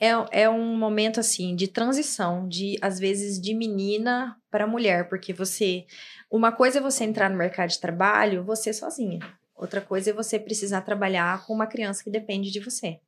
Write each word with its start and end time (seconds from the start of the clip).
É, 0.00 0.42
é 0.42 0.48
um 0.50 0.76
momento, 0.76 1.20
assim, 1.20 1.54
de 1.56 1.68
transição, 1.68 2.48
de, 2.48 2.76
às 2.80 2.98
vezes, 2.98 3.40
de 3.40 3.54
menina 3.54 4.36
para 4.50 4.66
mulher, 4.66 5.08
porque 5.08 5.32
você. 5.32 5.86
Uma 6.30 6.52
coisa 6.52 6.78
é 6.78 6.82
você 6.82 7.04
entrar 7.04 7.28
no 7.30 7.36
mercado 7.36 7.70
de 7.70 7.80
trabalho, 7.80 8.44
você 8.44 8.72
sozinha. 8.72 9.20
Outra 9.54 9.80
coisa 9.80 10.10
é 10.10 10.12
você 10.12 10.38
precisar 10.38 10.82
trabalhar 10.82 11.44
com 11.46 11.52
uma 11.54 11.66
criança 11.66 12.04
que 12.04 12.10
depende 12.10 12.50
de 12.50 12.60
você. 12.60 13.00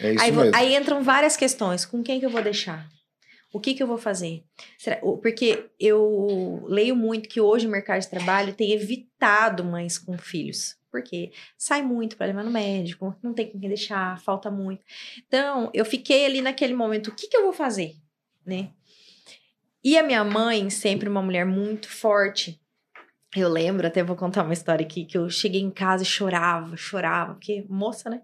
É 0.00 0.12
isso 0.12 0.24
Aí, 0.24 0.32
mesmo. 0.32 0.56
aí 0.56 0.74
entram 0.74 1.02
várias 1.02 1.36
questões. 1.36 1.84
Com 1.84 2.02
quem 2.02 2.18
que 2.18 2.26
eu 2.26 2.30
vou 2.30 2.42
deixar? 2.42 2.88
O 3.52 3.60
que 3.60 3.74
que 3.74 3.82
eu 3.82 3.86
vou 3.86 3.98
fazer? 3.98 4.42
Será- 4.78 4.96
porque 5.22 5.66
eu 5.78 6.64
leio 6.66 6.96
muito 6.96 7.28
que 7.28 7.40
hoje 7.40 7.66
o 7.66 7.70
mercado 7.70 8.00
de 8.00 8.08
trabalho 8.08 8.54
tem 8.54 8.72
evitado 8.72 9.62
mães 9.62 9.98
com 9.98 10.16
filhos. 10.16 10.74
Porque 10.92 11.32
sai 11.56 11.82
muito 11.82 12.16
para 12.18 12.26
levar 12.26 12.44
no 12.44 12.50
médico, 12.50 13.16
não 13.22 13.32
tem 13.32 13.50
com 13.50 13.58
quem 13.58 13.68
deixar, 13.68 14.20
falta 14.20 14.50
muito. 14.50 14.84
Então, 15.26 15.70
eu 15.72 15.84
fiquei 15.86 16.26
ali 16.26 16.42
naquele 16.42 16.74
momento, 16.74 17.08
o 17.08 17.14
que 17.14 17.26
que 17.26 17.36
eu 17.36 17.42
vou 17.42 17.52
fazer? 17.52 17.96
Né? 18.44 18.68
E 19.82 19.98
a 19.98 20.02
minha 20.02 20.22
mãe, 20.22 20.68
sempre 20.68 21.08
uma 21.08 21.22
mulher 21.22 21.46
muito 21.46 21.88
forte, 21.88 22.60
eu 23.34 23.48
lembro, 23.48 23.86
até 23.86 24.02
vou 24.02 24.14
contar 24.14 24.44
uma 24.44 24.52
história 24.52 24.84
aqui, 24.84 25.06
que 25.06 25.16
eu 25.16 25.30
cheguei 25.30 25.62
em 25.62 25.70
casa 25.70 26.02
e 26.02 26.06
chorava, 26.06 26.76
chorava, 26.76 27.32
porque 27.32 27.64
moça, 27.68 28.10
né? 28.10 28.20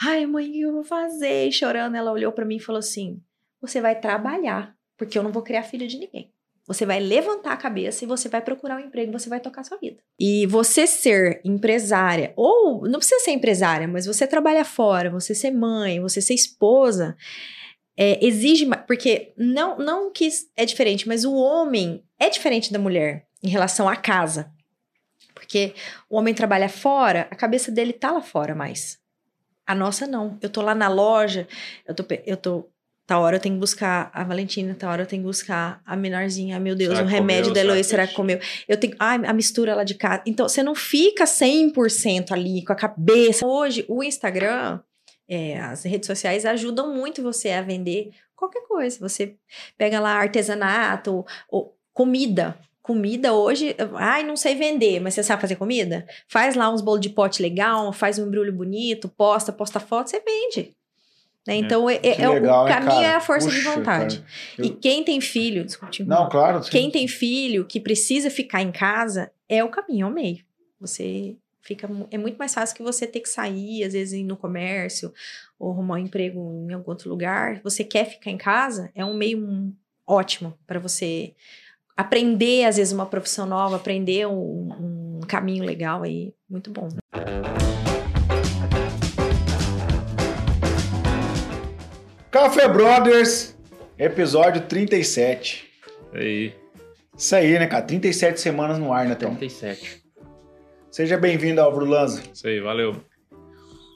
Ai, 0.00 0.26
mãe, 0.26 0.46
o 0.46 0.52
que 0.52 0.60
eu 0.60 0.72
vou 0.72 0.84
fazer? 0.84 1.48
E 1.48 1.52
chorando, 1.52 1.96
ela 1.96 2.12
olhou 2.12 2.30
pra 2.32 2.44
mim 2.44 2.56
e 2.56 2.60
falou 2.60 2.80
assim: 2.80 3.22
Você 3.62 3.80
vai 3.80 3.98
trabalhar, 3.98 4.76
porque 4.96 5.18
eu 5.18 5.22
não 5.22 5.32
vou 5.32 5.42
criar 5.42 5.62
filho 5.62 5.88
de 5.88 5.98
ninguém. 5.98 6.30
Você 6.66 6.86
vai 6.86 7.00
levantar 7.00 7.52
a 7.52 7.56
cabeça 7.56 8.04
e 8.04 8.06
você 8.06 8.28
vai 8.28 8.40
procurar 8.40 8.76
um 8.76 8.86
emprego, 8.86 9.12
você 9.12 9.28
vai 9.28 9.40
tocar 9.40 9.64
sua 9.64 9.78
vida. 9.78 10.00
E 10.18 10.46
você 10.46 10.86
ser 10.86 11.40
empresária, 11.44 12.32
ou 12.36 12.82
não 12.88 13.00
precisa 13.00 13.20
ser 13.20 13.32
empresária, 13.32 13.88
mas 13.88 14.06
você 14.06 14.26
trabalhar 14.26 14.64
fora, 14.64 15.10
você 15.10 15.34
ser 15.34 15.50
mãe, 15.50 16.00
você 16.00 16.22
ser 16.22 16.34
esposa, 16.34 17.16
é, 17.96 18.24
exige. 18.24 18.66
Porque 18.86 19.32
não, 19.36 19.76
não 19.76 20.12
que 20.12 20.28
é 20.56 20.64
diferente, 20.64 21.08
mas 21.08 21.24
o 21.24 21.34
homem 21.34 22.04
é 22.18 22.30
diferente 22.30 22.72
da 22.72 22.78
mulher 22.78 23.26
em 23.42 23.48
relação 23.48 23.88
à 23.88 23.96
casa. 23.96 24.52
Porque 25.34 25.74
o 26.08 26.16
homem 26.16 26.32
trabalha 26.32 26.68
fora, 26.68 27.26
a 27.30 27.34
cabeça 27.34 27.72
dele 27.72 27.92
tá 27.92 28.12
lá 28.12 28.22
fora 28.22 28.54
mais. 28.54 29.00
A 29.66 29.74
nossa 29.74 30.06
não. 30.06 30.38
Eu 30.40 30.48
tô 30.48 30.62
lá 30.62 30.74
na 30.74 30.88
loja, 30.88 31.48
eu 31.86 31.94
tô, 31.94 32.04
eu 32.24 32.36
tô 32.36 32.71
Tal 33.12 33.20
hora 33.20 33.36
eu 33.36 33.40
tenho 33.40 33.56
que 33.56 33.60
buscar 33.60 34.10
a 34.14 34.24
Valentina, 34.24 34.74
tal 34.74 34.90
hora 34.90 35.02
eu 35.02 35.06
tenho 35.06 35.20
que 35.20 35.26
buscar 35.26 35.82
a 35.84 35.94
menorzinha. 35.94 36.56
Ai, 36.56 36.60
meu 36.62 36.74
Deus, 36.74 36.94
Será 36.94 37.04
o 37.04 37.06
remédio 37.06 37.50
comeu? 37.50 37.54
da 37.54 37.60
Eloy, 37.60 37.84
Será 37.84 38.06
que 38.06 38.14
comeu? 38.14 38.40
Eu 38.66 38.80
tenho. 38.80 38.96
Ai, 38.98 39.20
a 39.26 39.34
mistura 39.34 39.74
lá 39.74 39.84
de 39.84 39.96
casa. 39.96 40.22
Então, 40.24 40.48
você 40.48 40.62
não 40.62 40.74
fica 40.74 41.24
100% 41.24 42.32
ali 42.32 42.64
com 42.64 42.72
a 42.72 42.74
cabeça. 42.74 43.46
Hoje, 43.46 43.84
o 43.86 44.02
Instagram, 44.02 44.80
é, 45.28 45.60
as 45.60 45.82
redes 45.82 46.06
sociais 46.06 46.46
ajudam 46.46 46.94
muito 46.94 47.22
você 47.22 47.50
a 47.50 47.60
vender 47.60 48.12
qualquer 48.34 48.62
coisa. 48.62 48.98
Você 49.06 49.36
pega 49.76 50.00
lá 50.00 50.12
artesanato, 50.12 51.22
ou 51.50 51.76
comida. 51.92 52.58
Comida 52.80 53.34
hoje, 53.34 53.76
ai, 53.96 54.22
não 54.22 54.36
sei 54.36 54.54
vender, 54.54 55.00
mas 55.00 55.12
você 55.12 55.22
sabe 55.22 55.42
fazer 55.42 55.56
comida? 55.56 56.06
Faz 56.26 56.54
lá 56.54 56.72
uns 56.72 56.80
bolos 56.80 57.02
de 57.02 57.10
pote 57.10 57.42
legal, 57.42 57.92
faz 57.92 58.18
um 58.18 58.26
embrulho 58.26 58.54
bonito, 58.54 59.06
posta, 59.06 59.52
posta 59.52 59.78
foto, 59.78 60.08
você 60.08 60.18
vende. 60.18 60.74
Né? 61.46 61.56
Então, 61.56 61.90
é, 61.90 61.96
é- 61.96 62.22
é 62.22 62.28
o 62.28 62.34
legal, 62.34 62.68
hein, 62.68 62.72
caminho 62.74 63.02
é 63.02 63.14
a 63.16 63.20
força 63.20 63.48
de 63.50 63.56
Puxa, 63.56 63.70
vontade. 63.74 64.18
cara. 64.18 64.28
E 64.58 64.68
Eu- 64.68 64.76
quem 64.76 65.02
tem 65.02 65.20
filho, 65.20 65.64
desculpa, 65.64 65.90
te 65.90 66.04
Não, 66.04 66.28
claro. 66.28 66.60
quem 66.70 66.90
tem 66.90 67.08
filho 67.08 67.64
que 67.64 67.80
precisa 67.80 68.30
ficar 68.30 68.62
em 68.62 68.70
casa 68.70 69.32
é 69.48 69.62
o 69.64 69.68
caminho, 69.68 70.06
é 70.06 70.10
o 70.10 70.12
meio. 70.12 70.44
Você 70.80 71.36
fica 71.60 71.88
é 72.10 72.18
muito 72.18 72.36
mais 72.36 72.54
fácil 72.54 72.76
que 72.76 72.82
você 72.82 73.06
ter 73.06 73.20
que 73.20 73.28
sair, 73.28 73.82
às 73.84 73.92
vezes 73.92 74.14
ir 74.14 74.24
no 74.24 74.36
comércio 74.36 75.12
ou 75.58 75.72
arrumar 75.72 75.94
um 75.94 75.98
emprego 75.98 76.66
em 76.68 76.72
algum 76.74 76.90
outro 76.90 77.08
lugar. 77.10 77.60
Você 77.64 77.82
quer 77.84 78.04
ficar 78.08 78.30
em 78.30 78.38
casa, 78.38 78.90
é 78.94 79.04
um 79.04 79.14
meio 79.14 79.72
ótimo 80.06 80.56
para 80.66 80.78
você 80.78 81.34
aprender 81.96 82.64
às 82.64 82.76
vezes 82.76 82.92
uma 82.92 83.06
profissão 83.06 83.46
nova, 83.46 83.76
aprender 83.76 84.26
um, 84.26 85.18
um 85.18 85.20
caminho 85.26 85.64
legal 85.64 86.02
aí, 86.02 86.32
muito 86.48 86.70
bom. 86.70 86.88
Café 92.32 92.66
Brothers, 92.66 93.54
episódio 93.98 94.62
37. 94.62 95.68
Aí, 96.14 96.54
Isso 97.14 97.36
aí, 97.36 97.58
né, 97.58 97.66
cara? 97.66 97.82
37 97.82 98.40
semanas 98.40 98.78
no 98.78 98.90
ar, 98.90 99.04
né, 99.04 99.14
Tom? 99.14 99.34
37. 99.34 100.02
Seja 100.90 101.18
bem-vindo, 101.18 101.60
Álvaro 101.60 101.84
Lanza. 101.84 102.22
Isso 102.32 102.46
aí, 102.46 102.58
valeu. 102.58 102.96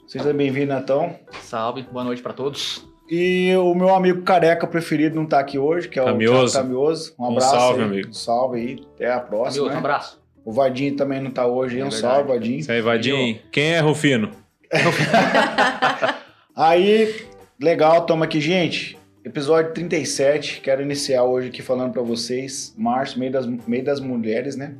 Seja 0.07 0.31
bem-vindo, 0.33 0.67
Natão. 0.71 1.15
Salve, 1.41 1.81
boa 1.91 2.03
noite 2.03 2.21
pra 2.21 2.31
todos. 2.31 2.87
E 3.09 3.55
o 3.55 3.73
meu 3.73 3.95
amigo 3.95 4.21
careca 4.21 4.67
preferido 4.67 5.15
não 5.15 5.25
tá 5.25 5.39
aqui 5.39 5.57
hoje, 5.57 5.89
que 5.89 5.97
é 5.97 6.03
o 6.03 6.05
Camioso. 6.05 6.53
Camioso. 6.53 7.15
Um 7.17 7.23
Um 7.23 7.31
abraço 7.31 7.55
salve, 7.55 7.79
aí. 7.81 7.87
amigo. 7.87 8.09
Um 8.09 8.13
salve 8.13 8.59
aí. 8.59 8.85
Até 8.93 9.13
a 9.13 9.19
próxima. 9.19 9.65
Um 9.65 9.69
né? 9.69 9.77
abraço. 9.77 10.21
O 10.45 10.53
Vadinho 10.53 10.95
também 10.95 11.19
não 11.19 11.31
tá 11.31 11.47
hoje, 11.47 11.77
aí. 11.77 11.81
É 11.81 11.85
um 11.85 11.89
verdade. 11.89 12.13
salve, 12.13 12.29
Vadinho. 12.33 12.59
Isso 12.59 12.71
aí, 12.71 12.81
Vadim. 12.81 13.41
Quem 13.51 13.73
é 13.73 13.79
Rufino? 13.79 14.29
Aí, 16.55 17.13
legal, 17.59 18.05
toma 18.05 18.25
aqui, 18.25 18.39
gente. 18.39 18.97
Episódio 19.23 19.73
37. 19.73 20.61
Quero 20.61 20.81
iniciar 20.81 21.23
hoje 21.23 21.49
aqui 21.49 21.61
falando 21.61 21.91
pra 21.91 22.01
vocês. 22.01 22.73
Março, 22.77 23.19
meio 23.19 23.31
das, 23.31 23.45
meio 23.45 23.83
das 23.83 23.99
mulheres, 23.99 24.55
né? 24.55 24.75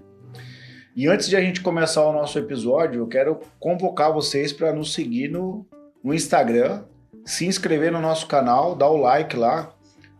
E 0.95 1.07
antes 1.07 1.27
de 1.27 1.35
a 1.35 1.41
gente 1.41 1.61
começar 1.61 2.05
o 2.05 2.13
nosso 2.13 2.39
episódio, 2.39 3.01
eu 3.01 3.07
quero 3.07 3.39
convocar 3.59 4.11
vocês 4.11 4.51
para 4.51 4.73
nos 4.73 4.93
seguir 4.93 5.29
no, 5.29 5.65
no 6.03 6.13
Instagram, 6.13 6.83
se 7.25 7.45
inscrever 7.45 7.91
no 7.91 7.99
nosso 7.99 8.27
canal, 8.27 8.75
dar 8.75 8.89
o 8.89 8.97
like 8.97 9.35
lá 9.35 9.73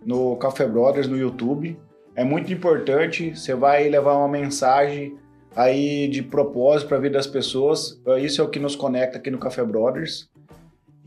no 0.05 0.35
Café 0.35 0.67
Brothers 0.67 1.07
no 1.07 1.17
YouTube. 1.17 1.79
É 2.15 2.23
muito 2.23 2.51
importante. 2.51 3.35
Você 3.35 3.55
vai 3.55 3.87
levar 3.89 4.17
uma 4.17 4.27
mensagem 4.27 5.15
aí 5.55 6.07
de 6.07 6.21
propósito 6.21 6.89
para 6.89 6.97
a 6.97 7.01
vida 7.01 7.17
das 7.17 7.27
pessoas. 7.27 8.01
Isso 8.19 8.41
é 8.41 8.43
o 8.43 8.49
que 8.49 8.59
nos 8.59 8.75
conecta 8.75 9.17
aqui 9.17 9.31
no 9.31 9.39
Café 9.39 9.63
Brothers. 9.63 10.29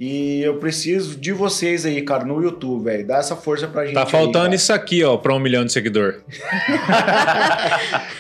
E 0.03 0.41
eu 0.41 0.57
preciso 0.57 1.21
de 1.21 1.31
vocês 1.31 1.85
aí, 1.85 2.01
cara, 2.01 2.25
no 2.25 2.43
YouTube, 2.43 2.85
velho. 2.85 3.07
Dá 3.07 3.19
essa 3.19 3.37
força 3.37 3.69
pra 3.69 3.85
gente. 3.85 3.93
Tá 3.93 4.05
aí, 4.05 4.11
faltando 4.11 4.45
cara. 4.45 4.55
isso 4.55 4.73
aqui, 4.73 5.05
ó, 5.05 5.19
pra 5.19 5.35
um 5.35 5.39
milhão 5.39 5.63
de 5.63 5.73
seguidor. 5.73 6.23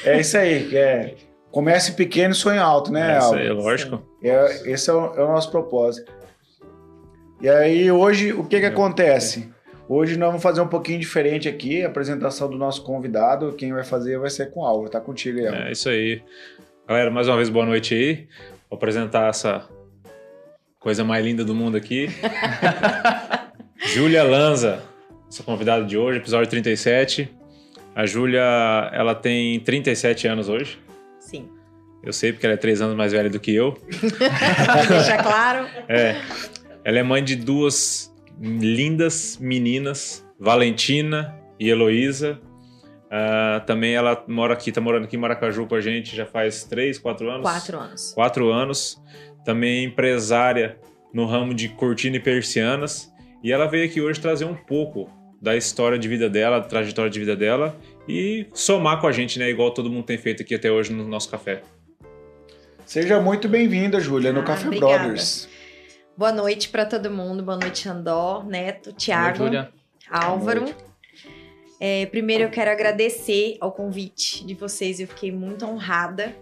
É 0.04 0.20
isso 0.20 0.36
aí. 0.36 0.76
É, 0.76 1.14
comece 1.50 1.92
pequeno 1.92 2.32
e 2.32 2.36
sonhe 2.36 2.58
alto, 2.58 2.92
né, 2.92 3.14
é 3.14 3.18
isso 3.18 3.34
aí, 3.34 3.48
Álvaro? 3.48 3.66
lógico. 3.66 4.02
É, 4.22 4.70
esse 4.70 4.90
é 4.90 4.92
o, 4.92 5.14
é 5.14 5.24
o 5.24 5.28
nosso 5.28 5.50
propósito. 5.50 6.12
E 7.40 7.48
aí, 7.48 7.90
hoje, 7.90 8.32
o 8.32 8.44
que 8.44 8.60
que 8.60 8.66
acontece? 8.66 9.50
Hoje 9.88 10.18
nós 10.18 10.28
vamos 10.28 10.42
fazer 10.42 10.60
um 10.60 10.68
pouquinho 10.68 10.98
diferente 10.98 11.48
aqui, 11.48 11.82
a 11.82 11.88
apresentação 11.88 12.48
do 12.50 12.58
nosso 12.58 12.82
convidado. 12.82 13.52
Quem 13.54 13.72
vai 13.72 13.84
fazer 13.84 14.18
vai 14.18 14.28
ser 14.28 14.50
com 14.50 14.60
o 14.60 14.64
Álvaro. 14.66 14.90
Tá 14.90 15.00
contigo 15.00 15.38
aí, 15.38 15.46
Álvaro. 15.46 15.68
É 15.68 15.72
isso 15.72 15.88
aí. 15.88 16.22
Galera, 16.86 17.10
mais 17.10 17.26
uma 17.26 17.36
vez, 17.36 17.48
boa 17.48 17.64
noite 17.64 17.94
aí. 17.94 18.28
Vou 18.68 18.76
apresentar 18.76 19.28
essa 19.28 19.66
coisa 20.80 21.04
mais 21.04 21.22
linda 21.24 21.44
do 21.44 21.54
mundo 21.54 21.76
aqui. 21.76 22.08
Júlia 23.94 24.24
Lanza, 24.24 24.82
nossa 25.26 25.42
convidada 25.42 25.84
de 25.84 25.96
hoje, 25.96 26.18
episódio 26.18 26.48
37. 26.48 27.30
A 27.94 28.06
Júlia, 28.06 28.42
ela 28.92 29.14
tem 29.14 29.60
37 29.60 30.26
anos 30.26 30.48
hoje. 30.48 30.78
Sim. 31.18 31.48
Eu 32.02 32.14
sei 32.14 32.32
porque 32.32 32.46
ela 32.46 32.54
é 32.54 32.56
três 32.56 32.80
anos 32.80 32.96
mais 32.96 33.12
velha 33.12 33.28
do 33.28 33.38
que 33.38 33.54
eu. 33.54 33.76
Deixa 34.88 35.18
claro. 35.22 35.66
É. 35.86 36.16
Ela 36.82 36.98
é 36.98 37.02
mãe 37.02 37.22
de 37.22 37.36
duas 37.36 38.10
lindas 38.40 39.36
meninas, 39.38 40.26
Valentina 40.38 41.36
e 41.58 41.68
Heloísa. 41.68 42.40
Ah, 43.10 43.62
também 43.66 43.94
ela 43.94 44.24
mora 44.28 44.54
aqui, 44.54 44.72
tá 44.72 44.80
morando 44.80 45.04
aqui 45.04 45.16
em 45.16 45.18
Maracaju 45.18 45.66
com 45.66 45.74
a 45.74 45.80
gente 45.80 46.14
já 46.16 46.24
faz 46.24 46.64
três, 46.64 46.96
quatro 46.96 47.28
anos. 47.28 47.42
Quatro 47.42 47.78
anos. 47.78 48.12
Quatro 48.14 48.50
anos. 48.50 49.02
Também 49.44 49.84
empresária 49.84 50.78
no 51.12 51.26
ramo 51.26 51.54
de 51.54 51.68
cortina 51.68 52.16
e 52.16 52.20
persianas. 52.20 53.12
E 53.42 53.52
ela 53.52 53.66
veio 53.66 53.86
aqui 53.86 54.00
hoje 54.00 54.20
trazer 54.20 54.44
um 54.44 54.54
pouco 54.54 55.10
da 55.40 55.56
história 55.56 55.98
de 55.98 56.06
vida 56.06 56.28
dela, 56.28 56.58
da 56.60 56.68
trajetória 56.68 57.10
de 57.10 57.18
vida 57.18 57.34
dela 57.34 57.74
e 58.06 58.46
somar 58.52 59.00
com 59.00 59.06
a 59.06 59.12
gente, 59.12 59.38
né? 59.38 59.48
Igual 59.48 59.72
todo 59.72 59.88
mundo 59.90 60.04
tem 60.04 60.18
feito 60.18 60.42
aqui 60.42 60.54
até 60.54 60.70
hoje 60.70 60.92
no 60.92 61.08
nosso 61.08 61.30
café. 61.30 61.62
Seja 62.84 63.20
muito 63.20 63.48
bem-vinda, 63.48 64.00
Júlia, 64.00 64.32
no 64.32 64.40
Ah, 64.40 64.44
Café 64.44 64.66
obrigada. 64.66 64.98
Brothers. 65.04 65.48
Boa 66.16 66.32
noite 66.32 66.68
para 66.68 66.84
todo 66.84 67.10
mundo. 67.10 67.42
Boa 67.42 67.56
noite, 67.56 67.88
Andó, 67.88 68.42
Neto, 68.44 68.92
Júlia. 69.36 69.70
Álvaro. 70.10 70.66
É, 71.78 72.04
primeiro 72.06 72.44
eu 72.44 72.50
quero 72.50 72.70
agradecer 72.70 73.56
ao 73.60 73.72
convite 73.72 74.44
de 74.44 74.54
vocês. 74.54 75.00
Eu 75.00 75.06
fiquei 75.06 75.32
muito 75.32 75.64
honrada. 75.64 76.36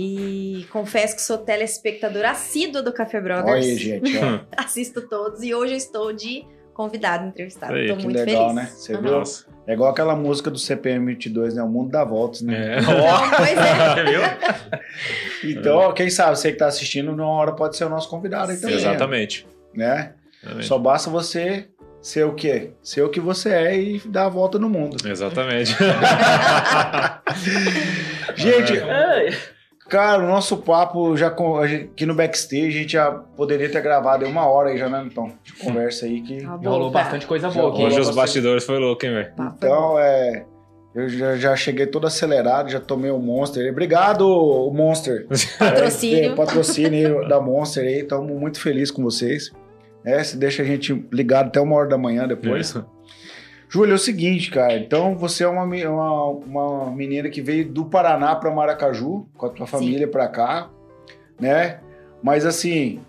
E 0.00 0.64
confesso 0.70 1.16
que 1.16 1.22
sou 1.22 1.38
telespectadora 1.38 2.30
assídua 2.30 2.80
do 2.80 2.92
Café 2.92 3.20
Brothers. 3.20 3.66
Olha 3.66 3.76
gente. 3.76 4.16
ó. 4.16 4.38
Assisto 4.56 5.02
todos 5.02 5.42
e 5.42 5.52
hoje 5.52 5.72
eu 5.72 5.76
estou 5.76 6.12
de 6.12 6.46
convidado 6.72 7.26
entrevistado. 7.26 7.76
Estou 7.76 7.96
muito 7.96 8.16
legal, 8.16 8.50
feliz. 8.50 8.54
né? 8.54 8.70
Você 8.72 8.92
Aham. 8.92 9.02
viu? 9.02 9.10
Nossa. 9.10 9.46
É 9.66 9.72
igual 9.72 9.90
aquela 9.90 10.14
música 10.14 10.52
do 10.52 10.58
CPM 10.58 11.04
22, 11.06 11.54
né? 11.56 11.62
O 11.64 11.68
mundo 11.68 11.90
dá 11.90 12.04
voltas, 12.04 12.42
né? 12.42 12.76
É. 12.76 12.80
Não, 12.80 13.30
pois 13.36 13.58
é. 13.58 14.04
Viu? 15.42 15.50
Então, 15.50 15.92
quem 15.92 16.08
sabe, 16.08 16.38
você 16.38 16.52
que 16.52 16.58
tá 16.58 16.68
assistindo, 16.68 17.10
numa 17.10 17.28
hora 17.28 17.52
pode 17.52 17.76
ser 17.76 17.84
o 17.84 17.88
nosso 17.88 18.08
convidado 18.08 18.52
aí 18.52 18.56
também. 18.58 18.76
Exatamente. 18.76 19.46
Né? 19.74 20.14
Exatamente. 20.40 20.66
Só 20.68 20.78
basta 20.78 21.10
você 21.10 21.66
ser 22.00 22.24
o 22.24 22.34
quê? 22.34 22.70
Ser 22.82 23.02
o 23.02 23.10
que 23.10 23.18
você 23.20 23.50
é 23.50 23.78
e 23.78 23.98
dar 24.06 24.26
a 24.26 24.28
volta 24.28 24.58
no 24.58 24.70
mundo. 24.70 24.96
Exatamente. 25.06 25.74
Gente. 28.36 28.72
Cara, 29.88 30.22
o 30.22 30.26
nosso 30.28 30.56
papo 30.58 31.16
já 31.16 31.30
com- 31.30 31.66
gente- 31.66 31.84
aqui 31.86 32.06
no 32.06 32.14
backstage, 32.14 32.66
a 32.66 32.70
gente 32.82 32.92
já 32.92 33.10
poderia 33.10 33.68
ter 33.70 33.80
gravado 33.80 34.26
uma 34.26 34.46
hora 34.46 34.70
aí 34.70 34.78
já, 34.78 34.88
né, 34.88 35.02
então? 35.10 35.32
De 35.42 35.52
conversa 35.54 36.06
aí 36.06 36.20
que. 36.20 36.42
Tá 36.42 36.58
rolou 36.64 36.90
bastante 36.90 37.26
coisa 37.26 37.50
Já 37.50 37.60
boa 37.60 37.72
aqui. 37.72 37.84
Hoje 37.84 38.00
os 38.00 38.14
bastidores 38.14 38.64
foi 38.64 38.78
louco, 38.78 39.04
hein, 39.04 39.12
velho? 39.12 39.32
É. 39.38 39.42
Então, 39.56 39.98
é. 39.98 40.44
Eu 40.94 41.08
já, 41.08 41.36
já 41.36 41.54
cheguei 41.54 41.86
todo 41.86 42.06
acelerado, 42.06 42.70
já 42.70 42.80
tomei 42.80 43.10
o 43.10 43.18
Monster. 43.18 43.70
Obrigado, 43.70 44.22
o 44.26 44.72
Monster. 44.72 45.26
Patrocínio. 45.58 46.32
É, 46.32 46.34
patrocínio 46.34 47.28
da 47.28 47.40
Monster 47.40 47.84
aí. 47.84 48.00
Estamos 48.00 48.32
muito 48.32 48.58
felizes 48.60 48.90
com 48.90 49.02
vocês. 49.02 49.52
É, 50.04 50.24
se 50.24 50.36
deixa 50.36 50.62
a 50.62 50.64
gente 50.64 51.06
ligado 51.12 51.48
até 51.48 51.60
uma 51.60 51.76
hora 51.76 51.88
da 51.88 51.98
manhã 51.98 52.26
depois. 52.26 52.68
Isso. 52.68 52.84
Júlia, 53.68 53.92
é 53.92 53.94
o 53.96 53.98
seguinte, 53.98 54.50
cara. 54.50 54.76
Então 54.78 55.16
você 55.16 55.44
é 55.44 55.48
uma, 55.48 55.64
uma, 55.64 56.24
uma 56.24 56.90
menina 56.90 57.28
que 57.28 57.42
veio 57.42 57.68
do 57.68 57.84
Paraná 57.84 58.34
para 58.34 58.50
Maracaju, 58.50 59.26
com 59.36 59.46
a 59.46 59.50
tua 59.50 59.66
Sim. 59.66 59.72
família 59.72 60.08
para 60.08 60.26
cá, 60.28 60.70
né? 61.38 61.80
Mas 62.22 62.46
assim, 62.46 63.00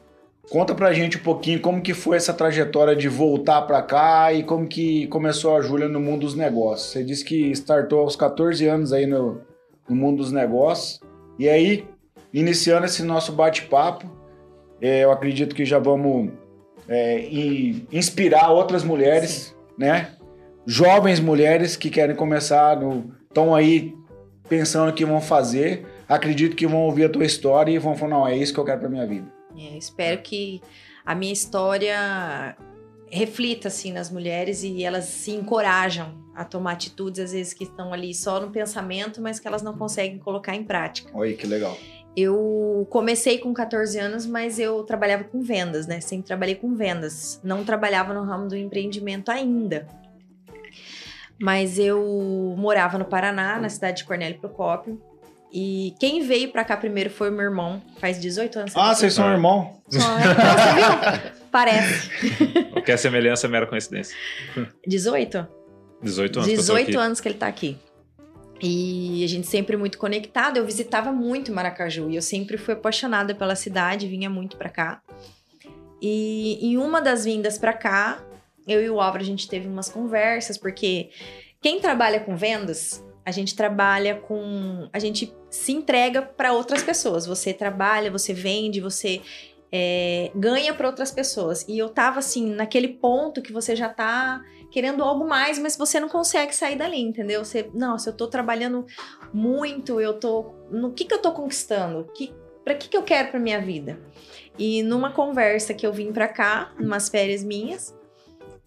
conta 0.50 0.76
pra 0.76 0.92
gente 0.94 1.18
um 1.18 1.22
pouquinho 1.22 1.62
como 1.62 1.82
que 1.82 1.94
foi 1.94 2.18
essa 2.18 2.34
trajetória 2.34 2.96
de 2.96 3.08
voltar 3.08 3.62
para 3.64 3.82
cá 3.82 4.34
e 4.34 4.44
como 4.44 4.68
que 4.68 5.08
começou 5.08 5.56
a 5.56 5.62
Júlia 5.62 5.88
no 5.88 6.00
mundo 6.00 6.22
dos 6.22 6.36
negócios. 6.36 6.92
Você 6.92 7.04
disse 7.04 7.24
que 7.24 7.50
startou 7.52 8.02
aos 8.02 8.16
14 8.16 8.68
anos 8.68 8.92
aí 8.92 9.06
no, 9.06 9.42
no 9.88 9.96
mundo 9.96 10.18
dos 10.18 10.32
negócios. 10.32 11.00
E 11.40 11.48
aí, 11.48 11.88
iniciando 12.34 12.86
esse 12.86 13.02
nosso 13.02 13.32
bate-papo, 13.32 14.06
é, 14.82 15.06
eu 15.06 15.12
acredito 15.12 15.56
que 15.56 15.64
já 15.64 15.80
vamos 15.80 16.32
é, 16.88 17.22
in- 17.30 17.88
inspirar 17.92 18.52
outras 18.52 18.84
mulheres, 18.84 19.56
né? 19.78 20.10
Jovens 20.70 21.20
mulheres 21.20 21.76
que 21.76 21.90
querem 21.90 22.16
começar, 22.16 22.78
estão 23.28 23.56
aí 23.56 23.96
pensando 24.48 24.92
o 24.92 24.94
que 24.94 25.04
vão 25.04 25.20
fazer, 25.20 25.84
acredito 26.08 26.56
que 26.56 26.68
vão 26.68 26.82
ouvir 26.82 27.06
a 27.06 27.10
tua 27.10 27.26
história 27.26 27.72
e 27.72 27.80
vão 27.80 27.96
falar, 27.96 28.12
não, 28.12 28.28
é 28.28 28.38
isso 28.38 28.54
que 28.54 28.60
eu 28.60 28.64
quero 28.64 28.82
pra 28.82 28.88
minha 28.88 29.08
vida. 29.08 29.26
É, 29.58 29.76
espero 29.76 30.22
que 30.22 30.62
a 31.04 31.16
minha 31.16 31.34
história 31.34 32.56
reflita 33.10 33.68
assim 33.68 33.92
nas 33.92 34.12
mulheres 34.12 34.62
e 34.62 34.84
elas 34.84 35.06
se 35.06 35.32
encorajam 35.32 36.14
a 36.36 36.46
tomar 36.46 36.74
atitudes 36.74 37.20
às 37.20 37.32
vezes 37.32 37.52
que 37.52 37.64
estão 37.64 37.92
ali 37.92 38.14
só 38.14 38.40
no 38.40 38.52
pensamento, 38.52 39.20
mas 39.20 39.40
que 39.40 39.48
elas 39.48 39.64
não 39.64 39.76
conseguem 39.76 40.20
colocar 40.20 40.56
em 40.56 40.64
prática. 40.64 41.12
Aí, 41.20 41.34
que 41.34 41.48
legal. 41.48 41.76
Eu 42.16 42.86
comecei 42.92 43.40
com 43.40 43.52
14 43.56 43.98
anos, 43.98 44.28
mas 44.28 44.60
eu 44.60 44.84
trabalhava 44.84 45.24
com 45.24 45.42
vendas, 45.42 45.88
né? 45.88 46.00
Sempre 46.00 46.28
trabalhei 46.28 46.54
com 46.54 46.76
vendas. 46.76 47.42
Não 47.44 47.64
trabalhava 47.64 48.14
no 48.14 48.24
ramo 48.24 48.48
do 48.48 48.56
empreendimento 48.56 49.32
ainda. 49.32 49.88
Mas 51.42 51.80
eu 51.80 52.54
morava 52.58 52.98
no 52.98 53.06
Paraná, 53.06 53.58
na 53.60 53.70
cidade 53.70 53.98
de 53.98 54.04
Cornélio 54.06 54.40
Procópio. 54.40 55.02
E 55.52 55.96
quem 56.00 56.22
veio 56.28 56.52
pra 56.52 56.64
cá 56.64 56.78
primeiro 56.78 57.10
foi 57.10 57.30
o 57.30 57.32
meu 57.34 57.42
irmão, 57.46 57.82
faz 58.00 58.20
18 58.20 58.60
anos. 58.60 58.74
Ah, 58.76 58.94
vocês 58.94 59.14
são 59.14 59.28
Ah. 59.28 59.32
irmão? 59.32 59.82
Só- 59.90 60.00
Você 60.00 60.22
viu? 60.76 61.32
Parece. 61.52 62.10
Qualquer 62.72 62.98
semelhança 62.98 63.48
é 63.48 63.50
mera 63.50 63.66
coincidência. 63.66 64.16
18? 64.86 65.48
18 66.04 66.40
anos 66.40 66.48
que 66.48 66.54
eu 66.54 66.58
tô 66.58 66.62
18 66.62 66.88
aqui. 66.90 66.98
anos 66.98 67.20
que 67.20 67.28
ele 67.28 67.38
tá 67.38 67.48
aqui. 67.48 67.78
E 68.62 69.24
a 69.24 69.28
gente 69.28 69.48
sempre 69.48 69.76
muito 69.76 69.98
conectado. 69.98 70.58
Eu 70.58 70.66
visitava 70.66 71.12
muito 71.12 71.52
Maracaju 71.52 72.10
e 72.12 72.16
eu 72.16 72.22
sempre 72.22 72.56
fui 72.58 72.74
apaixonada 72.76 73.34
pela 73.34 73.56
cidade, 73.56 74.08
vinha 74.08 74.30
muito 74.30 74.56
pra 74.58 74.70
cá. 74.70 75.02
E 76.02 76.60
em 76.62 76.78
uma 76.78 77.02
das 77.02 77.26
vindas 77.26 77.58
pra 77.58 77.74
cá, 77.74 78.24
eu 78.72 78.84
e 78.84 78.90
o 78.90 79.02
Álvaro 79.02 79.24
a 79.24 79.26
gente 79.26 79.48
teve 79.48 79.68
umas 79.68 79.90
conversas, 79.90 80.58
porque 80.58 81.10
quem 81.62 81.80
trabalha 81.80 82.20
com 82.20 82.36
vendas, 82.36 83.04
a 83.26 83.32
gente 83.32 83.56
trabalha 83.56 84.16
com. 84.16 84.90
A 84.92 85.00
gente 85.00 85.34
se 85.50 85.72
entrega 85.72 86.22
para 86.22 86.54
outras 86.54 86.84
pessoas. 86.84 87.26
Você 87.26 87.54
trabalha, 87.54 88.10
você 88.10 88.34
vende, 88.34 88.80
você 88.80 89.22
é, 89.72 90.32
ganha 90.36 90.74
para 90.74 90.88
outras 90.88 91.12
pessoas. 91.12 91.66
E 91.68 91.78
eu 91.78 91.90
tava 91.90 92.20
assim, 92.20 92.54
naquele 92.54 92.88
ponto 92.88 93.42
que 93.42 93.52
você 93.52 93.76
já 93.76 93.90
tá 93.90 94.42
querendo 94.72 95.04
algo 95.04 95.28
mais, 95.28 95.58
mas 95.58 95.76
você 95.76 96.00
não 96.00 96.10
consegue 96.10 96.56
sair 96.56 96.76
dali, 96.76 97.02
entendeu? 97.02 97.44
Você, 97.44 97.70
nossa, 97.74 98.10
eu 98.10 98.14
tô 98.14 98.28
trabalhando 98.28 98.86
muito, 99.34 100.00
eu 100.00 100.20
tô, 100.20 100.54
no 100.72 100.94
que 100.94 101.06
que 101.06 101.14
eu 101.14 101.22
tô 101.22 101.32
conquistando? 101.32 102.06
Que 102.14 102.34
para 102.64 102.76
que 102.76 102.88
que 102.88 102.98
eu 102.98 103.04
quero 103.04 103.30
para 103.32 103.40
minha 103.40 103.60
vida? 103.60 104.00
E 104.58 104.84
numa 104.84 105.12
conversa 105.12 105.74
que 105.74 105.88
eu 105.88 105.94
vim 105.94 106.12
para 106.12 106.28
cá, 106.28 106.72
umas 106.80 107.10
férias 107.10 107.44
minhas, 107.44 107.96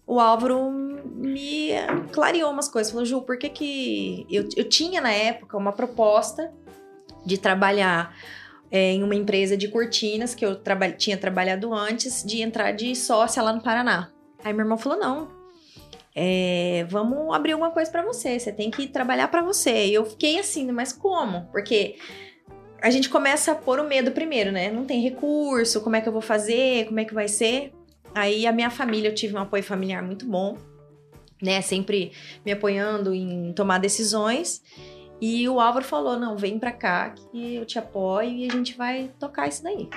o 0.05 0.19
Álvaro 0.19 0.69
me 0.71 1.69
clareou 2.11 2.51
umas 2.51 2.67
coisas, 2.67 2.91
falou: 2.91 3.05
"Ju, 3.05 3.21
por 3.21 3.37
que 3.37 3.49
que 3.49 4.25
eu, 4.29 4.47
eu 4.55 4.67
tinha 4.67 4.99
na 5.01 5.11
época 5.11 5.57
uma 5.57 5.71
proposta 5.71 6.53
de 7.25 7.37
trabalhar 7.37 8.15
é, 8.71 8.91
em 8.91 9.03
uma 9.03 9.15
empresa 9.15 9.55
de 9.55 9.67
cortinas 9.67 10.33
que 10.33 10.45
eu 10.45 10.55
traba 10.55 10.89
tinha 10.91 11.15
trabalhado 11.15 11.73
antes 11.73 12.23
de 12.23 12.41
entrar 12.41 12.71
de 12.71 12.95
sócia 12.95 13.41
lá 13.41 13.53
no 13.53 13.61
Paraná. 13.61 14.11
Aí 14.43 14.51
meu 14.51 14.63
irmão 14.63 14.77
falou: 14.77 14.99
não, 14.99 15.29
é, 16.15 16.85
vamos 16.89 17.33
abrir 17.33 17.53
alguma 17.53 17.71
coisa 17.71 17.91
pra 17.91 18.03
você, 18.03 18.39
você 18.39 18.51
tem 18.51 18.71
que 18.71 18.87
trabalhar 18.87 19.27
pra 19.27 19.41
você. 19.41 19.85
E 19.85 19.93
eu 19.93 20.05
fiquei 20.05 20.39
assim, 20.39 20.71
mas 20.71 20.91
como? 20.91 21.47
Porque 21.51 21.97
a 22.81 22.89
gente 22.89 23.09
começa 23.09 23.51
a 23.51 23.55
pôr 23.55 23.79
o 23.79 23.87
medo 23.87 24.11
primeiro, 24.11 24.51
né? 24.51 24.71
Não 24.71 24.85
tem 24.85 25.01
recurso, 25.01 25.81
como 25.81 25.95
é 25.95 26.01
que 26.01 26.07
eu 26.07 26.13
vou 26.13 26.21
fazer, 26.21 26.85
como 26.85 26.99
é 26.99 27.05
que 27.05 27.13
vai 27.13 27.27
ser? 27.27 27.73
Aí 28.15 28.45
a 28.45 28.51
minha 28.51 28.69
família, 28.69 29.09
eu 29.09 29.15
tive 29.15 29.35
um 29.35 29.39
apoio 29.39 29.63
familiar 29.63 30.03
muito 30.03 30.25
bom, 30.25 30.57
né? 31.41 31.61
Sempre 31.61 32.11
me 32.45 32.51
apoiando 32.51 33.13
em 33.13 33.51
tomar 33.53 33.79
decisões. 33.79 34.61
E 35.19 35.47
o 35.47 35.59
Álvaro 35.59 35.85
falou: 35.85 36.19
não, 36.19 36.37
vem 36.37 36.59
pra 36.59 36.71
cá 36.71 37.11
que 37.11 37.55
eu 37.55 37.65
te 37.65 37.79
apoio 37.79 38.29
e 38.29 38.47
a 38.47 38.51
gente 38.51 38.75
vai 38.75 39.11
tocar 39.19 39.47
isso 39.47 39.63
daí. 39.63 39.89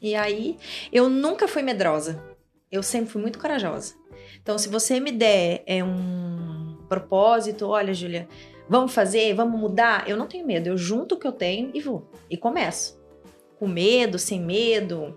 E 0.00 0.14
aí, 0.14 0.58
eu 0.92 1.08
nunca 1.08 1.48
fui 1.48 1.62
medrosa. 1.62 2.22
Eu 2.70 2.82
sempre 2.82 3.10
fui 3.10 3.22
muito 3.22 3.38
corajosa. 3.38 3.94
Então, 4.42 4.58
se 4.58 4.68
você 4.68 5.00
me 5.00 5.10
der 5.10 5.62
é, 5.66 5.82
um 5.82 6.76
propósito, 6.88 7.66
olha, 7.68 7.94
Júlia, 7.94 8.28
vamos 8.68 8.92
fazer, 8.92 9.34
vamos 9.34 9.58
mudar, 9.58 10.08
eu 10.08 10.16
não 10.16 10.26
tenho 10.26 10.46
medo. 10.46 10.68
Eu 10.68 10.76
junto 10.76 11.14
o 11.14 11.18
que 11.18 11.26
eu 11.26 11.32
tenho 11.32 11.70
e 11.72 11.80
vou. 11.80 12.10
E 12.28 12.36
começo. 12.36 13.00
Com 13.58 13.66
medo, 13.66 14.18
sem 14.18 14.40
medo, 14.40 15.16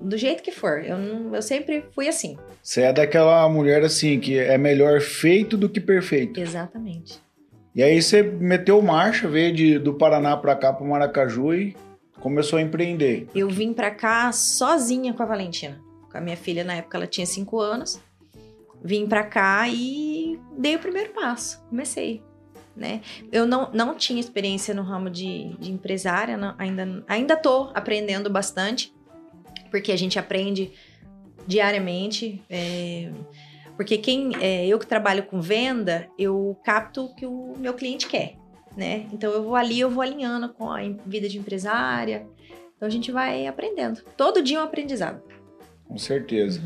do 0.00 0.16
jeito 0.16 0.42
que 0.42 0.52
for. 0.52 0.84
Eu, 0.84 0.98
não- 0.98 1.34
eu 1.34 1.42
sempre 1.42 1.84
fui 1.94 2.08
assim. 2.08 2.36
Você 2.62 2.82
é 2.82 2.92
daquela 2.92 3.48
mulher 3.48 3.82
assim, 3.84 4.18
que 4.20 4.38
é 4.38 4.56
melhor 4.58 5.00
feito 5.00 5.56
do 5.56 5.68
que 5.68 5.80
perfeito. 5.80 6.38
Exatamente. 6.40 7.20
E 7.74 7.82
aí 7.82 8.00
você 8.00 8.22
meteu 8.22 8.80
marcha, 8.80 9.28
veio 9.28 9.54
de, 9.54 9.78
do 9.78 9.94
Paraná 9.94 10.36
pra 10.36 10.56
cá, 10.56 10.72
pro 10.72 10.86
Maracaju 10.86 11.54
e 11.54 11.76
começou 12.20 12.58
a 12.58 12.62
empreender. 12.62 13.28
Eu 13.34 13.48
vim 13.50 13.72
pra 13.74 13.90
cá 13.90 14.32
sozinha 14.32 15.12
com 15.12 15.22
a 15.22 15.26
Valentina. 15.26 15.78
Com 16.10 16.16
a 16.16 16.20
minha 16.20 16.36
filha, 16.36 16.64
na 16.64 16.74
época, 16.74 16.96
ela 16.96 17.06
tinha 17.06 17.26
5 17.26 17.60
anos. 17.60 18.00
Vim 18.82 19.06
pra 19.06 19.24
cá 19.24 19.68
e 19.68 20.38
dei 20.56 20.76
o 20.76 20.78
primeiro 20.78 21.10
passo. 21.12 21.60
Comecei, 21.68 22.22
né? 22.74 23.00
Eu 23.30 23.46
não, 23.46 23.70
não 23.72 23.94
tinha 23.94 24.20
experiência 24.20 24.72
no 24.72 24.82
ramo 24.82 25.10
de, 25.10 25.54
de 25.58 25.70
empresária, 25.72 26.36
não- 26.36 26.54
ainda, 26.58 27.04
ainda 27.06 27.36
tô 27.36 27.70
aprendendo 27.74 28.30
bastante. 28.30 28.94
Porque 29.70 29.92
a 29.92 29.96
gente 29.96 30.18
aprende 30.18 30.72
diariamente. 31.46 32.42
é, 32.50 33.10
porque 33.76 33.98
quem 33.98 34.32
é, 34.40 34.66
eu 34.66 34.78
que 34.78 34.86
trabalho 34.86 35.24
com 35.24 35.40
venda, 35.40 36.08
eu 36.18 36.56
capto 36.64 37.04
o 37.04 37.14
que 37.14 37.26
o 37.26 37.52
meu 37.58 37.74
cliente 37.74 38.08
quer, 38.08 38.36
né? 38.74 39.06
Então 39.12 39.30
eu 39.30 39.42
vou 39.42 39.54
ali, 39.54 39.78
eu 39.78 39.90
vou 39.90 40.02
alinhando 40.02 40.48
com 40.48 40.70
a 40.70 40.80
vida 41.04 41.28
de 41.28 41.38
empresária. 41.38 42.26
Então 42.76 42.88
a 42.88 42.90
gente 42.90 43.12
vai 43.12 43.46
aprendendo. 43.46 44.02
Todo 44.16 44.42
dia 44.42 44.56
é 44.56 44.60
um 44.60 44.64
aprendizado. 44.64 45.22
Com 45.86 45.98
certeza. 45.98 46.60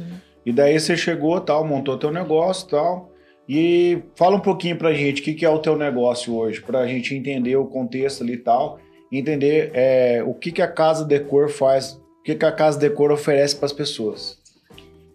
E 0.46 0.52
daí 0.52 0.78
você 0.78 0.96
chegou, 0.96 1.40
tal, 1.40 1.66
montou 1.66 1.98
teu 1.98 2.10
negócio, 2.10 2.68
tal. 2.68 3.10
E 3.48 4.02
fala 4.14 4.36
um 4.36 4.40
pouquinho 4.40 4.76
pra 4.76 4.94
gente 4.94 5.20
o 5.20 5.24
que, 5.24 5.34
que 5.34 5.44
é 5.44 5.50
o 5.50 5.58
teu 5.58 5.76
negócio 5.76 6.34
hoje, 6.34 6.60
pra 6.60 6.86
gente 6.86 7.14
entender 7.14 7.56
o 7.56 7.66
contexto 7.66 8.22
ali 8.22 8.34
e 8.34 8.38
tal, 8.38 8.78
entender 9.10 9.72
é, 9.74 10.22
o 10.24 10.32
que, 10.34 10.52
que 10.52 10.62
a 10.62 10.68
Casa 10.68 11.04
Decor 11.04 11.48
faz, 11.48 12.00
que, 12.32 12.38
que 12.38 12.44
a 12.44 12.52
Casa 12.52 12.78
Decor 12.78 13.10
oferece 13.10 13.56
pras 13.56 13.72
pessoas. 13.72 14.38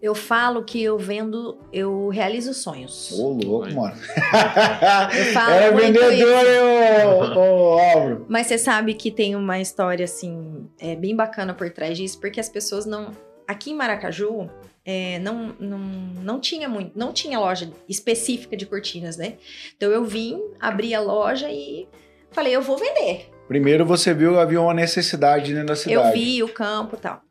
Eu 0.01 0.13
falo 0.13 0.63
que 0.63 0.83
eu 0.83 0.99
vendo, 0.99 1.57
eu 1.73 2.09
realizo 2.09 2.53
sonhos. 2.53 3.11
Ô, 3.13 3.29
louco, 3.29 3.73
mano. 3.73 3.95
Eu 5.17 5.33
falo 5.33 5.51
é 5.51 5.71
vendedor, 5.71 7.35
ô, 7.35 7.39
ô, 7.39 7.79
Álvaro? 7.79 8.25
Mas 8.29 8.45
você 8.45 8.57
sabe 8.57 8.93
que 8.93 9.09
tem 9.09 9.35
uma 9.35 9.59
história 9.59 10.05
assim, 10.05 10.69
é 10.79 10.95
bem 10.95 11.15
bacana 11.15 11.55
por 11.55 11.71
trás 11.71 11.97
disso, 11.97 12.19
porque 12.19 12.39
as 12.39 12.49
pessoas 12.49 12.85
não. 12.85 13.11
Aqui 13.47 13.71
em 13.71 13.75
Maracaju, 13.75 14.47
é, 14.85 15.17
não, 15.19 15.55
não, 15.59 15.79
não 15.79 16.39
tinha 16.39 16.69
muito, 16.69 16.91
não 16.97 17.11
tinha 17.11 17.39
loja 17.39 17.71
específica 17.89 18.55
de 18.55 18.67
cortinas, 18.67 19.17
né? 19.17 19.37
Então 19.75 19.91
eu 19.91 20.05
vim, 20.05 20.39
abri 20.59 20.93
a 20.93 21.01
loja 21.01 21.49
e 21.49 21.87
falei, 22.29 22.55
eu 22.55 22.61
vou 22.61 22.77
vender. 22.77 23.31
Primeiro 23.47 23.85
você 23.85 24.13
viu 24.13 24.33
que 24.33 24.39
havia 24.39 24.61
uma 24.61 24.73
necessidade 24.73 25.53
dentro 25.53 25.67
da 25.67 25.75
cidade. 25.75 26.07
Eu 26.07 26.13
vi 26.13 26.43
o 26.43 26.49
campo 26.49 26.95
e 26.95 26.99
tal. 26.99 27.21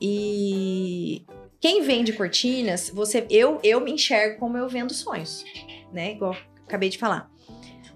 E 0.00 1.26
quem 1.60 1.82
vende 1.82 2.12
cortinas, 2.12 2.90
você, 2.90 3.26
eu, 3.30 3.58
eu 3.62 3.80
me 3.80 3.92
enxergo 3.92 4.38
como 4.38 4.56
eu 4.56 4.68
vendo 4.68 4.92
sonhos, 4.92 5.44
né? 5.92 6.12
Igual 6.12 6.36
acabei 6.66 6.88
de 6.88 6.98
falar. 6.98 7.30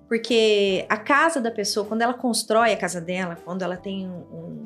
Porque 0.09 0.85
a 0.88 0.97
casa 0.97 1.40
da 1.40 1.50
pessoa, 1.50 1.87
quando 1.87 2.02
ela 2.02 2.14
constrói 2.14 2.73
a 2.73 2.76
casa 2.76 3.00
dela, 3.00 3.37
quando 3.44 3.62
ela 3.62 3.76
tem 3.76 4.09
um, 4.09 4.21
um 4.32 4.64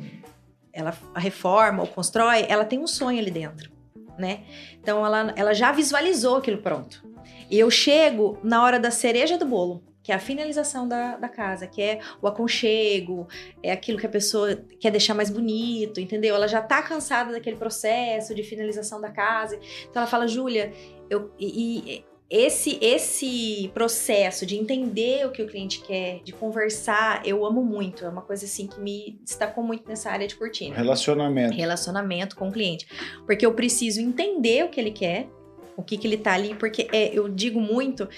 ela 0.72 0.96
reforma 1.14 1.82
ou 1.82 1.88
constrói, 1.88 2.44
ela 2.48 2.64
tem 2.64 2.78
um 2.78 2.86
sonho 2.86 3.18
ali 3.18 3.30
dentro, 3.30 3.70
né? 4.18 4.44
Então 4.80 5.04
ela, 5.04 5.32
ela 5.36 5.54
já 5.54 5.72
visualizou 5.72 6.36
aquilo 6.36 6.58
pronto. 6.58 7.02
E 7.50 7.58
eu 7.58 7.70
chego 7.70 8.38
na 8.42 8.62
hora 8.62 8.78
da 8.78 8.90
cereja 8.90 9.38
do 9.38 9.46
bolo, 9.46 9.84
que 10.06 10.12
é 10.12 10.14
a 10.14 10.20
finalização 10.20 10.86
da, 10.86 11.16
da 11.16 11.28
casa, 11.28 11.66
que 11.66 11.82
é 11.82 11.98
o 12.22 12.28
aconchego, 12.28 13.26
é 13.60 13.72
aquilo 13.72 13.98
que 13.98 14.06
a 14.06 14.08
pessoa 14.08 14.54
quer 14.78 14.92
deixar 14.92 15.14
mais 15.14 15.28
bonito, 15.30 16.00
entendeu? 16.00 16.36
Ela 16.36 16.46
já 16.46 16.62
tá 16.62 16.80
cansada 16.80 17.32
daquele 17.32 17.56
processo 17.56 18.32
de 18.32 18.44
finalização 18.44 19.00
da 19.00 19.10
casa. 19.10 19.58
Então 19.90 20.00
ela 20.00 20.06
fala, 20.06 20.28
Júlia, 20.28 20.72
eu. 21.10 21.32
E, 21.40 21.90
e 21.96 22.04
esse 22.30 22.78
esse 22.80 23.68
processo 23.74 24.46
de 24.46 24.56
entender 24.56 25.26
o 25.26 25.32
que 25.32 25.42
o 25.42 25.48
cliente 25.48 25.82
quer, 25.82 26.20
de 26.22 26.32
conversar, 26.32 27.26
eu 27.26 27.44
amo 27.44 27.64
muito. 27.64 28.04
É 28.04 28.08
uma 28.08 28.22
coisa 28.22 28.44
assim 28.44 28.68
que 28.68 28.78
me 28.78 29.18
destacou 29.24 29.64
muito 29.64 29.88
nessa 29.88 30.08
área 30.08 30.28
de 30.28 30.36
cortina. 30.36 30.76
Relacionamento. 30.76 31.52
Relacionamento 31.52 32.36
com 32.36 32.48
o 32.48 32.52
cliente. 32.52 32.86
Porque 33.26 33.44
eu 33.44 33.52
preciso 33.54 34.00
entender 34.00 34.64
o 34.64 34.68
que 34.68 34.78
ele 34.78 34.92
quer, 34.92 35.28
o 35.76 35.82
que, 35.82 35.98
que 35.98 36.06
ele 36.06 36.16
tá 36.16 36.32
ali, 36.32 36.54
porque 36.54 36.86
é, 36.92 37.12
eu 37.12 37.28
digo 37.28 37.60
muito 37.60 38.08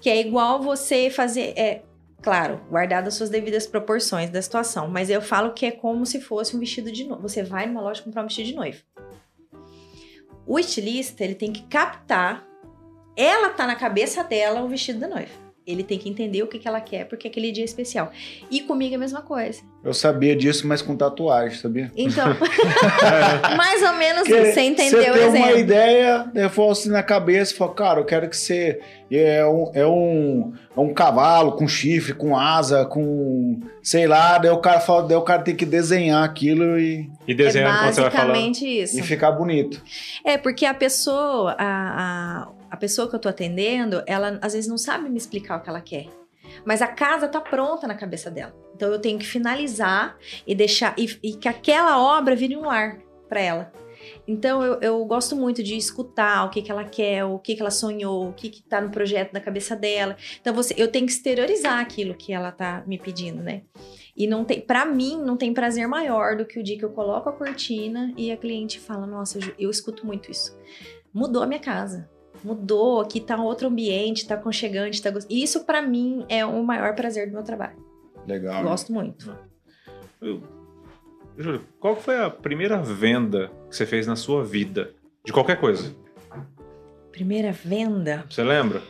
que 0.00 0.08
é 0.08 0.20
igual 0.20 0.62
você 0.62 1.10
fazer. 1.10 1.52
É, 1.56 1.82
claro, 2.22 2.60
guardado 2.68 3.08
as 3.08 3.14
suas 3.14 3.30
devidas 3.30 3.66
proporções 3.66 4.30
da 4.30 4.40
situação, 4.40 4.88
mas 4.88 5.10
eu 5.10 5.20
falo 5.20 5.52
que 5.52 5.66
é 5.66 5.70
como 5.70 6.06
se 6.06 6.20
fosse 6.20 6.56
um 6.56 6.60
vestido 6.60 6.90
de 6.90 7.04
noivo. 7.04 7.22
Você 7.22 7.42
vai 7.42 7.66
numa 7.66 7.80
loja 7.80 8.02
comprar 8.02 8.22
um 8.22 8.26
vestido 8.26 8.46
de 8.46 8.54
noivo. 8.54 8.82
O 10.46 10.58
estilista, 10.58 11.22
ele 11.22 11.34
tem 11.34 11.52
que 11.52 11.62
captar 11.64 12.50
ela 13.16 13.50
tá 13.50 13.66
na 13.66 13.76
cabeça 13.76 14.24
dela 14.24 14.62
o 14.62 14.68
vestido 14.68 15.00
da 15.00 15.08
noiva. 15.08 15.32
Ele 15.66 15.84
tem 15.84 15.98
que 15.98 16.08
entender 16.08 16.42
o 16.42 16.46
que, 16.46 16.58
que 16.58 16.66
ela 16.66 16.80
quer, 16.80 17.04
porque 17.06 17.28
aquele 17.28 17.52
dia 17.52 17.62
é 17.62 17.66
especial. 17.66 18.10
E 18.50 18.60
comigo 18.62 18.94
é 18.94 18.96
a 18.96 18.98
mesma 18.98 19.22
coisa. 19.22 19.60
Eu 19.84 19.94
sabia 19.94 20.34
disso, 20.34 20.66
mas 20.66 20.82
com 20.82 20.96
tatuagem, 20.96 21.56
sabia? 21.58 21.92
Então, 21.96 22.26
mais 23.56 23.82
ou 23.82 23.92
menos 23.94 24.26
Porque 24.26 24.52
você 24.52 24.60
entendeu 24.62 25.02
Você 25.02 25.10
o 25.10 25.12
tem 25.14 25.22
exemplo. 25.22 25.48
uma 25.48 25.52
ideia, 25.58 26.30
eu 26.34 26.50
falo 26.50 26.70
assim 26.70 26.90
na 26.90 27.02
cabeça, 27.02 27.54
falo, 27.54 27.72
cara, 27.72 28.00
eu 28.00 28.04
quero 28.04 28.28
que 28.28 28.36
você 28.36 28.80
é 29.10 29.44
um, 29.44 29.70
é 29.74 29.86
um, 29.86 30.52
é 30.76 30.80
um 30.80 30.94
cavalo 30.94 31.52
com 31.52 31.66
chifre, 31.68 32.14
com 32.14 32.36
asa, 32.36 32.84
com 32.84 33.60
sei 33.82 34.06
lá, 34.06 34.38
daí 34.38 34.50
o 34.50 34.58
cara 34.58 34.80
fala, 34.80 35.06
daí 35.06 35.16
o 35.16 35.22
cara 35.22 35.42
tem 35.42 35.54
que 35.56 35.66
desenhar 35.66 36.22
aquilo 36.24 36.78
e, 36.78 37.10
E 37.26 37.32
É 37.32 37.34
desenhando 37.34 37.78
quando 37.78 37.92
você 37.94 38.00
vai 38.02 38.10
falar. 38.10 38.24
basicamente 38.28 38.66
isso. 38.66 38.98
e 38.98 39.02
ficar 39.02 39.32
bonito. 39.32 39.82
É, 40.24 40.36
porque 40.38 40.64
a 40.66 40.74
pessoa, 40.74 41.54
a, 41.58 42.44
a, 42.44 42.48
a 42.70 42.76
pessoa 42.76 43.08
que 43.08 43.14
eu 43.14 43.20
tô 43.20 43.28
atendendo, 43.28 44.02
ela 44.06 44.38
às 44.40 44.52
vezes 44.52 44.68
não 44.68 44.78
sabe 44.78 45.08
me 45.08 45.18
explicar 45.18 45.58
o 45.58 45.62
que 45.62 45.68
ela 45.68 45.80
quer. 45.80 46.06
Mas 46.64 46.82
a 46.82 46.88
casa 46.88 47.28
tá 47.28 47.40
pronta 47.40 47.86
na 47.86 47.94
cabeça 47.94 48.30
dela. 48.30 48.54
Então 48.74 48.90
eu 48.90 48.98
tenho 48.98 49.18
que 49.18 49.26
finalizar 49.26 50.16
e 50.46 50.54
deixar. 50.54 50.94
E, 50.98 51.18
e 51.22 51.34
que 51.34 51.48
aquela 51.48 52.00
obra 52.00 52.34
vire 52.34 52.56
um 52.56 52.62
lar 52.62 52.98
para 53.28 53.40
ela. 53.40 53.72
Então 54.26 54.62
eu, 54.62 54.80
eu 54.80 55.04
gosto 55.04 55.36
muito 55.36 55.62
de 55.62 55.76
escutar 55.76 56.44
o 56.44 56.50
que, 56.50 56.62
que 56.62 56.70
ela 56.70 56.84
quer, 56.84 57.24
o 57.24 57.38
que, 57.38 57.54
que 57.54 57.60
ela 57.60 57.70
sonhou, 57.70 58.28
o 58.28 58.32
que, 58.32 58.48
que 58.48 58.62
tá 58.62 58.80
no 58.80 58.90
projeto 58.90 59.32
da 59.32 59.40
cabeça 59.40 59.76
dela. 59.76 60.16
Então 60.40 60.54
você, 60.54 60.74
eu 60.76 60.88
tenho 60.88 61.06
que 61.06 61.12
exteriorizar 61.12 61.78
aquilo 61.78 62.14
que 62.14 62.32
ela 62.32 62.50
tá 62.50 62.82
me 62.86 62.98
pedindo, 62.98 63.42
né? 63.42 63.62
E 64.16 64.26
não 64.26 64.44
tem, 64.44 64.60
para 64.60 64.84
mim, 64.84 65.20
não 65.20 65.36
tem 65.36 65.52
prazer 65.52 65.86
maior 65.86 66.36
do 66.36 66.44
que 66.44 66.58
o 66.58 66.62
dia 66.62 66.78
que 66.78 66.84
eu 66.84 66.90
coloco 66.90 67.28
a 67.28 67.32
cortina 67.32 68.12
e 68.16 68.30
a 68.30 68.36
cliente 68.36 68.78
fala: 68.78 69.06
Nossa, 69.06 69.38
eu, 69.38 69.54
eu 69.58 69.70
escuto 69.70 70.06
muito 70.06 70.30
isso. 70.30 70.56
Mudou 71.12 71.42
a 71.42 71.46
minha 71.46 71.60
casa. 71.60 72.08
Mudou, 72.42 73.00
aqui 73.00 73.20
tá 73.20 73.36
outro 73.36 73.68
ambiente, 73.68 74.26
tá 74.26 74.34
aconchegante, 74.34 75.00
tá 75.02 75.10
gostoso. 75.10 75.34
Isso 75.34 75.64
para 75.64 75.82
mim 75.82 76.24
é 76.28 76.44
o 76.44 76.62
maior 76.62 76.94
prazer 76.94 77.26
do 77.26 77.32
meu 77.34 77.42
trabalho. 77.42 77.76
Legal. 78.26 78.62
né? 78.62 78.68
Gosto 78.70 78.92
muito. 78.92 79.34
Eu- 80.20 80.42
Júlio, 81.38 81.62
qual 81.78 81.96
foi 81.96 82.18
a 82.18 82.28
primeira 82.28 82.76
venda 82.82 83.50
que 83.68 83.76
você 83.76 83.86
fez 83.86 84.06
na 84.06 84.16
sua 84.16 84.44
vida? 84.44 84.92
De 85.24 85.32
qualquer 85.32 85.58
coisa. 85.58 85.94
Primeira 87.12 87.52
venda. 87.52 88.24
Você 88.28 88.42
lembra? 88.42 88.82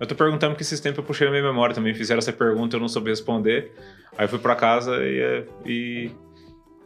Eu 0.00 0.06
tô 0.06 0.14
perguntando 0.14 0.52
porque 0.52 0.62
esses 0.62 0.80
tempos 0.80 0.98
eu 0.98 1.04
puxei 1.04 1.26
na 1.26 1.30
minha 1.30 1.42
memória 1.42 1.74
também. 1.74 1.94
Fizeram 1.94 2.18
essa 2.18 2.32
pergunta, 2.32 2.76
eu 2.76 2.80
não 2.80 2.88
soube 2.88 3.10
responder. 3.10 3.72
Aí 4.16 4.24
eu 4.24 4.28
fui 4.28 4.38
pra 4.38 4.54
casa 4.56 4.96
e, 5.02 5.46
e 5.64 6.10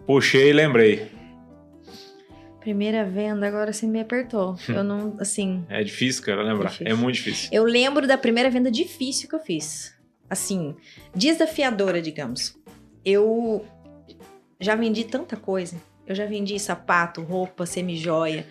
puxei 0.07 0.51
e 0.51 0.53
lembrei. 0.53 1.09
Primeira 2.69 3.03
venda, 3.03 3.49
agora 3.49 3.73
você 3.73 3.87
me 3.87 3.99
apertou. 3.99 4.55
Eu 4.69 4.85
não, 4.85 5.17
assim. 5.19 5.65
É 5.71 5.83
difícil, 5.83 6.23
cara, 6.23 6.43
lembrar. 6.43 6.69
Difícil. 6.69 6.93
É 6.93 6.95
muito 6.95 7.15
difícil. 7.15 7.49
Eu 7.51 7.65
lembro 7.65 8.07
da 8.07 8.19
primeira 8.19 8.51
venda 8.51 8.71
difícil 8.71 9.27
que 9.27 9.35
eu 9.35 9.39
fiz. 9.39 9.95
Assim, 10.29 10.77
desafiadora, 11.15 12.03
digamos. 12.03 12.59
Eu 13.03 13.65
já 14.61 14.75
vendi 14.75 15.05
tanta 15.05 15.35
coisa. 15.35 15.81
Eu 16.07 16.15
já 16.15 16.27
vendi 16.27 16.59
sapato, 16.59 17.23
roupa, 17.23 17.65
semijoia, 17.65 18.47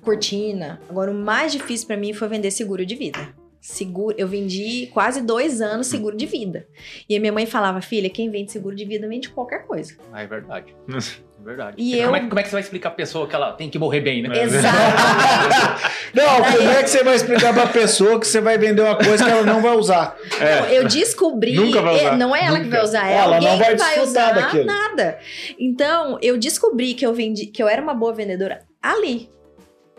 cortina. 0.00 0.80
Agora, 0.88 1.10
o 1.10 1.14
mais 1.14 1.52
difícil 1.52 1.86
pra 1.88 1.98
mim 1.98 2.14
foi 2.14 2.28
vender 2.28 2.50
seguro 2.50 2.86
de 2.86 2.94
vida. 2.94 3.34
Seguro, 3.60 4.16
eu 4.18 4.26
vendi 4.26 4.88
quase 4.92 5.20
dois 5.20 5.60
anos 5.60 5.86
seguro 5.86 6.16
de 6.16 6.24
vida. 6.24 6.66
E 7.06 7.14
a 7.14 7.20
minha 7.20 7.32
mãe 7.32 7.44
falava, 7.44 7.82
filha, 7.82 8.08
quem 8.08 8.30
vende 8.30 8.50
seguro 8.50 8.74
de 8.74 8.86
vida 8.86 9.06
vende 9.06 9.28
qualquer 9.28 9.66
coisa. 9.66 9.96
Ah, 10.10 10.22
é 10.22 10.26
verdade. 10.26 10.74
É 11.42 11.44
verdade. 11.44 11.74
E 11.76 11.90
como, 11.96 12.02
eu- 12.02 12.14
é, 12.14 12.20
que- 12.20 12.26
como 12.28 12.38
é 12.38 12.42
que 12.42 12.48
você 12.48 12.54
vai 12.54 12.62
explicar 12.62 12.88
a 12.90 12.92
pessoa 12.92 13.26
que 13.26 13.34
ela 13.34 13.52
tem 13.52 13.68
que 13.68 13.78
morrer 13.78 14.00
bem, 14.00 14.22
né? 14.22 14.28
É. 14.38 14.42
Exatamente. 14.44 14.72
Não, 16.14 16.36
como 16.44 16.70
é 16.70 16.82
que 16.82 16.90
você 16.90 17.02
vai 17.02 17.14
explicar 17.16 17.52
pra 17.54 17.66
pessoa 17.66 18.20
que 18.20 18.26
você 18.26 18.40
vai 18.40 18.56
vender 18.58 18.82
uma 18.82 18.96
coisa 18.96 19.24
que 19.24 19.30
ela 19.30 19.42
não 19.42 19.60
vai 19.62 19.74
usar? 19.76 20.16
É. 20.40 20.78
Eu 20.78 20.86
descobri, 20.86 21.54
Nunca 21.54 21.80
vai 21.80 21.94
usar. 21.96 22.12
é, 22.14 22.16
não 22.16 22.36
é 22.36 22.44
ela 22.44 22.58
que 22.58 22.64
Nunca. 22.66 22.76
vai 22.76 22.84
usar, 22.84 23.08
é 23.10 23.14
Ela 23.16 23.34
alguém 23.36 23.48
não 23.50 23.58
vai 23.58 23.70
que 23.70 23.76
vai 23.82 24.00
usar 24.00 24.32
daquilo. 24.32 24.64
nada. 24.66 25.18
Então, 25.58 26.18
eu 26.22 26.36
descobri 26.38 26.94
que 26.94 27.04
eu 27.04 27.14
vendi, 27.14 27.46
que 27.46 27.62
eu 27.62 27.68
era 27.68 27.80
uma 27.82 27.94
boa 27.94 28.12
vendedora 28.12 28.60
ali. 28.82 29.30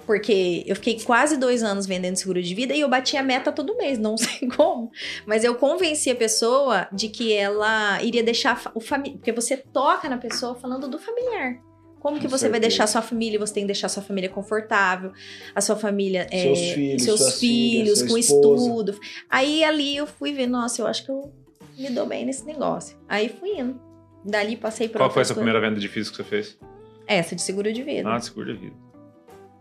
Porque 0.05 0.63
eu 0.65 0.75
fiquei 0.75 1.00
quase 1.00 1.38
dois 1.38 1.63
anos 1.63 1.86
vendendo 1.86 2.15
seguro 2.15 2.41
de 2.41 2.53
vida 2.53 2.74
e 2.74 2.81
eu 2.81 2.89
bati 2.89 3.15
a 3.15 3.24
meta 3.24 3.51
todo 3.51 3.77
mês, 3.77 3.98
não 3.98 4.15
sei 4.17 4.48
como. 4.50 4.91
Mas 5.25 5.43
eu 5.43 5.55
convenci 5.55 6.10
a 6.10 6.15
pessoa 6.15 6.88
de 6.91 7.10
que 7.10 7.33
ela 7.33 8.01
iria 8.01 8.24
deixar 8.24 8.72
o 8.74 8.79
família. 8.79 9.17
Porque 9.17 9.31
você 9.31 9.57
toca 9.57 10.10
na 10.10 10.17
pessoa 10.17 10.55
falando 10.55 10.88
do 10.88 11.00
familiar. 11.00 11.60
Como 12.00 12.19
que 12.19 12.27
você 12.27 12.50
vai 12.50 12.60
deixar 12.60 12.86
sua 12.86 13.01
família? 13.01 13.39
Você 13.39 13.53
tem 13.53 13.63
que 13.63 13.67
deixar 13.67 13.88
sua 13.88 14.03
família 14.03 14.29
confortável, 14.29 15.13
a 15.55 15.62
sua 15.62 15.77
família, 15.77 16.27
é, 16.29 16.41
Seus 16.41 16.60
filhos, 16.60 17.03
seus 17.03 17.39
filhos, 17.39 18.01
com 18.01 18.17
estudo. 18.17 19.00
Aí 19.29 19.63
ali 19.63 19.95
eu 19.95 20.05
fui 20.05 20.33
ver, 20.33 20.48
nossa, 20.48 20.81
eu 20.81 20.86
acho 20.86 21.05
que 21.05 21.12
eu 21.12 21.31
me 21.77 21.89
dou 21.89 22.05
bem 22.05 22.25
nesse 22.25 22.45
negócio. 22.45 22.98
Aí 23.07 23.29
fui 23.29 23.57
indo. 23.57 23.79
Dali 24.25 24.57
passei 24.57 24.89
por 24.89 24.98
Qual 24.98 25.10
foi 25.10 25.22
essa 25.22 25.33
primeira 25.33 25.62
venda 25.62 25.79
difícil 25.79 26.12
que 26.12 26.17
você 26.17 26.24
fez? 26.25 26.60
Essa 27.07 27.36
de 27.36 27.41
seguro 27.41 27.72
de 27.72 27.81
vida. 27.81 28.13
Ah, 28.13 28.19
seguro 28.19 28.53
de 28.53 28.60
vida. 28.65 28.83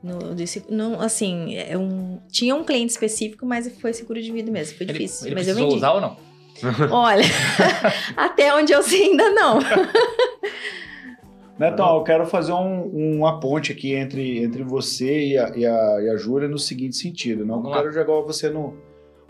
No, 0.02 0.34
de 0.34 0.46
seg- 0.46 0.68
não, 0.68 1.00
assim, 1.00 1.54
é 1.56 1.78
um, 1.78 2.18
tinha 2.30 2.54
um 2.56 2.64
cliente 2.64 2.90
específico, 2.92 3.46
mas 3.46 3.68
foi 3.80 3.92
seguro 3.92 4.20
de 4.20 4.32
vida 4.32 4.50
mesmo. 4.50 4.76
Foi 4.76 4.84
Ele, 4.86 4.92
difícil. 4.94 5.28
ele 5.28 5.34
mas 5.36 5.46
eu 5.48 5.54
vendi. 5.54 5.76
usar 5.76 5.92
ou 5.92 6.00
não? 6.00 6.16
Olha, 6.90 7.24
até 8.16 8.54
onde 8.54 8.72
eu 8.72 8.82
sei 8.82 9.04
ainda 9.10 9.30
não. 9.30 9.58
Netão, 11.58 11.96
eu 11.96 12.02
quero 12.02 12.26
fazer 12.26 12.52
um- 12.52 13.16
uma 13.18 13.38
ponte 13.38 13.70
aqui 13.72 13.94
entre, 13.94 14.42
entre 14.42 14.62
você 14.64 15.26
e 15.28 15.38
a, 15.38 15.52
e, 15.56 15.66
a, 15.66 16.00
e 16.02 16.08
a 16.10 16.16
Júlia 16.16 16.48
no 16.48 16.58
seguinte 16.58 16.96
sentido. 16.96 17.44
Não 17.44 17.56
Vamos 17.56 17.64
eu 17.66 17.70
lá. 17.70 17.82
quero 17.82 17.92
jogar 17.92 18.20
você 18.22 18.48
no. 18.48 18.74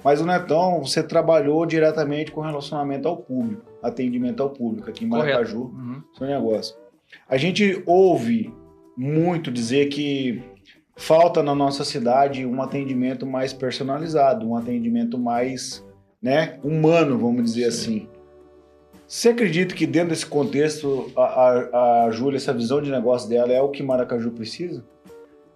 Mas 0.05 0.21
o 0.21 0.26
Netão, 0.26 0.83
você 0.83 1.02
trabalhou 1.02 1.64
diretamente 1.67 2.31
com 2.33 2.41
relacionamento 2.41 3.07
ao 3.07 3.17
público, 3.17 3.62
atendimento 3.83 4.43
ao 4.43 4.50
público 4.50 4.88
aqui 4.88 5.05
em. 5.05 5.09
Maracaju, 5.09 5.62
Uhum. 5.64 6.02
seu 6.17 6.26
negócio. 6.26 6.75
A 7.29 7.37
gente 7.37 7.83
ouve 7.87 8.52
muito 8.97 9.50
dizer 9.50 9.87
que 9.87 10.43
falta 10.97 11.43
na 11.43 11.55
nossa 11.55 11.85
cidade 11.85 12.45
um 12.47 12.63
atendimento 12.63 13.27
mais 13.27 13.53
personalizado, 13.53 14.49
um 14.49 14.57
atendimento 14.57 15.19
mais 15.19 15.85
né, 16.21 16.59
humano, 16.63 17.19
vamos 17.19 17.45
dizer 17.45 17.65
assim. 17.65 18.09
Você 19.07 19.29
acredita 19.31 19.75
que 19.75 19.87
dentro 19.87 20.11
desse 20.11 20.25
contexto, 20.25 21.11
a, 21.17 21.23
a, 21.23 22.05
a 22.05 22.11
Júlia, 22.11 22.39
essa 22.39 22.53
visão 22.55 22.81
de 22.81 22.91
negócio 22.91 23.29
dela 23.29 23.53
é 23.53 23.61
o 23.61 23.69
que 23.69 23.83
Maracaju 23.83 24.31
precisa? 24.31 24.85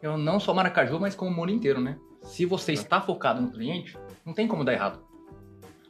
Eu 0.02 0.18
não 0.18 0.38
só 0.38 0.52
Maracaju, 0.52 1.00
mas 1.00 1.14
como 1.14 1.30
o 1.30 1.34
mundo 1.34 1.52
inteiro, 1.52 1.80
né? 1.80 1.96
Se 2.22 2.44
Tá. 2.44 2.50
você 2.50 2.72
está 2.72 3.00
focado 3.00 3.40
no 3.40 3.50
cliente, 3.50 3.96
não 4.24 4.34
tem 4.34 4.46
como 4.46 4.64
dar 4.64 4.72
errado. 4.74 5.00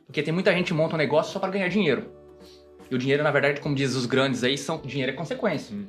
Porque 0.07 0.23
tem 0.23 0.33
muita 0.33 0.53
gente 0.53 0.69
que 0.69 0.75
monta 0.75 0.95
um 0.95 0.99
negócio 0.99 1.33
só 1.33 1.41
para 1.41 1.51
ganhar 1.51 1.69
dinheiro. 1.69 2.13
E 2.89 2.95
o 2.95 2.99
dinheiro, 2.99 3.25
na 3.25 3.33
verdade, 3.33 3.61
como 3.61 3.75
diz 3.75 3.97
os 3.97 4.07
grandes 4.07 4.45
aí, 4.45 4.57
são 4.57 4.79
dinheiro 4.79 5.11
é 5.11 5.15
consequência. 5.15 5.75
Hum. 5.75 5.87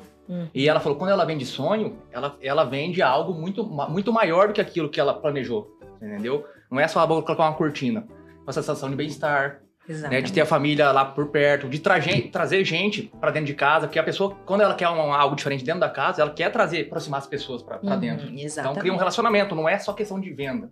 E 0.54 0.68
ela 0.68 0.80
falou, 0.80 0.98
quando 0.98 1.12
ela 1.12 1.26
vende 1.26 1.46
sonho, 1.46 1.98
ela, 2.12 2.38
ela 2.42 2.64
vende 2.64 3.02
algo 3.02 3.34
muito, 3.34 3.64
muito 3.64 4.12
maior 4.12 4.48
do 4.48 4.54
que 4.54 4.62
aquilo 4.62 4.90
que 4.90 5.00
ela 5.00 5.14
planejou. 5.14 5.68
Entendeu? 6.02 6.46
Não 6.70 6.80
é 6.80 6.88
só 6.88 7.00
ela 7.00 7.08
colocar 7.08 7.34
uma 7.44 7.54
cortina. 7.54 8.06
Uma 8.44 8.54
sensação 8.54 8.90
de 8.90 8.96
bem-estar, 8.96 9.62
né? 10.10 10.22
De 10.22 10.32
ter 10.34 10.42
a 10.42 10.46
família 10.46 10.92
lá 10.92 11.06
por 11.06 11.28
perto, 11.30 11.68
de 11.70 11.80
tra 11.80 11.96
trazer 12.32 12.64
gente 12.66 13.04
pra 13.20 13.32
dentro 13.32 13.48
de 13.48 13.54
casa, 13.54 13.88
porque 13.88 13.98
a 14.00 14.04
pessoa, 14.04 14.36
quando 14.46 14.62
ela 14.62 14.76
quer 14.76 14.90
um- 14.90 15.14
algo 15.14 15.36
diferente 15.36 15.64
dentro 15.64 15.80
da 15.82 15.90
casa, 15.90 16.22
ela 16.22 16.32
quer 16.32 16.52
trazer, 16.52 16.82
aproximar 16.88 17.20
as 17.20 17.28
pessoas 17.28 17.64
pra, 17.64 17.78
pra 17.78 17.94
Uhum, 17.94 18.00
dentro. 18.00 18.26
Então 18.28 18.40
Exatamente. 18.40 18.80
cria 18.80 18.94
um 18.94 18.98
relacionamento, 18.98 19.56
não 19.56 19.68
é 19.68 19.80
só 19.80 19.94
questão 19.94 20.20
de 20.20 20.32
venda. 20.34 20.70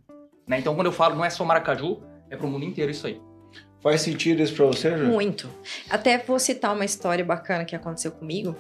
Né? 0.48 0.60
Então 0.60 0.76
quando 0.76 0.88
eu 0.88 0.92
falo 0.94 1.16
não 1.16 1.24
é 1.26 1.30
só 1.30 1.44
Maracaju, 1.46 2.02
é 2.30 2.36
pro 2.38 2.48
mundo 2.48 2.66
inteiro 2.66 2.92
isso 2.92 3.08
aí. 3.08 3.20
Faz 3.82 4.02
sentido 4.02 4.42
isso 4.42 4.54
pra 4.56 4.66
você, 4.66 4.92
Júlio? 4.92 5.08
Muito. 5.08 5.50
Até 5.90 6.18
vou 6.18 6.40
citar 6.40 6.74
uma 6.74 6.86
história 6.86 7.24
bacana 7.24 7.64
que 7.66 7.76
aconteceu 7.76 8.12
comigo. 8.12 8.56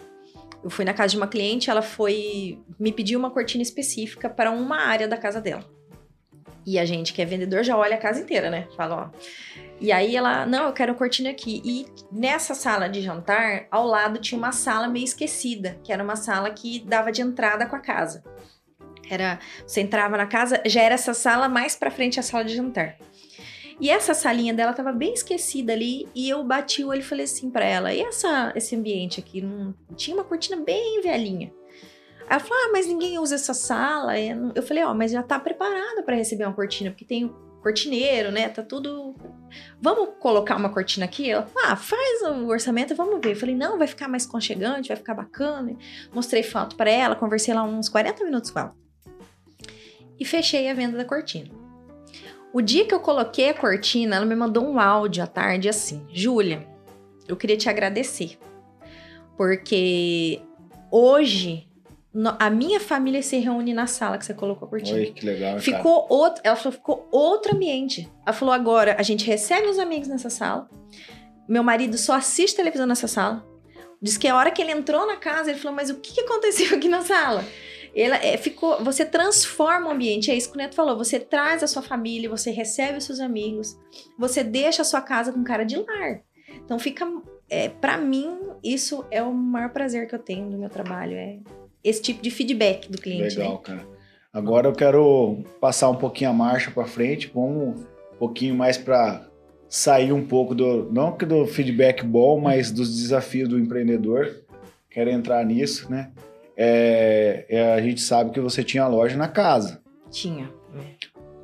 Eu 0.66 0.72
fui 0.72 0.84
na 0.84 0.96
casa 0.96 1.12
de 1.12 1.18
uma 1.18 1.28
cliente, 1.28 1.70
ela 1.70 1.84
foi 1.84 2.58
me 2.80 2.92
pediu 2.92 3.20
uma 3.20 3.30
cortina 3.30 3.62
específica 3.62 4.28
para 4.28 4.50
uma 4.50 4.78
área 4.78 5.08
da 5.08 5.16
casa 5.16 5.40
dela. 5.40 5.64
E 6.66 6.80
a 6.80 6.86
gente 6.86 7.14
que 7.14 7.22
é 7.22 7.26
vendedor 7.26 7.64
já 7.64 7.78
olha 7.78 7.94
a 7.94 8.00
casa 8.00 8.20
inteira, 8.20 8.50
né? 8.50 8.68
Fala, 8.76 8.96
ó. 9.14 9.20
E 9.80 9.92
aí 9.92 10.16
ela, 10.16 10.44
não, 10.48 10.66
eu 10.66 10.74
quero 10.74 10.94
a 10.94 10.96
cortina 10.96 11.30
aqui. 11.30 11.62
E 11.64 11.86
nessa 12.12 12.56
sala 12.56 12.90
de 12.90 13.00
jantar, 13.04 13.68
ao 13.70 13.86
lado 13.86 14.18
tinha 14.18 14.40
uma 14.40 14.52
sala 14.52 14.88
meio 14.88 15.06
esquecida, 15.06 15.78
que 15.84 15.94
era 15.94 16.04
uma 16.04 16.16
sala 16.16 16.50
que 16.50 16.80
dava 16.80 17.12
de 17.12 17.22
entrada 17.22 17.68
com 17.68 17.76
a 17.76 17.80
casa. 17.80 18.24
Era, 19.08 19.38
você 19.68 19.82
entrava 19.82 20.18
na 20.18 20.26
casa, 20.26 20.64
já 20.66 20.82
era 20.82 20.96
essa 20.96 21.14
sala 21.14 21.48
mais 21.48 21.76
pra 21.76 21.92
frente 21.92 22.20
a 22.20 22.24
sala 22.24 22.44
de 22.44 22.56
jantar. 22.56 22.98
E 23.80 23.90
essa 23.90 24.14
salinha 24.14 24.54
dela 24.54 24.72
tava 24.74 24.92
bem 24.94 25.14
esquecida 25.14 25.74
ali 25.74 26.08
e 26.16 26.30
eu 26.30 26.44
bati 26.44 26.84
o 26.84 26.88
olho 26.88 27.02
e 27.02 27.04
falei 27.04 27.26
assim 27.26 27.50
pra 27.50 27.66
ela: 27.66 27.94
"E 27.94 28.02
essa 28.02 28.54
esse 28.56 28.76
ambiente 28.76 29.20
aqui 29.20 29.42
não 29.42 29.74
tinha 29.96 30.16
uma 30.16 30.24
cortina 30.24 30.56
bem 30.58 31.02
velhinha?" 31.02 31.52
Aí 32.22 32.28
ela 32.30 32.40
falou: 32.40 32.64
"Ah, 32.66 32.70
mas 32.72 32.88
ninguém 32.88 33.20
usa 33.20 33.36
essa 33.36 33.54
sala". 33.54 34.18
Eu 34.20 34.36
não- 34.36 34.52
Eu 34.56 34.64
falei: 34.64 34.84
"Ó, 34.84 34.94
mas 34.94 35.12
já 35.12 35.22
tá 35.22 35.38
preparada 35.40 36.02
pra 36.04 36.16
receber 36.16 36.46
uma 36.46 36.54
cortina, 36.54 36.90
porque 36.90 37.04
tem 37.06 37.30
cortineiro, 37.62 38.32
né? 38.32 38.48
Tá 38.50 38.62
tudo 38.64 39.14
Vamos 39.82 40.10
colocar 40.20 40.56
uma 40.56 40.70
cortina 40.70 41.06
aqui?" 41.06 41.30
Ela: 41.30 41.46
"Ah, 41.66 41.76
faz 41.76 42.22
o 42.22 42.48
orçamento, 42.48 42.96
vamos 42.96 43.20
ver". 43.22 43.32
Eu 43.34 43.36
falei: 43.40 43.56
"Não, 43.56 43.78
vai 43.78 43.88
ficar 43.88 44.08
mais 44.08 44.26
conchegante, 44.26 44.88
vai 44.88 44.98
ficar 44.98 45.14
bacana". 45.14 45.76
Mostrei 46.14 46.44
foto 46.44 46.78
pra 46.78 46.90
ela, 46.90 47.14
conversei 47.16 47.54
lá 47.54 47.64
uns 47.64 47.90
40 47.90 48.24
minutos 48.24 48.50
com 48.52 48.60
ela. 48.60 48.74
E 50.18 50.24
fechei 50.24 50.70
a 50.70 50.74
venda 50.74 50.98
da 50.98 51.04
cortina. 51.04 51.65
O 52.56 52.62
dia 52.62 52.86
que 52.86 52.94
eu 52.94 53.02
coloquei 53.02 53.50
a 53.50 53.54
cortina, 53.54 54.16
ela 54.16 54.26
me 54.26 54.34
mandou 54.34 54.66
um 54.66 54.80
áudio 54.80 55.22
à 55.22 55.28
tarde 55.28 55.68
assim: 55.68 56.08
Júlia, 56.10 56.66
eu 57.28 57.36
queria 57.36 57.58
te 57.58 57.68
agradecer. 57.68 58.38
Porque 59.36 60.42
hoje 60.90 61.68
a 62.40 62.50
minha 62.50 62.80
família 62.80 63.22
se 63.22 63.38
reúne 63.40 63.74
na 63.74 63.88
sala 63.88 64.18
que 64.18 64.26
você 64.26 64.34
colocou 64.34 64.70
a 64.70 64.72
cortina. 64.72 65.00
Oi, 65.00 65.08
que 65.08 65.26
legal, 65.26 65.50
cara. 65.50 65.60
Ficou 65.60 66.08
outro, 66.10 66.42
ela 66.46 66.56
falou, 66.56 66.72
ficou 66.72 67.10
outro 67.12 67.54
ambiente. 67.54 68.10
Ela 68.26 68.32
falou 68.32 68.54
agora, 68.54 68.96
a 68.98 69.04
gente 69.04 69.26
recebe 69.26 69.68
os 69.68 69.78
amigos 69.78 70.08
nessa 70.08 70.30
sala. 70.30 70.70
Meu 71.50 71.62
marido 71.62 71.98
só 71.98 72.14
assiste 72.14 72.56
televisão 72.56 72.88
nessa 72.88 73.06
sala. 73.10 73.46
Diz 74.02 74.18
que 74.18 74.30
a 74.30 74.36
hora 74.38 74.50
que 74.50 74.62
ele 74.62 74.72
entrou 74.72 75.06
na 75.06 75.18
casa, 75.18 75.50
ele 75.50 75.60
falou, 75.60 75.76
mas 75.76 75.90
o 75.90 76.00
que 76.00 76.22
aconteceu 76.22 76.78
aqui 76.78 76.88
na 76.88 77.02
sala? 77.02 77.44
Ela 77.96 78.18
é, 78.18 78.36
ficou, 78.36 78.84
você 78.84 79.06
transforma 79.06 79.88
o 79.88 79.92
ambiente, 79.92 80.30
é 80.30 80.36
isso 80.36 80.50
que 80.50 80.56
o 80.56 80.58
Neto 80.58 80.76
falou. 80.76 80.98
Você 80.98 81.18
traz 81.20 81.64
a 81.64 81.68
sua 81.68 81.82
família, 81.82 82.30
você 82.30 82.52
recebe 82.52 82.98
os 82.98 83.06
seus 83.06 83.22
amigos, 83.22 83.80
você 84.20 84.44
deixa 84.44 84.82
a 84.82 84.86
sua 84.86 85.02
casa 85.02 85.32
com 85.32 85.44
cara 85.44 85.64
de 85.64 85.78
lar. 85.78 86.22
Então 86.66 86.78
fica, 86.78 87.08
é, 87.50 87.70
para 87.70 87.98
mim 87.98 88.38
isso 88.62 89.06
é 89.10 89.24
o 89.24 89.34
maior 89.34 89.70
prazer 89.70 90.08
que 90.10 90.16
eu 90.16 90.20
tenho 90.20 90.50
do 90.50 90.58
meu 90.58 90.70
trabalho, 90.70 91.16
é 91.16 91.40
esse 91.82 92.02
tipo 92.02 92.22
de 92.22 92.30
feedback 92.30 92.92
do 92.92 92.98
cliente. 92.98 93.38
Legal, 93.38 93.54
né? 93.54 93.60
cara. 93.64 93.88
Agora 94.34 94.68
eu 94.68 94.74
quero 94.74 95.44
passar 95.62 95.90
um 95.90 95.96
pouquinho 95.96 96.32
a 96.32 96.34
marcha 96.34 96.70
para 96.70 96.86
frente, 96.86 97.32
vamos 97.34 97.80
um 97.80 98.18
pouquinho 98.20 98.56
mais 98.56 98.78
para 98.78 99.26
sair 99.70 100.12
um 100.12 100.26
pouco 100.26 100.54
do 100.54 100.92
não 100.92 101.16
que 101.16 101.26
do 101.26 101.46
feedback 101.48 102.04
bom, 102.04 102.42
mas 102.42 102.72
dos 102.72 103.02
desafios 103.02 103.48
do 103.48 103.58
empreendedor. 103.58 104.44
Quero 104.90 105.10
entrar 105.10 105.46
nisso, 105.46 105.90
né? 105.90 106.12
É, 106.58 107.46
é, 107.50 107.74
a 107.74 107.82
gente 107.82 108.02
sabe 108.02 108.32
que 108.32 108.40
você 108.40 108.64
tinha 108.64 108.88
loja 108.88 109.18
na 109.18 109.28
casa. 109.28 109.82
Tinha. 110.10 110.50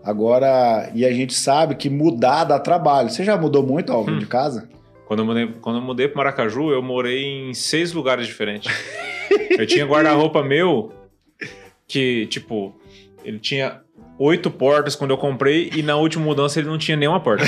Agora, 0.04 0.90
e 0.96 1.06
a 1.06 1.12
gente 1.14 1.34
sabe 1.34 1.76
que 1.76 1.90
mudar 1.90 2.44
dá 2.46 2.58
trabalho. 2.60 3.10
Você 3.10 3.24
já 3.24 3.38
mudou 3.38 3.62
muito, 3.66 3.92
Alvin, 3.92 4.14
Hum. 4.14 4.20
de 4.20 4.26
casa? 4.26 4.68
Quando 5.06 5.20
eu, 5.20 5.26
mudei, 5.26 5.48
quando 5.62 5.76
eu 5.78 5.82
mudei 5.84 6.08
pro 6.08 6.18
Maracaju, 6.18 6.72
eu 6.72 6.82
morei 6.82 7.50
em 7.50 7.54
seis 7.54 7.92
lugares 7.94 8.26
diferentes. 8.26 8.74
eu 9.58 9.68
tinha 9.68 9.86
guarda-roupa 9.86 10.42
meu 10.42 10.92
que, 11.88 12.26
tipo, 12.28 12.74
ele 13.24 13.38
tinha 13.38 13.82
oito 14.24 14.52
portas 14.52 14.96
quando 14.96 15.12
eu 15.12 15.18
comprei 15.18 15.72
e 15.76 15.82
na 15.82 15.96
última 15.96 16.24
mudança 16.26 16.60
ele 16.60 16.68
não 16.70 16.78
tinha 16.78 16.96
nenhuma 16.96 17.20
porta. 17.20 17.44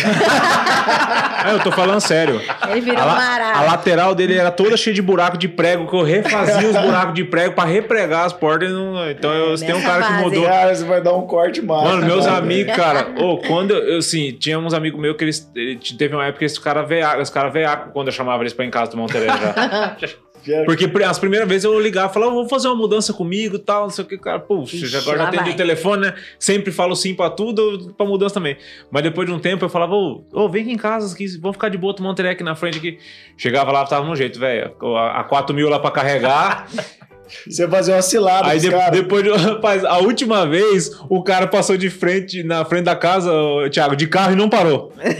é, 1.46 1.54
eu 1.54 1.60
tô 1.60 1.72
falando 1.72 2.02
sério. 2.02 2.42
Ele 2.70 2.82
virou 2.82 3.00
A, 3.02 3.06
la- 3.06 3.58
a 3.60 3.62
lateral 3.64 4.16
dele 4.16 4.36
era 4.36 4.50
toda 4.52 4.76
cheia 4.76 4.94
de 4.94 5.02
buraco 5.02 5.38
de 5.38 5.48
prego, 5.48 5.88
que 5.88 5.96
eu 5.96 6.02
refazia 6.04 6.68
os 6.70 6.76
buracos 6.78 7.14
de 7.14 7.24
prego 7.24 7.54
pra 7.54 7.64
repregar 7.66 8.26
as 8.26 8.34
portas. 8.34 8.70
e 8.70 8.74
não- 8.74 9.10
então 9.10 9.32
eu, 9.32 9.56
tem 9.58 9.74
um 9.74 9.82
cara 9.82 10.04
que 10.04 10.12
base. 10.14 10.24
mudou. 10.24 10.44
Cara, 10.46 10.76
você 10.76 10.84
vai 10.86 11.02
dar 11.02 11.14
um 11.14 11.28
corte 11.28 11.62
mais. 11.62 11.84
Mano, 11.84 12.06
meus 12.06 12.26
cara. 12.26 12.38
amigos, 12.38 12.74
cara, 12.76 13.08
ô, 13.22 13.38
quando 13.38 13.72
eu, 13.74 14.00
assim, 14.00 14.32
tinha 14.32 14.58
uns 14.58 14.74
amigos 14.74 15.00
meus 15.00 15.16
que 15.16 15.24
eles, 15.26 15.52
ele 15.56 15.80
teve 15.98 16.16
uma 16.16 16.24
época 16.26 16.40
que 16.40 16.46
esse 16.46 16.60
cara 16.60 16.82
veaco, 16.82 17.22
os 17.22 17.30
caras 17.30 17.54
veaco 17.54 17.92
quando 17.94 18.08
eu 18.08 18.14
chamava 18.14 18.42
eles 18.44 18.54
pra 18.54 18.66
ir 18.66 18.70
em 18.70 18.72
casa 18.72 18.90
tomar 18.92 19.04
um 19.04 19.08
tereré 19.08 19.28
já. 19.32 19.96
Porque 20.66 20.90
as 21.04 21.20
primeiras 21.20 21.48
vezes 21.48 21.64
eu 21.64 21.80
ligava 21.80 22.10
e 22.10 22.14
falava, 22.14 22.32
vou 22.32 22.48
fazer 22.48 22.68
uma 22.68 22.76
mudança 22.76 23.14
comigo 23.14 23.56
e 23.56 23.60
tal, 23.60 23.84
não 23.84 23.90
sei 23.90 24.04
o 24.04 24.08
que, 24.08 24.18
cara. 24.18 24.40
Puxa, 24.40 24.76
Ixi, 24.76 24.88
já 24.88 25.00
agora 25.00 25.18
já 25.18 25.32
vai. 25.32 25.52
o 25.52 25.56
telefone, 25.56 26.02
né? 26.04 26.16
Sempre 26.40 26.72
falo 26.72 26.96
sim 26.96 27.14
pra 27.14 27.30
tudo, 27.30 27.94
pra 27.98 28.06
mudança 28.06 28.36
também. 28.36 28.58
Mas 28.92 29.04
depois 29.04 29.28
de 29.28 29.34
um 29.34 29.40
tempo 29.40 29.64
eu 29.66 29.70
falava, 29.70 29.94
ô, 29.94 30.24
ô, 30.32 30.50
vem 30.50 30.64
aqui 30.64 30.72
em 30.72 30.78
casa, 30.78 31.16
que 31.16 31.26
vamos 31.40 31.56
ficar 31.56 31.70
de 31.70 31.78
boa, 31.78 31.96
tomar 31.96 32.10
um 32.12 32.28
aqui 32.30 32.44
na 32.44 32.56
frente 32.56 32.78
aqui. 32.78 32.98
Chegava 33.38 33.72
lá, 33.72 33.86
tava 33.86 34.06
no 34.08 34.16
jeito, 34.16 34.40
velho. 34.40 34.76
A, 34.96 35.22
a 35.22 35.24
4 35.24 35.56
mil 35.56 35.70
lá 35.70 35.80
pra 35.80 35.92
carregar. 35.92 36.68
Você 37.48 37.68
fazer 37.68 37.94
uma 37.94 38.02
cilada 38.02 38.48
Aí 38.48 38.60
de- 38.60 38.70
depois, 38.92 39.24
de- 39.24 39.30
rapaz, 39.32 39.84
a 39.86 39.98
última 40.00 40.46
vez 40.48 40.90
o 41.10 41.24
cara 41.24 41.48
passou 41.48 41.78
de 41.78 41.90
frente, 41.90 42.44
na 42.44 42.64
frente 42.66 42.86
da 42.86 42.96
casa, 42.96 43.32
Thiago, 43.72 43.96
de 43.96 44.08
carro 44.08 44.34
e 44.34 44.36
não 44.36 44.50
parou. 44.50 44.92
Né? 45.04 45.16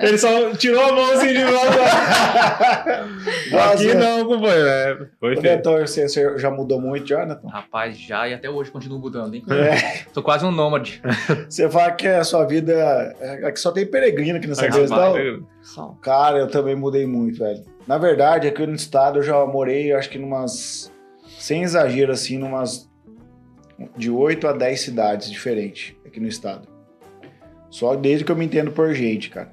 Ele 0.00 0.18
só 0.18 0.50
tirou 0.52 0.82
a 0.82 0.92
mão 0.92 1.12
assim 1.12 1.28
de. 1.28 1.44
Nossa. 3.50 3.74
Aqui 3.74 3.94
não, 3.94 4.24
companheiro. 4.24 4.68
É, 4.68 4.98
foi 5.20 5.36
feio. 5.36 5.56
Netão, 5.56 5.78
você, 5.78 6.08
você 6.08 6.38
já 6.38 6.50
mudou 6.50 6.80
muito, 6.80 7.06
Jonathan? 7.06 7.48
Rapaz, 7.48 7.96
já 7.98 8.28
e 8.28 8.34
até 8.34 8.48
hoje 8.48 8.70
continuo 8.70 8.98
mudando, 8.98 9.34
hein? 9.34 9.44
É. 9.50 10.04
Tô 10.12 10.22
quase 10.22 10.44
um 10.44 10.50
nômade. 10.50 11.02
Você 11.48 11.68
fala 11.70 11.92
que 11.92 12.06
a 12.06 12.24
sua 12.24 12.44
vida. 12.44 12.72
É, 13.20 13.50
que 13.52 13.60
só 13.60 13.70
tem 13.72 13.86
peregrino 13.86 14.38
aqui 14.38 14.46
nessa 14.46 14.66
rapaz, 14.66 14.90
não? 14.90 15.46
Só. 15.62 15.94
Cara, 16.02 16.38
eu 16.38 16.48
também 16.48 16.74
mudei 16.74 17.06
muito, 17.06 17.38
velho. 17.38 17.62
Na 17.86 17.98
verdade, 17.98 18.48
aqui 18.48 18.66
no 18.66 18.74
estado 18.74 19.18
eu 19.18 19.22
já 19.22 19.44
morei, 19.46 19.92
acho 19.92 20.08
que 20.08 20.18
numas. 20.18 20.90
Sem 21.38 21.62
exagero, 21.62 22.12
assim, 22.12 22.38
numas. 22.38 22.88
De 23.96 24.10
8 24.10 24.46
a 24.46 24.52
10 24.52 24.80
cidades 24.80 25.30
diferentes 25.30 25.94
aqui 26.06 26.20
no 26.20 26.28
estado. 26.28 26.68
Só 27.68 27.96
desde 27.96 28.24
que 28.24 28.30
eu 28.30 28.36
me 28.36 28.44
entendo 28.44 28.70
por 28.70 28.94
gente, 28.94 29.28
cara. 29.30 29.52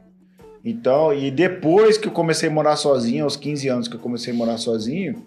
Então, 0.63 1.11
e 1.11 1.31
depois 1.31 1.97
que 1.97 2.07
eu 2.07 2.11
comecei 2.11 2.47
a 2.47 2.51
morar 2.51 2.75
sozinho, 2.75 3.23
aos 3.23 3.35
15 3.35 3.67
anos 3.67 3.87
que 3.87 3.95
eu 3.95 3.99
comecei 3.99 4.31
a 4.31 4.35
morar 4.37 4.57
sozinho, 4.57 5.25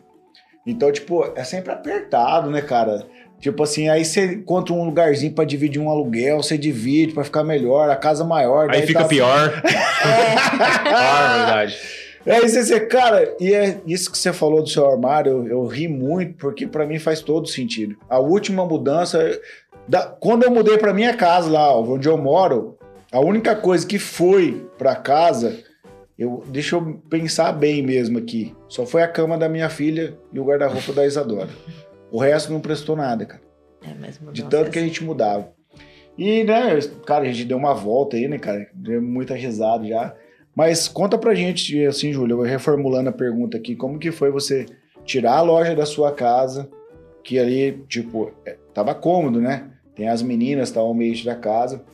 então, 0.64 0.92
tipo, 0.92 1.24
é 1.34 1.42
sempre 1.42 1.72
apertado, 1.72 2.50
né, 2.50 2.62
cara? 2.62 3.04
Tipo 3.40 3.64
assim, 3.64 3.88
aí 3.88 4.04
você 4.04 4.34
encontra 4.34 4.72
um 4.72 4.84
lugarzinho 4.84 5.32
pra 5.34 5.44
dividir 5.44 5.82
um 5.82 5.90
aluguel, 5.90 6.40
você 6.40 6.56
divide 6.56 7.12
pra 7.12 7.24
ficar 7.24 7.42
melhor, 7.42 7.90
a 7.90 7.96
casa 7.96 8.24
maior. 8.24 8.70
Aí 8.70 8.86
fica 8.86 9.00
tá- 9.00 9.08
pior. 9.08 9.62
Ah, 10.06 11.36
verdade. 11.38 11.78
É 12.26 12.38
isso, 12.44 12.62
você, 12.62 12.80
cara, 12.80 13.34
e 13.38 13.52
é 13.52 13.80
isso 13.86 14.10
que 14.10 14.16
você 14.16 14.32
falou 14.32 14.62
do 14.62 14.68
seu 14.68 14.88
armário, 14.90 15.30
eu, 15.32 15.46
eu 15.48 15.66
ri 15.66 15.86
muito, 15.88 16.34
porque 16.38 16.66
pra 16.66 16.86
mim 16.86 16.98
faz 16.98 17.20
todo 17.20 17.46
sentido. 17.48 17.96
A 18.08 18.18
última 18.18 18.64
mudança, 18.64 19.38
da- 19.86 20.06
quando 20.06 20.44
eu 20.44 20.50
mudei 20.50 20.78
pra 20.78 20.94
minha 20.94 21.14
casa 21.14 21.50
lá, 21.50 21.78
onde 21.78 22.08
eu 22.08 22.16
moro, 22.16 22.78
a 23.12 23.20
única 23.20 23.54
coisa 23.54 23.86
que 23.86 23.98
foi 23.98 24.66
pra 24.78 24.96
casa, 24.96 25.62
eu, 26.18 26.42
deixa 26.48 26.76
eu 26.76 27.02
pensar 27.10 27.52
bem 27.52 27.82
mesmo 27.82 28.18
aqui, 28.18 28.54
só 28.68 28.86
foi 28.86 29.02
a 29.02 29.08
cama 29.08 29.36
da 29.36 29.48
minha 29.48 29.68
filha 29.68 30.16
e 30.32 30.40
o 30.40 30.44
guarda-roupa 30.44 30.92
da 30.94 31.04
Isadora. 31.04 31.50
O 32.10 32.18
resto 32.18 32.52
não 32.52 32.60
prestou 32.60 32.96
nada, 32.96 33.26
cara. 33.26 33.42
É, 33.82 33.92
mas 34.00 34.18
mudou 34.18 34.32
De 34.32 34.44
tanto 34.44 34.70
que 34.70 34.78
a 34.78 34.80
vez. 34.80 34.86
gente 34.92 35.04
mudava. 35.04 35.52
E, 36.16 36.42
né, 36.44 36.78
cara, 37.04 37.24
a 37.24 37.26
gente 37.26 37.44
deu 37.44 37.58
uma 37.58 37.74
volta 37.74 38.16
aí, 38.16 38.28
né, 38.28 38.38
cara? 38.38 38.66
Deu 38.72 39.02
muita 39.02 39.34
risada 39.34 39.84
já. 39.86 40.14
Mas 40.54 40.86
conta 40.86 41.18
pra 41.18 41.34
gente, 41.34 41.84
assim, 41.84 42.12
Júlio, 42.12 42.40
reformulando 42.42 43.08
a 43.08 43.12
pergunta 43.12 43.56
aqui, 43.56 43.74
como 43.74 43.98
que 43.98 44.12
foi 44.12 44.30
você 44.30 44.66
tirar 45.04 45.38
a 45.38 45.42
loja 45.42 45.74
da 45.74 45.84
sua 45.84 46.12
casa, 46.12 46.70
que 47.22 47.38
ali, 47.38 47.84
tipo, 47.88 48.32
é, 48.46 48.56
tava 48.72 48.94
cômodo, 48.94 49.40
né? 49.40 49.70
Tem 49.94 50.08
as 50.08 50.22
meninas, 50.22 50.70
tá 50.70 50.82
o 50.82 50.92
ambiente 50.92 51.24
da 51.24 51.34
casa. 51.34 51.84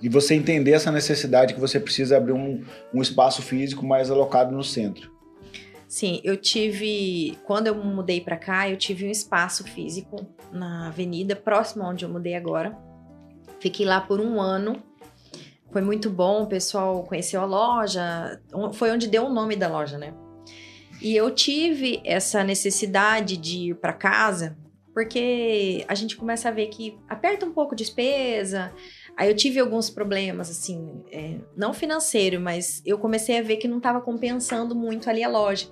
E 0.00 0.08
você 0.08 0.34
entender 0.34 0.72
essa 0.72 0.92
necessidade 0.92 1.54
que 1.54 1.60
você 1.60 1.80
precisa 1.80 2.16
abrir 2.16 2.32
um, 2.32 2.62
um 2.92 3.00
espaço 3.00 3.40
físico 3.40 3.86
mais 3.86 4.10
alocado 4.10 4.54
no 4.54 4.62
centro. 4.62 5.10
Sim, 5.88 6.20
eu 6.24 6.36
tive. 6.36 7.38
Quando 7.44 7.68
eu 7.68 7.74
mudei 7.74 8.20
pra 8.20 8.36
cá, 8.36 8.68
eu 8.68 8.76
tive 8.76 9.06
um 9.06 9.10
espaço 9.10 9.64
físico 9.64 10.26
na 10.52 10.88
avenida, 10.88 11.34
próximo 11.36 11.84
onde 11.84 12.04
eu 12.04 12.08
mudei 12.08 12.34
agora. 12.34 12.76
Fiquei 13.60 13.86
lá 13.86 14.00
por 14.00 14.20
um 14.20 14.40
ano. 14.40 14.82
Foi 15.70 15.82
muito 15.82 16.08
bom, 16.08 16.42
o 16.42 16.46
pessoal 16.46 17.02
conheceu 17.04 17.40
a 17.40 17.44
loja, 17.44 18.40
foi 18.74 18.90
onde 18.90 19.08
deu 19.08 19.26
o 19.26 19.32
nome 19.32 19.56
da 19.56 19.68
loja, 19.68 19.98
né? 19.98 20.14
E 21.00 21.14
eu 21.14 21.30
tive 21.30 22.00
essa 22.04 22.42
necessidade 22.42 23.36
de 23.36 23.70
ir 23.70 23.74
para 23.74 23.92
casa, 23.92 24.56
porque 24.94 25.84
a 25.88 25.94
gente 25.94 26.16
começa 26.16 26.48
a 26.48 26.52
ver 26.52 26.68
que 26.68 26.98
aperta 27.06 27.44
um 27.44 27.52
pouco 27.52 27.76
despesa. 27.76 28.72
Aí 29.14 29.28
eu 29.28 29.36
tive 29.36 29.60
alguns 29.60 29.90
problemas, 29.90 30.50
assim, 30.50 31.04
é, 31.12 31.38
não 31.54 31.74
financeiro, 31.74 32.40
mas 32.40 32.80
eu 32.84 32.98
comecei 32.98 33.38
a 33.38 33.42
ver 33.42 33.58
que 33.58 33.68
não 33.68 33.76
estava 33.76 34.00
compensando 34.00 34.74
muito 34.74 35.10
ali 35.10 35.22
a 35.22 35.28
loja. 35.28 35.68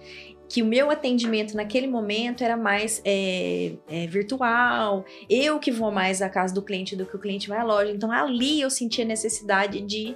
Que 0.49 0.63
o 0.63 0.67
meu 0.67 0.91
atendimento 0.91 1.57
naquele 1.57 1.87
momento 1.87 2.45
era 2.45 2.57
mais 2.57 3.01
é, 3.05 3.73
é, 3.89 4.07
virtual, 4.07 5.05
eu 5.29 5.59
que 5.59 5.71
vou 5.73 5.91
mais 5.91 6.21
à 6.23 6.29
casa 6.29 6.55
do 6.55 6.63
cliente 6.63 6.95
do 6.95 7.07
que 7.07 7.17
o 7.17 7.19
cliente 7.19 7.49
vai 7.49 7.59
à 7.59 7.65
loja. 7.65 7.91
Então 7.91 8.11
ali 8.13 8.61
eu 8.61 8.71
senti 8.71 9.03
a 9.03 9.05
necessidade 9.05 9.81
de 9.81 10.15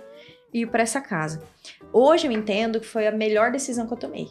ir 0.52 0.66
para 0.70 0.82
essa 0.82 1.00
casa. 1.00 1.42
Hoje 1.92 2.26
eu 2.26 2.32
entendo 2.32 2.78
que 2.80 2.86
foi 2.86 3.06
a 3.06 3.12
melhor 3.12 3.50
decisão 3.50 3.86
que 3.86 3.92
eu 3.92 3.98
tomei 3.98 4.28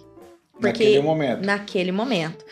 Porque- 0.54 0.68
Naquele 0.70 1.00
momento. 1.02 1.46
naquele 1.46 1.92
momento. 1.92 2.46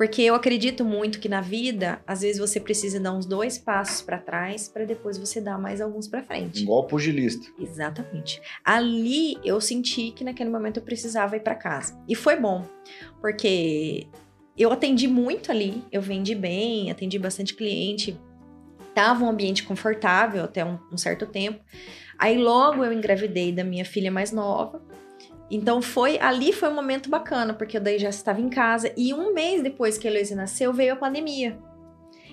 Porque 0.00 0.22
eu 0.22 0.34
acredito 0.34 0.82
muito 0.82 1.20
que 1.20 1.28
na 1.28 1.42
vida, 1.42 2.00
às 2.06 2.22
vezes 2.22 2.38
você 2.38 2.58
precisa 2.58 2.98
dar 2.98 3.12
uns 3.12 3.26
dois 3.26 3.58
passos 3.58 4.00
para 4.00 4.16
trás 4.16 4.66
para 4.66 4.86
depois 4.86 5.18
você 5.18 5.42
dar 5.42 5.58
mais 5.58 5.78
alguns 5.78 6.08
para 6.08 6.22
frente. 6.22 6.62
Igual 6.62 6.86
pugilista. 6.86 7.46
Exatamente. 7.60 8.40
Ali 8.64 9.36
eu 9.44 9.60
senti 9.60 10.10
que 10.12 10.24
naquele 10.24 10.48
momento 10.48 10.78
eu 10.78 10.82
precisava 10.82 11.36
ir 11.36 11.40
para 11.40 11.54
casa. 11.54 12.02
E 12.08 12.14
foi 12.14 12.34
bom, 12.40 12.64
porque 13.20 14.06
eu 14.56 14.72
atendi 14.72 15.06
muito 15.06 15.52
ali, 15.52 15.84
eu 15.92 16.00
vendi 16.00 16.34
bem, 16.34 16.90
atendi 16.90 17.18
bastante 17.18 17.54
cliente. 17.54 18.18
Tava 18.94 19.22
um 19.22 19.28
ambiente 19.28 19.64
confortável 19.64 20.44
até 20.44 20.64
um, 20.64 20.78
um 20.90 20.96
certo 20.96 21.26
tempo. 21.26 21.62
Aí 22.18 22.38
logo 22.38 22.82
eu 22.82 22.90
engravidei 22.90 23.52
da 23.52 23.64
minha 23.64 23.84
filha 23.84 24.10
mais 24.10 24.32
nova. 24.32 24.80
Então 25.50 25.82
foi 25.82 26.18
ali 26.18 26.52
foi 26.52 26.68
um 26.68 26.74
momento 26.74 27.10
bacana, 27.10 27.52
porque 27.52 27.76
eu 27.76 27.80
daí 27.80 27.98
já 27.98 28.08
estava 28.08 28.40
em 28.40 28.48
casa 28.48 28.92
e 28.96 29.12
um 29.12 29.34
mês 29.34 29.62
depois 29.62 29.98
que 29.98 30.06
a 30.06 30.10
Heloísa 30.10 30.36
nasceu 30.36 30.72
veio 30.72 30.92
a 30.92 30.96
pandemia. 30.96 31.58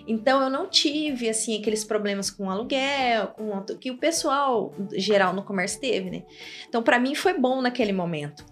Então 0.07 0.41
eu 0.41 0.49
não 0.49 0.69
tive 0.69 1.27
assim 1.27 1.59
aqueles 1.59 1.83
problemas 1.83 2.29
com 2.29 2.49
aluguel, 2.49 3.27
com 3.27 3.49
outro- 3.49 3.77
que 3.77 3.91
o 3.91 3.97
pessoal 3.97 4.73
geral 4.93 5.33
no 5.33 5.43
comércio 5.43 5.81
teve, 5.81 6.09
né? 6.09 6.23
Então 6.69 6.81
para 6.83 6.99
mim 6.99 7.15
foi 7.15 7.33
bom 7.37 7.61
naquele 7.61 7.91
momento. 7.91 8.45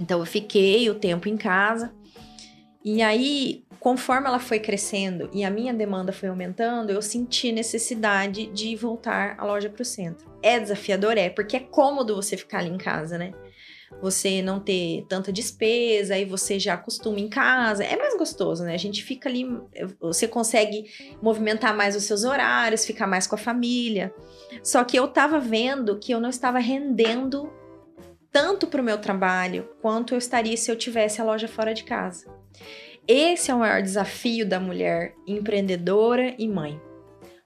Então 0.00 0.20
eu 0.20 0.26
fiquei 0.26 0.88
o 0.88 0.94
tempo 0.94 1.28
em 1.28 1.36
casa. 1.36 1.92
E 2.82 3.02
aí, 3.02 3.62
conforme 3.78 4.26
ela 4.26 4.38
foi 4.38 4.58
crescendo 4.58 5.28
e 5.34 5.44
a 5.44 5.50
minha 5.50 5.74
demanda 5.74 6.12
foi 6.12 6.30
aumentando, 6.30 6.90
eu 6.90 7.02
senti 7.02 7.52
necessidade 7.52 8.46
de 8.46 8.74
voltar 8.74 9.34
a 9.38 9.44
loja 9.44 9.68
para 9.68 9.82
o 9.82 9.84
centro. 9.84 10.26
É 10.42 10.58
desafiador, 10.58 11.18
é, 11.18 11.28
porque 11.28 11.58
é 11.58 11.60
cômodo 11.60 12.16
você 12.16 12.38
ficar 12.38 12.60
ali 12.60 12.70
em 12.70 12.78
casa, 12.78 13.18
né? 13.18 13.32
Você 14.00 14.40
não 14.40 14.58
ter 14.58 15.04
tanta 15.08 15.32
despesa, 15.32 16.14
aí 16.14 16.24
você 16.24 16.58
já 16.58 16.74
acostuma 16.74 17.20
em 17.20 17.28
casa. 17.28 17.84
É 17.84 17.96
mais 17.96 18.16
gostoso, 18.16 18.64
né? 18.64 18.74
A 18.74 18.78
gente 18.78 19.02
fica 19.02 19.28
ali, 19.28 19.46
você 20.00 20.26
consegue 20.26 20.90
movimentar 21.20 21.76
mais 21.76 21.94
os 21.94 22.04
seus 22.04 22.24
horários, 22.24 22.86
ficar 22.86 23.06
mais 23.06 23.26
com 23.26 23.34
a 23.34 23.38
família. 23.38 24.14
Só 24.62 24.82
que 24.84 24.98
eu 24.98 25.06
tava 25.08 25.38
vendo 25.38 25.98
que 25.98 26.12
eu 26.12 26.20
não 26.20 26.30
estava 26.30 26.58
rendendo 26.58 27.52
tanto 28.32 28.66
para 28.66 28.80
o 28.80 28.84
meu 28.84 28.98
trabalho 28.98 29.68
quanto 29.82 30.14
eu 30.14 30.18
estaria 30.18 30.56
se 30.56 30.70
eu 30.70 30.76
tivesse 30.76 31.20
a 31.20 31.24
loja 31.24 31.48
fora 31.48 31.74
de 31.74 31.84
casa. 31.84 32.26
Esse 33.06 33.50
é 33.50 33.54
o 33.54 33.58
maior 33.58 33.82
desafio 33.82 34.46
da 34.46 34.60
mulher 34.60 35.14
empreendedora 35.26 36.34
e 36.38 36.48
mãe. 36.48 36.80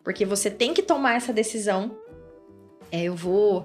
Porque 0.02 0.24
você 0.24 0.50
tem 0.50 0.74
que 0.74 0.82
tomar 0.82 1.16
essa 1.16 1.32
decisão. 1.32 1.96
É, 2.92 3.04
eu 3.04 3.16
vou. 3.16 3.64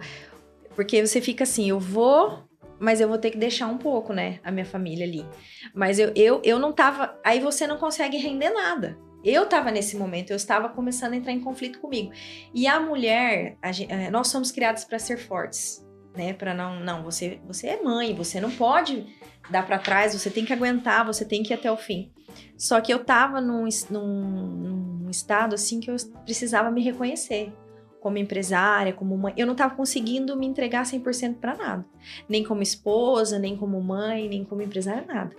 Porque 0.75 1.05
você 1.05 1.19
fica 1.19 1.43
assim, 1.43 1.69
eu 1.69 1.79
vou, 1.79 2.48
mas 2.79 3.01
eu 3.01 3.07
vou 3.07 3.17
ter 3.17 3.31
que 3.31 3.37
deixar 3.37 3.67
um 3.67 3.77
pouco, 3.77 4.13
né? 4.13 4.39
A 4.43 4.51
minha 4.51 4.65
família 4.65 5.05
ali. 5.05 5.25
Mas 5.73 5.99
eu, 5.99 6.11
eu, 6.15 6.41
eu 6.43 6.59
não 6.59 6.71
tava. 6.71 7.19
Aí 7.23 7.39
você 7.39 7.67
não 7.67 7.77
consegue 7.77 8.17
render 8.17 8.49
nada. 8.49 8.97
Eu 9.23 9.45
tava 9.47 9.69
nesse 9.69 9.97
momento, 9.97 10.29
eu 10.31 10.37
estava 10.37 10.69
começando 10.69 11.11
a 11.13 11.15
entrar 11.17 11.33
em 11.33 11.41
conflito 11.41 11.79
comigo. 11.79 12.11
E 12.53 12.65
a 12.67 12.79
mulher, 12.79 13.57
a 13.61 13.71
gen- 13.71 13.87
eh, 13.89 14.09
nós 14.09 14.29
somos 14.29 14.49
criados 14.49 14.85
para 14.85 14.97
ser 14.97 15.17
fortes, 15.17 15.85
né? 16.15 16.31
Para 16.33 16.53
não, 16.53 16.79
não, 16.79 17.03
você, 17.03 17.39
você 17.45 17.67
é 17.67 17.81
mãe, 17.83 18.15
você 18.15 18.39
não 18.39 18.49
pode 18.49 19.05
dar 19.49 19.65
para 19.65 19.77
trás, 19.77 20.13
você 20.13 20.29
tem 20.29 20.45
que 20.45 20.53
aguentar, 20.53 21.05
você 21.05 21.25
tem 21.25 21.43
que 21.43 21.53
ir 21.53 21.55
até 21.55 21.69
o 21.69 21.75
fim. 21.75 22.13
Só 22.57 22.79
que 22.79 22.93
eu 22.93 23.03
tava 23.03 23.41
num, 23.41 23.67
num, 23.89 25.01
num 25.03 25.09
estado 25.09 25.53
assim 25.53 25.81
que 25.81 25.91
eu 25.91 25.95
precisava 26.23 26.71
me 26.71 26.81
reconhecer 26.81 27.51
como 27.99 28.17
empresária, 28.17 28.93
como 28.93 29.17
mãe. 29.17 29.33
Eu 29.37 29.47
não 29.47 29.55
tava 29.55 29.75
conseguindo 29.75 30.35
me 30.35 30.45
entregar 30.45 30.83
100% 30.83 31.35
para 31.35 31.55
nada, 31.55 31.85
nem 32.27 32.43
como 32.43 32.61
esposa, 32.61 33.37
nem 33.37 33.55
como 33.55 33.81
mãe, 33.81 34.27
nem 34.27 34.43
como 34.43 34.61
empresária, 34.61 35.05
nada. 35.05 35.35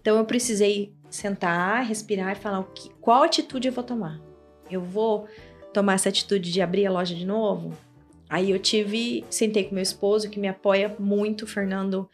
Então 0.00 0.16
eu 0.16 0.24
precisei 0.24 0.94
sentar, 1.10 1.84
respirar 1.84 2.32
e 2.32 2.36
falar 2.36 2.60
o 2.60 2.64
que, 2.64 2.90
qual 3.00 3.22
atitude 3.22 3.68
eu 3.68 3.72
vou 3.72 3.84
tomar. 3.84 4.20
Eu 4.70 4.80
vou 4.80 5.26
tomar 5.72 5.94
essa 5.94 6.08
atitude 6.08 6.52
de 6.52 6.60
abrir 6.60 6.86
a 6.86 6.90
loja 6.90 7.14
de 7.14 7.26
novo? 7.26 7.72
Aí 8.28 8.50
eu 8.50 8.58
tive, 8.58 9.24
sentei 9.28 9.64
com 9.64 9.74
meu 9.74 9.82
esposo 9.82 10.30
que 10.30 10.38
me 10.38 10.46
apoia 10.46 10.94
muito, 10.98 11.46
Fernando 11.46 12.08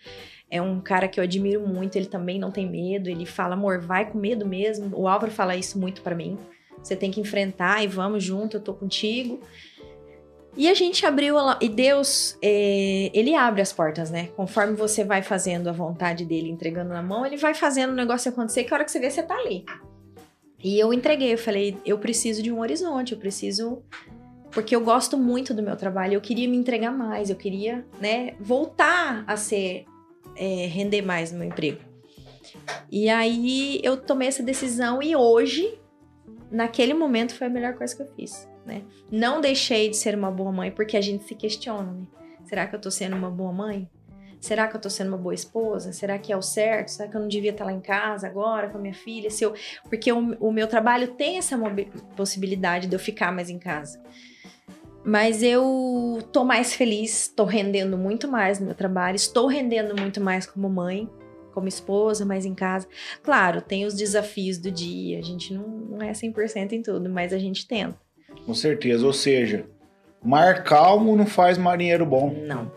é 0.51 0.62
um 0.62 0.81
cara 0.81 1.09
que 1.09 1.19
eu 1.19 1.25
admiro 1.25 1.67
muito, 1.67 1.97
ele 1.97 2.07
também 2.07 2.39
não 2.39 2.51
tem 2.51 2.69
medo, 2.69 3.09
ele 3.09 3.27
fala, 3.27 3.55
amor, 3.55 3.81
vai 3.81 4.11
com 4.11 4.19
medo 4.19 4.47
mesmo. 4.47 4.97
O 4.97 5.09
Álvaro 5.09 5.33
fala 5.33 5.57
isso 5.57 5.79
muito 5.79 6.03
pra 6.03 6.15
mim. 6.15 6.39
Você 6.87 6.94
tem 6.94 7.11
que 7.11 7.20
enfrentar 7.20 7.83
e 7.83 7.88
vamos 7.88 8.22
junto, 8.22 8.59
eu 8.59 8.61
tô 8.61 8.72
contigo. 8.72 9.40
E 10.57 10.68
a 10.68 10.75
gente 10.75 11.05
abriu, 11.05 11.35
e 11.61 11.68
Deus, 11.68 12.38
é, 12.40 13.11
ele 13.12 13.35
abre 13.35 13.61
as 13.61 13.72
portas, 13.72 14.09
né? 14.09 14.29
Conforme 14.37 14.75
você 14.75 15.05
vai 15.05 15.20
fazendo 15.20 15.68
a 15.68 15.72
vontade 15.72 16.25
dele, 16.25 16.49
entregando 16.49 16.90
na 16.90 17.03
mão, 17.03 17.27
ele 17.27 17.37
vai 17.37 17.55
fazendo 17.55 17.90
o 17.90 17.94
negócio 17.94 18.31
acontecer, 18.31 18.64
que 18.64 18.72
a 18.72 18.77
hora 18.77 18.85
que 18.85 18.92
você 18.92 19.01
vê, 19.01 19.11
você 19.11 19.22
tá 19.22 19.35
ali. 19.35 19.64
E 20.62 20.79
eu 20.79 20.94
entreguei, 20.94 21.35
eu 21.35 21.38
falei, 21.38 21.77
eu 21.85 21.99
preciso 21.99 22.40
de 22.40 22.53
um 22.53 22.61
horizonte, 22.61 23.12
eu 23.12 23.18
preciso. 23.18 23.83
Porque 24.53 24.75
eu 24.75 24.81
gosto 24.81 25.18
muito 25.18 25.53
do 25.53 25.62
meu 25.62 25.77
trabalho, 25.77 26.14
eu 26.14 26.20
queria 26.20 26.49
me 26.49 26.57
entregar 26.57 26.92
mais, 26.92 27.29
eu 27.29 27.37
queria, 27.37 27.85
né, 28.01 28.35
voltar 28.40 29.25
a 29.27 29.37
ser, 29.37 29.85
é, 30.37 30.66
render 30.66 31.03
mais 31.03 31.33
no 31.33 31.38
meu 31.38 31.49
emprego. 31.49 31.81
E 32.90 33.09
aí 33.09 33.81
eu 33.83 33.96
tomei 33.96 34.29
essa 34.29 34.42
decisão 34.42 35.03
e 35.03 35.14
hoje, 35.16 35.79
naquele 36.50 36.94
momento, 36.94 37.35
foi 37.35 37.46
a 37.46 37.50
melhor 37.50 37.74
coisa 37.74 37.94
que 37.94 38.02
eu 38.02 38.12
fiz, 38.14 38.48
né? 38.64 38.82
Não 39.11 39.40
deixei 39.40 39.88
de 39.88 39.96
ser 39.96 40.14
uma 40.14 40.30
boa 40.30 40.52
mãe, 40.52 40.70
porque 40.70 40.96
a 40.96 41.00
gente 41.00 41.24
se 41.24 41.35
questiona, 41.35 41.92
né? 41.92 42.06
Será 42.44 42.66
que 42.66 42.76
eu 42.76 42.80
tô 42.80 42.90
sendo 42.90 43.16
uma 43.16 43.30
boa 43.30 43.52
mãe? 43.52 43.88
Será 44.40 44.68
que 44.68 44.76
eu 44.76 44.80
tô 44.80 44.88
sendo 44.88 45.09
uma 45.09 45.18
boa 45.18 45.35
esposa? 45.35 45.92
Será 45.92 46.18
que 46.18 46.32
é 46.32 46.37
o 46.37 46.42
certo? 46.42 46.88
Será 46.88 47.09
que 47.09 47.16
eu 47.16 47.20
não 47.20 47.28
devia 47.28 47.50
estar 47.50 47.64
lá 47.64 47.72
em 47.72 47.80
casa 47.80 48.26
agora 48.26 48.68
com 48.68 48.78
a 48.78 48.80
minha 48.80 48.94
filha? 48.94 49.30
Se 49.30 49.44
eu... 49.44 49.54
Porque 49.88 50.12
o, 50.12 50.37
o 50.38 50.52
meu 50.52 50.68
trabalho 50.68 51.09
tem 51.09 51.38
essa 51.38 51.59
possibilidade 52.14 52.87
de 52.87 52.94
eu 52.94 53.00
ficar 53.00 53.32
mais 53.32 53.50
em 53.50 53.59
casa. 53.59 54.00
Mas 55.04 55.42
eu 55.42 56.18
tô 56.32 56.44
mais 56.44 56.74
feliz, 56.74 57.28
tô 57.28 57.44
rendendo 57.44 57.96
muito 57.96 58.28
mais 58.28 58.59
no 58.59 58.66
meu 58.66 58.74
trabalho, 58.74 59.16
estou 59.16 59.46
rendendo 59.46 60.00
muito 60.00 60.20
mais 60.20 60.46
como 60.46 60.68
mãe, 60.68 61.09
como 61.57 61.66
esposa, 61.69 62.27
mais 62.27 62.45
em 62.45 62.55
casa. 62.55 62.87
Claro, 63.23 63.62
tem 63.62 63.87
os 63.87 63.95
desafios 63.95 64.59
do 64.59 64.71
dia, 64.71 65.19
a 65.19 65.23
gente 65.23 65.55
não, 65.55 65.66
não 65.66 66.03
é 66.03 66.12
100% 66.12 66.73
em 66.73 66.83
tudo, 66.83 67.09
mas 67.09 67.33
a 67.33 67.38
gente 67.38 67.66
tenta. 67.66 67.97
Com 68.45 68.53
certeza. 68.53 69.07
Ou 69.07 69.12
seja, 69.14 69.64
mar 70.23 70.62
calmo 70.64 71.16
não 71.16 71.25
faz 71.25 71.57
marinheiro 71.57 72.05
bom. 72.05 72.45
Não, 72.47 72.71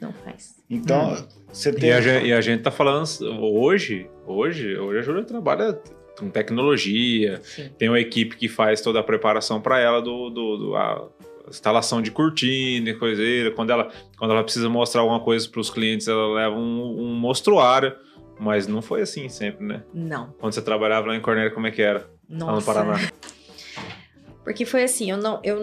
não 0.00 0.12
faz. 0.12 0.56
Então, 0.68 1.24
você 1.52 1.72
tem. 1.72 1.90
E 1.90 1.92
a, 1.92 2.00
gente, 2.00 2.26
e 2.26 2.32
a 2.32 2.40
gente 2.40 2.62
tá 2.64 2.72
falando 2.72 3.06
hoje, 3.40 4.10
hoje, 4.26 4.76
hoje 4.76 4.98
a 4.98 5.02
Júlia 5.02 5.22
trabalha 5.22 5.80
com 6.18 6.28
tecnologia, 6.28 7.40
Sim. 7.44 7.70
tem 7.78 7.88
uma 7.88 8.00
equipe 8.00 8.36
que 8.36 8.48
faz 8.48 8.80
toda 8.80 8.98
a 8.98 9.02
preparação 9.04 9.60
para 9.60 9.78
ela 9.78 10.02
do, 10.02 10.28
do, 10.30 10.56
do- 10.56 10.74
a 10.76 11.08
instalação 11.48 12.00
de 12.02 12.10
cortina 12.10 12.90
e 12.90 12.94
coiseira. 12.94 13.50
Quando 13.50 13.70
ela, 13.70 13.90
quando 14.18 14.30
ela 14.32 14.42
precisa 14.42 14.68
mostrar 14.68 15.00
alguma 15.02 15.20
coisa 15.20 15.48
para 15.48 15.60
os 15.60 15.70
clientes, 15.70 16.08
ela 16.08 16.26
leva 16.34 16.54
um, 16.56 17.00
um 17.00 17.14
mostruário. 17.14 17.94
Mas 18.38 18.66
não 18.66 18.82
foi 18.82 19.00
assim 19.00 19.28
sempre, 19.30 19.64
né? 19.64 19.82
Não. 19.94 20.30
Quando 20.38 20.52
você 20.52 20.60
trabalhava 20.60 21.06
lá 21.06 21.16
em 21.16 21.20
Cornélio, 21.22 21.54
como 21.54 21.66
é 21.66 21.70
que 21.70 21.80
era? 21.80 22.10
Nossa. 22.28 22.44
Lá 22.52 22.58
no 22.58 22.62
Paraná. 22.62 23.10
Porque 24.44 24.64
foi 24.66 24.84
assim, 24.84 25.10
eu 25.10 25.16
não, 25.16 25.40
eu 25.42 25.58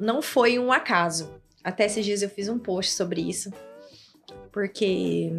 não 0.00 0.22
foi 0.22 0.58
um 0.58 0.70
acaso. 0.72 1.34
Até 1.64 1.84
esses 1.86 2.04
dias 2.04 2.22
eu 2.22 2.28
fiz 2.30 2.48
um 2.48 2.58
post 2.58 2.92
sobre 2.92 3.20
isso. 3.20 3.52
Porque 4.52 5.30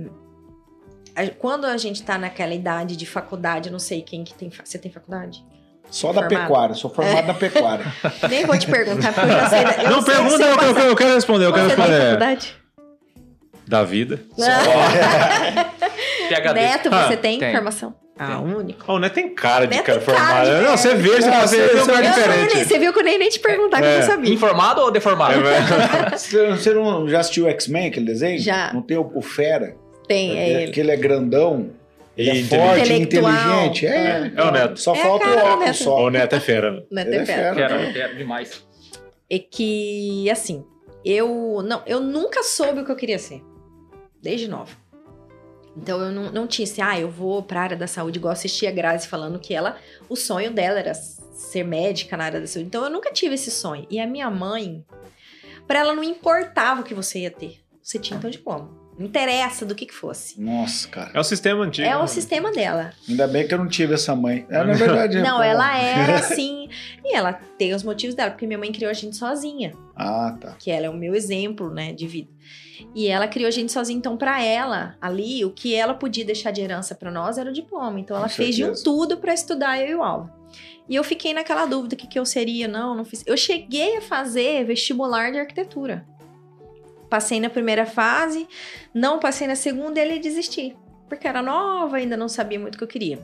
a- 1.15 1.29
quando 1.29 1.65
a 1.65 1.77
gente 1.77 2.03
tá 2.03 2.17
naquela 2.17 2.53
idade 2.53 2.95
de 2.95 3.06
faculdade, 3.06 3.69
eu 3.69 3.71
não 3.71 3.79
sei 3.79 4.01
quem 4.01 4.23
que 4.23 4.34
tem. 4.34 4.49
Você 4.63 4.77
tem 4.77 4.91
faculdade? 4.91 5.43
Só 5.93 6.08
da 6.12 6.23
Formado. 6.23 6.41
pecuária, 6.41 6.75
sou 6.75 6.89
formado 6.89 7.27
na 7.27 7.34
pecuária. 7.36 7.86
Nem 8.27 8.45
vou 8.45 8.58
te 8.58 8.65
perguntar, 8.65 9.13
porque 9.13 9.29
eu 9.29 9.34
já 9.34 9.47
sei. 9.49 9.63
da- 9.63 9.84
Eu 9.84 9.89
não, 9.91 10.01
sei 10.01 10.13
pergunta, 10.15 10.38
que 10.38 10.43
eu, 10.43 10.73
você 10.73 10.88
eu, 10.89 10.95
quero 10.95 11.13
responder, 11.13 11.45
eu 11.45 11.53
quero 11.53 11.69
Você 11.69 11.75
tem 11.75 11.86
responder. 11.86 12.06
faculdade? 12.08 12.56
Da 13.67 13.84
vida. 13.84 14.19
PHD. 16.29 16.53
Neto, 16.53 16.89
você 16.89 17.13
Ah, 17.13 17.17
tem 17.17 17.39
tem. 17.39 17.53
formação? 17.53 17.95
Ah, 18.17 18.27
Tem. 18.27 18.36
único. 18.56 18.84
Oh, 18.88 18.99
não 18.99 19.08
é 19.08 19.10
tem 19.10 19.34
cara 19.34 19.65
de 19.65 19.75
Neto 19.75 19.86
cara 19.86 20.01
formado. 20.01 20.45
de 20.45 20.62
Não, 20.63 20.77
você 20.77 20.95
vê, 20.95 21.10
você 21.21 21.29
Não, 21.29 21.41
você- 21.41 21.58
é 21.62 21.65
um 21.75 21.79
você- 21.86 21.91
nem- 22.01 22.12
diferente. 22.12 22.65
você 22.67 22.79
viu 22.79 22.93
que 22.93 22.99
eu 22.99 23.03
nem, 23.03 23.17
nem 23.19 23.29
te 23.29 23.39
perguntar 23.39 23.77
que 23.82 23.86
eu 23.88 23.89
É. 23.91 23.99
não 23.99 24.06
sabia. 24.08 24.34
Informado 24.34 24.82
ou 24.82 24.91
deformado? 24.91 25.34
É, 25.47 26.10
Você, 26.17 26.47
você 26.51 26.73
não 26.73 27.08
já 27.08 27.19
assistiu 27.21 27.47
X-Men, 27.49 27.88
aquele 27.88 28.06
desenho? 28.06 28.39
Já. 28.39 28.71
Não 28.73 28.82
tem 28.82 28.97
o, 28.97 29.12
o 29.15 29.21
Fera? 29.21 29.75
Tem, 30.08 30.38
é 30.38 30.49
ele. 30.63 30.71
Que 30.71 30.79
ele 30.79 30.91
é 30.91 30.95
grandão, 30.97 31.69
ele 32.17 32.30
é 32.30 32.36
E 32.36 32.43
forte, 32.45 32.93
intelectual. 32.93 33.32
inteligente. 33.34 33.88
É, 33.88 34.32
É 34.36 34.43
o 34.43 34.52
Neto. 34.52 34.80
Só 34.80 34.93
É 34.95 34.99
a 34.99 35.04
falta 35.04 35.26
cara 35.26 35.36
o 35.36 35.39
do 35.39 35.45
óculos 35.47 35.65
Neto. 35.65 35.78
só. 35.84 36.04
O 36.06 36.10
Neto 36.10 36.36
é 36.36 36.39
fera. 36.39 36.71
né? 36.91 37.02
Ele 37.02 37.15
é 37.15 37.17
tem 37.17 37.26
fera. 37.26 37.56
fera. 37.56 37.78
Quero, 37.80 37.93
quero 37.93 38.17
demais. 38.17 38.65
É 39.30 39.39
que, 39.39 40.30
assim, 40.30 40.63
eu 41.04 41.62
não, 41.65 41.82
eu 41.86 41.99
nunca 41.99 42.43
soube 42.43 42.82
o 42.82 42.86
que 42.86 42.91
eu 42.91 42.95
queria 42.95 43.17
ser. 43.19 43.41
Desde 44.21 44.47
nova. 44.47 44.71
Então 45.76 45.99
eu 45.99 46.12
não, 46.12 46.32
não 46.32 46.45
tinha 46.47 46.65
assim, 46.65 46.82
ah, 46.84 46.99
eu 46.99 47.10
vou 47.10 47.41
pra 47.41 47.62
área 47.62 47.76
da 47.76 47.88
saúde, 47.88 48.19
igual 48.19 48.32
assisti 48.32 48.67
a 48.67 48.71
Grazi 48.71 49.08
falando 49.08 49.39
que 49.39 49.56
ela, 49.56 49.78
o 50.08 50.15
sonho 50.15 50.52
dela 50.52 50.78
era 50.80 50.93
ser 50.93 51.63
médica 51.63 52.15
na 52.15 52.26
área 52.26 52.39
da 52.39 52.45
saúde. 52.45 52.67
Então 52.67 52.84
eu 52.84 52.91
nunca 52.91 53.12
tive 53.12 53.34
esse 53.34 53.49
sonho. 53.49 53.88
E 53.89 53.99
a 53.99 54.06
minha 54.06 54.30
mãe, 54.30 54.86
pra 55.67 55.80
ela 55.80 55.95
não 55.95 56.04
importava 56.04 56.82
o 56.82 56.84
que 56.84 56.93
você 56.93 57.19
ia 57.21 57.32
ter. 57.32 57.58
Você 57.82 57.97
tinha 57.97 58.19
teu 58.19 58.30
diploma. 58.30 58.69
Não 58.97 59.08
interessa 59.08 59.65
do 59.65 59.73
que 59.73 59.86
que 59.86 59.93
fosse. 59.93 60.39
Nossa, 60.39 60.88
cara. 60.88 61.12
É 61.13 61.19
o 61.19 61.23
sistema 61.23 61.63
antigo. 61.63 61.88
É 61.88 61.97
o 61.97 62.08
sistema 62.08 62.51
dela. 62.51 62.91
Ainda 63.10 63.27
bem 63.27 63.47
que 63.47 63.53
eu 63.53 63.58
não 63.58 63.67
tive 63.67 63.93
essa 63.95 64.15
mãe. 64.15 64.45
É, 64.49 64.63
na 64.63 64.73
verdade. 64.73 65.19
Não, 65.23 65.38
pô. 65.38 65.43
ela 65.43 65.77
era 65.77 66.15
assim. 66.19 66.69
e 67.03 67.15
ela 67.15 67.34
tem 67.34 67.73
os 67.73 67.84
motivos 67.84 68.15
dela, 68.15 68.32
porque 68.32 68.45
minha 68.45 68.60
mãe 68.60 68.71
criou 68.71 68.89
a 68.89 68.93
gente 68.93 69.15
sozinha. 69.15 69.73
Ah, 69.95 70.38
tá. 70.39 70.56
que 70.60 70.69
ela 70.71 70.86
é 70.86 70.89
o 70.89 70.93
meu 70.95 71.15
exemplo, 71.15 71.69
né, 71.71 71.91
de 71.93 72.08
vida. 72.08 72.29
E 72.93 73.08
ela 73.08 73.27
criou 73.27 73.47
a 73.47 73.51
gente 73.51 73.71
sozinha, 73.71 73.97
então 73.97 74.17
para 74.17 74.43
ela, 74.43 74.95
ali, 75.01 75.43
o 75.45 75.51
que 75.51 75.73
ela 75.73 75.93
podia 75.93 76.25
deixar 76.25 76.51
de 76.51 76.62
herança 76.62 76.93
para 76.93 77.10
nós 77.10 77.38
era 77.38 77.49
o 77.49 77.53
diploma. 77.53 77.99
Então 77.99 78.15
ela 78.15 78.27
Com 78.27 78.34
fez 78.36 78.56
de 78.56 78.63
um 78.63 78.67
certeza. 78.67 78.84
tudo 78.84 79.17
para 79.17 79.34
estudar 79.34 79.79
eu 79.82 79.88
e 79.88 79.95
o 79.95 80.03
Alva. 80.03 80.34
E 80.88 80.95
eu 80.95 81.03
fiquei 81.03 81.34
naquela 81.34 81.65
dúvida 81.65 81.95
o 81.95 81.97
que 81.97 82.08
que 82.08 82.19
eu 82.19 82.25
seria, 82.25 82.67
não, 82.67 82.93
não 82.93 83.06
fiz. 83.06 83.23
Eu 83.25 83.38
cheguei 83.38 83.97
a 83.97 84.01
fazer 84.01 84.65
vestibular 84.65 85.32
de 85.32 85.39
arquitetura. 85.39 86.06
Passei 87.13 87.39
na 87.39 87.47
primeira 87.47 87.86
fase, 87.86 88.47
não 88.91 89.19
passei 89.19 89.45
na 89.45 89.56
segunda 89.56 89.99
e 89.99 90.02
ele 90.02 90.17
desisti, 90.17 90.76
porque 91.08 91.28
era 91.28 91.43
nova, 91.43 91.97
ainda 91.97 92.17
não 92.17 92.28
sabia 92.28 92.60
muito 92.60 92.73
o 92.73 92.78
que 92.80 92.84
eu 92.84 92.88
queria. 92.88 93.19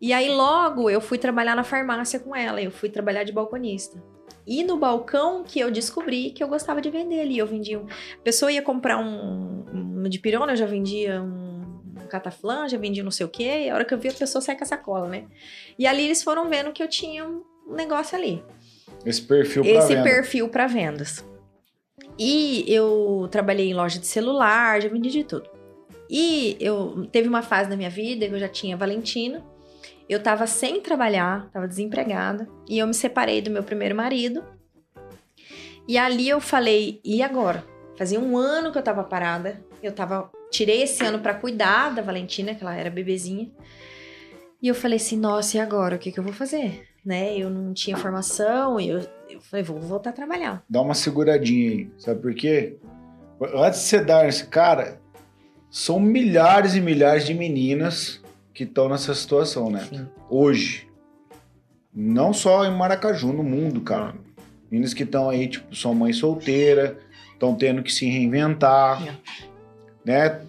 E 0.00 0.12
aí 0.12 0.28
logo 0.28 0.88
eu 0.88 1.00
fui 1.00 1.18
trabalhar 1.18 1.56
na 1.56 1.64
farmácia 1.64 2.20
com 2.20 2.36
ela, 2.36 2.62
eu 2.62 2.70
fui 2.70 2.88
trabalhar 2.88 3.24
de 3.24 3.32
balconista. 3.32 4.00
E 4.46 4.62
no 4.62 4.76
balcão 4.76 5.42
que 5.42 5.58
eu 5.58 5.72
descobri 5.72 6.30
que 6.30 6.40
eu 6.40 6.46
gostava 6.46 6.80
de 6.80 6.88
vender 6.88 7.20
ali. 7.20 7.36
Eu 7.36 7.48
vendia. 7.48 7.80
Um... 7.80 7.86
A 7.86 8.22
pessoa 8.22 8.52
ia 8.52 8.62
comprar 8.62 8.96
um, 8.96 9.64
um 9.72 10.08
de 10.08 10.20
pirona, 10.20 10.52
eu 10.52 10.56
já 10.56 10.66
vendia 10.66 11.20
um, 11.20 11.80
um 12.00 12.06
cataflã, 12.08 12.68
já 12.68 12.78
vendia 12.78 13.02
não 13.02 13.10
sei 13.10 13.26
o 13.26 13.28
quê. 13.28 13.64
E 13.64 13.70
a 13.70 13.74
hora 13.74 13.84
que 13.84 13.92
eu 13.92 13.98
vi, 13.98 14.08
a 14.08 14.12
pessoa 14.12 14.40
sai 14.40 14.56
com 14.56 14.62
a 14.62 14.66
sacola, 14.68 15.08
né? 15.08 15.24
E 15.76 15.84
ali 15.84 16.04
eles 16.04 16.22
foram 16.22 16.48
vendo 16.48 16.70
que 16.70 16.80
eu 16.80 16.86
tinha 16.86 17.26
um 17.26 17.42
negócio 17.74 18.16
ali. 18.16 18.40
Esse 19.04 19.22
perfil 19.22 19.64
pra 19.64 19.72
Esse 19.72 19.96
venda. 19.96 20.04
perfil 20.04 20.48
para 20.48 20.68
vendas. 20.68 21.24
E 22.18 22.64
eu 22.68 23.28
trabalhei 23.30 23.70
em 23.70 23.74
loja 23.74 23.98
de 23.98 24.06
celular, 24.06 24.80
já 24.80 24.88
vendi 24.88 25.10
de 25.10 25.24
tudo. 25.24 25.48
E 26.08 26.56
eu 26.60 27.06
teve 27.10 27.28
uma 27.28 27.42
fase 27.42 27.68
da 27.68 27.76
minha 27.76 27.90
vida 27.90 28.26
que 28.26 28.34
eu 28.34 28.38
já 28.38 28.48
tinha 28.48 28.76
Valentina. 28.76 29.44
Eu 30.08 30.22
tava 30.22 30.46
sem 30.46 30.80
trabalhar, 30.80 31.50
tava 31.50 31.66
desempregada, 31.66 32.48
e 32.68 32.78
eu 32.78 32.86
me 32.86 32.94
separei 32.94 33.42
do 33.42 33.50
meu 33.50 33.62
primeiro 33.62 33.94
marido. 33.94 34.44
E 35.88 35.98
ali 35.98 36.28
eu 36.28 36.40
falei, 36.40 37.00
e 37.04 37.22
agora? 37.22 37.64
Fazia 37.96 38.20
um 38.20 38.36
ano 38.36 38.70
que 38.70 38.78
eu 38.78 38.82
tava 38.82 39.02
parada. 39.02 39.64
Eu 39.82 39.92
tava 39.92 40.30
tirei 40.50 40.82
esse 40.82 41.04
ano 41.04 41.18
para 41.18 41.34
cuidar 41.34 41.94
da 41.94 42.02
Valentina, 42.02 42.54
que 42.54 42.62
ela 42.62 42.74
era 42.74 42.90
bebezinha. 42.90 43.50
E 44.62 44.68
eu 44.68 44.74
falei 44.74 44.96
assim, 44.96 45.18
nossa, 45.18 45.56
e 45.56 45.60
agora? 45.60 45.96
O 45.96 45.98
que 45.98 46.12
que 46.12 46.18
eu 46.18 46.24
vou 46.24 46.32
fazer? 46.32 46.88
Né? 47.06 47.38
Eu 47.38 47.48
não 47.48 47.72
tinha 47.72 47.96
formação, 47.96 48.80
e 48.80 48.88
eu, 48.88 49.00
eu 49.30 49.40
falei, 49.40 49.62
vou 49.62 49.78
voltar 49.78 50.10
a 50.10 50.12
trabalhar. 50.12 50.64
Dá 50.68 50.80
uma 50.80 50.92
seguradinha 50.92 51.70
aí. 51.70 51.90
Sabe 51.96 52.20
por 52.20 52.34
quê? 52.34 52.78
Antes 53.54 53.80
de 53.82 53.86
você 53.86 54.04
dar 54.04 54.28
esse 54.28 54.46
cara, 54.48 55.00
são 55.70 56.00
milhares 56.00 56.74
e 56.74 56.80
milhares 56.80 57.24
de 57.24 57.32
meninas 57.32 58.20
que 58.52 58.64
estão 58.64 58.88
nessa 58.88 59.14
situação, 59.14 59.70
né? 59.70 59.86
Sim. 59.88 60.08
Hoje. 60.28 60.88
Não 61.94 62.32
só 62.32 62.64
em 62.64 62.76
Maracaju, 62.76 63.32
no 63.32 63.44
mundo, 63.44 63.80
cara. 63.80 64.14
Meninas 64.68 64.92
que 64.92 65.04
estão 65.04 65.30
aí, 65.30 65.46
tipo, 65.46 65.76
são 65.76 65.94
mãe 65.94 66.12
solteira, 66.12 66.98
estão 67.32 67.54
tendo 67.54 67.84
que 67.84 67.92
se 67.92 68.04
reinventar, 68.06 69.16
né? 70.04 70.40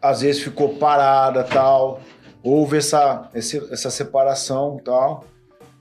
Às 0.00 0.20
vezes 0.20 0.42
ficou 0.42 0.76
parada, 0.76 1.42
tal. 1.42 2.00
Houve 2.40 2.76
essa, 2.76 3.28
essa 3.34 3.90
separação, 3.90 4.80
tal. 4.84 5.24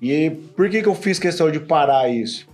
E 0.01 0.29
por 0.55 0.69
que 0.69 0.81
que 0.81 0.87
eu 0.87 0.95
fiz 0.95 1.19
questão 1.19 1.49
de 1.49 1.59
parar 1.59 2.09
isso? 2.09 2.47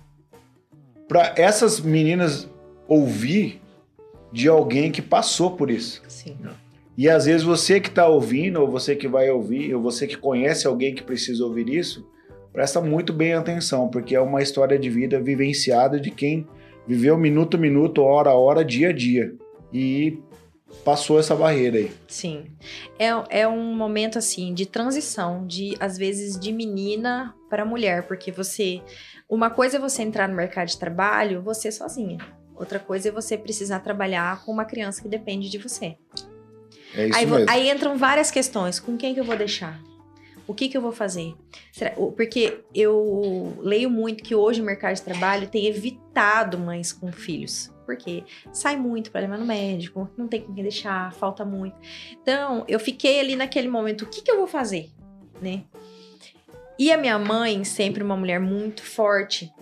Para 1.06 1.34
essas 1.36 1.80
meninas 1.80 2.48
ouvir 2.88 3.60
de 4.32 4.48
alguém 4.48 4.90
que 4.90 5.02
passou 5.02 5.52
por 5.52 5.70
isso. 5.70 6.02
Sim. 6.08 6.36
E 6.96 7.08
às 7.08 7.26
vezes 7.26 7.42
você 7.42 7.80
que 7.80 7.88
está 7.88 8.06
ouvindo, 8.06 8.60
ou 8.60 8.68
você 8.68 8.94
que 8.94 9.08
vai 9.08 9.30
ouvir, 9.30 9.74
ou 9.74 9.82
você 9.82 10.06
que 10.06 10.16
conhece 10.16 10.66
alguém 10.66 10.94
que 10.94 11.02
precisa 11.02 11.44
ouvir 11.44 11.68
isso, 11.68 12.06
presta 12.52 12.80
muito 12.80 13.12
bem 13.12 13.34
atenção, 13.34 13.88
porque 13.88 14.14
é 14.14 14.20
uma 14.20 14.42
história 14.42 14.78
de 14.78 14.88
vida 14.88 15.20
vivenciada 15.20 16.00
de 16.00 16.10
quem 16.10 16.46
viveu 16.86 17.16
minuto 17.18 17.56
a 17.56 17.60
minuto, 17.60 18.02
hora 18.02 18.30
a 18.30 18.34
hora, 18.34 18.64
dia 18.64 18.90
a 18.90 18.92
dia. 18.92 19.34
E 19.72 20.18
passou 20.84 21.18
essa 21.18 21.34
barreira 21.34 21.78
aí. 21.78 21.92
Sim. 22.08 22.46
É, 22.98 23.08
é 23.42 23.48
um 23.48 23.74
momento, 23.74 24.18
assim, 24.18 24.52
de 24.54 24.66
transição, 24.66 25.46
de, 25.46 25.76
às 25.78 25.96
vezes, 25.98 26.38
de 26.38 26.52
menina 26.52 27.34
para 27.50 27.64
mulher, 27.64 28.06
porque 28.06 28.32
você. 28.32 28.80
Uma 29.28 29.50
coisa 29.50 29.76
é 29.76 29.80
você 29.80 30.02
entrar 30.02 30.28
no 30.28 30.34
mercado 30.34 30.68
de 30.68 30.78
trabalho, 30.78 31.42
você 31.42 31.70
sozinha. 31.72 32.18
Outra 32.54 32.78
coisa 32.78 33.08
é 33.08 33.12
você 33.12 33.36
precisar 33.36 33.80
trabalhar 33.80 34.44
com 34.44 34.52
uma 34.52 34.64
criança 34.64 35.02
que 35.02 35.08
depende 35.08 35.48
de 35.50 35.58
você. 35.58 35.96
É 36.94 37.08
isso 37.08 37.18
Aí, 37.18 37.26
mesmo. 37.26 37.50
aí 37.50 37.70
entram 37.70 37.96
várias 37.98 38.30
questões. 38.30 38.78
Com 38.78 38.96
quem 38.96 39.12
que 39.14 39.18
eu 39.20 39.24
vou 39.24 39.36
deixar? 39.36 39.80
O 40.46 40.54
que 40.54 40.68
que 40.68 40.76
eu 40.76 40.82
vou 40.82 40.92
fazer? 40.92 41.34
Será- 41.72 41.92
porque 42.16 42.60
eu 42.74 43.56
leio 43.60 43.90
muito 43.90 44.22
que 44.22 44.34
hoje 44.34 44.60
o 44.60 44.64
mercado 44.64 44.94
de 44.94 45.02
trabalho 45.02 45.48
tem 45.48 45.66
evitado 45.66 46.58
mães 46.58 46.92
com 46.92 47.10
filhos. 47.10 47.72
Porque 47.84 48.24
sai 48.52 48.76
muito 48.76 49.10
para 49.10 49.22
levar 49.22 49.38
no 49.38 49.46
médico, 49.46 50.08
não 50.16 50.26
tem 50.26 50.42
com 50.42 50.54
quem 50.54 50.62
deixar, 50.62 51.12
falta 51.12 51.44
muito. 51.44 51.76
Então, 52.12 52.64
eu 52.66 52.80
fiquei 52.80 53.20
ali 53.20 53.36
naquele 53.36 53.68
momento, 53.68 54.02
o 54.02 54.06
que 54.06 54.22
que 54.22 54.30
eu 54.30 54.36
vou 54.36 54.46
fazer? 54.46 54.90
Né? 55.40 55.64
E 56.78 56.92
a 56.92 56.96
minha 56.96 57.18
mãe, 57.18 57.62
sempre 57.64 58.02
uma 58.02 58.16
mulher 58.16 58.40
muito 58.40 58.82
forte, 58.82 59.52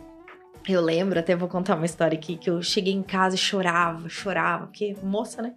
eu 0.68 0.80
lembro, 0.80 1.18
até 1.18 1.34
vou 1.34 1.48
contar 1.48 1.74
uma 1.74 1.84
história 1.84 2.16
aqui, 2.16 2.36
que 2.36 2.48
eu 2.48 2.62
cheguei 2.62 2.92
em 2.92 3.02
casa 3.02 3.34
e 3.34 3.38
chorava, 3.38 4.08
chorava, 4.08 4.66
porque 4.66 4.94
moça, 5.02 5.42
né? 5.42 5.54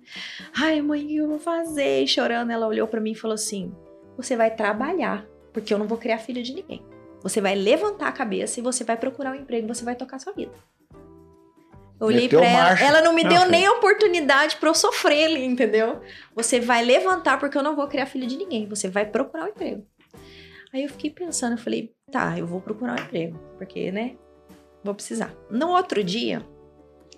Ai, 0.57 0.81
mãe, 0.81 1.03
o 1.03 1.07
que 1.07 1.15
eu 1.15 1.27
vou 1.27 1.39
fazer? 1.39 2.01
E 2.01 2.07
chorando, 2.07 2.51
ela 2.51 2.67
olhou 2.67 2.87
pra 2.87 2.99
mim 2.99 3.11
e 3.11 3.15
falou 3.15 3.35
assim: 3.35 3.71
Você 4.17 4.35
vai 4.35 4.55
trabalhar, 4.55 5.25
porque 5.53 5.73
eu 5.73 5.77
não 5.77 5.87
vou 5.87 5.97
criar 5.97 6.17
filho 6.17 6.41
de 6.41 6.53
ninguém. 6.53 6.83
Você 7.21 7.39
vai 7.39 7.55
levantar 7.55 8.07
a 8.07 8.11
cabeça 8.11 8.59
e 8.59 8.63
você 8.63 8.83
vai 8.83 8.97
procurar 8.97 9.31
um 9.31 9.35
emprego, 9.35 9.67
você 9.67 9.85
vai 9.85 9.95
tocar 9.95 10.19
sua 10.19 10.33
vida. 10.33 10.53
Eu 11.99 12.07
olhei 12.07 12.23
Meteu 12.23 12.39
pra 12.39 12.49
ela, 12.49 12.63
marcha. 12.69 12.83
ela 12.85 13.01
não 13.01 13.13
me 13.13 13.23
Não, 13.23 13.29
deu 13.29 13.49
nem 13.49 13.65
a 13.65 13.71
oportunidade 13.71 14.57
pra 14.57 14.69
eu 14.69 14.73
sofrer 14.73 15.25
ali, 15.25 15.45
entendeu? 15.45 16.01
Você 16.35 16.59
vai 16.59 16.83
levantar 16.83 17.39
porque 17.39 17.57
eu 17.57 17.63
não 17.63 17.75
vou 17.75 17.87
criar 17.87 18.05
filho 18.05 18.27
de 18.27 18.35
ninguém, 18.35 18.67
você 18.67 18.89
vai 18.89 19.05
procurar 19.05 19.45
um 19.45 19.49
emprego. 19.49 19.85
Aí 20.73 20.83
eu 20.83 20.89
fiquei 20.89 21.09
pensando, 21.09 21.53
eu 21.53 21.57
falei, 21.57 21.93
tá, 22.11 22.37
eu 22.37 22.45
vou 22.45 22.59
procurar 22.59 22.99
um 22.99 23.03
emprego, 23.03 23.39
porque, 23.57 23.91
né, 23.93 24.15
vou 24.83 24.93
precisar. 24.93 25.33
No 25.49 25.69
outro 25.69 26.03
dia, 26.03 26.45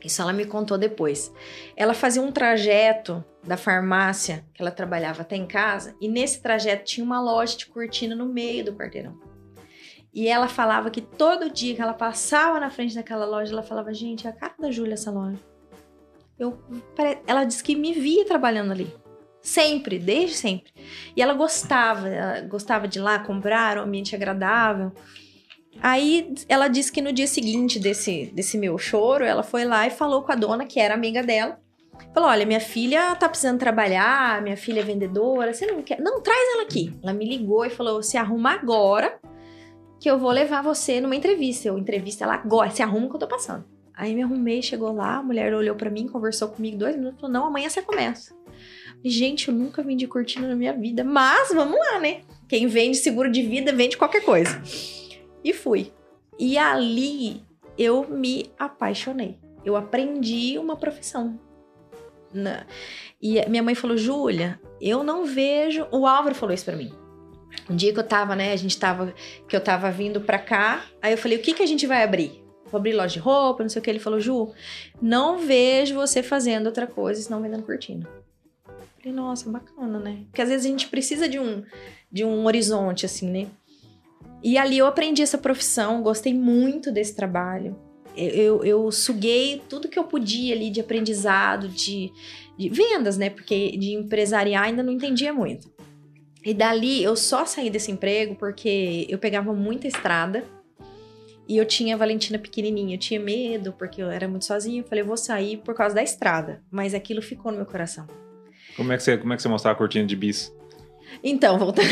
isso 0.03 0.21
ela 0.21 0.31
me 0.31 0.45
contou 0.45 0.77
depois. 0.77 1.33
Ela 1.75 1.95
fazia 1.95 2.21
um 2.21 2.31
trajeto 2.31 3.25
da 3.43 3.57
farmácia 3.57 4.45
que 4.53 4.61
ela 4.61 4.69
trabalhava 4.69 5.23
até 5.23 5.35
em 5.35 5.47
casa, 5.47 5.95
e 5.99 6.07
nesse 6.07 6.39
trajeto 6.39 6.85
tinha 6.85 7.03
uma 7.03 7.19
loja 7.19 7.57
de 7.57 7.65
cortina 7.65 8.15
no 8.15 8.27
meio 8.27 8.63
do 8.63 8.73
quarteirão. 8.73 9.17
E 10.17 10.27
ela 10.27 10.47
falava 10.47 10.89
que 10.89 10.99
todo 10.99 11.47
dia 11.47 11.75
que 11.75 11.81
ela 11.81 11.93
passava 11.93 12.59
na 12.59 12.71
frente 12.71 12.95
daquela 12.95 13.23
loja, 13.23 13.53
ela 13.53 13.61
falava: 13.61 13.93
Gente, 13.93 14.25
é 14.25 14.31
a 14.31 14.33
cara 14.33 14.55
da 14.57 14.71
Júlia 14.71 14.95
essa 14.95 15.11
loja. 15.11 15.37
Eu, 16.39 16.57
ela 17.27 17.43
disse 17.43 17.63
que 17.63 17.75
me 17.75 17.93
via 17.93 18.25
trabalhando 18.25 18.71
ali. 18.71 18.91
Sempre, 19.43 19.99
desde 19.99 20.35
sempre. 20.35 20.73
E 21.15 21.21
ela 21.21 21.35
gostava, 21.35 22.09
ela 22.09 22.41
gostava 22.41 22.87
de 22.87 22.97
ir 22.97 23.01
lá 23.03 23.19
comprar, 23.19 23.77
um 23.77 23.83
ambiente 23.83 24.15
agradável. 24.15 24.91
Aí 25.83 26.33
ela 26.49 26.67
disse 26.67 26.91
que 26.91 26.99
no 26.99 27.13
dia 27.13 27.27
seguinte 27.27 27.77
desse, 27.77 28.31
desse 28.33 28.57
meu 28.57 28.75
choro, 28.79 29.23
ela 29.23 29.43
foi 29.43 29.65
lá 29.65 29.85
e 29.85 29.91
falou 29.91 30.23
com 30.23 30.31
a 30.31 30.35
dona, 30.35 30.65
que 30.65 30.79
era 30.79 30.95
amiga 30.95 31.21
dela. 31.21 31.59
Falou: 32.11 32.27
Olha, 32.27 32.43
minha 32.43 32.59
filha 32.59 33.15
tá 33.15 33.29
precisando 33.29 33.59
trabalhar, 33.59 34.41
minha 34.41 34.57
filha 34.57 34.79
é 34.79 34.83
vendedora, 34.83 35.53
você 35.53 35.67
não 35.67 35.83
quer? 35.83 35.99
Não, 36.01 36.21
traz 36.21 36.55
ela 36.55 36.63
aqui. 36.63 36.91
Ela 37.03 37.13
me 37.13 37.29
ligou 37.29 37.63
e 37.63 37.69
falou: 37.69 38.01
Se 38.01 38.17
arruma 38.17 38.53
agora, 38.53 39.19
que 39.99 40.09
eu 40.09 40.17
vou 40.17 40.31
levar 40.31 40.61
você 40.61 41.01
numa 41.01 41.15
entrevista. 41.15 41.67
Eu 41.67 41.77
entrevista 41.77 42.23
ela 42.23 42.35
agora, 42.35 42.69
se 42.71 42.83
arruma 42.83 43.09
que 43.09 43.15
eu 43.15 43.19
tô 43.19 43.27
passando. 43.27 43.65
Aí 43.93 44.13
me 44.13 44.21
arrumei, 44.21 44.61
chegou 44.61 44.91
lá, 44.93 45.17
a 45.17 45.23
mulher 45.23 45.53
olhou 45.53 45.75
pra 45.75 45.89
mim, 45.89 46.07
conversou 46.07 46.49
comigo 46.49 46.77
dois 46.77 46.95
minutos, 46.95 47.19
falou: 47.19 47.33
não, 47.33 47.45
amanhã 47.47 47.67
você 47.67 47.81
começa. 47.81 48.35
Gente, 49.03 49.47
eu 49.47 49.53
nunca 49.53 49.81
vendi 49.81 50.07
cortina 50.07 50.47
na 50.47 50.55
minha 50.55 50.73
vida, 50.73 51.03
mas 51.03 51.49
vamos 51.53 51.77
lá, 51.77 51.99
né? 51.99 52.21
Quem 52.47 52.67
vende 52.67 52.97
seguro 52.97 53.31
de 53.31 53.41
vida 53.41 53.73
vende 53.73 53.97
qualquer 53.97 54.23
coisa. 54.23 54.61
E 55.43 55.53
fui. 55.53 55.91
E 56.37 56.57
ali 56.57 57.41
eu 57.77 58.07
me 58.07 58.51
apaixonei. 58.57 59.39
Eu 59.65 59.75
aprendi 59.75 60.57
uma 60.57 60.75
profissão. 60.75 61.39
E 63.21 63.43
minha 63.49 63.63
mãe 63.63 63.73
falou: 63.73 63.97
Júlia, 63.97 64.59
eu 64.79 65.03
não 65.03 65.25
vejo. 65.25 65.87
O 65.91 66.05
Álvaro 66.05 66.35
falou 66.35 66.53
isso 66.53 66.65
pra 66.65 66.75
mim. 66.75 66.91
Um 67.69 67.75
dia 67.75 67.93
que 67.93 67.99
eu 67.99 68.03
tava, 68.03 68.35
né? 68.35 68.53
A 68.53 68.55
gente 68.55 68.77
tava. 68.77 69.13
Que 69.47 69.55
eu 69.55 69.61
tava 69.61 69.91
vindo 69.91 70.21
pra 70.21 70.39
cá. 70.39 70.85
Aí 71.01 71.13
eu 71.13 71.17
falei: 71.17 71.37
o 71.37 71.41
que 71.41 71.53
que 71.53 71.63
a 71.63 71.67
gente 71.67 71.85
vai 71.85 72.03
abrir? 72.03 72.43
Vou 72.71 72.79
abrir 72.79 72.93
loja 72.93 73.13
de 73.13 73.19
roupa, 73.19 73.63
não 73.63 73.69
sei 73.69 73.79
o 73.79 73.83
que. 73.83 73.89
Ele 73.89 73.99
falou: 73.99 74.19
Ju, 74.19 74.51
não 75.01 75.39
vejo 75.39 75.95
você 75.95 76.21
fazendo 76.21 76.67
outra 76.67 76.87
coisa 76.87 77.21
senão 77.21 77.41
vendendo 77.41 77.63
cortina. 77.63 78.07
Falei, 78.97 79.13
nossa, 79.13 79.49
bacana, 79.49 79.99
né? 79.99 80.23
Porque 80.25 80.41
às 80.41 80.49
vezes 80.49 80.65
a 80.65 80.69
gente 80.69 80.87
precisa 80.87 81.29
de 81.29 81.39
um, 81.39 81.63
de 82.11 82.25
um 82.25 82.45
horizonte, 82.45 83.05
assim, 83.05 83.29
né? 83.29 83.47
E 84.43 84.57
ali 84.57 84.77
eu 84.77 84.85
aprendi 84.85 85.21
essa 85.21 85.37
profissão, 85.37 86.01
gostei 86.01 86.33
muito 86.33 86.91
desse 86.91 87.15
trabalho. 87.15 87.75
Eu, 88.15 88.29
eu, 88.29 88.65
eu 88.65 88.91
suguei 88.91 89.61
tudo 89.69 89.87
que 89.87 89.97
eu 89.97 90.05
podia 90.05 90.55
ali 90.55 90.69
de 90.69 90.79
aprendizado, 90.79 91.67
de, 91.67 92.11
de 92.57 92.69
vendas, 92.69 93.17
né? 93.17 93.29
Porque 93.29 93.77
de 93.77 93.93
empresariar 93.93 94.63
ainda 94.63 94.81
não 94.83 94.91
entendia 94.91 95.31
muito. 95.31 95.71
E 96.47 96.53
dali 96.53 97.03
eu 97.03 97.13
só 97.17 97.45
saí 97.45 97.69
desse 97.69 97.91
emprego 97.91 98.33
porque 98.33 99.05
eu 99.09 99.17
pegava 99.17 99.53
muita 99.53 99.85
estrada 99.85 100.45
e 101.45 101.57
eu 101.57 101.65
tinha 101.65 101.93
a 101.93 101.97
Valentina 101.97 102.39
pequenininha. 102.39 102.95
Eu 102.95 102.99
tinha 102.99 103.19
medo 103.19 103.73
porque 103.73 104.01
eu 104.01 104.09
era 104.09 104.29
muito 104.29 104.45
sozinha. 104.45 104.79
Eu 104.79 104.85
falei, 104.85 105.01
eu 105.01 105.05
vou 105.05 105.17
sair 105.17 105.57
por 105.57 105.75
causa 105.75 105.93
da 105.93 106.01
estrada. 106.01 106.61
Mas 106.71 106.93
aquilo 106.93 107.21
ficou 107.21 107.51
no 107.51 107.57
meu 107.57 107.65
coração. 107.65 108.07
Como 108.77 108.93
é 108.93 108.95
que 108.95 109.03
você, 109.03 109.17
como 109.17 109.33
é 109.33 109.35
que 109.35 109.41
você 109.41 109.49
mostrava 109.49 109.75
a 109.75 109.77
cortina 109.77 110.05
de 110.05 110.15
bis? 110.15 110.55
Então, 111.21 111.59
voltando. 111.59 111.89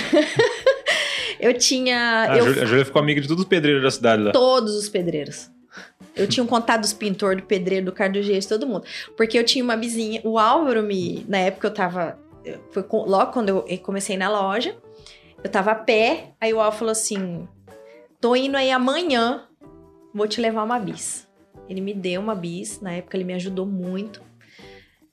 eu 1.38 1.54
tinha. 1.58 2.26
Ah, 2.30 2.38
eu 2.38 2.46
a, 2.46 2.48
Júlia, 2.48 2.64
a 2.64 2.66
Júlia 2.66 2.86
ficou 2.86 3.02
amiga 3.02 3.20
de 3.20 3.28
todos 3.28 3.44
os 3.44 3.50
pedreiros 3.50 3.84
da 3.84 3.92
cidade 3.92 4.24
lá. 4.24 4.32
todos 4.32 4.74
os 4.74 4.88
pedreiros. 4.88 5.52
Eu 6.16 6.28
tinha 6.28 6.42
um 6.44 6.48
contato 6.48 6.80
dos 6.80 6.94
pintores, 6.94 7.44
do 7.44 7.46
pedreiro, 7.46 7.88
do 7.88 7.92
cardiogênio, 7.92 8.48
todo 8.48 8.66
mundo. 8.66 8.86
Porque 9.18 9.38
eu 9.38 9.44
tinha 9.44 9.62
uma 9.62 9.76
vizinha, 9.76 10.22
o 10.24 10.40
Álvaro 10.40 10.82
me. 10.82 11.26
Na 11.28 11.40
época 11.40 11.68
eu 11.68 11.74
tava. 11.74 12.18
Foi 12.72 12.86
logo 12.92 13.32
quando 13.32 13.50
eu 13.50 13.78
comecei 13.80 14.18
na 14.18 14.30
loja, 14.30 14.76
eu 15.44 15.50
tava 15.50 15.72
a 15.72 15.76
pé, 15.76 16.34
aí 16.40 16.54
o 16.54 16.60
Álvaro 16.60 16.78
falou 16.78 16.92
assim: 16.92 17.48
tô 18.20 18.36
indo 18.36 18.58
aí 18.58 18.72
amanhã, 18.72 19.48
vou 20.14 20.28
te 20.28 20.42
levar 20.42 20.64
uma 20.64 20.80
bis. 20.80 21.28
Ele 21.70 21.82
me 21.82 21.94
deu 21.94 22.22
uma 22.22 22.36
bis, 22.36 22.80
na 22.82 22.94
época 22.94 23.18
ele 23.18 23.24
me 23.24 23.34
ajudou 23.34 23.66
muito. 23.66 24.24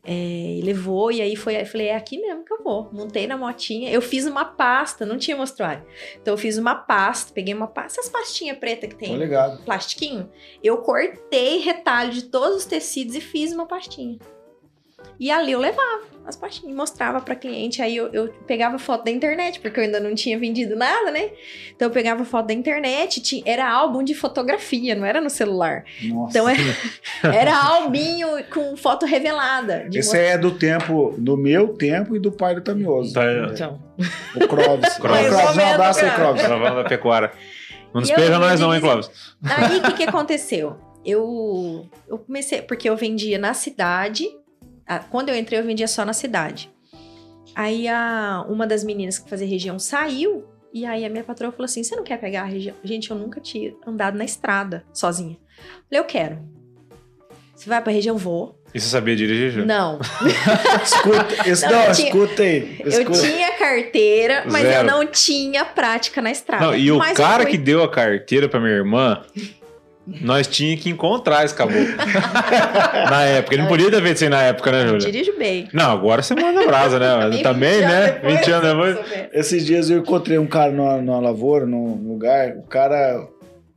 É, 0.05 0.59
e 0.59 0.63
levou, 0.63 1.13
e 1.13 1.23
aí 1.23 1.37
foi, 1.37 1.61
eu 1.61 1.65
falei, 1.65 1.87
é 1.87 1.95
aqui 1.95 2.19
mesmo 2.19 2.45
que 2.45 2.53
eu 2.53 2.63
vou. 2.63 2.91
Montei 2.93 3.27
na 3.29 3.37
motinha, 3.37 3.89
eu 3.91 4.03
fiz 4.03 4.27
uma 4.27 4.45
pasta, 4.45 5.07
não 5.07 5.17
tinha 5.17 5.37
mostruário. 5.37 5.85
Então 6.21 6.35
eu 6.35 6.39
fiz 6.39 6.59
uma 6.59 6.75
pasta, 6.75 7.33
peguei 7.33 7.55
uma 7.55 7.69
pasta, 7.69 8.01
essas 8.01 8.11
pastinhas 8.11 8.59
pretas 8.59 8.91
que 8.91 8.97
tem 8.97 9.11
Tô 9.11 9.17
ligado. 9.17 9.63
plastiquinho, 9.65 10.29
eu 10.63 10.79
cortei 10.79 11.59
retalho 11.59 12.11
de 12.11 12.23
todos 12.25 12.57
os 12.57 12.65
tecidos 12.65 13.15
e 13.15 13.21
fiz 13.21 13.53
uma 13.53 13.67
pastinha. 13.67 14.19
E 15.19 15.31
ali 15.31 15.53
eu 15.53 15.61
levava 15.61 16.13
as 16.27 16.37
pastinhas, 16.37 16.77
mostrava 16.77 17.21
pra 17.21 17.35
cliente. 17.35 17.83
Aí 17.83 17.97
eu, 17.97 18.09
eu 18.13 18.29
pegava 18.47 18.79
foto 18.79 19.05
da 19.05 19.11
internet, 19.11 19.61
porque 19.61 19.81
eu 19.81 19.85
ainda 19.85 20.01
não 20.01 20.15
tinha 20.15 20.39
vendido 20.39 20.77
nada, 20.77 21.11
né? 21.11 21.31
Então 21.75 21.89
eu 21.89 21.93
pegava 21.93 22.25
foto 22.25 22.47
da 22.47 22.55
internet, 22.55 23.21
tinha, 23.21 23.43
era 23.45 23.69
álbum 23.69 24.03
de 24.03 24.15
fotografia, 24.15 24.95
não 24.95 25.05
era 25.05 25.21
no 25.21 25.31
celular. 25.31 25.85
Nossa. 26.03 26.31
Então 26.31 26.49
era, 26.49 26.61
era 27.35 27.57
albinho 27.57 28.29
com 28.53 28.77
foto 28.77 29.05
revelada. 29.07 29.89
de 29.89 29.99
Esse 29.99 30.17
aí 30.17 30.27
é 30.27 30.39
do 30.39 30.53
tempo, 30.53 31.15
do 31.19 31.37
meu 31.37 31.69
tempo 31.75 32.15
e 32.15 32.19
do 32.19 32.31
pai 32.31 32.55
do 32.55 32.61
Tamioso. 32.61 33.15
Tá, 33.15 33.23
Então, 33.53 33.83
O 34.37 34.47
Clóvis. 34.47 34.99
Ô, 34.99 35.03
ou 35.03 35.09
Clóvis, 35.09 35.57
um 35.57 35.71
abraço 35.71 36.05
aí. 36.05 36.11
Clóvis. 36.13 36.43
Da 36.43 36.85
pecuária. 36.85 37.33
Não 37.93 38.01
despeja 38.01 38.39
nós 38.39 38.59
não, 38.59 38.75
hein, 38.75 38.81
Clóvis? 38.81 39.11
Aí 39.45 39.79
o 39.79 39.83
que, 39.83 39.93
que 39.93 40.03
aconteceu? 40.05 40.77
Eu, 41.05 41.87
eu 42.09 42.19
comecei, 42.19 42.63
porque 42.63 42.89
eu 42.89 42.97
vendia 42.97 43.39
na 43.39 43.55
cidade. 43.55 44.25
Quando 45.11 45.29
eu 45.31 45.37
entrei, 45.37 45.59
eu 45.59 45.65
vendia 45.65 45.89
só 45.89 46.05
na 46.05 46.13
cidade. 46.13 46.71
Aí 47.55 47.87
a, 47.89 48.45
uma 48.49 48.67
das 48.67 48.83
meninas 48.85 49.19
que 49.19 49.29
fazia 49.29 49.47
região 49.47 49.79
saiu. 49.79 50.45
E 50.73 50.87
aí 50.87 51.05
a 51.05 51.11
minha 51.11 51.23
patroa 51.25 51.53
falou 51.53 51.67
assim: 51.67 51.83
Você 51.85 51.95
não 51.95 52.03
quer 52.03 52.19
pegar 52.19 52.43
a 52.43 52.47
região? 52.47 52.75
Gente, 52.83 53.11
eu 53.11 53.17
nunca 53.17 53.41
tinha 53.41 53.75
andado 53.87 54.17
na 54.17 54.25
estrada 54.25 54.85
sozinha. 54.93 55.37
Falei, 55.89 56.01
eu 56.01 56.05
quero. 56.05 56.39
Você 57.55 57.69
vai 57.69 57.81
pra 57.83 57.93
região? 57.93 58.17
Vou. 58.17 58.59
E 58.75 58.81
você 58.81 58.89
sabia 58.89 59.15
dirigir, 59.15 59.51
Ju? 59.51 59.67
Não. 59.67 59.99
Escuta, 60.83 61.29
isso, 61.49 61.65
Não, 61.67 61.73
não, 61.73 61.85
eu 61.85 61.93
tinha- 61.93 62.09
escuta 62.09 62.43
aí. 62.43 62.77
Eu 62.81 62.89
Escuta. 62.89 63.21
tinha 63.21 63.53
carteira, 63.59 64.45
mas 64.51 64.63
Zero. 64.63 64.89
eu 64.89 64.93
não 64.93 65.07
tinha 65.07 65.65
prática 65.65 66.23
na 66.23 66.31
estrada. 66.31 66.65
Não, 66.67 66.75
e 66.75 66.91
o 66.91 66.95
eu 67.05 67.15
cara 67.15 67.45
que 67.45 67.59
deu 67.59 67.83
a 67.83 67.89
carteira 67.91 68.49
pra 68.49 68.59
minha 68.59 68.73
irmã, 68.73 69.23
nós 70.21 70.47
tinha 70.47 70.77
que 70.77 70.91
encontrar 70.91 71.45
esse 71.45 71.55
caboclo. 71.55 71.81
na 73.11 73.23
época. 73.23 73.55
Ele 73.55 73.63
não 73.63 73.69
podia 73.69 73.91
ter 73.91 74.03
feito 74.03 74.17
isso 74.17 74.25
aí 74.25 74.31
na 74.31 74.43
época, 74.43 74.73
né, 74.73 74.87
Júlia? 74.87 75.01
Dirijo 75.01 75.39
bem. 75.39 75.69
Não, 75.73 75.91
agora 75.91 76.23
você 76.23 76.35
manda 76.35 76.67
brasa, 76.67 76.99
né? 76.99 77.39
Também, 77.43 77.83
anos 77.83 77.91
né? 77.91 78.13
depois, 78.13 78.35
20 78.39 78.51
anos 78.51 78.69
depois. 78.69 79.29
Esses 79.33 79.65
dias 79.65 79.91
eu 79.91 79.99
encontrei 79.99 80.39
um 80.39 80.47
cara 80.47 80.73
numa, 80.73 80.97
numa 81.01 81.21
lavoura, 81.21 81.67
num 81.67 81.95
lugar, 82.07 82.57
o 82.57 82.63
cara 82.63 83.27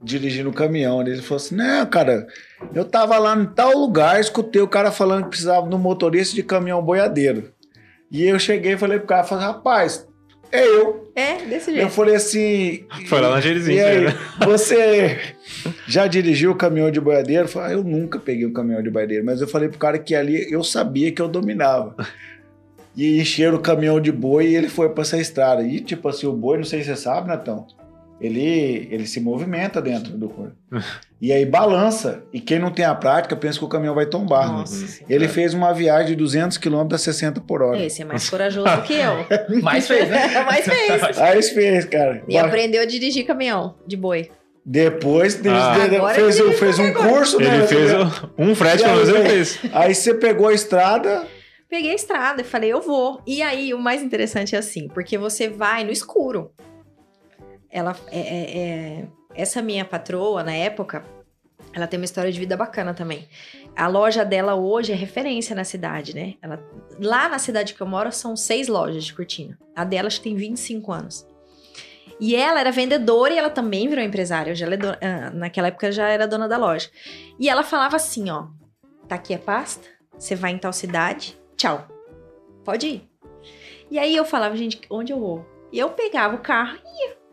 dirigindo 0.02 0.50
o 0.50 0.54
caminhão. 0.54 1.02
Ele 1.02 1.22
falou 1.22 1.38
assim: 1.38 1.56
Não, 1.56 1.86
cara, 1.86 2.28
eu 2.74 2.86
tava 2.86 3.18
lá 3.18 3.36
em 3.36 3.46
tal 3.46 3.72
lugar, 3.72 4.20
escutei 4.20 4.62
o 4.62 4.68
cara 4.68 4.92
falando 4.92 5.24
que 5.24 5.30
precisava 5.30 5.68
de 5.68 5.76
um 5.76 5.80
motorista 5.80 6.36
de 6.36 6.44
caminhão 6.44 6.82
boiadeiro. 6.82 7.52
E 8.12 8.24
eu 8.24 8.38
cheguei 8.38 8.74
e 8.74 8.78
falei 8.78 9.00
pro 9.00 9.08
cara: 9.08 9.24
falei, 9.24 9.46
Rapaz, 9.46 10.08
é 10.52 10.68
eu. 10.68 11.12
É, 11.16 11.38
desse 11.46 11.70
Eu 11.72 11.76
jeito. 11.76 11.90
falei 11.92 12.16
assim. 12.16 12.86
Foi 13.08 13.22
lá 13.22 13.30
na 13.30 13.42
Jerizinho, 13.42 13.78
E 13.78 13.82
aí, 13.82 14.02
né? 14.06 14.14
você 14.46 15.20
já 15.88 16.08
dirigiu 16.08 16.52
o 16.52 16.56
caminhão 16.56 16.92
de 16.92 17.00
boiadeiro? 17.00 17.44
Eu 17.44 17.48
falei, 17.48 17.70
"Ah, 17.70 17.74
eu 17.74 17.84
nunca 17.84 18.20
peguei 18.20 18.46
um 18.46 18.54
caminhão 18.54 18.82
de 18.84 18.90
boiadeiro, 18.90 19.26
mas 19.26 19.42
eu 19.42 19.48
falei 19.48 19.70
pro 19.70 19.78
cara 19.80 19.98
que 19.98 20.14
ali 20.16 20.52
eu 20.52 20.64
sabia 20.64 21.12
que 21.12 21.22
eu 21.22 21.28
dominava. 21.28 21.96
E 22.98 23.20
encheram 23.20 23.56
o 23.58 23.62
caminhão 23.62 24.00
de 24.00 24.12
boi 24.12 24.48
e 24.48 24.56
ele 24.56 24.70
foi 24.70 24.90
pra 24.90 25.02
essa 25.02 25.18
estrada. 25.18 25.62
E 25.64 25.80
tipo 25.82 26.08
assim, 26.08 26.28
o 26.28 26.34
boi, 26.34 26.58
não 26.58 26.64
sei 26.64 26.82
se 26.82 26.88
você 26.88 26.96
sabe, 26.96 27.28
Natão, 27.28 27.68
ele, 28.20 28.88
ele 28.92 29.06
se 29.06 29.20
movimenta 29.20 29.82
dentro 29.82 30.14
do 30.14 30.30
corpo. 30.30 30.56
E 31.22 31.32
aí 31.32 31.46
balança. 31.46 32.24
E 32.32 32.40
quem 32.40 32.60
não 32.60 32.72
tem 32.72 32.86
a 32.86 32.96
prática 32.96 33.36
pensa 33.36 33.58
que 33.60 33.66
o 33.66 33.68
caminhão 33.68 33.96
vai 33.96 34.06
tombar. 34.06 34.52
Nossa. 34.52 35.04
Ele 35.10 35.28
fez 35.28 35.54
uma 35.54 35.74
viagem 35.74 36.08
de 36.08 36.16
200 36.16 36.58
km 36.58 36.88
a 36.94 36.98
60 36.98 37.42
por 37.42 37.62
hora. 37.62 37.84
Esse 37.84 38.02
é 38.02 38.06
mais 38.06 38.30
corajoso 38.30 38.68
do 38.76 38.82
que 38.84 38.94
eu. 38.94 39.26
Mais 39.62 39.88
fez, 39.88 40.10
né? 40.10 40.28
Mais 40.46 40.66
fez. 40.66 41.18
Aí 41.20 41.34
ele 41.34 41.44
fez, 41.44 41.86
cara. 41.86 42.24
E 42.28 42.38
aprendeu 42.38 42.82
a 42.82 42.86
dirigir 42.86 43.26
caminhão 43.26 43.76
de 43.88 43.98
boi. 43.98 44.30
Depois 44.66 45.36
ele 45.40 45.50
Ah. 45.50 45.76
Fez, 46.16 46.40
ele 46.40 46.54
fez 46.54 46.80
um 46.80 46.86
agora. 46.88 47.10
curso, 47.10 47.40
né? 47.40 47.58
Ele 47.58 47.68
fez 47.68 47.92
um 48.38 48.56
frete, 48.56 48.84
pelo 48.84 48.96
menos 48.96 49.10
ele 49.10 49.30
fez. 49.30 49.60
Aí 49.74 49.94
você 49.94 50.14
pegou 50.14 50.48
a 50.48 50.54
estrada, 50.54 51.28
Peguei 51.68 51.92
a 51.92 51.96
estrada 51.96 52.42
e 52.42 52.46
falei, 52.46 52.72
eu 52.72 52.80
vou. 52.80 53.20
E 53.28 53.42
aí, 53.42 53.74
o 53.74 53.80
mais 53.80 54.02
interessante 54.02 54.56
é 54.56 54.60
assim, 54.60 54.88
porque 54.88 55.18
você 55.18 55.50
vai 55.50 55.84
no 55.84 55.92
escuro. 55.92 56.52
Ela 57.76 57.94
é, 58.08 58.20
é- 58.20 58.58
é- 58.58 59.08
essa 59.36 59.62
minha 59.62 59.84
patroa, 59.84 60.44
na 60.44 60.54
época, 60.54 61.04
ela 61.74 61.86
tem 61.88 62.00
uma 62.00 62.06
história 62.06 62.32
de 62.32 62.40
vida 62.40 62.56
bacana 62.56 62.94
também. 62.94 63.28
A 63.76 63.86
loja 63.88 64.24
dela 64.24 64.56
hoje 64.56 64.94
é 64.94 64.96
referência 64.96 65.54
na 65.54 65.66
cidade, 65.66 66.16
né? 66.16 66.36
Ela, 66.42 66.64
lá 67.02 67.28
na 67.28 67.38
cidade 67.38 67.74
que 67.74 67.82
eu 67.82 67.86
moro, 67.86 68.14
são 68.14 68.34
seis 68.38 68.70
lojas 68.70 69.04
de 69.04 69.14
cortina. 69.14 69.60
A 69.76 69.84
dela 69.84 70.08
acho 70.08 70.20
que 70.22 70.30
tem 70.30 70.38
25 70.38 70.90
anos. 70.94 71.28
E 72.18 72.34
ela 72.34 72.62
era 72.62 72.72
vendedora 72.72 73.34
e 73.34 73.38
ela 73.38 73.50
também 73.50 73.90
virou 73.90 74.06
empresária. 74.06 74.54
É 75.02 75.30
naquela 75.32 75.68
época 75.68 75.92
já 75.92 76.08
era 76.08 76.26
dona 76.26 76.48
da 76.48 76.56
loja. 76.56 76.90
E 77.38 77.50
ela 77.50 77.62
falava 77.62 77.98
assim, 77.98 78.30
ó, 78.30 78.48
tá 79.06 79.16
aqui 79.16 79.34
a 79.34 79.40
pasta, 79.40 79.86
você 80.18 80.34
vai 80.34 80.52
em 80.52 80.58
tal 80.58 80.72
cidade, 80.72 81.38
tchau. 81.58 81.86
Pode 82.64 82.88
ir. 82.88 83.10
E 83.92 84.00
aí 84.00 84.16
eu 84.16 84.24
falava, 84.24 84.56
gente, 84.56 84.80
onde 84.90 85.12
eu 85.12 85.20
vou? 85.20 85.46
E 85.74 85.78
eu 85.78 85.90
pegava 85.90 86.36
o 86.36 86.40
carro 86.40 86.78
e 86.86 87.06
ia. 87.10 87.25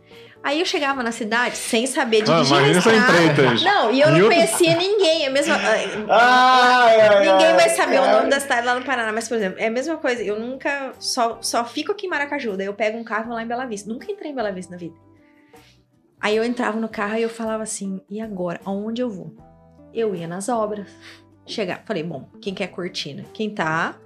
Aí 0.44 0.58
eu 0.58 0.66
chegava 0.66 1.02
na 1.04 1.12
cidade 1.12 1.56
sem 1.56 1.86
saber 1.86 2.22
Ah, 2.22 2.42
dirigir 2.42 2.76
essa 2.76 2.92
estrada. 2.92 3.54
Não, 3.62 3.92
e 3.92 4.00
eu 4.00 4.10
não 4.10 4.16
E 4.16 4.20
eu- 4.20 4.26
conhecia 4.26 4.76
ninguém. 4.76 5.24
É 5.24 5.28
a 5.28 5.30
mesma... 5.30 5.54
Ai, 6.10 7.00
ai, 7.00 7.20
Ninguém 7.20 7.46
ai, 7.46 7.54
vai 7.54 7.68
saber 7.68 8.00
o 8.00 8.10
nome 8.10 8.28
da 8.28 8.40
cidade 8.40 8.66
lá 8.66 8.74
no 8.74 8.84
Paraná, 8.84 9.12
mas, 9.12 9.28
por 9.28 9.36
exemplo, 9.36 9.60
é 9.60 9.66
a 9.68 9.70
mesma 9.70 9.96
coisa. 9.98 10.20
Eu 10.22 10.40
nunca. 10.40 10.94
Só, 10.98 11.38
só 11.40 11.64
fico 11.64 11.92
aqui 11.92 12.06
em 12.06 12.10
Maracaju. 12.10 12.56
Daí 12.56 12.66
eu 12.66 12.74
pego 12.74 12.98
um 12.98 13.04
carro 13.04 13.22
e 13.22 13.26
vou 13.28 13.34
lá 13.36 13.42
em 13.42 13.46
Bela 13.46 13.66
Vista. 13.66 13.88
Nunca 13.88 14.10
entrei 14.10 14.32
em 14.32 14.34
Bela 14.34 14.50
Vista 14.50 14.72
na 14.72 14.78
vida. 14.78 14.96
Aí 16.20 16.36
eu 16.36 16.42
entrava 16.44 16.78
no 16.80 16.88
carro 16.88 17.16
e 17.16 17.22
eu 17.22 17.28
falava 17.30 17.62
assim: 17.62 18.00
e 18.10 18.20
agora? 18.20 18.60
Aonde 18.64 19.00
eu 19.00 19.08
vou? 19.10 19.36
Eu 19.94 20.12
ia 20.14 20.26
nas 20.26 20.48
obras. 20.48 20.88
Chegar. 21.46 21.82
Falei, 21.86 22.02
bom, 22.02 22.28
quem 22.40 22.52
quer 22.54 22.66
cortina? 22.68 23.24
Quem 23.32 23.48
tá 23.50 23.96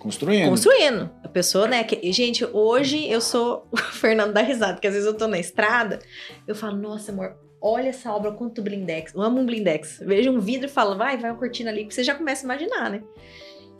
Construindo. 0.00 0.48
construindo. 0.48 1.10
A 1.22 1.28
pessoa, 1.28 1.68
né? 1.68 1.84
Que, 1.84 2.10
gente, 2.10 2.44
hoje 2.44 3.06
eu 3.08 3.20
sou 3.20 3.68
o 3.70 3.76
Fernando 3.76 4.32
da 4.32 4.40
risada, 4.40 4.72
porque 4.72 4.88
às 4.88 4.94
vezes 4.94 5.06
eu 5.06 5.16
tô 5.16 5.28
na 5.28 5.38
estrada, 5.38 6.00
eu 6.48 6.54
falo, 6.54 6.76
nossa, 6.78 7.12
amor, 7.12 7.36
olha 7.60 7.90
essa 7.90 8.10
obra, 8.10 8.32
quanto 8.32 8.62
blindex. 8.62 9.14
Eu 9.14 9.20
amo 9.20 9.40
um 9.40 9.46
blindex. 9.46 10.00
Vejo 10.00 10.30
um 10.30 10.40
vidro 10.40 10.66
e 10.66 10.70
falo, 10.70 10.96
vai, 10.96 11.18
vai 11.18 11.30
uma 11.30 11.38
cortina 11.38 11.70
ali, 11.70 11.84
que 11.84 11.94
você 11.94 12.02
já 12.02 12.14
começa 12.14 12.44
a 12.44 12.46
imaginar, 12.46 12.90
né? 12.90 13.02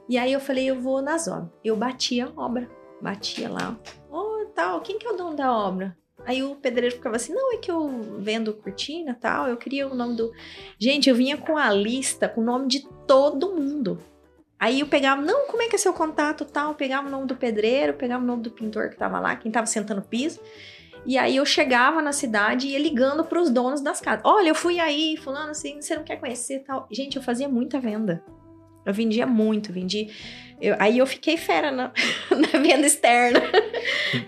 E 0.08 0.18
aí 0.18 0.32
eu 0.32 0.40
falei, 0.40 0.66
eu 0.66 0.78
vou 0.78 1.00
nas 1.00 1.26
obras. 1.26 1.48
Eu 1.64 1.74
bati 1.74 2.20
a 2.20 2.28
obra, 2.36 2.68
batia 3.00 3.48
lá. 3.48 3.78
Oh, 4.10 4.44
tal, 4.54 4.82
quem 4.82 4.98
que 4.98 5.06
é 5.06 5.10
o 5.10 5.16
dono 5.16 5.34
da 5.34 5.50
obra? 5.56 5.96
Aí 6.26 6.42
o 6.42 6.54
pedreiro 6.54 6.94
ficava 6.94 7.16
assim, 7.16 7.32
não, 7.32 7.54
é 7.54 7.56
que 7.56 7.70
eu 7.70 8.18
vendo 8.18 8.52
cortina 8.52 9.16
tal, 9.18 9.48
eu 9.48 9.56
queria 9.56 9.88
o 9.88 9.94
nome 9.94 10.16
do... 10.16 10.30
Gente, 10.78 11.08
eu 11.08 11.14
vinha 11.14 11.38
com 11.38 11.56
a 11.56 11.72
lista, 11.72 12.28
com 12.28 12.42
o 12.42 12.44
nome 12.44 12.68
de 12.68 12.86
todo 13.06 13.54
mundo. 13.54 13.98
Aí 14.60 14.80
eu 14.80 14.86
pegava, 14.86 15.22
não, 15.22 15.46
como 15.46 15.62
é 15.62 15.68
que 15.68 15.74
é 15.74 15.78
seu 15.78 15.94
contato 15.94 16.44
tal? 16.44 16.74
Pegava 16.74 17.08
o 17.08 17.10
nome 17.10 17.26
do 17.26 17.34
pedreiro, 17.34 17.94
pegava 17.94 18.22
o 18.22 18.26
nome 18.26 18.42
do 18.42 18.50
pintor 18.50 18.90
que 18.90 18.96
tava 18.96 19.18
lá, 19.18 19.34
quem 19.34 19.50
tava 19.50 19.66
sentando 19.66 20.02
piso. 20.02 20.38
E 21.06 21.16
aí 21.16 21.36
eu 21.36 21.46
chegava 21.46 22.02
na 22.02 22.12
cidade 22.12 22.66
e 22.66 22.72
ia 22.72 22.78
ligando 22.78 23.24
para 23.24 23.40
os 23.40 23.48
donos 23.48 23.80
das 23.80 24.02
casas. 24.02 24.20
Olha, 24.22 24.50
eu 24.50 24.54
fui 24.54 24.78
aí, 24.78 25.16
fulano 25.16 25.52
assim, 25.52 25.80
você 25.80 25.96
não 25.96 26.04
quer 26.04 26.16
conhecer 26.16 26.62
tal. 26.66 26.86
Gente, 26.90 27.16
eu 27.16 27.22
fazia 27.22 27.48
muita 27.48 27.80
venda. 27.80 28.22
Eu 28.84 28.92
vendia 28.92 29.26
muito, 29.26 29.72
vendi. 29.72 30.10
Eu, 30.60 30.76
aí 30.78 30.98
eu 30.98 31.06
fiquei 31.06 31.36
fera 31.36 31.70
na, 31.70 31.90
na 32.30 32.58
venda 32.58 32.86
externa. 32.86 33.40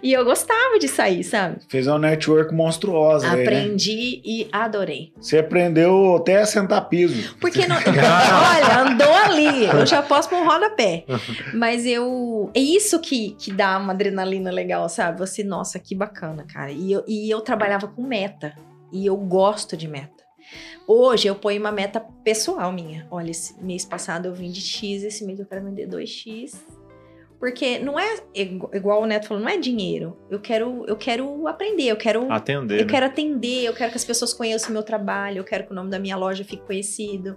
e 0.02 0.12
eu 0.12 0.24
gostava 0.24 0.78
de 0.78 0.88
sair, 0.88 1.22
sabe? 1.22 1.58
Fez 1.68 1.86
uma 1.86 1.98
network 1.98 2.54
monstruosa. 2.54 3.26
aí, 3.30 3.36
né? 3.36 3.42
Aprendi 3.42 4.22
e 4.24 4.48
adorei. 4.50 5.12
Você 5.20 5.38
aprendeu 5.38 6.16
até 6.16 6.38
a 6.38 6.46
sentar 6.46 6.88
piso. 6.88 7.36
Porque 7.40 7.64
não. 7.68 7.76
olha, 7.76 8.80
andou 8.80 9.14
ali. 9.14 9.66
Eu 9.66 9.86
já 9.86 10.02
posso 10.02 10.28
pôr 10.28 10.36
um 10.38 10.46
rodapé. 10.46 11.04
Mas 11.52 11.84
eu. 11.84 12.50
É 12.54 12.60
isso 12.60 12.98
que, 13.00 13.32
que 13.38 13.52
dá 13.52 13.78
uma 13.78 13.92
adrenalina 13.92 14.50
legal, 14.50 14.88
sabe? 14.88 15.18
Você, 15.18 15.44
nossa, 15.44 15.78
que 15.78 15.94
bacana, 15.94 16.44
cara. 16.44 16.70
E 16.70 16.92
eu, 16.92 17.04
e 17.06 17.30
eu 17.30 17.40
trabalhava 17.40 17.86
com 17.86 18.02
meta. 18.02 18.54
E 18.92 19.06
eu 19.06 19.16
gosto 19.16 19.76
de 19.76 19.88
meta. 19.88 20.21
Hoje 20.86 21.28
eu 21.28 21.34
ponho 21.34 21.60
uma 21.60 21.72
meta 21.72 22.00
pessoal 22.00 22.72
minha. 22.72 23.06
Olha, 23.10 23.30
esse 23.30 23.62
mês 23.62 23.84
passado 23.84 24.26
eu 24.26 24.34
vendi 24.34 24.60
X, 24.60 25.02
esse 25.02 25.24
mês 25.24 25.38
eu 25.38 25.46
quero 25.46 25.64
vender 25.64 25.88
2X. 25.88 26.54
Porque 27.38 27.80
não 27.80 27.98
é 27.98 28.18
igual 28.72 29.02
o 29.02 29.06
Neto 29.06 29.26
falou, 29.26 29.42
não 29.42 29.50
é 29.50 29.56
dinheiro. 29.56 30.16
Eu 30.30 30.38
quero, 30.40 30.84
eu 30.86 30.96
quero 30.96 31.48
aprender, 31.48 31.88
eu 31.88 31.96
quero 31.96 32.32
Atender. 32.32 32.78
eu 32.78 32.86
né? 32.86 32.90
quero 32.92 33.06
atender, 33.06 33.64
eu 33.64 33.74
quero 33.74 33.90
que 33.90 33.96
as 33.96 34.04
pessoas 34.04 34.32
conheçam 34.32 34.70
o 34.70 34.72
meu 34.72 34.84
trabalho, 34.84 35.38
eu 35.38 35.44
quero 35.44 35.66
que 35.66 35.72
o 35.72 35.74
nome 35.74 35.90
da 35.90 35.98
minha 35.98 36.16
loja 36.16 36.44
fique 36.44 36.64
conhecido. 36.64 37.36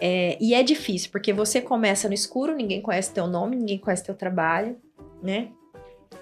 É, 0.00 0.38
e 0.40 0.54
é 0.54 0.62
difícil, 0.62 1.10
porque 1.10 1.32
você 1.32 1.60
começa 1.60 2.06
no 2.06 2.14
escuro, 2.14 2.54
ninguém 2.54 2.80
conhece 2.80 3.12
teu 3.12 3.26
nome, 3.26 3.56
ninguém 3.56 3.78
conhece 3.78 4.04
teu 4.04 4.14
trabalho, 4.14 4.76
né? 5.20 5.48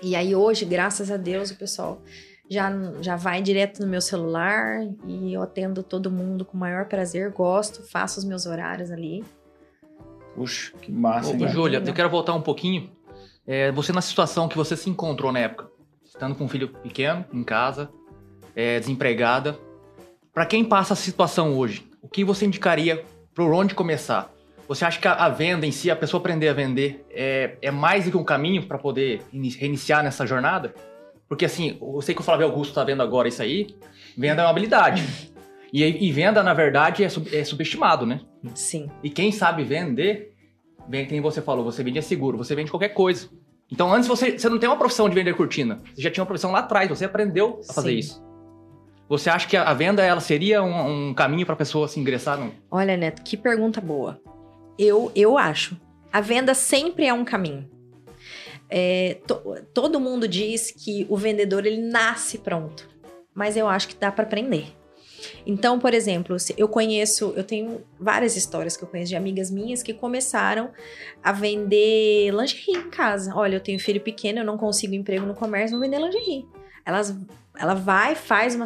E 0.02 0.16
aí 0.16 0.34
hoje, 0.34 0.64
graças 0.64 1.10
a 1.10 1.18
Deus, 1.18 1.50
o 1.50 1.56
pessoal 1.58 2.00
já, 2.48 2.70
já 3.00 3.16
vai 3.16 3.42
direto 3.42 3.80
no 3.80 3.86
meu 3.86 4.00
celular 4.00 4.86
e 5.06 5.32
eu 5.34 5.42
atendo 5.42 5.82
todo 5.82 6.10
mundo 6.10 6.44
com 6.44 6.56
o 6.56 6.60
maior 6.60 6.86
prazer, 6.86 7.30
gosto, 7.30 7.82
faço 7.82 8.18
os 8.18 8.24
meus 8.24 8.46
horários 8.46 8.90
ali. 8.90 9.24
Puxa, 10.34 10.72
que 10.80 10.92
massa, 10.92 11.34
Ô. 11.34 11.48
Júlia, 11.48 11.82
eu 11.84 11.94
quero 11.94 12.10
voltar 12.10 12.34
um 12.34 12.42
pouquinho. 12.42 12.90
É, 13.46 13.70
você 13.72 13.92
na 13.92 14.00
situação 14.02 14.48
que 14.48 14.56
você 14.56 14.76
se 14.76 14.90
encontrou 14.90 15.32
na 15.32 15.38
época, 15.40 15.70
estando 16.04 16.34
com 16.34 16.44
um 16.44 16.48
filho 16.48 16.68
pequeno 16.68 17.24
em 17.32 17.42
casa, 17.42 17.90
é, 18.54 18.78
desempregada. 18.78 19.58
Pra 20.32 20.44
quem 20.44 20.64
passa 20.64 20.92
a 20.92 20.96
situação 20.96 21.56
hoje, 21.56 21.88
o 22.02 22.08
que 22.08 22.22
você 22.24 22.44
indicaria 22.44 23.04
por 23.34 23.52
onde 23.52 23.74
começar? 23.74 24.30
Você 24.68 24.84
acha 24.84 25.00
que 25.00 25.06
a, 25.06 25.28
venda 25.28 25.64
em 25.64 25.70
si, 25.70 25.90
a 25.90 25.96
pessoa 25.96 26.20
aprender 26.20 26.48
a 26.48 26.52
vender, 26.52 27.06
é, 27.10 27.56
é 27.62 27.70
mais 27.70 28.04
do 28.04 28.10
que 28.10 28.16
um 28.16 28.24
caminho 28.24 28.66
para 28.66 28.76
poder 28.76 29.22
ini- 29.32 29.50
reiniciar 29.50 30.02
nessa 30.02 30.26
jornada? 30.26 30.74
Porque 31.28 31.44
assim, 31.44 31.76
eu 31.80 32.00
sei 32.02 32.14
que 32.14 32.20
o 32.20 32.24
Flávio 32.24 32.46
Augusto 32.46 32.74
tá 32.74 32.84
vendo 32.84 33.02
agora 33.02 33.28
isso 33.28 33.42
aí. 33.42 33.74
Venda 34.16 34.42
é 34.42 34.44
uma 34.44 34.50
habilidade. 34.50 35.02
E, 35.72 35.82
e 35.82 36.12
venda, 36.12 36.42
na 36.42 36.54
verdade, 36.54 37.02
é, 37.02 37.08
sub- 37.08 37.28
é 37.34 37.42
subestimado, 37.44 38.06
né? 38.06 38.20
Sim. 38.54 38.88
E 39.02 39.10
quem 39.10 39.32
sabe 39.32 39.64
vender, 39.64 40.32
bem, 40.88 41.04
quem 41.06 41.20
você 41.20 41.42
falou, 41.42 41.64
você 41.64 41.82
vende 41.82 42.00
seguro, 42.02 42.38
você 42.38 42.54
vende 42.54 42.70
qualquer 42.70 42.90
coisa. 42.90 43.28
Então, 43.70 43.92
antes 43.92 44.06
você, 44.08 44.38
você 44.38 44.48
não 44.48 44.58
tem 44.58 44.68
uma 44.68 44.78
profissão 44.78 45.08
de 45.08 45.14
vender 45.16 45.34
cortina. 45.34 45.82
Você 45.94 46.00
já 46.02 46.10
tinha 46.10 46.22
uma 46.22 46.26
profissão 46.26 46.52
lá 46.52 46.60
atrás, 46.60 46.88
você 46.88 47.04
aprendeu 47.04 47.60
a 47.68 47.72
fazer 47.74 47.90
Sim. 47.90 47.98
isso. 47.98 48.24
Você 49.08 49.28
acha 49.28 49.46
que 49.48 49.56
a 49.56 49.64
a 49.68 49.74
venda 49.74 50.02
ela 50.04 50.20
seria 50.20 50.62
um, 50.62 51.08
um 51.10 51.14
caminho 51.14 51.44
para 51.44 51.54
a 51.54 51.58
pessoa 51.58 51.88
se 51.88 51.98
ingressar 51.98 52.38
no. 52.38 52.52
Olha, 52.70 52.96
Neto, 52.96 53.22
que 53.22 53.36
pergunta 53.36 53.80
boa. 53.80 54.20
Eu, 54.78 55.10
eu 55.14 55.36
acho. 55.36 55.76
A 56.12 56.20
venda 56.20 56.54
sempre 56.54 57.06
é 57.06 57.12
um 57.12 57.24
caminho. 57.24 57.68
É, 58.68 59.18
to- 59.26 59.62
todo 59.72 60.00
mundo 60.00 60.26
diz 60.26 60.70
que 60.70 61.06
o 61.08 61.16
vendedor 61.16 61.66
ele 61.66 61.80
nasce 61.80 62.38
pronto, 62.38 62.88
mas 63.34 63.56
eu 63.56 63.68
acho 63.68 63.88
que 63.88 63.94
dá 63.96 64.10
para 64.10 64.24
aprender. 64.24 64.66
Então, 65.46 65.78
por 65.78 65.94
exemplo, 65.94 66.36
eu 66.56 66.68
conheço, 66.68 67.32
eu 67.36 67.42
tenho 67.44 67.80
várias 67.98 68.36
histórias 68.36 68.76
que 68.76 68.84
eu 68.84 68.88
conheço 68.88 69.10
de 69.10 69.16
amigas 69.16 69.50
minhas 69.50 69.82
que 69.82 69.94
começaram 69.94 70.70
a 71.22 71.32
vender 71.32 72.30
lingerie 72.32 72.76
em 72.76 72.90
casa. 72.90 73.32
Olha, 73.34 73.56
eu 73.56 73.60
tenho 73.60 73.78
filho 73.80 74.00
pequeno, 74.00 74.40
eu 74.40 74.44
não 74.44 74.58
consigo 74.58 74.94
emprego 74.94 75.24
no 75.26 75.34
comércio, 75.34 75.78
vou 75.78 75.88
vender 75.88 75.98
lingerie. 76.00 76.46
Elas, 76.84 77.16
ela 77.58 77.74
vai, 77.74 78.14
faz 78.14 78.54
uma. 78.54 78.64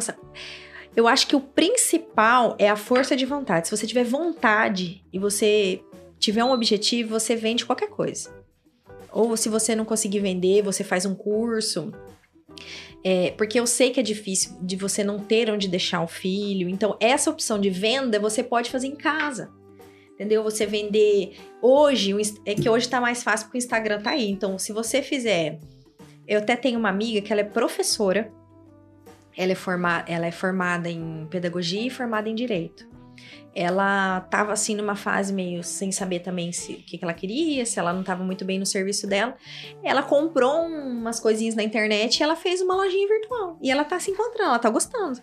Eu 0.95 1.07
acho 1.07 1.25
que 1.25 1.35
o 1.35 1.39
principal 1.39 2.55
é 2.59 2.69
a 2.69 2.75
força 2.75 3.15
de 3.15 3.25
vontade. 3.25 3.67
Se 3.67 3.75
você 3.75 3.87
tiver 3.87 4.03
vontade 4.03 5.03
e 5.11 5.17
você 5.17 5.81
tiver 6.19 6.43
um 6.43 6.51
objetivo, 6.51 7.17
você 7.19 7.35
vende 7.35 7.65
qualquer 7.65 7.89
coisa. 7.89 8.40
Ou 9.11 9.35
se 9.35 9.49
você 9.49 9.75
não 9.75 9.85
conseguir 9.85 10.19
vender, 10.19 10.61
você 10.61 10.83
faz 10.83 11.05
um 11.05 11.13
curso. 11.13 11.91
É, 13.03 13.31
porque 13.31 13.59
eu 13.59 13.65
sei 13.65 13.89
que 13.89 13.99
é 13.99 14.03
difícil 14.03 14.57
de 14.61 14.75
você 14.75 15.03
não 15.03 15.19
ter 15.19 15.49
onde 15.49 15.67
deixar 15.67 16.01
o 16.01 16.07
filho. 16.07 16.69
Então, 16.69 16.95
essa 16.99 17.29
opção 17.29 17.59
de 17.59 17.69
venda 17.69 18.19
você 18.19 18.43
pode 18.43 18.69
fazer 18.69 18.87
em 18.87 18.95
casa. 18.95 19.51
Entendeu? 20.13 20.43
Você 20.43 20.65
vender. 20.65 21.35
Hoje, 21.61 22.13
é 22.45 22.53
que 22.53 22.69
hoje 22.69 22.87
tá 22.87 23.01
mais 23.01 23.23
fácil 23.23 23.47
porque 23.47 23.57
o 23.57 23.59
Instagram 23.59 24.01
tá 24.01 24.11
aí. 24.11 24.29
Então, 24.29 24.57
se 24.59 24.71
você 24.71 25.01
fizer. 25.01 25.59
Eu 26.27 26.39
até 26.39 26.55
tenho 26.55 26.77
uma 26.79 26.89
amiga 26.89 27.21
que 27.21 27.33
ela 27.33 27.41
é 27.41 27.45
professora. 27.45 28.31
Ela 29.35 29.53
é, 29.53 29.55
forma, 29.55 30.05
ela 30.07 30.27
é 30.27 30.31
formada 30.31 30.89
em 30.89 31.25
pedagogia 31.29 31.81
e 31.81 31.89
formada 31.89 32.29
em 32.29 32.35
direito. 32.35 32.90
Ela 33.53 34.21
tava 34.21 34.53
assim 34.53 34.75
numa 34.75 34.95
fase 34.95 35.33
meio 35.33 35.63
sem 35.63 35.91
saber 35.91 36.19
também 36.19 36.51
se, 36.53 36.73
o 36.73 36.77
que, 36.77 36.97
que 36.97 37.03
ela 37.03 37.13
queria, 37.13 37.65
se 37.65 37.77
ela 37.79 37.91
não 37.91 38.03
tava 38.03 38.23
muito 38.23 38.45
bem 38.45 38.57
no 38.57 38.65
serviço 38.65 39.07
dela. 39.07 39.35
Ela 39.83 40.01
comprou 40.01 40.65
umas 40.65 41.19
coisinhas 41.19 41.55
na 41.55 41.63
internet 41.63 42.19
e 42.19 42.23
ela 42.23 42.35
fez 42.35 42.61
uma 42.61 42.75
lojinha 42.75 43.07
virtual. 43.07 43.57
E 43.61 43.69
ela 43.69 43.83
tá 43.83 43.99
se 43.99 44.11
encontrando, 44.11 44.49
ela 44.49 44.59
tá 44.59 44.69
gostando. 44.69 45.19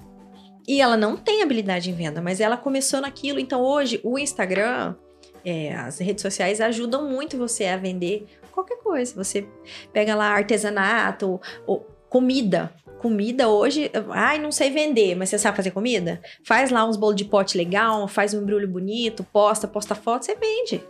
E 0.66 0.82
ela 0.82 0.98
não 0.98 1.16
tem 1.16 1.42
habilidade 1.42 1.90
em 1.90 1.94
venda, 1.94 2.20
mas 2.20 2.40
ela 2.40 2.56
começou 2.56 3.00
naquilo. 3.00 3.40
Então 3.40 3.62
hoje 3.62 3.98
o 4.04 4.18
Instagram, 4.18 4.94
é, 5.42 5.74
as 5.74 5.98
redes 5.98 6.20
sociais 6.20 6.60
ajudam 6.60 7.08
muito 7.08 7.38
você 7.38 7.64
a 7.64 7.78
vender 7.78 8.26
qualquer 8.52 8.76
coisa. 8.78 9.14
Você 9.14 9.48
pega 9.92 10.14
lá 10.14 10.26
artesanato, 10.26 11.40
ou 11.66 11.86
comida. 12.10 12.72
Comida 12.98 13.48
hoje, 13.48 13.90
ai, 14.10 14.38
não 14.38 14.50
sei 14.50 14.70
vender, 14.70 15.14
mas 15.14 15.28
você 15.28 15.38
sabe 15.38 15.56
fazer 15.56 15.70
comida? 15.70 16.20
Faz 16.42 16.70
lá 16.70 16.84
uns 16.84 16.96
bolos 16.96 17.16
de 17.16 17.24
pote 17.24 17.56
legal, 17.56 18.08
faz 18.08 18.34
um 18.34 18.42
embrulho 18.42 18.66
bonito, 18.68 19.22
posta, 19.24 19.68
posta 19.68 19.94
foto, 19.94 20.24
você 20.24 20.34
vende. 20.34 20.82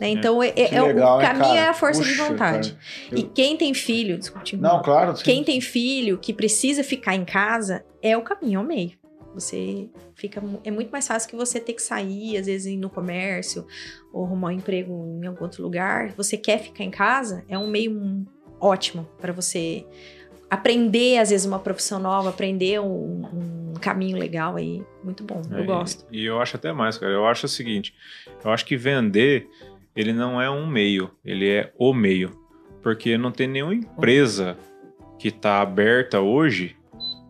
Né? 0.00 0.08
Então, 0.08 0.42
é, 0.42 0.48
é- 0.56 0.74
é 0.74 0.82
o 0.82 0.86
legal, 0.86 1.20
hein, 1.20 1.26
caminho 1.26 1.44
cara? 1.54 1.60
é 1.60 1.68
a 1.68 1.74
força 1.74 2.02
de 2.02 2.10
Puxa, 2.10 2.24
vontade. 2.24 2.70
cara. 3.10 3.20
E 3.20 3.22
quem 3.22 3.56
tem 3.56 3.72
filho, 3.74 4.18
desculpa, 4.18 4.46
Não, 4.58 4.82
claro. 4.82 5.16
sim. 5.16 5.24
quem 5.24 5.42
tem 5.44 5.60
filho 5.60 6.18
que 6.18 6.32
precisa 6.32 6.82
ficar 6.84 7.14
em 7.14 7.24
casa 7.24 7.84
é 8.02 8.16
o 8.16 8.22
caminho, 8.22 8.60
é 8.60 8.62
o 8.62 8.66
meio. 8.66 8.92
Você 9.34 9.88
fica. 10.14 10.42
É 10.64 10.70
muito 10.70 10.90
mais 10.90 11.06
fácil 11.06 11.28
que 11.28 11.36
você 11.36 11.60
ter 11.60 11.74
que 11.74 11.82
sair, 11.82 12.38
às 12.38 12.46
vezes 12.46 12.66
ir 12.72 12.76
no 12.78 12.88
comércio, 12.88 13.66
ou 14.10 14.24
arrumar 14.24 14.48
um 14.48 14.52
emprego 14.52 15.20
em 15.22 15.26
algum 15.26 15.44
outro 15.44 15.62
lugar. 15.62 16.12
Você 16.16 16.38
quer 16.38 16.58
ficar 16.58 16.84
em 16.84 16.90
casa, 16.90 17.44
é 17.46 17.58
um 17.58 17.66
meio 17.66 18.24
ótimo 18.58 19.06
para 19.20 19.34
você 19.34 19.84
aprender, 20.50 21.18
às 21.18 21.30
vezes, 21.30 21.46
uma 21.46 21.58
profissão 21.58 21.98
nova, 21.98 22.30
aprender 22.30 22.80
um, 22.80 23.24
um 23.70 23.74
caminho 23.80 24.18
legal 24.18 24.56
aí. 24.56 24.82
Muito 25.02 25.22
bom, 25.24 25.42
eu 25.50 25.64
e- 25.64 25.66
gosto. 25.66 26.04
E, 26.10 26.24
eu 26.24 26.40
acho 26.40 26.56
até 26.56 26.72
mais, 26.72 26.98
cara. 26.98 27.12
Eu 27.12 27.26
acho 27.26 27.46
o 27.46 27.48
seguinte: 27.48 27.94
eu 28.44 28.50
acho 28.50 28.64
que 28.64 28.76
vender, 28.76 29.48
ele 29.94 30.12
não 30.12 30.40
é 30.40 30.50
um 30.50 30.66
meio, 30.66 31.10
ele 31.24 31.48
é 31.48 31.72
o 31.78 31.92
meio. 31.92 32.30
Porque 32.82 33.18
não 33.18 33.32
tem 33.32 33.48
nenhuma 33.48 33.74
empresa 33.74 34.56
que 35.18 35.30
tá 35.30 35.60
aberta 35.60 36.20
hoje 36.20 36.76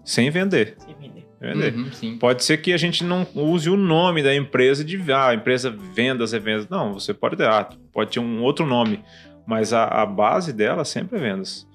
sem 0.05 0.31
vender. 0.31 0.77
Vender. 1.41 1.75
Uhum, 1.75 1.93
sim. 1.93 2.17
Pode 2.19 2.45
ser 2.45 2.59
que 2.59 2.73
a 2.73 2.77
gente 2.77 3.05
não 3.05 3.27
use 3.35 3.69
o 3.69 3.77
nome 3.77 4.23
da 4.23 4.35
empresa 4.35 4.85
de 4.85 5.01
ah, 5.13 5.35
empresa 5.35 5.71
vendas 5.71 6.33
é 6.33 6.39
vendas. 6.39 6.69
Não, 6.69 6.95
você 6.95 7.13
pode 7.13 7.37
ter, 7.37 7.47
ah, 7.47 7.69
pode 7.93 8.13
ter 8.13 8.21
um 8.21 8.43
outro 8.43 8.67
nome, 8.67 9.03
mas 9.47 9.73
a, 9.73 9.85
a 9.85 10.07
base 10.07 10.53
dela 10.53 10.85
sempre 10.85 11.19
é 11.19 11.21
vendas. 11.21 11.66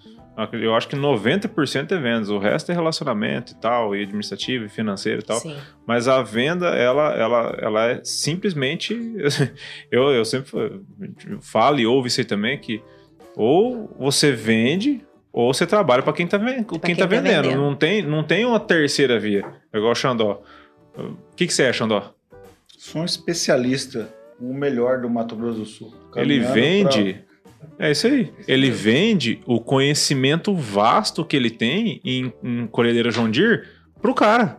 Eu 0.54 0.74
acho 0.76 0.88
que 0.88 0.96
90% 0.96 1.92
é 1.92 1.98
vendas, 1.98 2.30
o 2.30 2.38
resto 2.40 2.72
é 2.72 2.76
relacionamento 2.76 3.52
e 3.52 3.56
tal, 3.56 3.96
e 3.96 4.02
administrativo, 4.04 4.66
e 4.66 4.70
financeiro 4.70 5.20
e 5.20 5.24
tal. 5.26 5.38
Sim. 5.40 5.56
Mas 5.86 6.08
a 6.08 6.22
venda, 6.22 6.68
ela, 6.70 7.14
ela, 7.14 7.58
ela 7.62 7.88
é 7.92 8.02
simplesmente. 8.04 8.98
Eu, 9.92 10.10
eu 10.12 10.24
sempre 10.24 10.82
falo 11.42 11.80
e 11.80 11.86
ouvo 11.86 12.08
isso 12.08 12.22
aí 12.22 12.26
também, 12.26 12.58
que 12.58 12.82
ou 13.36 13.94
você 14.00 14.32
vende 14.32 15.02
ou 15.34 15.54
você 15.54 15.66
trabalha 15.66 16.02
para 16.02 16.14
quem 16.14 16.28
tá, 16.28 16.38
ven- 16.38 16.64
quem 16.64 16.80
quem 16.80 16.96
tá 16.96 17.02
tá 17.02 17.08
vendendo. 17.08 17.44
vendendo. 17.50 17.62
Não, 17.62 17.76
tem, 17.76 18.02
não 18.02 18.24
tem 18.24 18.46
uma 18.46 18.60
terceira 18.60 19.20
via. 19.20 19.46
É 19.72 19.78
igual 19.78 19.92
o 19.92 19.96
Xandó. 19.96 20.42
O 20.98 21.36
que, 21.36 21.48
que 21.48 21.54
você 21.54 21.64
é, 21.64 21.74
Xandó? 21.74 22.14
Sou 22.68 23.02
um 23.02 23.06
especialista, 23.06 24.10
o 24.40 24.54
melhor 24.54 25.02
do 25.02 25.10
Mato 25.10 25.36
Grosso 25.36 25.60
do 25.60 25.66
Sul. 25.66 25.94
Ele 26.16 26.40
vende. 26.40 27.24
É 27.80 27.92
isso 27.92 28.08
aí. 28.08 28.32
Ele 28.48 28.70
vende 28.70 29.42
o 29.46 29.60
conhecimento 29.60 30.54
vasto 30.56 31.26
que 31.26 31.36
ele 31.36 31.50
tem 31.50 32.00
em, 32.06 32.32
em 32.44 32.68
colhedeira 32.68 33.12
John 33.12 33.30
Deere 33.30 33.64
pro 34.02 34.14
cara. 34.14 34.58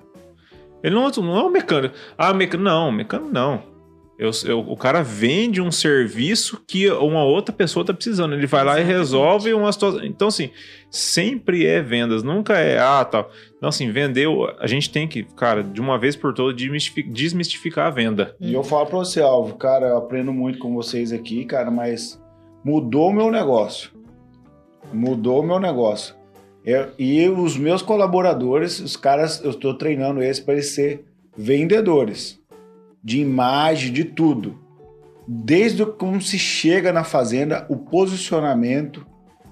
Ele 0.82 0.94
não, 0.94 1.08
não 1.08 1.36
é 1.38 1.44
um 1.44 1.50
mecânico. 1.50 1.94
Ah, 2.18 2.34
mecânico. 2.34 2.64
Não, 2.68 2.90
mecânico 2.90 3.30
não. 3.32 3.62
Eu, 4.18 4.30
eu- 4.46 4.60
o 4.60 4.76
cara 4.76 5.02
vende 5.02 5.60
um 5.60 5.70
serviço 5.72 6.62
que 6.66 6.88
uma 6.90 7.24
outra 7.24 7.52
pessoa 7.52 7.84
tá 7.84 7.94
precisando. 7.94 8.34
Ele 8.34 8.46
vai 8.46 8.64
lá 8.64 8.72
e 8.72 8.82
Exatamente. 8.82 8.98
resolve 8.98 9.52
uma 9.54 9.72
situação. 9.72 10.04
Então, 10.04 10.28
assim, 10.28 10.50
sempre 10.90 11.66
é 11.66 11.80
vendas, 11.80 12.22
nunca 12.22 12.54
é, 12.58 12.78
ah, 12.78 13.04
tal. 13.04 13.30
Então, 13.56 13.68
assim, 13.68 13.90
vendeu. 13.90 14.48
A 14.60 14.66
gente 14.66 14.90
tem 14.90 15.08
que, 15.08 15.22
cara, 15.22 15.62
de 15.64 15.80
uma 15.80 15.98
vez 15.98 16.14
por 16.14 16.32
todas, 16.34 16.54
desmistifi- 16.56 17.02
desmistificar 17.04 17.86
a 17.86 17.90
venda. 17.90 18.36
E 18.40 18.52
eu 18.52 18.62
falo 18.62 18.86
pra 18.86 18.98
você, 18.98 19.20
Alvo, 19.20 19.54
cara, 19.56 19.86
eu 19.88 19.96
aprendo 19.96 20.32
muito 20.32 20.58
com 20.58 20.72
vocês 20.74 21.12
aqui, 21.12 21.44
cara, 21.44 21.70
mas 21.70 22.20
mudou 22.64 23.08
o 23.10 23.12
meu 23.12 23.30
negócio. 23.30 23.90
Mudou 24.92 25.40
o 25.40 25.42
meu 25.46 25.58
negócio. 25.58 26.14
Eu- 26.64 26.88
e 26.98 27.28
os 27.28 27.56
meus 27.56 27.82
colaboradores, 27.82 28.78
os 28.78 28.96
caras, 28.96 29.42
eu 29.42 29.50
estou 29.50 29.74
treinando 29.74 30.22
eles 30.22 30.38
para 30.38 30.54
eles 30.54 30.70
ser 30.74 31.04
vendedores 31.36 32.40
de 33.02 33.20
imagem, 33.20 33.92
de 33.92 34.04
tudo. 34.04 34.58
Desde 35.26 35.84
como 35.86 36.20
se 36.20 36.38
chega 36.38 36.92
na 36.92 37.04
fazenda, 37.04 37.66
o 37.68 37.76
posicionamento, 37.76 39.04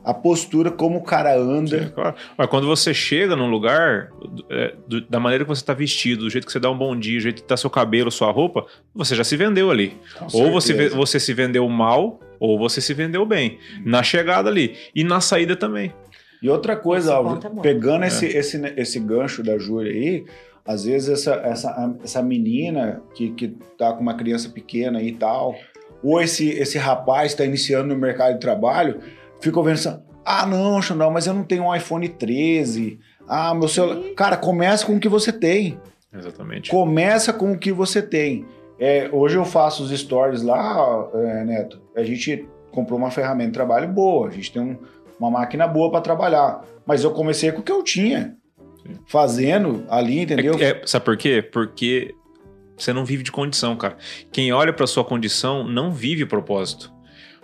a 0.04 0.14
postura, 0.14 0.70
como 0.70 0.98
o 0.98 1.02
cara 1.02 1.36
anda. 1.36 1.84
Sim, 1.84 1.90
claro. 1.90 2.14
Mas 2.36 2.46
quando 2.48 2.66
você 2.66 2.92
chega 2.94 3.34
num 3.36 3.50
lugar, 3.50 4.11
é, 4.48 4.74
do- 4.86 5.00
da 5.02 5.18
maneira 5.20 5.44
que 5.44 5.48
você 5.48 5.64
tá 5.64 5.74
vestido, 5.74 6.24
do 6.24 6.30
jeito 6.30 6.46
que 6.46 6.52
você 6.52 6.61
dá 6.61 6.70
um 6.70 6.78
bom 6.78 6.96
dia, 6.96 7.18
do 7.18 7.22
jeito 7.22 7.42
que 7.42 7.48
tá 7.48 7.56
seu 7.56 7.70
cabelo, 7.70 8.11
sua 8.11 8.30
roupa, 8.30 8.66
você 8.94 9.14
já 9.14 9.24
se 9.24 9.36
vendeu 9.36 9.70
ali. 9.70 9.96
Com 10.18 10.24
Ou 10.38 10.50
você, 10.52 10.68
certeza. 10.68 10.96
você 10.96 11.20
se 11.20 11.34
vendeu 11.34 11.68
mal, 11.68 12.20
ou 12.41 12.59
você 12.59 12.80
se 12.80 12.95
vendeu 12.95 13.24
bem. 13.24 13.59
Na 13.84 14.03
chegada 14.03 14.49
ali. 14.49 14.74
E 14.95 15.05
na 15.05 15.20
saída 15.20 15.55
também. 15.55 15.93
E 16.43 16.49
outra 16.49 16.74
coisa, 16.74 17.11
Esse 17.11 17.16
Álvaro, 17.16 17.59
é 17.59 17.62
pegando 17.62 18.05
É. 18.05 18.09
esse, 18.09 18.26
esse, 18.26 18.74
esse 18.76 18.99
gancho 18.99 19.43
da 19.43 19.59
Júlia 19.59 19.93
aí, 19.93 20.24
às 20.66 20.84
vezes 20.84 21.09
essa, 21.11 21.34
essa, 21.45 21.95
essa 22.03 22.22
menina 22.22 23.03
que, 23.14 23.30
que 23.30 23.49
tá 23.76 23.93
com 23.93 24.01
uma 24.01 24.14
criança 24.14 24.49
pequena 24.49 24.99
aí 24.99 25.09
e 25.09 25.16
tal, 25.16 25.55
ou 26.03 26.20
esse, 26.20 26.49
esse 26.49 26.78
rapaz 26.78 27.32
está 27.32 27.45
iniciando 27.45 27.95
no 27.95 28.01
mercado 28.01 28.34
de 28.34 28.41
trabalho, 28.41 29.01
fica 29.41 29.59
ouvindo 29.59 29.74
assim, 29.74 30.01
ah 30.24 30.47
não, 30.47 30.80
Xandão, 30.80 31.11
mas 31.11 31.26
eu 31.26 31.34
não 31.34 31.45
tenho 31.45 31.64
um 31.64 31.74
iPhone 31.76 32.09
13, 32.09 32.99
ah, 33.28 33.55
meu 33.55 33.68
celular... 33.68 34.03
Cara, 34.16 34.36
começa 34.36 34.86
com 34.86 34.97
o 34.97 35.01
que 35.01 35.09
você 35.09 35.32
tem. 35.32 35.78
Exatamente. 36.12 36.70
Começa 36.70 37.32
com 37.32 37.53
o 37.53 37.59
que 37.59 37.70
você 37.70 38.03
tem. 38.03 38.47
É, 38.78 39.09
hoje 39.12 39.36
eu 39.36 39.45
faço 39.45 39.82
os 39.84 39.91
stories 39.91 40.43
lá, 40.43 41.09
é, 41.14 41.45
Neto. 41.45 41.80
A 41.97 42.03
gente 42.03 42.49
comprou 42.70 42.99
uma 42.99 43.11
ferramenta 43.11 43.49
de 43.51 43.55
trabalho 43.55 43.88
boa, 43.88 44.28
a 44.28 44.30
gente 44.30 44.53
tem 44.53 44.62
um- 44.62 44.78
uma 45.18 45.30
máquina 45.30 45.66
boa 45.66 45.91
para 45.91 46.01
trabalhar. 46.01 46.64
Mas 46.86 47.05
eu 47.05 47.11
comecei 47.11 47.53
com 47.53 47.61
o 47.61 47.62
que 47.62 47.72
eu 47.72 47.82
tinha. 47.82 48.36
Fazendo 49.07 49.84
ali, 49.91 50.20
entendeu? 50.20 50.55
É- 50.59 50.70
é- 50.70 50.82
sabe 50.86 51.05
por 51.05 51.16
quê? 51.16 51.43
Porque 51.43 52.14
você 52.76 52.93
não 52.93 53.05
vive 53.05 53.22
de 53.22 53.30
condição, 53.30 53.76
cara. 53.76 53.97
Quem 54.32 54.53
olha 54.53 54.72
pra 54.72 54.86
sua 54.86 55.05
condição 55.05 55.64
não 55.66 55.93
vive 55.93 56.24
propósito. 56.24 56.93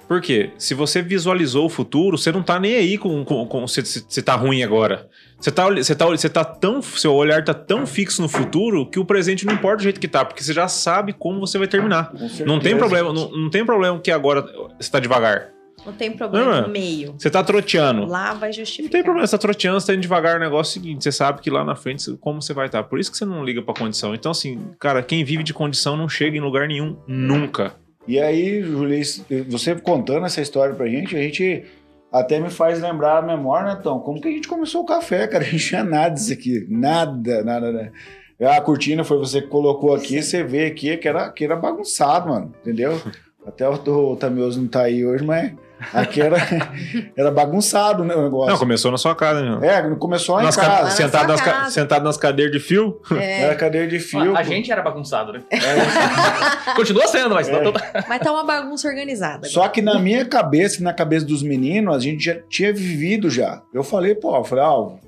Por 0.09 0.20
quê? 0.20 0.50
Se 0.57 0.72
você 0.72 1.02
visualizou 1.02 1.66
o 1.66 1.68
futuro, 1.68 2.16
você 2.16 2.30
não 2.30 2.42
tá 2.42 2.61
nem 2.61 2.74
aí 2.76 2.96
com, 2.96 3.24
com, 3.24 3.44
com 3.46 3.66
se, 3.66 3.84
se, 3.84 4.04
se 4.09 4.22
tá 4.22 4.34
ruim 4.36 4.62
agora. 4.62 5.09
Você 5.38 5.50
tá, 5.50 5.68
você 5.68 5.94
tá, 5.94 6.07
você 6.07 6.28
tá 6.28 6.44
tão. 6.44 6.80
Seu 6.80 7.12
olhar 7.12 7.44
tá 7.44 7.52
tão 7.52 7.86
fixo 7.86 8.22
no 8.22 8.28
futuro 8.28 8.88
que 8.88 8.98
o 8.98 9.04
presente 9.04 9.44
não 9.44 9.54
importa 9.54 9.78
do 9.78 9.82
jeito 9.82 10.00
que 10.00 10.09
tá, 10.09 10.24
porque 10.24 10.42
você 10.42 10.52
já 10.52 10.68
sabe 10.68 11.12
como 11.12 11.40
você 11.40 11.59
vai 11.59 11.66
terminar. 11.66 12.11
Certeza. 12.16 12.44
Não 12.46 12.59
tem 12.61 12.76
problema, 12.76 13.12
não, 13.12 13.30
não 13.30 13.50
tem 13.50 13.64
problema 13.66 13.98
que 13.98 14.11
agora 14.11 14.42
você 14.80 14.90
tá 14.90 15.00
devagar. 15.00 15.48
Não 15.84 15.92
tem 15.92 16.11
problema 16.11 16.52
Não, 16.57 16.62
no 16.62 16.68
meio. 16.68 17.14
Você 17.16 17.30
tá 17.30 17.44
troteando. 17.44 18.07
Lá 18.07 18.34
vai 18.34 18.48
Não 18.48 18.54
justificar. 18.54 18.90
tem 18.90 19.02
problema, 19.04 19.26
você 19.26 19.36
tá 19.36 19.40
troteando, 19.40 19.80
você 19.80 19.86
tá 19.88 19.92
indo 19.92 20.00
devagar, 20.00 20.36
o 20.36 20.40
negócio 20.40 20.70
é 20.70 20.80
o 20.80 20.82
seguinte, 20.82 21.04
você 21.04 21.12
sabe 21.12 21.40
que 21.40 21.50
lá 21.50 21.64
na 21.64 21.76
frente 21.76 22.16
como 22.20 22.40
você 22.42 22.52
vai 22.52 22.66
estar. 22.66 22.82
Por 22.84 22.98
isso 22.98 23.11
que 23.11 23.16
você 23.16 23.24
não 23.24 23.44
liga 23.44 23.62
pra 23.62 23.74
condição. 23.74 24.14
Então, 24.14 24.32
assim, 24.32 24.59
cara, 24.80 25.02
quem 25.02 25.22
vive 25.22 25.44
de 25.44 25.54
condição 25.54 25.96
não 25.96 26.09
chega 26.09 26.36
em 26.36 26.40
lugar 26.40 26.66
nenhum, 26.66 26.96
nunca. 27.07 27.74
E 28.07 28.20
aí, 28.20 28.62
Juliz, 28.62 29.24
você 29.48 29.74
contando 29.74 30.26
essa 30.26 30.40
história 30.40 30.74
pra 30.74 30.86
gente, 30.86 31.16
a 31.16 31.20
gente 31.20 31.64
até 32.12 32.38
me 32.38 32.50
faz 32.50 32.80
lembrar 32.80 33.18
a 33.18 33.22
memória, 33.22 33.74
né, 33.74 33.80
Tom? 33.82 34.00
Como 34.00 34.20
que 34.20 34.28
a 34.28 34.30
gente 34.30 34.48
começou 34.48 34.82
o 34.82 34.86
café, 34.86 35.26
cara? 35.26 35.42
A 35.44 35.48
gente 35.48 35.66
tinha 35.66 35.84
nada 35.84 36.14
disso 36.14 36.32
aqui. 36.32 36.66
Nada, 36.68 37.42
nada, 37.42 37.72
nada. 37.72 37.92
A 38.40 38.61
cortina 38.61 39.02
foi 39.02 39.18
você 39.18 39.42
que 39.42 39.48
colocou 39.48 39.94
aqui, 39.94 40.22
você 40.22 40.44
vê 40.44 40.66
aqui 40.66 40.96
que 40.96 41.09
era, 41.09 41.30
que 41.30 41.44
era 41.44 41.57
bagunçado, 41.57 42.28
mano. 42.28 42.54
Entendeu? 42.61 43.00
Até 43.46 43.68
o, 43.68 43.74
o 43.74 44.16
Tamioso 44.16 44.61
não 44.61 44.68
tá 44.68 44.82
aí 44.82 45.04
hoje, 45.04 45.24
mas 45.24 45.52
aqui 45.92 46.20
era, 46.20 46.36
era 47.16 47.30
bagunçado 47.30 48.04
né, 48.04 48.14
o 48.14 48.22
negócio. 48.24 48.50
Não, 48.52 48.58
começou 48.58 48.90
na 48.90 48.98
sua 48.98 49.14
casa, 49.14 49.42
né? 49.58 49.66
É, 49.66 49.82
começou 49.96 50.36
lá 50.36 50.42
Nas 50.44 50.56
em 50.56 50.60
ca- 50.60 50.66
casa. 50.66 50.82
na 50.84 50.90
sentado, 50.90 51.28
nas 51.28 51.40
ca- 51.40 51.52
casa. 51.52 51.70
sentado 51.70 52.04
nas 52.04 52.16
cadeiras 52.16 52.52
de 52.52 52.60
fio. 52.60 53.00
É, 53.12 53.42
Era 53.44 53.54
cadeira 53.54 53.86
de 53.86 53.98
fio. 53.98 54.34
a 54.34 54.38
pô. 54.38 54.44
gente 54.44 54.70
era 54.72 54.82
bagunçado, 54.82 55.32
né? 55.32 55.42
É. 55.50 56.72
Continua 56.76 57.06
sendo, 57.06 57.34
mas 57.34 57.48
É. 57.48 57.52
não 57.62 57.72
tô- 57.72 57.80
mas 58.08 58.20
tá 58.20 58.32
uma 58.32 58.44
bagunça 58.44 58.88
organizada. 58.88 59.46
Só 59.48 59.68
que 59.68 59.80
na 59.82 59.98
minha 59.98 60.24
cabeça 60.24 60.80
e 60.80 60.82
na 60.84 60.92
cabeça 60.92 61.26
dos 61.26 61.42
meninos, 61.42 61.94
a 61.94 61.98
gente 61.98 62.24
já 62.24 62.36
tinha 62.48 62.72
vivido 62.72 63.28
já. 63.30 63.62
Eu 63.72 63.82
falei, 63.84 64.14
pô, 64.14 64.36
eu 64.36 64.44
falei, 64.44 64.64
Alvo, 64.64 65.00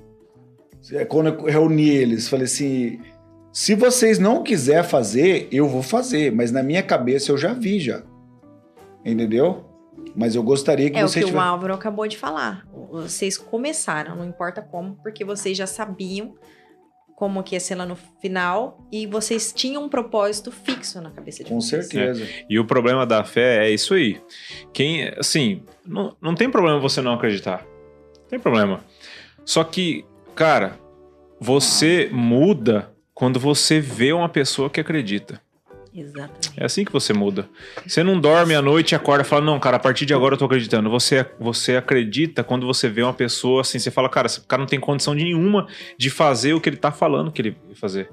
é, 0.93 1.03
quando 1.05 1.27
eu 1.29 1.45
reuni 1.45 1.89
eles, 1.89 2.27
falei 2.29 2.45
assim, 2.45 2.99
se 3.51 3.75
vocês 3.75 4.19
não 4.19 4.43
quiser 4.43 4.83
fazer, 4.83 5.47
eu 5.51 5.67
vou 5.67 5.81
fazer, 5.83 6.31
mas 6.31 6.51
na 6.51 6.61
minha 6.63 6.81
cabeça 6.83 7.31
eu 7.31 7.37
já 7.37 7.53
vi 7.53 7.79
já. 7.79 8.01
Entendeu? 9.05 9.65
Mas 10.15 10.35
eu 10.35 10.43
gostaria 10.43 10.89
que 10.89 10.97
É 10.97 11.03
o 11.03 11.07
vocês 11.07 11.23
que 11.25 11.31
o 11.31 11.33
tivessem- 11.33 11.49
Álvaro 11.49 11.73
acabou 11.73 12.07
de 12.07 12.17
falar. 12.17 12.65
Vocês 12.91 13.37
começaram, 13.37 14.15
não 14.15 14.25
importa 14.25 14.61
como, 14.61 14.95
porque 15.01 15.23
vocês 15.23 15.57
já 15.57 15.67
sabiam 15.67 16.35
como 17.15 17.43
que 17.43 17.53
ia 17.55 17.59
ser 17.59 17.75
lá 17.75 17.85
no 17.85 17.97
final 18.21 18.79
e 18.91 19.05
vocês 19.05 19.51
tinham 19.51 19.83
um 19.83 19.89
propósito 19.89 20.51
fixo 20.51 21.01
na 21.01 21.11
cabeça 21.11 21.43
de 21.43 21.49
Com 21.49 21.59
vocês. 21.59 21.87
certeza. 21.87 22.25
E 22.49 22.57
o 22.57 22.65
problema 22.65 23.05
da 23.05 23.23
fé 23.25 23.65
é 23.67 23.69
isso 23.71 23.93
aí. 23.93 24.21
Quem, 24.73 25.09
assim, 25.17 25.61
não, 25.85 26.15
não 26.21 26.33
tem 26.33 26.49
problema 26.49 26.79
você 26.79 27.01
não 27.01 27.13
acreditar. 27.13 27.65
Não 28.21 28.27
tem 28.29 28.39
problema. 28.39 28.79
Só 29.43 29.63
que, 29.65 30.05
cara, 30.33 30.77
você 31.39 32.09
muda 32.11 32.89
quando 33.13 33.37
você 33.39 33.81
vê 33.81 34.13
uma 34.13 34.29
pessoa 34.29 34.69
que 34.69 34.79
acredita. 34.79 35.41
Exatamente. 35.93 36.51
É 36.55 36.65
assim 36.65 36.85
que 36.85 36.91
você 36.91 37.13
muda. 37.13 37.49
Você 37.85 38.03
não 38.03 38.19
dorme 38.19 38.53
à 38.55 38.61
noite 38.61 38.91
e 38.91 38.95
acorda 38.95 39.23
e 39.23 39.27
fala, 39.27 39.43
não, 39.43 39.59
cara, 39.59 39.77
a 39.77 39.79
partir 39.79 40.05
de 40.05 40.13
agora 40.13 40.35
eu 40.35 40.37
tô 40.37 40.45
acreditando. 40.45 40.89
Você, 40.89 41.25
você 41.39 41.75
acredita 41.75 42.43
quando 42.43 42.67
você 42.67 42.87
vê 42.87 43.01
uma 43.01 43.13
pessoa 43.13 43.61
assim, 43.61 43.79
você 43.79 43.91
fala, 43.91 44.09
cara, 44.09 44.27
esse 44.27 44.41
cara 44.41 44.59
não 44.59 44.67
tem 44.67 44.79
condição 44.79 45.15
de 45.15 45.23
nenhuma 45.23 45.67
de 45.97 46.09
fazer 46.09 46.53
o 46.53 46.61
que 46.61 46.69
ele 46.69 46.77
tá 46.77 46.91
falando 46.91 47.31
que 47.31 47.41
ele 47.41 47.57
vai 47.65 47.75
fazer. 47.75 48.09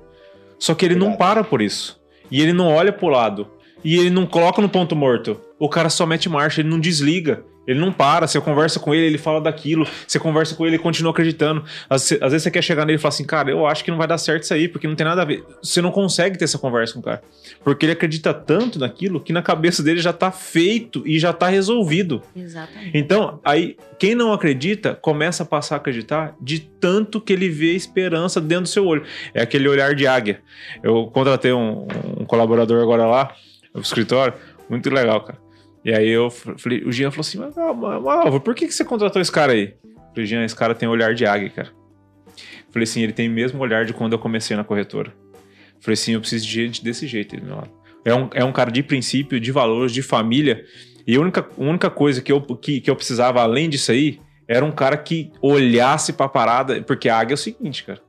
Só 0.59 0.75
que 0.75 0.85
ele 0.85 0.95
não 0.95 1.09
Verdade. 1.09 1.19
para 1.19 1.45
por 1.45 1.61
isso. 1.61 2.01
E 2.31 2.41
ele 2.41 2.53
não 2.53 2.73
olha 2.73 2.93
pro 2.93 3.09
lado. 3.09 3.49
E 3.85 3.99
ele 3.99 4.11
não 4.11 4.27
coloca 4.27 4.61
no 4.61 4.69
ponto 4.69 4.97
morto. 4.97 5.41
O 5.59 5.69
cara 5.69 5.89
só 5.89 6.07
mete 6.07 6.29
marcha, 6.29 6.61
ele 6.61 6.69
não 6.69 6.81
desliga. 6.81 7.45
Ele 7.67 7.81
não 7.81 7.93
para, 7.93 8.27
você 8.27 8.41
conversa 8.41 8.79
com 8.79 8.95
ele, 8.95 9.07
ele 9.07 9.19
fala 9.19 9.41
daquilo, 9.41 9.87
você 10.07 10.19
conversa 10.19 10.55
com 10.55 10.67
ele 10.67 10.77
e 10.77 10.79
continua 10.79 11.11
acreditando. 11.11 11.65
Às, 11.89 12.13
às 12.13 12.33
vezes 12.33 12.43
você 12.43 12.51
quer 12.51 12.63
chegar 12.63 12.87
nele 12.87 12.99
e 12.99 13.01
falar 13.01 13.11
assim, 13.11 13.25
cara, 13.25 13.51
eu 13.51 13.67
acho 13.67 13.85
que 13.85 13.91
não 13.91 13.99
vai 13.99 14.07
dar 14.07 14.19
certo 14.19 14.45
isso 14.45 14.55
aí, 14.55 14.69
porque 14.69 14.87
não 14.87 14.95
tem 14.95 15.07
nada 15.07 15.23
a 15.23 15.25
ver. 15.25 15.45
Você 15.63 15.81
não 15.81 15.91
consegue 15.91 16.39
ter 16.39 16.45
essa 16.45 16.59
conversa 16.59 16.95
com 16.95 17.01
o 17.01 17.03
cara. 17.03 17.23
Porque 17.65 17.87
ele 17.87 17.93
acredita 17.93 18.33
tanto 18.33 18.79
naquilo 18.79 19.21
que 19.21 19.33
na 19.33 19.43
cabeça 19.43 19.83
dele 19.83 20.01
já 20.01 20.13
tá 20.13 20.31
feito 20.31 21.03
e 21.07 21.19
já 21.19 21.33
tá 21.33 21.49
resolvido. 21.49 22.23
Exatamente. 22.35 22.91
Então, 22.95 23.41
aí, 23.45 23.77
quem 23.99 24.15
não 24.15 24.33
acredita, 24.33 24.95
começa 24.95 25.43
a 25.43 25.47
passar 25.47 25.77
a 25.77 25.79
acreditar 25.79 26.35
de 26.41 26.61
tanto 26.61 27.21
que 27.21 27.33
ele 27.33 27.49
vê 27.49 27.73
esperança 27.75 28.41
dentro 28.41 28.65
do 28.65 28.69
seu 28.69 28.87
olho. 28.87 29.05
É 29.35 29.43
aquele 29.43 29.69
olhar 29.69 29.95
de 29.95 30.07
águia. 30.07 30.41
Eu 30.83 31.07
contratei 31.07 31.53
um, 31.53 31.87
um 32.21 32.25
colaborador 32.25 32.83
agora 32.83 33.07
lá, 33.07 33.35
no 33.75 33.81
escritório, 33.81 34.35
muito 34.69 34.89
legal, 34.91 35.21
cara. 35.23 35.46
E 35.87 35.95
aí 35.95 36.09
eu 36.09 36.29
falei, 36.31 36.83
o 36.85 36.91
Jean 36.91 37.13
falou 37.13 37.21
assim, 37.21 37.39
mas, 37.39 37.57
Álvaro, 37.57 38.41
por 38.41 38.57
que, 38.57 38.67
que 38.67 38.75
você 38.75 38.85
contratou 38.85 39.23
esse 39.23 39.31
cara 39.31 39.53
aí? 39.53 39.77
Eu 39.85 40.09
falei, 40.09 40.27
Jean, 40.27 40.45
esse 40.45 40.57
cara 40.57 40.75
tem 40.75 40.89
olhar 40.89 41.15
de 41.15 41.25
águia, 41.25 41.49
cara. 41.49 41.69
Eu 41.69 42.73
falei 42.73 42.83
assim, 42.83 43.03
ele 43.03 43.13
tem 43.13 43.29
o 43.29 43.33
mesmo 43.33 43.63
olhar 43.63 43.85
de 43.85 43.93
quando 43.93 44.13
eu 44.13 44.19
comecei 44.19 44.57
na 44.57 44.65
corretora. 44.65 45.15
Eu 45.33 45.81
falei 45.81 45.93
assim, 45.93 46.15
eu 46.15 46.21
preciso 46.21 46.45
de 46.45 46.53
gente 46.53 46.83
desse 46.83 47.07
jeito 47.07 47.37
lado. 47.49 47.71
É 48.05 48.13
um, 48.13 48.29
é 48.35 48.45
um 48.45 48.51
cara 48.51 48.73
de 48.73 48.83
princípio, 48.83 49.39
de 49.39 49.53
valores, 49.53 49.93
de 49.93 50.03
família. 50.03 50.65
E 51.07 51.15
a 51.15 51.21
única, 51.21 51.49
única 51.57 51.89
coisa 51.89 52.21
que 52.21 52.33
eu, 52.33 52.41
que, 52.41 52.81
que 52.81 52.91
eu 52.91 52.97
precisava, 52.97 53.41
além 53.41 53.71
disso 53.71 53.93
aí, 53.93 54.19
era 54.49 54.65
um 54.65 54.73
cara 54.73 54.97
que 54.97 55.31
olhasse 55.41 56.13
pra 56.15 56.29
parada. 56.29 56.83
Porque 56.83 57.09
a 57.09 57.17
águia 57.17 57.35
é 57.35 57.37
o 57.37 57.39
seguinte, 57.39 57.85
cara. 57.85 58.01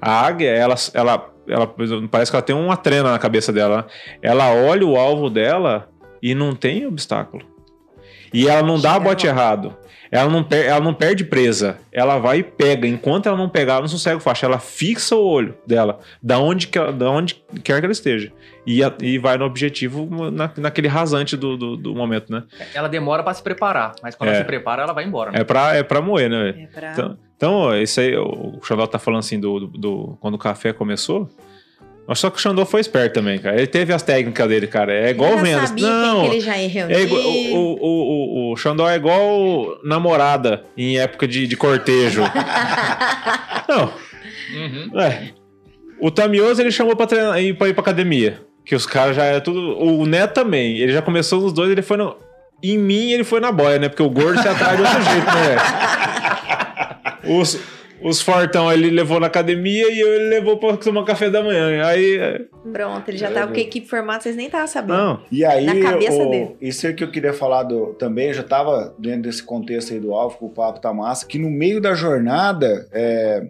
A 0.00 0.26
águia, 0.26 0.50
ela, 0.50 0.74
ela, 0.94 1.32
ela 1.46 1.74
parece 2.10 2.32
que 2.32 2.36
ela 2.36 2.42
tem 2.42 2.56
uma 2.56 2.76
trena 2.76 3.12
na 3.12 3.20
cabeça 3.20 3.52
dela. 3.52 3.82
né? 3.82 3.84
Ela 4.20 4.52
olha 4.52 4.84
o 4.84 4.96
alvo 4.96 5.30
dela 5.30 5.88
e 6.22 6.34
não 6.34 6.54
tem 6.54 6.86
obstáculo. 6.86 7.44
E 8.32 8.48
ela 8.48 8.62
não 8.66 8.80
dá 8.80 8.98
bote 8.98 9.26
errado. 9.26 9.76
ela 10.12 10.28
não, 10.30 10.42
per- 10.42 10.66
ela 10.66 10.80
não 10.80 10.92
perde 10.94 11.24
presa. 11.24 11.78
Ela 11.92 12.18
vai 12.18 12.38
e 12.38 12.42
pega. 12.42 12.86
Enquanto 12.86 13.26
ela 13.28 13.36
não 13.36 13.48
pegar, 13.48 13.74
ela 13.74 13.80
não 13.82 13.88
sossega 13.88 14.16
o 14.16 14.20
faixa. 14.20 14.44
Ela 14.46 14.58
fixa 14.58 15.14
o 15.16 15.24
olho 15.24 15.56
dela, 15.66 15.98
da 16.22 16.38
onde, 16.38 16.66
que 16.68 16.76
ela- 16.78 16.92
da 16.92 17.08
onde 17.10 17.34
quer 17.62 17.78
que 17.80 17.86
ela 17.86 17.92
esteja. 17.92 18.32
E, 18.66 18.82
a- 18.84 18.92
e 19.00 19.18
vai 19.18 19.36
no 19.38 19.44
objetivo 19.44 20.08
na, 20.30 20.50
naquele 20.56 20.86
rasante 20.88 21.36
do, 21.36 21.56
do, 21.56 21.76
do 21.76 21.94
momento, 21.94 22.30
né? 22.32 22.42
Ela 22.74 22.88
demora 22.88 23.22
pra 23.22 23.32
se 23.34 23.42
preparar, 23.42 23.94
mas 24.02 24.14
quando 24.14 24.28
É. 24.30 24.32
ela 24.34 24.40
se 24.42 24.46
prepara, 24.46 24.82
ela 24.82 24.92
vai 24.92 25.04
embora. 25.04 25.30
É 25.32 25.42
pra, 25.44 25.74
é 25.76 25.82
pra 25.82 26.00
moer, 26.00 26.28
né? 26.30 26.48
É 26.50 26.66
pra... 26.66 26.92
Então, 26.92 27.18
então, 27.36 27.54
ó, 27.54 27.70
aí, 27.70 27.84
o 28.16 28.60
Xandó 28.62 28.86
tá 28.86 28.98
falando 28.98 29.20
assim 29.20 29.40
do, 29.40 29.60
do, 29.60 29.66
do- 29.66 30.18
quando 30.20 30.34
o 30.34 30.38
café 30.38 30.72
começou. 30.72 31.28
Mas 32.06 32.18
só 32.18 32.28
que 32.28 32.38
o 32.38 32.40
Xandó 32.40 32.64
foi 32.66 32.80
esperto 32.80 33.14
também, 33.14 33.38
cara. 33.38 33.56
Ele 33.56 33.66
teve 33.68 33.92
as 33.92 34.02
técnicas 34.02 34.48
dele, 34.48 34.66
cara. 34.66 34.92
É 34.92 35.10
igual 35.10 35.36
já 35.36 35.42
vendas. 35.42 35.68
sabia 35.68 35.86
Não, 35.88 36.24
ele 36.26 36.40
já 36.40 36.58
ia 36.58 36.68
reunir. 36.68 36.94
é 36.94 37.00
igual, 37.02 37.20
o, 37.22 37.78
o, 37.80 38.48
o, 38.50 38.52
o 38.52 38.56
Xandó 38.56 38.88
é 38.90 38.96
igual 38.96 39.78
namorada 39.84 40.64
em 40.76 40.98
época 40.98 41.28
de, 41.28 41.46
de 41.46 41.56
cortejo. 41.56 42.22
Não, 43.68 43.92
Uhum. 44.52 45.00
é. 45.00 45.28
O 46.00 46.10
Tamioso 46.10 46.60
ele 46.60 46.72
chamou 46.72 46.96
pra, 46.96 47.06
treinar, 47.06 47.40
ir- 47.40 47.54
pra 47.54 47.68
ir 47.68 47.72
pra 47.74 47.82
academia. 47.82 48.40
Que 48.64 48.74
os 48.74 48.84
caras 48.86 49.14
já 49.14 49.24
é 49.24 49.38
tudo. 49.38 49.78
O 49.78 50.04
Neto 50.06 50.34
também. 50.34 50.78
Ele 50.78 50.92
já 50.92 51.00
começou 51.02 51.40
nos 51.40 51.52
dois, 51.52 51.70
ele 51.70 51.82
foi 51.82 51.96
no. 51.96 52.16
Em 52.62 52.76
mim, 52.76 53.12
ele 53.12 53.22
foi 53.24 53.38
na 53.40 53.52
boia, 53.52 53.78
né? 53.78 53.88
Porque 53.88 54.02
o 54.02 54.10
gordo 54.10 54.40
se 54.42 54.48
atrai 54.48 54.76
de 54.76 54.82
outro 54.82 55.02
jeito, 55.04 55.26
né? 55.26 55.56
Os, 57.40 57.58
os 58.02 58.20
fortão 58.20 58.72
ele 58.72 58.90
levou 58.90 59.18
na 59.20 59.26
academia 59.26 59.90
e 59.92 60.00
eu 60.00 60.14
ele 60.14 60.28
levou 60.28 60.56
pra 60.58 60.76
tomar 60.76 61.04
café 61.04 61.28
da 61.30 61.42
manhã. 61.42 61.84
Aí. 61.84 62.16
é, 62.16 62.40
Pronto, 62.72 63.08
ele 63.08 63.18
já 63.18 63.30
tava 63.30 63.52
com 63.52 63.58
a 63.58 63.60
equipe 63.62 63.86
formada, 63.88 64.20
vocês 64.22 64.36
nem 64.36 64.46
estavam 64.46 64.66
sabendo. 64.66 64.96
Não. 64.96 65.22
E 65.32 65.44
aí, 65.44 65.64
Na 65.66 65.80
cabeça 65.80 66.22
o- 66.22 66.30
dele. 66.30 66.56
isso 66.60 66.86
é 66.86 66.92
que 66.92 67.02
eu 67.04 67.10
queria 67.10 67.32
falar 67.32 67.62
do, 67.64 67.94
também, 67.94 68.28
eu 68.28 68.34
já 68.34 68.42
estava 68.42 68.94
dentro 68.98 69.22
desse 69.22 69.42
contexto 69.42 69.92
aí 69.92 70.00
do 70.00 70.12
Alvo, 70.14 70.38
que 70.38 70.44
o 70.44 70.48
papo 70.48 70.80
tá 70.80 70.92
massa, 70.92 71.26
que 71.26 71.38
no 71.38 71.50
meio 71.50 71.80
da 71.80 71.94
jornada, 71.94 72.88
é, 72.92 73.46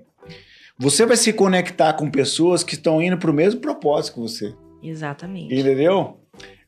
você 0.79 1.05
vai 1.05 1.17
se 1.17 1.33
conectar 1.33 1.93
com 1.95 2.11
pessoas 2.11 2.63
que 2.65 2.75
estão 2.75 3.03
indo 3.03 3.19
pro 3.19 3.33
mesmo 3.33 3.61
propósito 3.61 4.15
que 4.15 4.21
você, 4.21 4.55
Exatamente. 4.83 5.55
entendeu? 5.55 6.17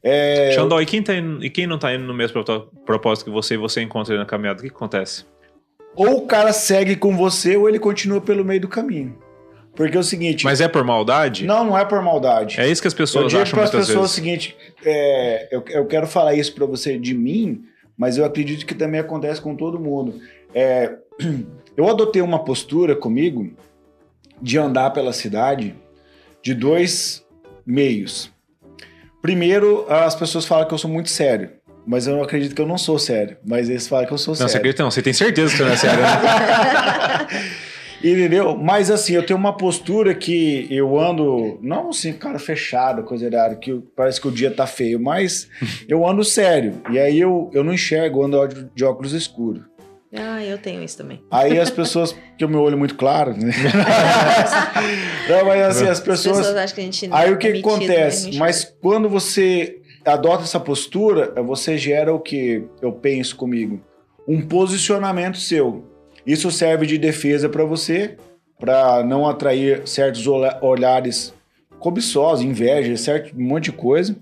É, 0.04 0.50
Xandó, 0.54 0.80
e 0.80 0.86
quem, 0.86 1.00
tá 1.02 1.14
indo- 1.14 1.44
e 1.44 1.48
quem 1.48 1.64
não 1.66 1.78
tá 1.78 1.94
indo 1.94 2.04
no 2.04 2.12
mesmo 2.12 2.32
propó- 2.42 2.66
propósito 2.84 3.24
que 3.26 3.30
você 3.30 3.54
e 3.54 3.56
você 3.56 3.80
encontra 3.80 4.12
ele 4.12 4.20
na 4.20 4.26
caminhada? 4.26 4.58
O 4.58 4.62
que, 4.62 4.68
que 4.68 4.74
acontece? 4.74 5.24
Ou 5.94 6.18
o 6.18 6.26
cara 6.26 6.52
segue 6.52 6.96
com 6.96 7.16
você 7.16 7.56
ou 7.56 7.68
ele 7.68 7.78
continua 7.78 8.20
pelo 8.20 8.44
meio 8.44 8.60
do 8.60 8.68
caminho. 8.68 9.16
Porque 9.74 9.96
é 9.96 10.00
o 10.00 10.04
seguinte, 10.04 10.44
Mas 10.44 10.60
é 10.60 10.68
por 10.68 10.84
maldade? 10.84 11.46
não, 11.46 11.64
não 11.64 11.78
é 11.78 11.84
por 11.84 12.02
maldade. 12.02 12.60
É 12.60 12.68
isso 12.68 12.82
que 12.82 12.88
as 12.88 12.92
eu 12.92 12.98
pessoas 12.98 13.28
digo 13.28 13.40
acham 13.40 13.54
para 13.54 13.64
as 13.64 13.70
pessoas 13.70 13.96
o 13.96 14.00
vezes. 14.00 14.12
seguinte, 14.12 14.56
é, 14.84 15.48
eu, 15.50 15.64
eu 15.70 15.86
quero 15.86 16.06
falar 16.06 16.34
isso 16.34 16.54
para 16.54 16.66
você 16.66 16.98
de 16.98 17.14
mim, 17.14 17.64
mas 17.96 18.18
eu 18.18 18.24
acredito 18.24 18.66
que 18.66 18.74
também 18.74 19.00
acontece 19.00 19.40
com 19.40 19.56
todo 19.56 19.80
mundo. 19.80 20.20
É, 20.54 20.94
eu 21.74 21.88
adotei 21.88 22.20
uma 22.20 22.44
postura 22.44 22.94
comigo 22.94 23.50
de 24.42 24.58
andar 24.58 24.90
pela 24.90 25.12
cidade 25.12 25.74
de 26.42 26.52
dois 26.52 27.24
meios. 27.64 28.30
Primeiro, 29.22 29.86
as 29.88 30.14
pessoas 30.14 30.44
falam 30.44 30.66
que 30.66 30.74
eu 30.74 30.78
sou 30.78 30.90
muito 30.90 31.08
sério, 31.08 31.50
mas 31.86 32.06
eu 32.06 32.16
não 32.16 32.22
acredito 32.22 32.54
que 32.54 32.60
eu 32.62 32.66
não 32.66 32.78
sou 32.78 32.98
sério. 32.98 33.36
Mas 33.44 33.68
eles 33.68 33.86
falam 33.86 34.06
que 34.06 34.12
eu 34.12 34.18
sou 34.18 34.32
Não, 34.32 34.36
você 34.36 34.42
sério. 34.48 34.58
acredita? 34.58 34.82
Não, 34.82 34.90
você 34.90 35.02
tem 35.02 35.12
certeza 35.12 35.50
que 35.50 35.56
você 35.58 35.64
não 35.64 35.72
é 35.72 35.76
sério, 35.76 36.00
né? 36.00 37.28
Entendeu? 38.04 38.56
Mas 38.56 38.90
assim, 38.90 39.12
eu 39.14 39.24
tenho 39.24 39.38
uma 39.38 39.56
postura 39.56 40.12
que 40.12 40.66
eu 40.68 40.98
ando, 40.98 41.58
não 41.62 41.90
assim, 41.90 42.12
cara 42.12 42.36
fechado, 42.38 43.04
coisa 43.04 43.26
errada, 43.26 43.54
que 43.54 43.80
parece 43.96 44.20
que 44.20 44.26
o 44.26 44.32
dia 44.32 44.50
tá 44.50 44.66
feio, 44.66 44.98
mas 44.98 45.48
eu 45.88 46.04
ando 46.06 46.24
sério. 46.24 46.82
E 46.90 46.98
aí 46.98 47.20
eu, 47.20 47.48
eu 47.54 47.62
não 47.62 47.72
enxergo, 47.72 48.20
eu 48.20 48.24
ando 48.26 48.70
de 48.74 48.84
óculos 48.84 49.12
escuros. 49.12 49.62
Ah, 50.14 50.44
eu 50.44 50.58
tenho 50.58 50.82
isso 50.82 50.98
também. 50.98 51.22
Aí 51.30 51.58
as 51.58 51.70
pessoas, 51.70 52.14
que 52.36 52.44
o 52.44 52.48
meu 52.48 52.60
olho 52.60 52.74
é 52.74 52.76
muito 52.76 52.96
claro, 52.96 53.32
né? 53.34 53.50
não, 55.28 55.44
mas 55.46 55.62
assim, 55.62 55.84
as 55.84 55.90
As 55.92 56.00
pessoas. 56.00 56.38
pessoas 56.38 56.56
acham 56.56 56.74
que 56.74 56.80
a 56.80 56.84
gente 56.84 57.06
não 57.06 57.16
Aí 57.16 57.30
o 57.30 57.34
é 57.34 57.36
que, 57.36 57.46
que 57.46 57.52
metido, 57.54 57.68
acontece? 57.70 58.30
não 58.32 58.38
Mas 58.38 58.56
enxerga. 58.58 58.76
quando 58.82 59.08
você 59.08 59.80
adota 60.04 60.44
essa 60.44 60.60
postura, 60.60 61.32
você 61.42 61.76
gera 61.78 62.12
o 62.12 62.20
que 62.20 62.64
eu 62.80 62.92
penso 62.92 63.36
comigo? 63.36 63.80
Um 64.26 64.40
posicionamento 64.40 65.38
seu. 65.38 65.84
Isso 66.26 66.50
serve 66.50 66.86
de 66.86 66.98
defesa 66.98 67.48
para 67.48 67.64
você, 67.64 68.16
para 68.58 69.02
não 69.02 69.28
atrair 69.28 69.86
certos 69.86 70.26
olha- 70.26 70.58
olhares 70.62 71.34
cobiçosos, 71.78 72.44
inveja, 72.44 72.96
certo, 72.96 73.36
um 73.36 73.42
monte 73.42 73.64
de 73.64 73.72
coisa. 73.72 74.16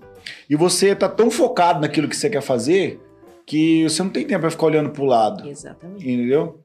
E 0.49 0.55
você 0.55 0.95
tá 0.95 1.07
tão 1.07 1.29
focado 1.29 1.81
naquilo 1.81 2.07
que 2.07 2.15
você 2.15 2.29
quer 2.29 2.41
fazer 2.41 2.99
que 3.45 3.83
você 3.83 4.01
não 4.01 4.09
tem 4.09 4.25
tempo 4.25 4.41
para 4.41 4.51
ficar 4.51 4.67
olhando 4.67 4.91
para 4.91 5.01
o 5.01 5.05
lado. 5.05 5.49
Exatamente. 5.49 6.09
Entendeu? 6.09 6.59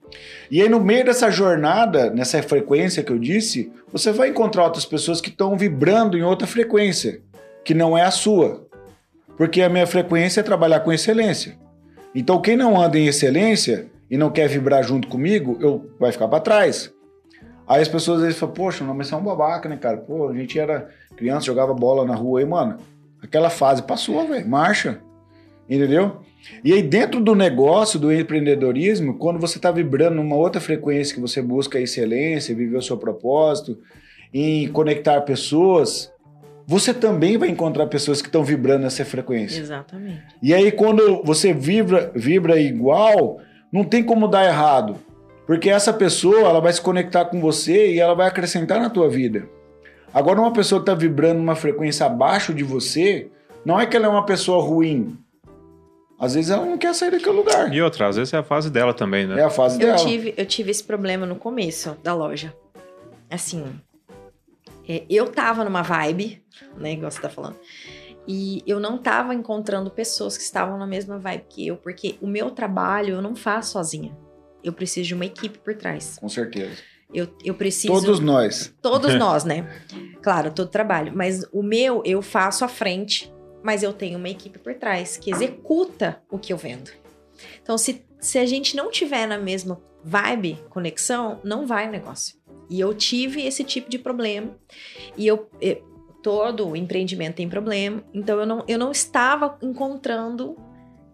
E 0.50 0.62
aí, 0.62 0.68
no 0.68 0.78
meio 0.78 1.04
dessa 1.04 1.30
jornada, 1.30 2.10
nessa 2.10 2.42
frequência 2.42 3.02
que 3.02 3.10
eu 3.10 3.18
disse, 3.18 3.72
você 3.92 4.12
vai 4.12 4.28
encontrar 4.28 4.64
outras 4.64 4.84
pessoas 4.84 5.20
que 5.20 5.28
estão 5.28 5.56
vibrando 5.56 6.16
em 6.16 6.22
outra 6.22 6.46
frequência, 6.46 7.20
que 7.64 7.74
não 7.74 7.98
é 7.98 8.02
a 8.02 8.10
sua. 8.10 8.65
Porque 9.36 9.62
a 9.62 9.68
minha 9.68 9.86
frequência 9.86 10.40
é 10.40 10.42
trabalhar 10.42 10.80
com 10.80 10.92
excelência. 10.92 11.56
Então, 12.14 12.40
quem 12.40 12.56
não 12.56 12.80
anda 12.80 12.98
em 12.98 13.06
excelência 13.06 13.86
e 14.10 14.16
não 14.16 14.30
quer 14.30 14.48
vibrar 14.48 14.82
junto 14.82 15.08
comigo, 15.08 15.58
eu 15.60 15.90
vai 15.98 16.12
ficar 16.12 16.28
para 16.28 16.40
trás. 16.40 16.92
Aí 17.68 17.82
as 17.82 17.88
pessoas 17.88 18.18
às 18.18 18.24
vezes 18.24 18.38
falam, 18.38 18.54
poxa, 18.54 18.84
não, 18.84 18.94
mas 18.94 19.08
você 19.08 19.14
é 19.14 19.16
um 19.16 19.24
babaca, 19.24 19.68
né, 19.68 19.76
cara? 19.76 19.96
Pô, 19.96 20.28
a 20.28 20.34
gente 20.34 20.58
era 20.58 20.88
criança, 21.16 21.46
jogava 21.46 21.74
bola 21.74 22.04
na 22.04 22.14
rua 22.14 22.40
aí, 22.40 22.46
mano. 22.46 22.78
Aquela 23.20 23.50
fase 23.50 23.82
passou, 23.82 24.26
velho. 24.26 24.48
Marcha. 24.48 25.00
Entendeu? 25.68 26.20
E 26.62 26.72
aí, 26.72 26.80
dentro 26.80 27.20
do 27.20 27.34
negócio, 27.34 27.98
do 27.98 28.12
empreendedorismo, 28.12 29.18
quando 29.18 29.40
você 29.40 29.58
está 29.58 29.72
vibrando 29.72 30.14
numa 30.16 30.36
outra 30.36 30.60
frequência 30.60 31.14
que 31.14 31.20
você 31.20 31.42
busca 31.42 31.80
excelência, 31.80 32.54
viver 32.54 32.76
o 32.76 32.82
seu 32.82 32.96
propósito, 32.96 33.76
em 34.32 34.68
conectar 34.68 35.20
pessoas, 35.22 36.12
você 36.66 36.92
também 36.92 37.38
vai 37.38 37.48
encontrar 37.48 37.86
pessoas 37.86 38.20
que 38.20 38.28
estão 38.28 38.42
vibrando 38.42 38.82
nessa 38.82 39.04
frequência. 39.04 39.60
Exatamente. 39.60 40.22
E 40.42 40.52
aí, 40.52 40.72
quando 40.72 41.22
você 41.22 41.52
vibra, 41.52 42.10
vibra 42.14 42.60
igual, 42.60 43.38
não 43.72 43.84
tem 43.84 44.02
como 44.02 44.26
dar 44.26 44.44
errado. 44.44 44.96
Porque 45.46 45.70
essa 45.70 45.92
pessoa, 45.92 46.40
ela 46.40 46.60
vai 46.60 46.72
se 46.72 46.80
conectar 46.80 47.26
com 47.26 47.40
você 47.40 47.92
e 47.92 48.00
ela 48.00 48.14
vai 48.14 48.26
acrescentar 48.26 48.80
na 48.80 48.90
tua 48.90 49.08
vida. 49.08 49.48
Agora, 50.12 50.40
uma 50.40 50.52
pessoa 50.52 50.80
que 50.80 50.90
está 50.90 50.94
vibrando 50.94 51.38
numa 51.38 51.54
frequência 51.54 52.04
abaixo 52.04 52.52
de 52.52 52.64
você, 52.64 53.28
não 53.64 53.78
é 53.78 53.86
que 53.86 53.96
ela 53.96 54.06
é 54.06 54.08
uma 54.08 54.26
pessoa 54.26 54.60
ruim. 54.60 55.16
Às 56.18 56.34
vezes 56.34 56.50
ela 56.50 56.64
não 56.64 56.78
quer 56.78 56.94
sair 56.94 57.10
daquele 57.10 57.36
lugar. 57.36 57.72
E 57.72 57.80
outra, 57.80 58.08
às 58.08 58.16
vezes 58.16 58.32
é 58.32 58.38
a 58.38 58.42
fase 58.42 58.70
dela 58.70 58.94
também, 58.94 59.26
né? 59.26 59.38
É 59.38 59.44
a 59.44 59.50
fase 59.50 59.80
Eu 59.80 59.88
dela. 59.88 59.98
tive, 59.98 60.34
eu 60.36 60.46
tive 60.46 60.70
esse 60.70 60.82
problema 60.82 61.26
no 61.26 61.36
começo 61.36 61.96
da 62.02 62.14
loja. 62.14 62.52
Assim, 63.30 63.64
é, 64.88 65.04
eu 65.08 65.30
tava 65.30 65.64
numa 65.64 65.82
vibe, 65.82 66.42
né, 66.76 66.92
igual 66.92 67.10
você 67.10 67.20
tá 67.20 67.28
falando, 67.28 67.56
e 68.28 68.62
eu 68.66 68.80
não 68.80 68.98
tava 68.98 69.34
encontrando 69.34 69.90
pessoas 69.90 70.36
que 70.36 70.42
estavam 70.42 70.78
na 70.78 70.86
mesma 70.86 71.18
vibe 71.18 71.44
que 71.48 71.66
eu, 71.66 71.76
porque 71.76 72.16
o 72.20 72.26
meu 72.26 72.50
trabalho 72.50 73.14
eu 73.14 73.22
não 73.22 73.36
faço 73.36 73.72
sozinha. 73.72 74.16
Eu 74.64 74.72
preciso 74.72 75.06
de 75.06 75.14
uma 75.14 75.24
equipe 75.24 75.58
por 75.58 75.76
trás. 75.76 76.18
Com 76.18 76.28
certeza. 76.28 76.76
Eu, 77.14 77.28
eu 77.44 77.54
preciso. 77.54 77.92
Todos 77.92 78.18
nós. 78.18 78.74
Todos 78.82 79.14
nós, 79.18 79.44
né? 79.44 79.68
Claro, 80.20 80.50
todo 80.50 80.68
trabalho. 80.68 81.12
Mas 81.14 81.44
o 81.52 81.62
meu 81.62 82.02
eu 82.04 82.20
faço 82.20 82.64
à 82.64 82.68
frente, 82.68 83.32
mas 83.62 83.84
eu 83.84 83.92
tenho 83.92 84.18
uma 84.18 84.28
equipe 84.28 84.58
por 84.58 84.74
trás 84.74 85.16
que 85.16 85.30
executa 85.30 86.20
o 86.28 86.36
que 86.36 86.52
eu 86.52 86.56
vendo. 86.56 86.90
Então, 87.62 87.78
se, 87.78 88.04
se 88.18 88.38
a 88.38 88.46
gente 88.46 88.76
não 88.76 88.90
tiver 88.90 89.26
na 89.26 89.38
mesma 89.38 89.80
vibe, 90.02 90.58
conexão, 90.68 91.40
não 91.44 91.64
vai 91.64 91.88
o 91.88 91.92
negócio. 91.92 92.36
E 92.70 92.80
eu 92.80 92.92
tive 92.94 93.42
esse 93.46 93.62
tipo 93.64 93.88
de 93.90 93.98
problema. 93.98 94.56
E 95.16 95.26
eu. 95.26 95.48
eu- 95.60 95.82
todo 96.22 96.74
empreendimento 96.74 97.36
tem 97.36 97.48
problema. 97.48 98.02
Então, 98.12 98.40
eu 98.40 98.46
não, 98.46 98.64
eu 98.66 98.78
não 98.78 98.90
estava 98.90 99.56
encontrando. 99.62 100.56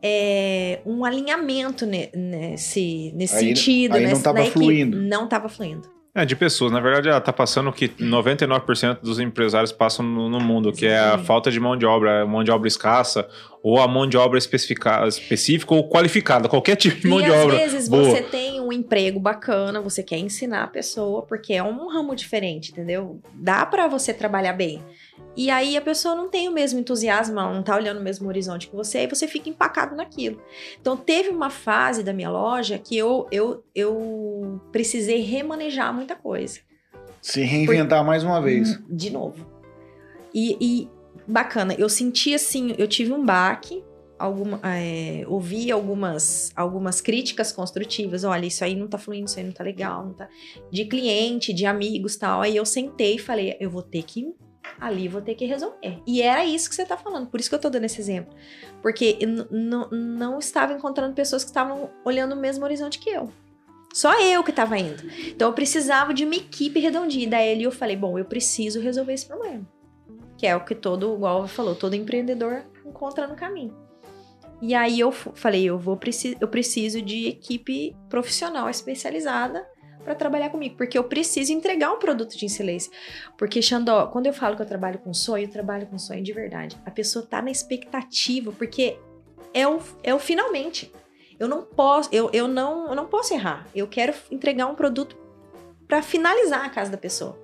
é, 0.05 0.81
um 0.85 1.05
alinhamento 1.05 1.87
ne- 1.87 2.11
nesse, 2.13 3.13
nesse 3.15 3.37
Aí- 3.37 3.55
sentido, 3.55 3.95
aí 3.95 4.03
não 4.03 4.09
nessa, 4.09 4.23
tava 4.25 4.39
na 4.41 4.45
equipe. 4.47 4.59
fluindo. 4.59 4.97
Não 5.01 5.25
estava 5.27 5.49
fluindo. 5.49 5.89
É, 6.15 6.27
de 6.27 6.37
pessoas. 6.37 6.71
Na 6.71 6.79
verdade, 6.79 7.09
ela 7.09 7.21
tá 7.23 7.33
passando 7.33 7.73
que 7.73 7.89
99% 7.89 9.01
dos 9.01 9.19
empresários 9.19 9.73
passam 9.73 10.05
no, 10.05 10.29
no 10.29 10.39
mundo, 10.39 10.71
que 10.71 10.85
é 10.85 10.99
a 10.99 11.17
falta 11.17 11.51
de 11.51 11.59
mão 11.59 11.75
de 11.75 11.87
obra, 11.87 12.23
a 12.23 12.27
mão 12.27 12.45
de 12.45 12.51
obra 12.51 12.69
escassa, 12.69 13.27
ou 13.63 13.81
a 13.81 13.89
mão 13.89 14.07
de 14.07 14.19
obra 14.19 14.39
específica 14.39 15.75
ou 15.75 15.89
qualificada, 15.89 16.51
qualquer 16.51 16.77
tipo 16.77 17.01
de 17.01 17.09
mão 17.09 17.21
e 17.21 17.25
de 17.25 17.31
às 17.31 17.45
obra. 17.45 17.57
vezes 17.57 17.89
boa. 17.89 18.05
você 18.05 18.23
tem 18.23 18.61
um 18.61 18.71
emprego 18.71 19.19
bacana, 19.19 19.81
você 19.81 20.03
quer 20.03 20.19
ensinar 20.19 20.65
a 20.65 20.67
pessoa, 20.67 21.23
porque 21.23 21.55
é 21.55 21.63
um 21.63 21.89
ramo 21.89 22.15
diferente, 22.15 22.73
entendeu? 22.73 23.19
Dá 23.33 23.65
pra 23.65 23.89
você 23.89 24.13
trabalhar 24.13 24.53
bem. 24.53 24.85
E 25.37 25.51
aí 25.51 25.77
a 25.77 25.81
pessoa 25.81 26.15
não 26.15 26.29
tem 26.29 26.49
o 26.49 26.53
mesmo 26.53 26.79
entusiasmo, 26.79 27.35
não 27.35 27.63
tá 27.63 27.77
olhando 27.77 27.99
o 27.99 28.03
mesmo 28.03 28.29
horizonte 28.29 28.69
que 28.69 28.77
você, 28.77 29.05
e 29.05 29.07
você 29.07 29.27
fica 29.27 29.49
empacado 29.49 29.97
naquilo. 29.97 30.41
Então 30.81 30.97
teve 30.97 31.31
uma 31.31 31.49
fase 31.49 32.03
da 32.03 32.13
minha 32.13 32.31
loja 32.31 32.79
que 32.79 32.97
eu, 32.97 33.27
eu, 33.31 33.65
eu 33.75 34.61
precisei 34.71 35.21
remanejar 35.23 35.93
muita 35.95 36.15
coisa. 36.15 36.61
Se 37.21 37.43
reinventar 37.43 38.05
mais 38.05 38.25
uma 38.25 38.41
vez. 38.41 38.77
Hum, 38.77 38.83
De 38.91 39.11
novo. 39.11 39.47
E, 40.35 40.57
e 40.61 40.91
bacana, 41.27 41.75
eu 41.79 41.89
senti 41.89 42.35
assim, 42.35 42.75
eu 42.77 42.89
tive 42.89 43.13
um 43.13 43.25
baque 43.25 43.83
alguma, 44.23 44.61
é, 44.63 45.25
ouvi 45.27 45.73
algumas, 45.73 46.53
algumas 46.55 47.01
críticas 47.01 47.51
construtivas. 47.51 48.23
Olha, 48.23 48.47
isso 48.47 48.65
aí 48.65 48.77
não 48.77 48.87
tá 48.87 48.97
fluindo, 48.97 49.27
isso 49.27 49.39
aí 49.39 49.45
não 49.45 49.53
tá 49.53 49.65
legal, 49.65 50.07
não 50.07 50.13
tá. 50.13 50.29
De 50.71 50.85
cliente, 50.85 51.53
de 51.53 51.67
amigos 51.67 52.17
tal. 52.17 52.41
Aí 52.41 52.57
eu 52.57 52.65
sentei 52.65 53.17
e 53.17 53.19
falei, 53.19 53.57
eu 53.59 53.69
vou 53.69 53.83
ter 53.83 54.03
que. 54.05 54.33
Ali 54.81 55.09
vou 55.09 55.21
ter 55.21 55.35
que 55.35 55.45
resolver. 55.45 56.01
E 56.07 56.23
era 56.23 56.45
isso 56.45 56.69
que 56.69 56.75
você 56.75 56.85
tá 56.85 56.97
falando, 56.97 57.29
por 57.29 57.39
isso 57.39 57.49
que 57.49 57.55
eu 57.55 57.61
tô 57.61 57.71
dando 57.71 57.85
esse 57.85 58.01
exemplo. 58.01 58.35
Porque 58.81 59.19
não 59.51 60.39
estava 60.39 60.73
encontrando 60.73 61.15
pessoas 61.15 61.45
que 61.45 61.51
estavam 61.51 61.91
olhando 62.05 62.33
o 62.33 62.37
mesmo 62.37 62.65
horizonte 62.65 62.99
que 62.99 63.11
eu. 63.11 63.33
Só 63.93 64.19
eu 64.23 64.43
que 64.43 64.51
estava 64.51 64.79
indo. 64.79 65.03
Então 65.29 65.49
eu 65.49 65.55
precisava 65.55 66.15
de 66.15 66.25
uma 66.25 66.35
equipe 66.35 66.81
redondinha. 66.81 67.29
Daí 67.29 67.53
ali 67.53 67.65
eu 67.65 67.71
falei, 67.71 67.97
bom, 67.97 68.19
eu 68.19 68.25
preciso 68.25 68.81
resolver 68.81 69.13
esse 69.13 69.27
problema. 69.27 69.67
Que 70.39 70.47
é 70.47 70.57
o 70.57 70.65
que 70.65 70.75
todo, 70.75 71.15
igual 71.15 71.47
falou, 71.47 71.75
todo 71.75 71.95
empreendedor 71.95 72.65
encontra 72.85 73.27
no 73.27 73.37
caminho. 73.37 73.77
E 74.61 74.75
aí 74.75 74.99
eu 75.01 75.11
falei, 75.13 75.65
eu 75.65 75.79
vou 75.79 75.99
eu 76.41 76.49
preciso 76.49 77.03
de 77.03 77.27
equipe 77.27 77.97
profissional 78.09 78.71
especializada 78.71 79.67
para 80.05 80.15
trabalhar 80.15 80.51
comigo, 80.51 80.77
porque 80.77 80.97
eu 80.99 81.05
preciso 81.05 81.53
entregar 81.53 81.93
um 81.93 81.99
produto 81.99 82.37
de 82.37 82.47
excelência. 82.47 82.91
Porque 83.39 83.63
Xandó, 83.63 84.07
quando 84.07 84.27
eu 84.27 84.33
falo 84.33 84.57
que 84.57 84.63
eu 84.63 84.67
trabalho 84.67 84.99
com 84.99 85.13
sonho, 85.15 85.45
eu 85.45 85.51
trabalho 85.51 85.87
com 85.87 85.99
sonho 85.99 86.23
de 86.23 86.33
verdade. 86.33 86.77
A 86.85 86.91
pessoa 86.91 87.25
tá 87.25 87.41
na 87.41 87.51
expectativa, 87.51 88.53
porque 88.53 88.99
é 89.55 89.67
o, 89.67 89.79
é 90.03 90.15
o 90.15 90.19
finalmente. 90.19 90.93
Eu 91.39 91.49
não 91.49 91.63
posso, 91.63 92.09
eu, 92.13 92.31
eu 92.33 92.47
não, 92.49 92.89
eu 92.89 92.95
não 92.95 93.07
posso 93.07 93.33
errar. 93.35 93.67
Eu 93.75 93.87
quero 93.89 94.13
entregar 94.31 94.67
um 94.67 94.75
produto 94.75 95.17
para 95.89 96.03
finalizar 96.03 96.65
a 96.65 96.71
casa 96.71 96.91
da 96.91 96.97
pessoa. 96.99 97.39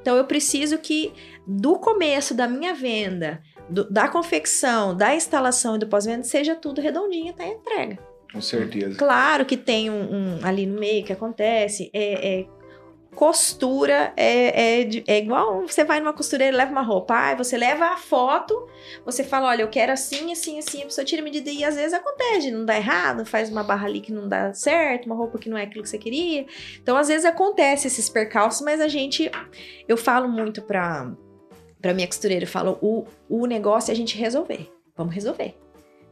Então 0.00 0.16
eu 0.16 0.24
preciso 0.26 0.76
que 0.78 1.12
do 1.46 1.78
começo 1.78 2.34
da 2.34 2.46
minha 2.46 2.74
venda, 2.74 3.42
do- 3.68 3.88
da 3.90 4.08
confecção, 4.08 4.94
da 4.96 5.14
instalação 5.14 5.76
e 5.76 5.78
do 5.78 5.86
pós-venda 5.86 6.22
seja 6.24 6.54
tudo 6.54 6.80
redondinho 6.80 7.30
até 7.30 7.44
a 7.44 7.48
entrega. 7.48 7.98
Com 8.34 8.40
certeza. 8.40 8.98
Claro 8.98 9.46
que 9.46 9.56
tem 9.56 9.88
um, 9.88 10.12
um 10.12 10.38
ali 10.44 10.66
no 10.66 10.78
meio 10.78 11.04
que 11.04 11.12
acontece, 11.12 11.88
é, 11.94 12.40
é 12.40 12.46
costura, 13.14 14.12
é, 14.16 14.80
é, 14.82 15.02
é 15.06 15.18
igual 15.18 15.62
você 15.62 15.84
vai 15.84 16.00
numa 16.00 16.12
costureira 16.12 16.56
leva 16.56 16.72
uma 16.72 16.82
roupa, 16.82 17.14
ai, 17.14 17.36
você 17.36 17.56
leva 17.56 17.86
a 17.86 17.96
foto, 17.96 18.68
você 19.04 19.22
fala, 19.22 19.48
olha, 19.48 19.62
eu 19.62 19.68
quero 19.68 19.92
assim, 19.92 20.32
assim, 20.32 20.58
assim, 20.58 20.82
a 20.82 20.86
pessoa 20.86 21.04
tira 21.04 21.22
a 21.22 21.24
medida 21.24 21.48
e 21.48 21.64
às 21.64 21.76
vezes 21.76 21.94
acontece, 21.94 22.50
não 22.50 22.64
dá 22.64 22.76
errado, 22.76 23.24
faz 23.24 23.50
uma 23.50 23.62
barra 23.62 23.86
ali 23.86 24.00
que 24.00 24.12
não 24.12 24.28
dá 24.28 24.52
certo, 24.52 25.06
uma 25.06 25.14
roupa 25.14 25.38
que 25.38 25.48
não 25.48 25.56
é 25.56 25.62
aquilo 25.62 25.84
que 25.84 25.88
você 25.88 25.98
queria. 25.98 26.44
Então, 26.82 26.96
às 26.96 27.06
vezes 27.08 27.24
acontece 27.24 27.86
esses 27.86 28.08
percalços, 28.08 28.62
mas 28.62 28.80
a 28.80 28.88
gente, 28.88 29.30
eu 29.86 29.96
falo 29.96 30.28
muito 30.28 30.60
pra, 30.60 31.10
pra 31.80 31.94
minha 31.94 32.08
costureira, 32.08 32.44
eu 32.44 32.48
falo, 32.48 32.78
o, 32.82 33.04
o 33.28 33.46
negócio 33.46 33.92
é 33.92 33.94
a 33.94 33.96
gente 33.96 34.18
resolver, 34.18 34.68
vamos 34.96 35.14
resolver. 35.14 35.63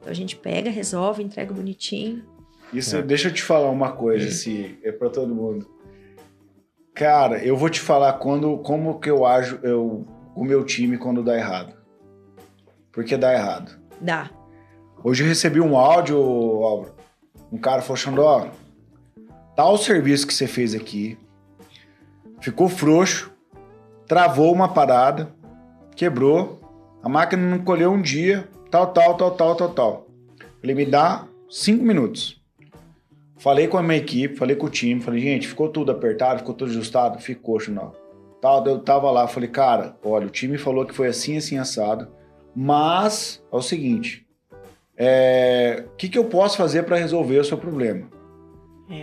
Então 0.03 0.11
a 0.11 0.15
gente 0.15 0.35
pega, 0.37 0.69
resolve, 0.69 1.23
entrega 1.23 1.55
bonitinho. 1.55 2.25
Isso, 2.73 2.97
É. 2.97 3.03
deixa 3.03 3.29
eu 3.29 3.33
te 3.33 3.41
falar 3.43 3.71
uma 3.71 3.93
coisa, 3.93 4.29
se 4.33 4.77
é 4.83 4.91
pra 4.91 5.09
todo 5.09 5.33
mundo. 5.33 5.65
Cara, 6.93 7.39
eu 7.43 7.57
vou 7.57 7.71
te 7.71 7.81
falar 7.81 8.15
quando, 8.15 8.59
como 8.59 8.99
que 8.99 9.09
eu 9.09 9.25
ajo 9.25 9.61
eu, 9.63 10.05
com 10.35 10.41
o 10.41 10.45
meu 10.45 10.65
time 10.65 10.99
quando 10.99 11.23
dá 11.23 11.37
errado. 11.37 11.75
Porque 12.91 13.17
dá 13.17 13.33
errado. 13.33 13.79
Dá. 14.01 14.29
Hoje 15.05 15.23
eu 15.23 15.29
recebi 15.29 15.61
um 15.61 15.77
áudio, 15.77 16.17
Álvaro. 16.19 16.95
Um 17.53 17.59
cara 17.59 17.81
falou, 17.81 17.97
Xandó, 17.97 18.49
tal 19.55 19.79
serviço 19.79 20.27
que 20.27 20.35
você 20.35 20.47
fez 20.47 20.75
aqui, 20.75 21.17
ficou 22.41 22.69
frouxo, 22.69 23.33
travou 24.07 24.53
uma 24.53 24.69
parada, 24.73 25.33
quebrou, 25.95 26.61
a 27.03 27.09
máquina 27.09 27.43
não 27.43 27.63
colheu 27.65 27.93
um 27.93 28.01
dia, 28.03 28.49
tal, 28.73 28.87
tal, 28.87 29.15
tal, 29.15 29.31
tal, 29.33 29.55
tal, 29.55 29.69
tal. 29.69 30.07
Falei, 30.61 30.75
me 30.75 30.87
dá 30.87 31.27
cinco 31.51 31.85
minutos. 31.85 32.41
Falei 33.37 33.69
com 33.69 33.77
a 33.77 33.83
minha 33.83 33.99
equipe, 33.99 34.37
falei 34.37 34.57
com 34.57 34.67
o 34.67 34.71
time, 34.71 35.01
falei, 35.01 35.21
gente, 35.21 35.47
ficou 35.47 35.69
tudo 35.69 35.93
apertado, 35.93 36.39
ficou 36.39 36.55
tudo 36.55 36.71
ajustado? 36.71 37.19
Ficou, 37.19 37.61
Xandó. 37.61 37.93
Tal, 38.41 38.67
eu 38.67 38.79
tava 38.79 39.11
lá, 39.11 39.29
falei, 39.29 39.49
cara, 39.49 39.95
olha, 40.03 40.27
o 40.27 40.31
time 40.31 40.57
falou 40.57 40.87
que 40.87 40.95
foi 40.95 41.09
assim, 41.09 41.37
assim, 41.37 41.59
assado, 41.59 42.09
mas 42.57 43.45
é 43.53 43.57
o 43.57 43.63
seguinte, 43.63 44.27
é, 44.97 45.85
o 45.93 45.97
que, 45.97 46.09
que 46.09 46.19
eu 46.19 46.25
posso 46.25 46.57
fazer 46.57 46.85
para 46.85 46.97
resolver 46.97 47.39
o 47.39 47.45
seu 47.45 47.59
problema? 47.59 48.09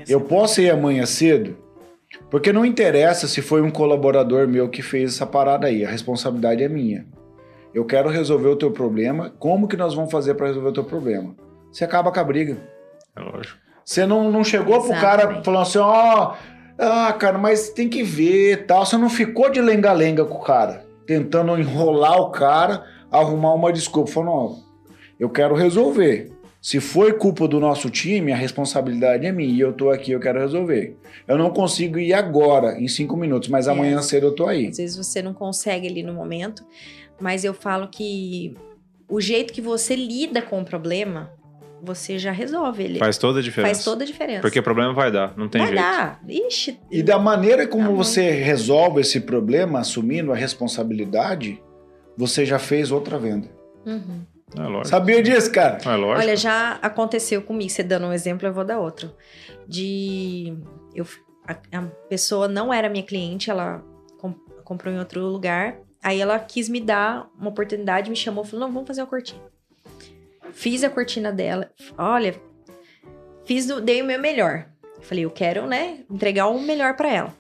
Eu 0.08 0.22
posso 0.22 0.62
ir 0.62 0.70
amanhã 0.70 1.06
cedo? 1.06 1.58
Porque 2.30 2.52
não 2.52 2.66
interessa 2.66 3.28
se 3.28 3.42
foi 3.42 3.62
um 3.62 3.72
colaborador 3.72 4.48
meu 4.48 4.70
que 4.70 4.82
fez 4.82 5.16
essa 5.16 5.26
parada 5.26 5.68
aí, 5.68 5.86
a 5.86 5.90
responsabilidade 5.90 6.64
é 6.64 6.68
minha. 6.68 7.06
Eu 7.74 7.86
quero 7.86 8.10
resolver 8.10 8.48
o 8.48 8.56
teu 8.56 8.72
problema, 8.72 9.32
como 9.38 9.68
que 9.68 9.78
nós 9.78 9.94
vamos 9.94 10.12
fazer 10.12 10.34
para 10.34 10.48
resolver 10.48 10.70
o 10.70 10.74
teu 10.74 10.84
problema? 10.84 11.36
Você 11.72 11.84
acaba 11.84 12.12
com 12.12 12.20
a 12.20 12.24
briga. 12.24 12.58
É 13.16 13.22
lógico. 13.22 13.58
Você 13.86 14.06
não, 14.06 14.32
não 14.32 14.44
chegou 14.44 14.82
pro 14.82 14.90
cara 15.00 15.22
Exatamente. 15.24 15.46
falando 15.46 15.62
assim, 15.62 15.78
ó, 15.80 16.34
ah, 16.78 17.14
cara, 17.14 17.38
mas 17.38 17.70
tem 17.70 17.90
que 17.90 18.04
ver 18.04 18.66
tal. 18.66 18.86
Você 18.86 18.98
não 18.98 19.10
ficou 19.10 19.50
de 19.50 19.62
lenga-lenga 19.62 20.26
com 20.26 20.38
o 20.38 20.42
cara, 20.42 20.86
tentando 21.06 21.58
enrolar 21.60 22.20
o 22.20 22.30
cara, 22.30 22.86
arrumar 23.12 23.54
uma 23.54 23.72
desculpa. 23.74 24.12
Falando, 24.12 24.32
ó, 24.32 24.56
eu 25.20 25.30
quero 25.30 25.56
resolver. 25.56 26.32
Se 26.62 26.82
foi 26.82 27.14
culpa 27.14 27.48
do 27.48 27.58
nosso 27.60 27.90
time, 27.90 28.34
a 28.34 28.36
responsabilidade 28.36 29.26
é 29.26 29.32
minha 29.32 29.50
e 29.50 29.60
eu 29.62 29.72
tô 29.72 29.90
aqui, 29.90 30.12
eu 30.12 30.20
quero 30.20 30.40
resolver. 30.40 30.98
Eu 31.26 31.38
não 31.38 31.52
consigo 31.52 31.98
ir 31.98 32.14
agora, 32.14 32.78
em 32.78 32.88
cinco 32.88 33.16
minutos, 33.16 33.48
mas 33.48 33.66
É. 33.68 33.72
amanhã 33.72 34.02
cedo 34.02 34.28
eu 34.28 34.36
tô 34.36 34.46
aí. 34.46 34.68
Às 34.68 34.78
vezes 34.78 34.98
você 34.98 35.22
não 35.22 35.34
consegue 35.34 35.88
ali 35.88 36.04
no 36.04 36.14
momento, 36.14 36.64
mas 37.20 37.44
eu 37.44 37.54
falo 37.54 37.88
que 37.88 38.54
o 39.08 39.20
jeito 39.20 39.54
que 39.54 39.62
você 39.62 39.96
lida 39.96 40.42
com 40.42 40.62
o 40.62 40.66
problema, 40.66 41.32
você 41.82 42.20
já 42.20 42.32
resolve 42.32 42.84
ele. 42.84 43.00
Faz 43.00 43.18
toda 43.18 43.40
a 43.40 43.42
diferença. 43.42 43.74
Faz 43.74 43.84
toda 43.86 44.04
a 44.04 44.08
diferença. 44.08 44.42
Porque 44.42 44.62
problema 44.62 44.94
vai 44.94 45.12
dar, 45.12 45.36
não 45.38 45.48
tem 45.48 45.62
Vai 45.62 45.70
jeito. 45.72 45.82
dar. 45.82 46.20
Ixi. 46.28 46.80
E 46.92 47.02
da 47.02 47.18
maneira 47.18 47.66
como 47.68 47.84
Tá 47.84 47.90
bom. 47.90 47.96
você 47.96 48.30
resolve 48.32 49.02
esse 49.02 49.22
problema, 49.22 49.80
assumindo 49.80 50.32
a 50.32 50.36
responsabilidade, 50.36 51.62
você 52.18 52.46
já 52.46 52.60
fez 52.60 52.92
outra 52.92 53.18
venda. 53.18 53.48
Uhum. 53.86 54.26
É 54.58 54.62
lógico. 54.64 54.88
Sabia 54.88 55.22
disso, 55.24 55.52
cara? 55.52 55.78
É 55.86 55.96
lógico. 55.96 56.22
Olha, 56.22 56.36
já 56.36 56.74
aconteceu 56.82 57.42
comigo. 57.42 57.70
Você 57.70 57.84
dando 57.84 58.08
um 58.08 58.14
exemplo, 58.14 58.48
eu 58.48 58.54
vou 58.54 58.66
dar 58.66 58.80
outro. 58.80 59.12
De. 59.68 60.58
Eu, 60.96 61.06
a, 61.48 61.54
a 61.78 61.82
pessoa 62.10 62.48
não 62.48 62.74
era 62.74 62.90
minha 62.90 63.04
cliente, 63.06 63.50
ela 63.52 63.84
com- 64.20 64.34
comprou 64.64 64.94
em 64.94 64.98
outro 65.00 65.22
lugar. 65.28 65.78
Aí 66.02 66.22
ela 66.22 66.40
quis 66.40 66.70
me 66.70 66.80
dar 66.80 67.30
uma 67.38 67.50
oportunidade, 67.50 68.10
me 68.10 68.16
chamou, 68.16 68.44
falou: 68.44 68.66
não, 68.66 68.74
vamos 68.74 68.88
fazer 68.88 69.02
uma 69.02 69.08
cortina. 69.08 69.42
Fiz 70.52 70.84
a 70.84 70.90
cortina 70.90 71.32
dela. 71.32 71.70
Olha, 71.98 72.36
fiz, 73.46 73.68
dei 73.82 74.02
o 74.02 74.06
meu 74.06 74.20
melhor. 74.20 74.68
Falei, 75.02 75.26
eu 75.26 75.32
quero, 75.32 75.66
né, 75.66 76.04
entregar 76.10 76.48
o 76.48 76.60
melhor 76.60 76.96
pra 76.96 77.10
ela. 77.10 77.36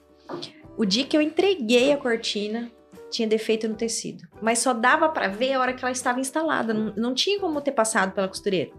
O 0.78 0.86
dia 0.86 1.05
que 1.05 1.18
eu 1.18 1.22
entreguei 1.22 1.91
a 1.91 1.97
cortina, 1.97 2.72
tinha 3.10 3.28
defeito 3.28 3.68
no 3.68 3.76
tecido. 3.76 4.28
Mas 4.41 4.60
só 4.60 4.74
dava 4.74 5.10
pra 5.10 5.28
ver 5.28 5.53
a 5.53 5.60
hora 5.60 5.74
que 5.74 5.84
ela 5.84 5.91
estava 5.91 6.20
instalada. 6.20 6.74
Não, 6.74 6.93
não 6.95 7.14
tinha 7.14 7.39
como 7.39 7.62
ter 7.62 7.72
passado 7.72 8.14
pela 8.14 8.28
costureira. 8.28 8.72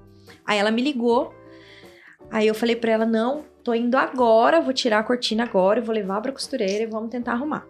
Aí 0.46 0.58
ela 0.58 0.70
me 0.70 0.82
ligou. 0.82 1.34
Aí 2.30 2.46
eu 2.46 2.54
falei 2.54 2.76
pra 2.76 2.92
ela: 2.92 3.06
não, 3.06 3.44
tô 3.64 3.74
indo 3.74 3.96
agora, 3.96 4.60
vou 4.60 4.72
tirar 4.72 5.00
a 5.00 5.04
cortina 5.04 5.44
agora, 5.44 5.80
vou 5.80 5.94
levar 5.94 6.20
pra 6.20 6.32
costureira 6.32 6.84
e 6.84 6.86
vamos 6.86 7.10
tentar 7.10 7.32
arrumar. 7.32 7.66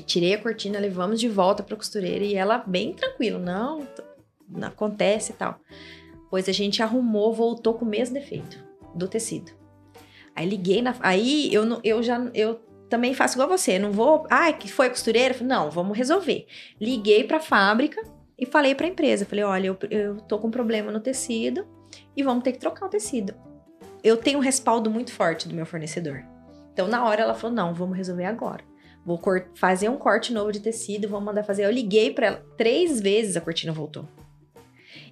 Tirei 0.00 0.34
a 0.34 0.38
cortina, 0.38 0.78
levamos 0.78 1.20
de 1.20 1.28
volta 1.28 1.62
pra 1.62 1.76
costureira 1.76 2.24
e 2.24 2.34
ela 2.34 2.58
bem 2.58 2.92
tranquila: 2.92 3.38
não, 3.38 3.86
não 4.48 4.68
acontece 4.68 5.32
e 5.32 5.34
tal. 5.34 5.58
Pois 6.30 6.48
a 6.48 6.52
gente 6.52 6.82
arrumou, 6.82 7.32
voltou 7.32 7.74
com 7.74 7.84
o 7.84 7.88
mesmo 7.88 8.14
defeito 8.14 8.62
do 8.94 9.08
tecido. 9.08 9.52
Aí 10.34 10.48
liguei 10.48 10.82
na. 10.82 10.94
Aí 11.00 11.52
eu, 11.52 11.64
eu 11.82 12.02
já. 12.02 12.18
Eu 12.34 12.60
também 12.88 13.14
faço 13.14 13.36
igual 13.36 13.48
você. 13.48 13.78
Não 13.78 13.92
vou. 13.92 14.26
Ai, 14.30 14.56
que 14.56 14.70
foi 14.70 14.86
a 14.86 14.90
costureira? 14.90 15.36
Não, 15.42 15.70
vamos 15.70 15.96
resolver. 15.96 16.46
Liguei 16.80 17.24
pra 17.24 17.40
fábrica 17.40 18.00
e 18.38 18.46
falei 18.46 18.74
pra 18.74 18.86
empresa. 18.86 19.26
Falei, 19.26 19.44
olha, 19.44 19.66
eu, 19.68 19.78
eu 19.90 20.20
tô 20.22 20.38
com 20.38 20.48
um 20.48 20.50
problema 20.50 20.92
no 20.92 21.00
tecido 21.00 21.66
e 22.16 22.22
vamos 22.22 22.44
ter 22.44 22.52
que 22.52 22.58
trocar 22.58 22.86
o 22.86 22.88
tecido. 22.88 23.34
Eu 24.02 24.16
tenho 24.16 24.38
um 24.38 24.42
respaldo 24.42 24.90
muito 24.90 25.12
forte 25.12 25.48
do 25.48 25.54
meu 25.54 25.66
fornecedor. 25.66 26.24
Então, 26.72 26.86
na 26.86 27.04
hora, 27.04 27.22
ela 27.22 27.34
falou: 27.34 27.56
não, 27.56 27.74
vamos 27.74 27.96
resolver 27.96 28.24
agora. 28.24 28.62
Vou 29.16 29.20
fazer 29.54 29.88
um 29.88 29.96
corte 29.96 30.32
novo 30.32 30.52
de 30.52 30.60
tecido, 30.60 31.08
vou 31.08 31.20
mandar 31.20 31.42
fazer. 31.42 31.64
Eu 31.64 31.70
liguei 31.70 32.12
pra 32.12 32.26
ela. 32.28 32.46
Três 32.56 33.00
vezes 33.00 33.36
a 33.36 33.40
cortina 33.40 33.72
voltou. 33.72 34.04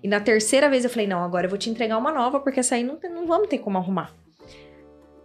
E 0.03 0.09
na 0.09 0.21
terceira 0.21 0.69
vez 0.69 0.85
eu 0.85 0.91
falei: 0.91 1.07
não, 1.07 1.23
agora 1.25 1.47
eu 1.47 1.51
vou 1.51 1.59
te 1.59 1.71
entregar 1.71 1.97
uma 1.99 2.13
nova, 2.13 2.39
porque 2.41 2.61
essa 2.61 2.75
aí 2.75 2.85
não, 2.85 2.97
tem- 2.97 3.11
não 3.11 3.27
vamos 3.27 3.49
ter 3.49 3.59
como 3.59 3.79
arrumar. 3.79 4.13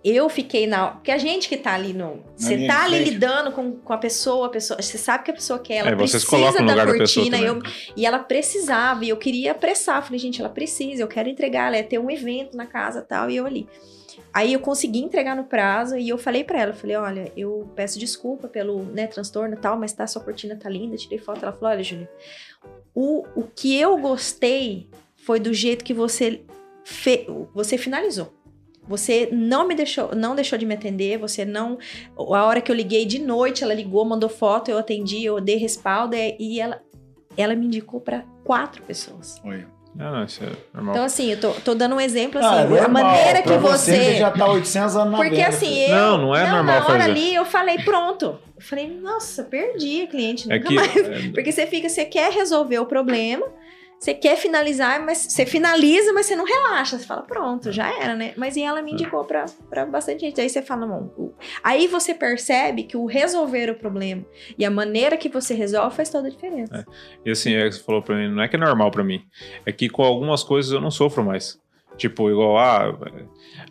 Eu 0.03 0.27
fiquei 0.29 0.65
na. 0.65 0.87
Porque 0.91 1.11
a 1.11 1.17
gente 1.19 1.47
que 1.47 1.55
tá 1.57 1.73
ali 1.75 1.93
no. 1.93 2.23
Você 2.35 2.65
tá 2.65 2.85
ali 2.85 2.95
frente. 2.95 3.09
lidando 3.11 3.51
com, 3.51 3.73
com 3.73 3.93
a 3.93 3.97
pessoa, 3.99 4.47
a 4.47 4.49
pessoa. 4.49 4.81
Você 4.81 4.97
sabe 4.97 5.23
que 5.25 5.29
a 5.29 5.33
pessoa 5.35 5.59
quer, 5.59 5.75
ela 5.75 5.89
É, 5.91 5.95
vocês 5.95 6.25
precisa 6.25 6.57
da 6.63 6.73
da 6.73 6.85
cortina. 6.87 7.37
também. 7.37 7.45
eu, 7.45 7.59
e 7.95 8.03
ela 8.03 8.17
precisava, 8.17 9.05
e 9.05 9.09
eu 9.09 9.17
queria 9.17 9.51
apressar. 9.51 10.01
Falei, 10.03 10.17
gente, 10.17 10.39
ela 10.41 10.49
precisa, 10.49 11.03
eu 11.03 11.07
quero 11.07 11.29
entregar, 11.29 11.67
ela 11.67 11.77
ia 11.77 11.83
ter 11.83 11.99
um 11.99 12.09
evento 12.09 12.57
na 12.57 12.65
casa 12.65 13.03
tal, 13.03 13.29
e 13.29 13.35
eu 13.37 13.45
ali. 13.45 13.67
Aí 14.33 14.53
eu 14.53 14.59
consegui 14.59 14.99
entregar 14.99 15.35
no 15.35 15.43
prazo 15.43 15.97
e 15.97 16.07
eu 16.07 16.17
falei 16.17 16.43
pra 16.43 16.59
ela, 16.59 16.71
eu 16.71 16.75
falei, 16.75 16.95
olha, 16.95 17.31
eu 17.35 17.69
peço 17.75 17.99
desculpa 17.99 18.47
pelo 18.47 18.83
né, 18.83 19.05
transtorno 19.07 19.55
e 19.55 19.57
tal, 19.57 19.77
mas 19.77 19.91
tá, 19.91 20.07
sua 20.07 20.23
cortina 20.23 20.55
tá 20.55 20.69
linda, 20.69 20.95
tirei 20.95 21.17
foto. 21.17 21.43
Ela 21.43 21.51
falou, 21.51 21.69
olha, 21.69 21.83
Júlia, 21.83 22.09
o, 22.95 23.25
o 23.35 23.43
que 23.43 23.77
eu 23.77 23.97
gostei 23.97 24.89
foi 25.17 25.39
do 25.39 25.53
jeito 25.53 25.83
que 25.83 25.93
você 25.93 26.41
fe... 26.83 27.27
você 27.53 27.77
finalizou. 27.77 28.33
Você 28.87 29.29
não 29.31 29.67
me 29.67 29.75
deixou, 29.75 30.15
não 30.15 30.35
deixou 30.35 30.57
de 30.57 30.65
me 30.65 30.73
atender, 30.73 31.17
você 31.17 31.45
não. 31.45 31.77
A 32.17 32.45
hora 32.45 32.61
que 32.61 32.71
eu 32.71 32.75
liguei 32.75 33.05
de 33.05 33.19
noite, 33.19 33.63
ela 33.63 33.73
ligou, 33.73 34.03
mandou 34.03 34.29
foto, 34.29 34.71
eu 34.71 34.77
atendi, 34.77 35.23
eu 35.23 35.39
dei 35.39 35.57
respaldo 35.57 36.15
e 36.15 36.59
ela, 36.59 36.81
ela 37.37 37.55
me 37.55 37.67
indicou 37.67 38.01
para 38.01 38.25
quatro 38.43 38.81
pessoas. 38.83 39.39
Oi. 39.45 39.65
Não, 39.93 40.11
não, 40.11 40.23
isso 40.23 40.41
é 40.43 40.47
normal. 40.73 40.93
Então, 40.95 41.05
assim, 41.05 41.31
eu 41.31 41.39
tô, 41.39 41.51
tô 41.51 41.75
dando 41.75 41.95
um 41.95 41.99
exemplo, 42.01 42.39
assim, 42.39 42.73
Ah, 42.73 42.77
é 42.77 42.85
a 42.85 42.87
maneira 42.87 43.41
que 43.41 43.57
você. 43.57 43.91
Você 43.91 44.15
já 44.15 44.31
tá 44.31 44.45
800 44.49 44.95
anos 44.95 45.11
na 45.11 45.17
Porque 45.17 45.35
venda, 45.35 45.47
assim, 45.49 45.79
eu. 45.83 45.89
Não, 45.95 46.17
não 46.17 46.35
é 46.35 46.49
normal 46.49 46.65
Na 46.65 46.85
hora 46.87 46.99
fazer. 46.99 47.11
ali 47.11 47.35
eu 47.35 47.45
falei, 47.45 47.77
pronto. 47.79 48.25
Eu 48.55 48.61
falei, 48.61 48.87
nossa, 49.01 49.43
perdi 49.43 50.03
a 50.03 50.07
cliente, 50.07 50.43
nunca 50.47 50.55
É 50.55 50.59
que 50.59 50.73
mais. 50.75 50.95
é, 50.95 51.29
Porque 51.33 51.51
você 51.51 51.67
fica, 51.67 51.89
você 51.89 52.05
quer 52.05 52.31
resolver 52.31 52.79
o 52.79 52.85
problema, 52.85 53.45
você 54.03 54.15
quer 54.15 54.35
finalizar, 54.35 54.99
mas 55.05 55.19
você 55.19 55.45
finaliza, 55.45 56.11
mas 56.11 56.25
você 56.25 56.35
não 56.35 56.43
relaxa. 56.43 56.97
Você 56.97 57.05
fala, 57.05 57.21
pronto, 57.21 57.71
já 57.71 57.87
era, 58.01 58.15
né? 58.15 58.33
Mas 58.35 58.55
e 58.57 58.63
ela 58.63 58.81
me 58.81 58.93
indicou 58.93 59.23
pra, 59.23 59.45
pra 59.69 59.85
bastante 59.85 60.21
gente. 60.21 60.41
Aí 60.41 60.49
você 60.49 60.61
fala, 60.63 60.87
o- 60.87 61.31
Aí 61.63 61.85
você 61.87 62.15
percebe 62.15 62.83
que 62.83 62.97
o 62.97 63.05
resolver 63.05 63.69
o 63.69 63.75
problema 63.75 64.25
e 64.57 64.65
a 64.65 64.71
maneira 64.71 65.15
que 65.17 65.29
você 65.29 65.53
resolve 65.53 65.95
faz 65.95 66.09
toda 66.09 66.27
a 66.27 66.31
diferença. 66.31 66.83
E 67.23 67.29
assim, 67.29 67.53
é 67.53 67.69
você 67.69 67.79
falou 67.79 68.01
pra 68.01 68.15
mim, 68.15 68.33
não 68.33 68.41
é 68.41 68.47
que 68.47 68.55
é 68.55 68.59
normal 68.59 68.89
pra 68.89 69.03
mim. 69.03 69.21
É 69.67 69.71
que 69.71 69.87
com 69.87 70.01
algumas 70.01 70.41
coisas 70.43 70.71
eu 70.71 70.81
não 70.81 70.89
sofro 70.89 71.23
mais. 71.23 71.59
Tipo, 71.95 72.29
igual, 72.31 72.57
ah, 72.57 72.97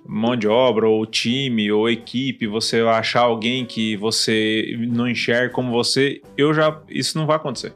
mão 0.06 0.36
de 0.36 0.46
obra, 0.46 0.88
ou 0.88 1.04
time, 1.06 1.72
ou 1.72 1.88
equipe, 1.90 2.46
você 2.46 2.80
achar 2.82 3.22
alguém 3.22 3.64
que 3.66 3.96
você 3.96 4.76
não 4.88 5.08
enxerga 5.08 5.52
como 5.52 5.72
você, 5.72 6.20
eu 6.36 6.54
já. 6.54 6.80
Isso 6.88 7.18
não 7.18 7.26
vai 7.26 7.34
acontecer. 7.36 7.72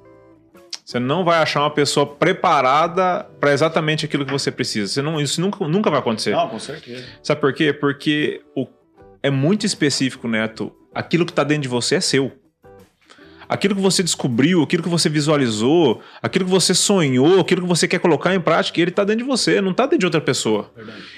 Você 0.85 0.99
não 1.01 1.25
vai 1.25 1.39
achar 1.39 1.61
uma 1.61 1.71
pessoa 1.71 2.05
preparada 2.07 3.27
pra 3.41 3.53
exatamente 3.53 4.05
aquilo 4.05 4.25
que 4.27 4.33
você 4.33 4.51
precisa. 4.51 4.87
Você 4.93 5.01
não, 5.01 5.19
isso 5.21 5.41
nunca, 5.41 5.67
nunca 5.67 5.91
vai 5.91 5.99
acontecer. 5.99 6.33
Não, 6.33 6.49
com 6.49 6.59
certeza. 6.59 7.05
Sabe 7.23 7.41
por 7.41 7.55
quê? 7.55 7.73
Porque 7.73 8.43
o- 8.55 8.67
é 9.23 9.31
muito 9.31 9.65
específico, 9.65 10.29
Neto. 10.29 10.71
Aquilo 10.95 11.25
que 11.25 11.33
tá 11.33 11.43
dentro 11.43 11.63
de 11.63 11.69
você 11.69 11.95
é 11.97 12.01
seu. 12.01 12.31
Aquilo 13.49 13.75
que 13.75 13.81
você 13.81 14.03
descobriu, 14.03 14.63
aquilo 14.63 14.83
que 14.83 14.89
você 14.89 15.09
visualizou, 15.09 16.01
aquilo 16.23 16.47
que 16.47 16.51
você 16.51 16.75
sonhou, 16.75 17.41
aquilo 17.41 17.61
que 17.63 17.69
você 17.69 17.87
quer 17.87 17.99
colocar 17.99 18.35
em 18.35 18.41
prática, 18.41 18.81
ele 18.81 18.91
tá 18.91 19.05
dentro 19.05 19.23
de 19.23 19.29
você, 19.29 19.61
não 19.61 19.75
tá 19.75 19.85
dentro 19.85 19.99
de 19.99 20.07
outra 20.07 20.21
pessoa. 20.21 20.71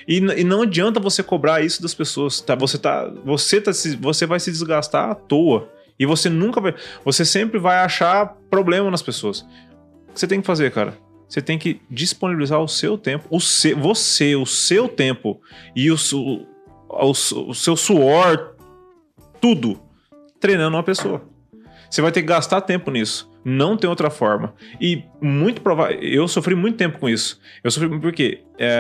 E, 0.09 0.17
e 0.19 0.45
não 0.45 0.63
adianta 0.63 0.99
você 0.99 1.23
cobrar 1.23 1.65
isso 1.65 1.81
das 1.81 1.95
pessoas, 1.95 2.41
tá? 2.41 2.55
Você 2.57 2.79
tá, 2.79 3.09
você 3.25 3.61
tá, 3.61 3.71
você 4.01 4.27
vai 4.27 4.41
se 4.41 4.51
desgastar 4.51 5.09
à 5.11 5.15
toa. 5.15 5.69
E 5.99 6.05
você 6.07 6.29
nunca 6.29 6.61
vai, 6.61 6.75
você 7.05 7.25
sempre 7.25 7.59
vai 7.59 7.79
achar 7.79 8.37
problema 8.51 8.91
nas 8.91 9.03
pessoas. 9.03 9.41
O 10.09 10.13
que 10.15 10.21
você 10.21 10.27
tem 10.27 10.41
que 10.41 10.47
fazer, 10.47 10.71
cara? 10.71 10.97
Você 11.29 11.43
tem 11.43 11.59
que 11.59 11.81
disponibilizar 11.91 12.61
o 12.61 12.69
seu 12.69 12.97
tempo, 12.97 13.27
o 13.31 13.41
seu, 13.41 13.77
você, 13.77 14.37
o 14.37 14.47
seu 14.47 14.89
tempo 14.89 15.41
e 15.75 15.91
o, 15.91 15.97
su- 15.99 16.47
o 16.89 17.11
o 17.11 17.55
seu 17.55 17.77
suor, 17.77 18.55
tudo, 19.41 19.81
treinando 20.39 20.77
uma 20.77 20.83
pessoa. 20.83 21.23
Você 21.91 22.01
vai 22.01 22.13
ter 22.13 22.21
que 22.23 22.29
gastar 22.29 22.61
tempo 22.61 22.91
nisso. 22.91 23.29
Não 23.49 23.77
tem 23.77 23.89
outra 23.89 24.11
forma. 24.11 24.53
E 24.81 25.05
muito 25.21 25.61
provável. 25.61 25.97
Eu 26.01 26.27
sofri 26.27 26.57
muito 26.57 26.77
tempo 26.77 26.99
com 26.99 27.09
isso. 27.09 27.41
Eu 27.63 27.71
sofri 27.71 27.89
muito 27.89 28.03
porque 28.03 28.41
é, 28.59 28.75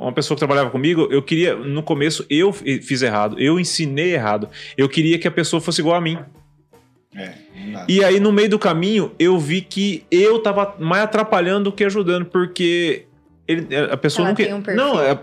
uma 0.00 0.12
pessoa 0.12 0.34
que 0.34 0.40
trabalhava 0.40 0.68
comigo, 0.68 1.06
eu 1.12 1.22
queria. 1.22 1.54
No 1.54 1.80
começo, 1.80 2.26
eu 2.28 2.52
fi- 2.52 2.82
fiz 2.82 3.02
errado. 3.02 3.38
Eu 3.38 3.60
ensinei 3.60 4.12
errado. 4.14 4.48
Eu 4.76 4.88
queria 4.88 5.16
que 5.16 5.28
a 5.28 5.30
pessoa 5.30 5.60
fosse 5.60 5.80
igual 5.80 5.94
a 5.94 6.00
mim. 6.00 6.18
É. 7.14 7.34
E 7.88 8.02
aí, 8.02 8.18
no 8.18 8.32
meio 8.32 8.50
do 8.50 8.58
caminho, 8.58 9.12
eu 9.16 9.38
vi 9.38 9.60
que 9.60 10.04
eu 10.10 10.40
tava 10.40 10.74
mais 10.80 11.04
atrapalhando 11.04 11.70
do 11.70 11.72
que 11.72 11.84
ajudando, 11.84 12.24
porque 12.26 13.06
ele, 13.46 13.68
a 13.76 13.96
pessoa 13.96 14.24
Ela 14.24 14.30
não 14.30 14.34
tem 14.36 14.46
quer. 14.46 14.54
um 14.56 14.60
perfil. 14.62 14.84
não, 14.84 15.00
é- 15.00 15.18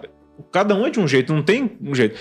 cada 0.49 0.74
um 0.74 0.88
é 0.88 0.89
de 0.89 0.99
um 1.01 1.07
jeito, 1.07 1.34
não 1.34 1.43
tem 1.43 1.72
um 1.82 1.93
jeito. 1.93 2.17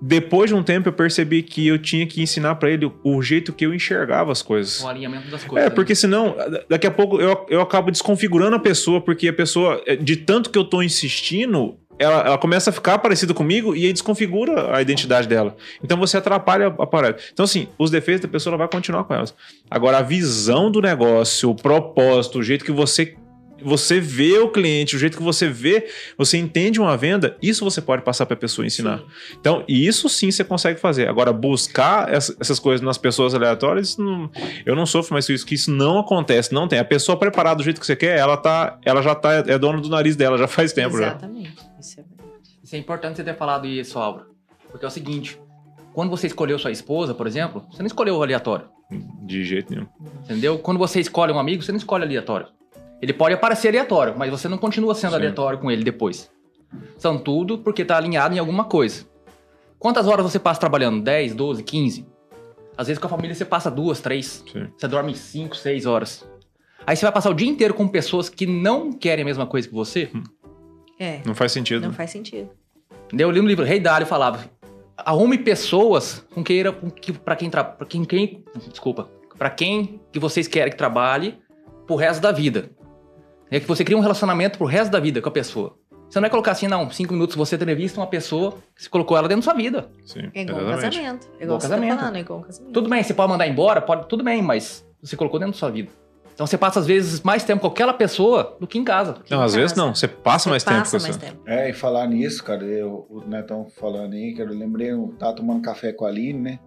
Depois 0.00 0.48
de 0.48 0.54
um 0.54 0.62
tempo, 0.62 0.88
eu 0.88 0.92
percebi 0.92 1.42
que 1.42 1.66
eu 1.66 1.78
tinha 1.78 2.06
que 2.06 2.22
ensinar 2.22 2.54
pra 2.54 2.70
ele 2.70 2.90
o, 3.04 3.22
jeito 3.22 3.52
que 3.52 3.66
eu 3.66 3.74
enxergava 3.74 4.32
as 4.32 4.40
coisas. 4.40 4.82
O 4.82 4.88
alinhamento 4.88 5.30
das 5.30 5.44
coisas. 5.44 5.66
É, 5.66 5.70
porque 5.70 5.94
senão, 5.94 6.36
daqui 6.68 6.86
a 6.86 6.90
pouco 6.90 7.20
eu, 7.20 7.46
eu 7.50 7.60
acabo 7.60 7.90
desconfigurando 7.90 8.56
a 8.56 8.58
pessoa, 8.58 9.00
porque 9.00 9.28
a 9.28 9.32
pessoa, 9.32 9.82
eh, 9.86 9.96
de 9.96 10.16
tanto 10.16 10.48
que 10.48 10.58
eu 10.58 10.64
tô 10.64 10.82
insistindo, 10.82 11.76
ela, 12.00 12.20
ela 12.22 12.38
começa 12.38 12.70
a 12.70 12.72
ficar 12.72 12.98
parecida 12.98 13.34
comigo 13.34 13.76
e 13.76 13.84
aí 13.84 13.92
desconfigura 13.92 14.74
a 14.74 14.80
identidade 14.80 15.28
dela. 15.28 15.54
Então 15.84 15.98
você 15.98 16.16
atrapalha 16.16 16.68
a 16.68 16.86
parada. 16.86 17.18
Então, 17.30 17.44
assim, 17.44 17.68
os 17.78 17.90
defeitos 17.90 18.22
da 18.22 18.28
pessoa 18.28 18.52
ela 18.52 18.58
vai 18.58 18.68
continuar 18.68 19.04
com 19.04 19.12
elas. 19.12 19.34
Agora, 19.70 19.98
a 19.98 20.02
visão 20.02 20.70
do 20.70 20.80
negócio, 20.80 21.50
o 21.50 21.54
propósito, 21.54 22.38
o 22.38 22.42
jeito 22.42 22.64
que 22.64 22.72
você. 22.72 23.16
Você 23.62 24.00
vê 24.00 24.38
o 24.38 24.48
cliente, 24.48 24.96
o 24.96 24.98
jeito 24.98 25.16
que 25.16 25.22
você 25.22 25.48
vê, 25.48 25.88
você 26.16 26.36
entende 26.38 26.80
uma 26.80 26.96
venda, 26.96 27.36
isso 27.42 27.64
você 27.64 27.80
pode 27.80 28.02
passar 28.02 28.26
para 28.26 28.34
a 28.34 28.38
pessoa 28.38 28.66
ensinar. 28.66 29.02
Então, 29.38 29.64
e 29.68 29.86
isso 29.86 30.08
sim 30.08 30.30
você 30.30 30.42
consegue 30.44 30.80
fazer. 30.80 31.08
Agora, 31.08 31.32
buscar 31.32 32.12
essa- 32.12 32.34
essas 32.40 32.58
coisas 32.58 32.80
nas 32.84 32.98
pessoas 32.98 33.34
aleatórias, 33.34 33.96
não- 33.96 34.30
eu 34.64 34.74
não 34.76 34.86
sofro 34.86 35.12
mais 35.14 35.26
com 35.26 35.32
isso, 35.32 35.44
que 35.46 35.54
isso 35.54 35.70
não 35.70 35.98
acontece, 35.98 36.52
não 36.52 36.66
tem. 36.68 36.78
A 36.78 36.84
pessoa 36.84 37.18
preparada 37.18 37.56
do 37.56 37.62
jeito 37.62 37.80
que 37.80 37.86
você 37.86 37.96
quer, 37.96 38.18
ela, 38.18 38.36
tá, 38.36 38.78
ela 38.84 39.02
já 39.02 39.14
tá, 39.14 39.34
é 39.46 39.58
dona 39.58 39.80
do 39.80 39.88
nariz 39.88 40.16
dela, 40.16 40.36
já 40.38 40.46
faz 40.48 40.72
tempo 40.72 40.96
já. 40.98 41.08
Exatamente. 41.08 41.56
Isso 41.80 42.00
é 42.00 42.02
verdade. 42.02 42.30
Isso 42.62 42.76
é 42.76 42.78
importante 42.78 43.16
você 43.16 43.24
ter 43.24 43.36
falado 43.36 43.66
isso, 43.66 43.98
Álvaro. 43.98 44.26
Porque 44.70 44.84
é 44.84 44.88
o 44.88 44.90
seguinte: 44.90 45.38
quando 45.92 46.10
você 46.10 46.26
escolheu 46.26 46.58
sua 46.58 46.70
esposa, 46.70 47.14
por 47.14 47.26
exemplo, 47.26 47.64
você 47.70 47.82
não 47.82 47.86
escolheu 47.86 48.16
o 48.16 48.22
aleatório. 48.22 48.66
De 49.22 49.44
jeito 49.44 49.72
nenhum. 49.72 49.86
Entendeu? 50.24 50.58
Quando 50.58 50.78
você 50.78 50.98
escolhe 51.00 51.32
um 51.32 51.38
amigo, 51.38 51.62
você 51.62 51.70
não 51.72 51.78
escolhe 51.78 52.04
aleatório. 52.04 52.48
Ele 53.00 53.12
pode 53.12 53.34
aparecer 53.34 53.68
aleatório, 53.68 54.14
mas 54.16 54.30
você 54.30 54.48
não 54.48 54.58
continua 54.58 54.94
sendo 54.94 55.10
Sim. 55.12 55.16
aleatório 55.16 55.58
com 55.58 55.70
ele 55.70 55.82
depois. 55.82 56.30
São 56.98 57.18
tudo 57.18 57.58
porque 57.58 57.84
tá 57.84 57.96
alinhado 57.96 58.34
em 58.34 58.38
alguma 58.38 58.64
coisa. 58.64 59.06
Quantas 59.78 60.06
horas 60.06 60.24
você 60.30 60.38
passa 60.38 60.60
trabalhando? 60.60 61.02
10, 61.02 61.34
12, 61.34 61.62
15? 61.62 62.06
Às 62.76 62.86
vezes 62.86 63.00
com 63.00 63.06
a 63.06 63.10
família 63.10 63.34
você 63.34 63.44
passa 63.44 63.70
duas, 63.70 64.00
três. 64.00 64.44
Sim. 64.52 64.68
Você 64.76 64.86
dorme 64.86 65.14
5, 65.14 65.56
6 65.56 65.86
horas. 65.86 66.28
Aí 66.86 66.96
você 66.96 67.04
vai 67.04 67.12
passar 67.12 67.30
o 67.30 67.34
dia 67.34 67.48
inteiro 67.48 67.74
com 67.74 67.86
pessoas 67.88 68.28
que 68.28 68.46
não 68.46 68.92
querem 68.92 69.22
a 69.22 69.24
mesma 69.24 69.46
coisa 69.46 69.66
que 69.68 69.74
você. 69.74 70.10
É, 70.98 71.20
Não 71.24 71.34
faz 71.34 71.52
sentido. 71.52 71.82
não 71.86 71.92
faz 71.92 72.10
sentido. 72.10 72.50
Entendeu? 73.06 73.28
Eu 73.28 73.32
li 73.32 73.40
um 73.40 73.46
livro, 73.46 73.64
Rei 73.64 73.80
Dário 73.80 74.06
falava: 74.06 74.44
arrume 74.96 75.38
pessoas 75.38 76.24
com 76.34 76.44
quem 76.44 76.60
era, 76.60 76.72
com 76.72 76.90
que, 76.90 77.12
para 77.12 77.36
quem, 77.36 77.50
pra 77.50 77.64
quem, 77.88 78.04
quem, 78.04 78.44
desculpa, 78.68 79.08
para 79.36 79.50
quem 79.50 80.00
que 80.12 80.18
vocês 80.18 80.46
querem 80.46 80.70
que 80.70 80.76
trabalhe 80.78 81.38
pro 81.86 81.96
resto 81.96 82.20
da 82.20 82.32
vida. 82.32 82.70
É 83.50 83.58
que 83.60 83.66
você 83.66 83.84
cria 83.84 83.96
um 83.96 84.00
relacionamento 84.00 84.58
pro 84.58 84.66
resto 84.66 84.90
da 84.90 85.00
vida 85.00 85.20
com 85.20 85.28
a 85.28 85.32
pessoa. 85.32 85.76
Você 86.08 86.18
não 86.18 86.26
é 86.26 86.30
colocar 86.30 86.52
assim, 86.52 86.66
não, 86.66 86.90
cinco 86.90 87.12
minutos 87.12 87.36
você 87.36 87.54
entrevista 87.54 88.00
uma 88.00 88.06
pessoa 88.06 88.52
que 88.74 88.82
você 88.82 88.88
colocou 88.88 89.16
ela 89.16 89.28
dentro 89.28 89.42
da 89.44 89.52
sua 89.52 89.54
vida. 89.54 89.88
Sim, 90.04 90.30
É 90.34 90.42
igual 90.42 90.60
um 90.62 90.66
casamento. 90.70 91.28
É 91.38 91.44
Igual 91.44 91.44
igual 91.44 91.60
você 91.60 91.68
casamento. 91.68 91.90
tá 91.94 91.98
falando, 92.00 92.16
é 92.16 92.20
igual 92.20 92.38
um 92.38 92.42
casamento. 92.42 92.72
Tudo 92.72 92.88
bem, 92.90 93.02
você 93.02 93.14
pode 93.14 93.28
mandar 93.30 93.46
embora, 93.46 93.80
pode, 93.80 94.08
tudo 94.08 94.24
bem, 94.24 94.42
mas 94.42 94.84
você 95.02 95.16
colocou 95.16 95.38
dentro 95.38 95.52
da 95.52 95.58
sua 95.58 95.70
vida. 95.70 95.90
Então 96.34 96.46
você 96.46 96.56
passa 96.58 96.80
às 96.80 96.86
vezes 96.86 97.20
mais 97.20 97.44
tempo 97.44 97.60
com 97.60 97.66
aquela 97.68 97.92
pessoa 97.92 98.56
do 98.58 98.66
que 98.66 98.78
em 98.78 98.82
casa. 98.84 99.16
Não, 99.30 99.42
às 99.42 99.52
Em 99.54 99.58
vezes 99.58 99.72
casa. 99.72 99.86
não, 99.86 99.94
você 99.94 100.08
passa 100.08 100.48
mais 100.50 100.64
tempo 100.64 100.78
Passa 100.78 100.96
com 100.96 101.02
mais 101.04 101.16
tempo. 101.16 101.42
É, 101.46 101.68
e 101.70 101.72
falar 101.72 102.06
nisso, 102.08 102.42
cara, 102.42 102.64
eu, 102.64 103.06
o 103.10 103.20
Netão 103.28 103.66
falando 103.78 104.14
aí, 104.14 104.32
que 104.34 104.40
eu 104.40 104.48
lembrei, 104.48 104.90
eu 104.90 105.14
tava 105.18 105.34
tomando 105.34 105.60
café 105.62 105.92
com 105.92 106.06
a 106.06 106.08
Aline, 106.08 106.40
né? 106.40 106.58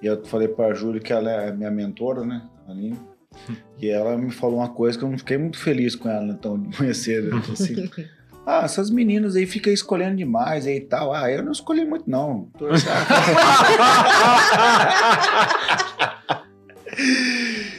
E 0.00 0.06
eu 0.06 0.24
falei 0.24 0.46
pra 0.48 0.72
Júlia 0.72 1.00
que 1.00 1.12
ela 1.12 1.30
é 1.30 1.52
minha 1.52 1.70
mentora, 1.70 2.24
né? 2.24 2.42
A 2.66 2.70
Aline. 2.70 2.98
E 3.80 3.88
ela 3.88 4.16
me 4.16 4.30
falou 4.30 4.58
uma 4.58 4.68
coisa 4.68 4.98
que 4.98 5.04
eu 5.04 5.08
não 5.10 5.18
fiquei 5.18 5.38
muito 5.38 5.58
feliz 5.58 5.94
com 5.94 6.08
ela, 6.08 6.32
então, 6.32 6.58
de 6.58 6.78
manhã 6.80 6.92
cedo. 6.94 7.30
Ela 7.30 7.40
falou 7.40 7.54
assim, 7.54 7.90
ah, 8.46 8.62
essas 8.64 8.90
meninas 8.90 9.36
aí 9.36 9.46
ficam 9.46 9.72
escolhendo 9.72 10.16
demais 10.16 10.66
aí 10.66 10.76
e 10.78 10.80
tal. 10.80 11.12
Ah, 11.14 11.30
eu 11.30 11.42
não 11.42 11.52
escolhi 11.52 11.84
muito, 11.84 12.08
não. 12.10 12.50
Tô- 12.58 12.66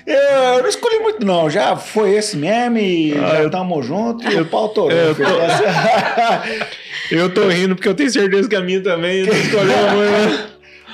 Eu 0.06 0.62
não 0.62 0.70
escolhi 0.70 1.00
muito, 1.00 1.26
não. 1.26 1.50
Já 1.50 1.76
foi 1.76 2.12
esse 2.16 2.38
mesmo 2.38 2.78
e 2.78 3.14
Ah, 3.18 3.36
já 3.36 3.42
eu- 3.44 3.50
tamo 3.52 3.82
junto 3.82 4.28
e 4.28 4.40
o 4.40 4.46
pau 4.46 4.70
torou. 4.70 4.92
Eu 4.92 5.16
tô-. 5.16 5.24
Eu 7.12 7.34
tô 7.34 7.48
rindo 7.50 7.76
porque 7.76 7.88
eu 7.90 7.96
tenho 7.96 8.12
certeza 8.12 8.48
que 8.48 8.56
a 8.56 8.62
minha 8.62 8.84
também 8.84 9.26
não 9.26 9.34
escolheu 9.34 9.76
a 9.88 9.94
mãe. 9.96 10.46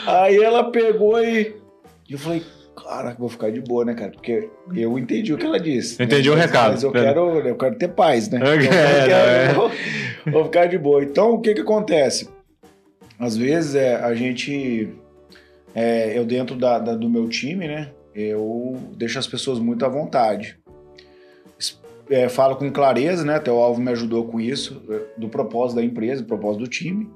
Aí 0.08 0.38
ela 0.42 0.72
pegou 0.72 1.22
e 1.22 1.58
eu 2.10 2.18
falei, 2.18 2.42
cara, 2.76 3.16
vou 3.18 3.30
ficar 3.30 3.52
de 3.52 3.62
boa, 3.62 3.86
né, 3.86 3.94
cara? 3.94 4.12
Porque 4.12 4.50
eu 4.74 4.98
entendi 5.00 5.34
o 5.34 5.38
que 5.38 5.46
ela 5.46 5.60
disse. 5.60 5.98
né? 6.00 6.06
Entendi 6.06 6.30
o 6.30 6.34
Mas- 6.34 6.46
recado. 6.46 6.72
Mas 6.72 6.84
eu 6.84 6.92
quero, 6.92 7.40
eu 7.48 7.56
quero 7.56 7.76
ter 7.76 7.88
paz, 7.90 8.30
né? 8.30 8.40
É, 8.46 8.54
Eu 8.54 8.62
é, 8.62 9.48
quero- 9.48 9.56
vou, 9.56 9.72
vou 10.32 10.44
ficar 10.46 10.66
de 10.68 10.78
boa. 10.78 11.04
Então, 11.04 11.32
o 11.34 11.40
que 11.42 11.54
que 11.54 11.62
acontece? 11.62 12.30
Às 13.20 13.36
vezes, 13.38 13.76
é, 13.76 13.96
a 13.96 14.14
gente... 14.14 14.90
é, 15.74 16.18
eu 16.18 16.26
dentro 16.26 16.56
da- 16.56 16.80
da- 16.80 16.96
do 16.96 17.10
meu 17.10 17.28
time, 17.30 17.68
né? 17.68 17.92
Eu 18.14 18.78
deixo 18.96 19.18
as 19.20 19.28
pessoas 19.28 19.60
muito 19.60 19.86
à 19.86 19.90
vontade. 19.90 20.58
É, 22.10 22.30
falo 22.30 22.56
com 22.56 22.72
clareza, 22.72 23.26
né? 23.26 23.36
Até 23.36 23.52
o 23.52 23.56
Alvo 23.56 23.82
me 23.82 23.90
ajudou 23.92 24.26
com 24.26 24.40
isso, 24.40 24.82
é, 24.90 25.20
do 25.20 25.28
propósito 25.28 25.78
da 25.78 25.84
empresa, 25.84 26.22
do 26.22 26.28
propósito 26.28 26.62
do 26.64 26.68
time. 26.70 27.10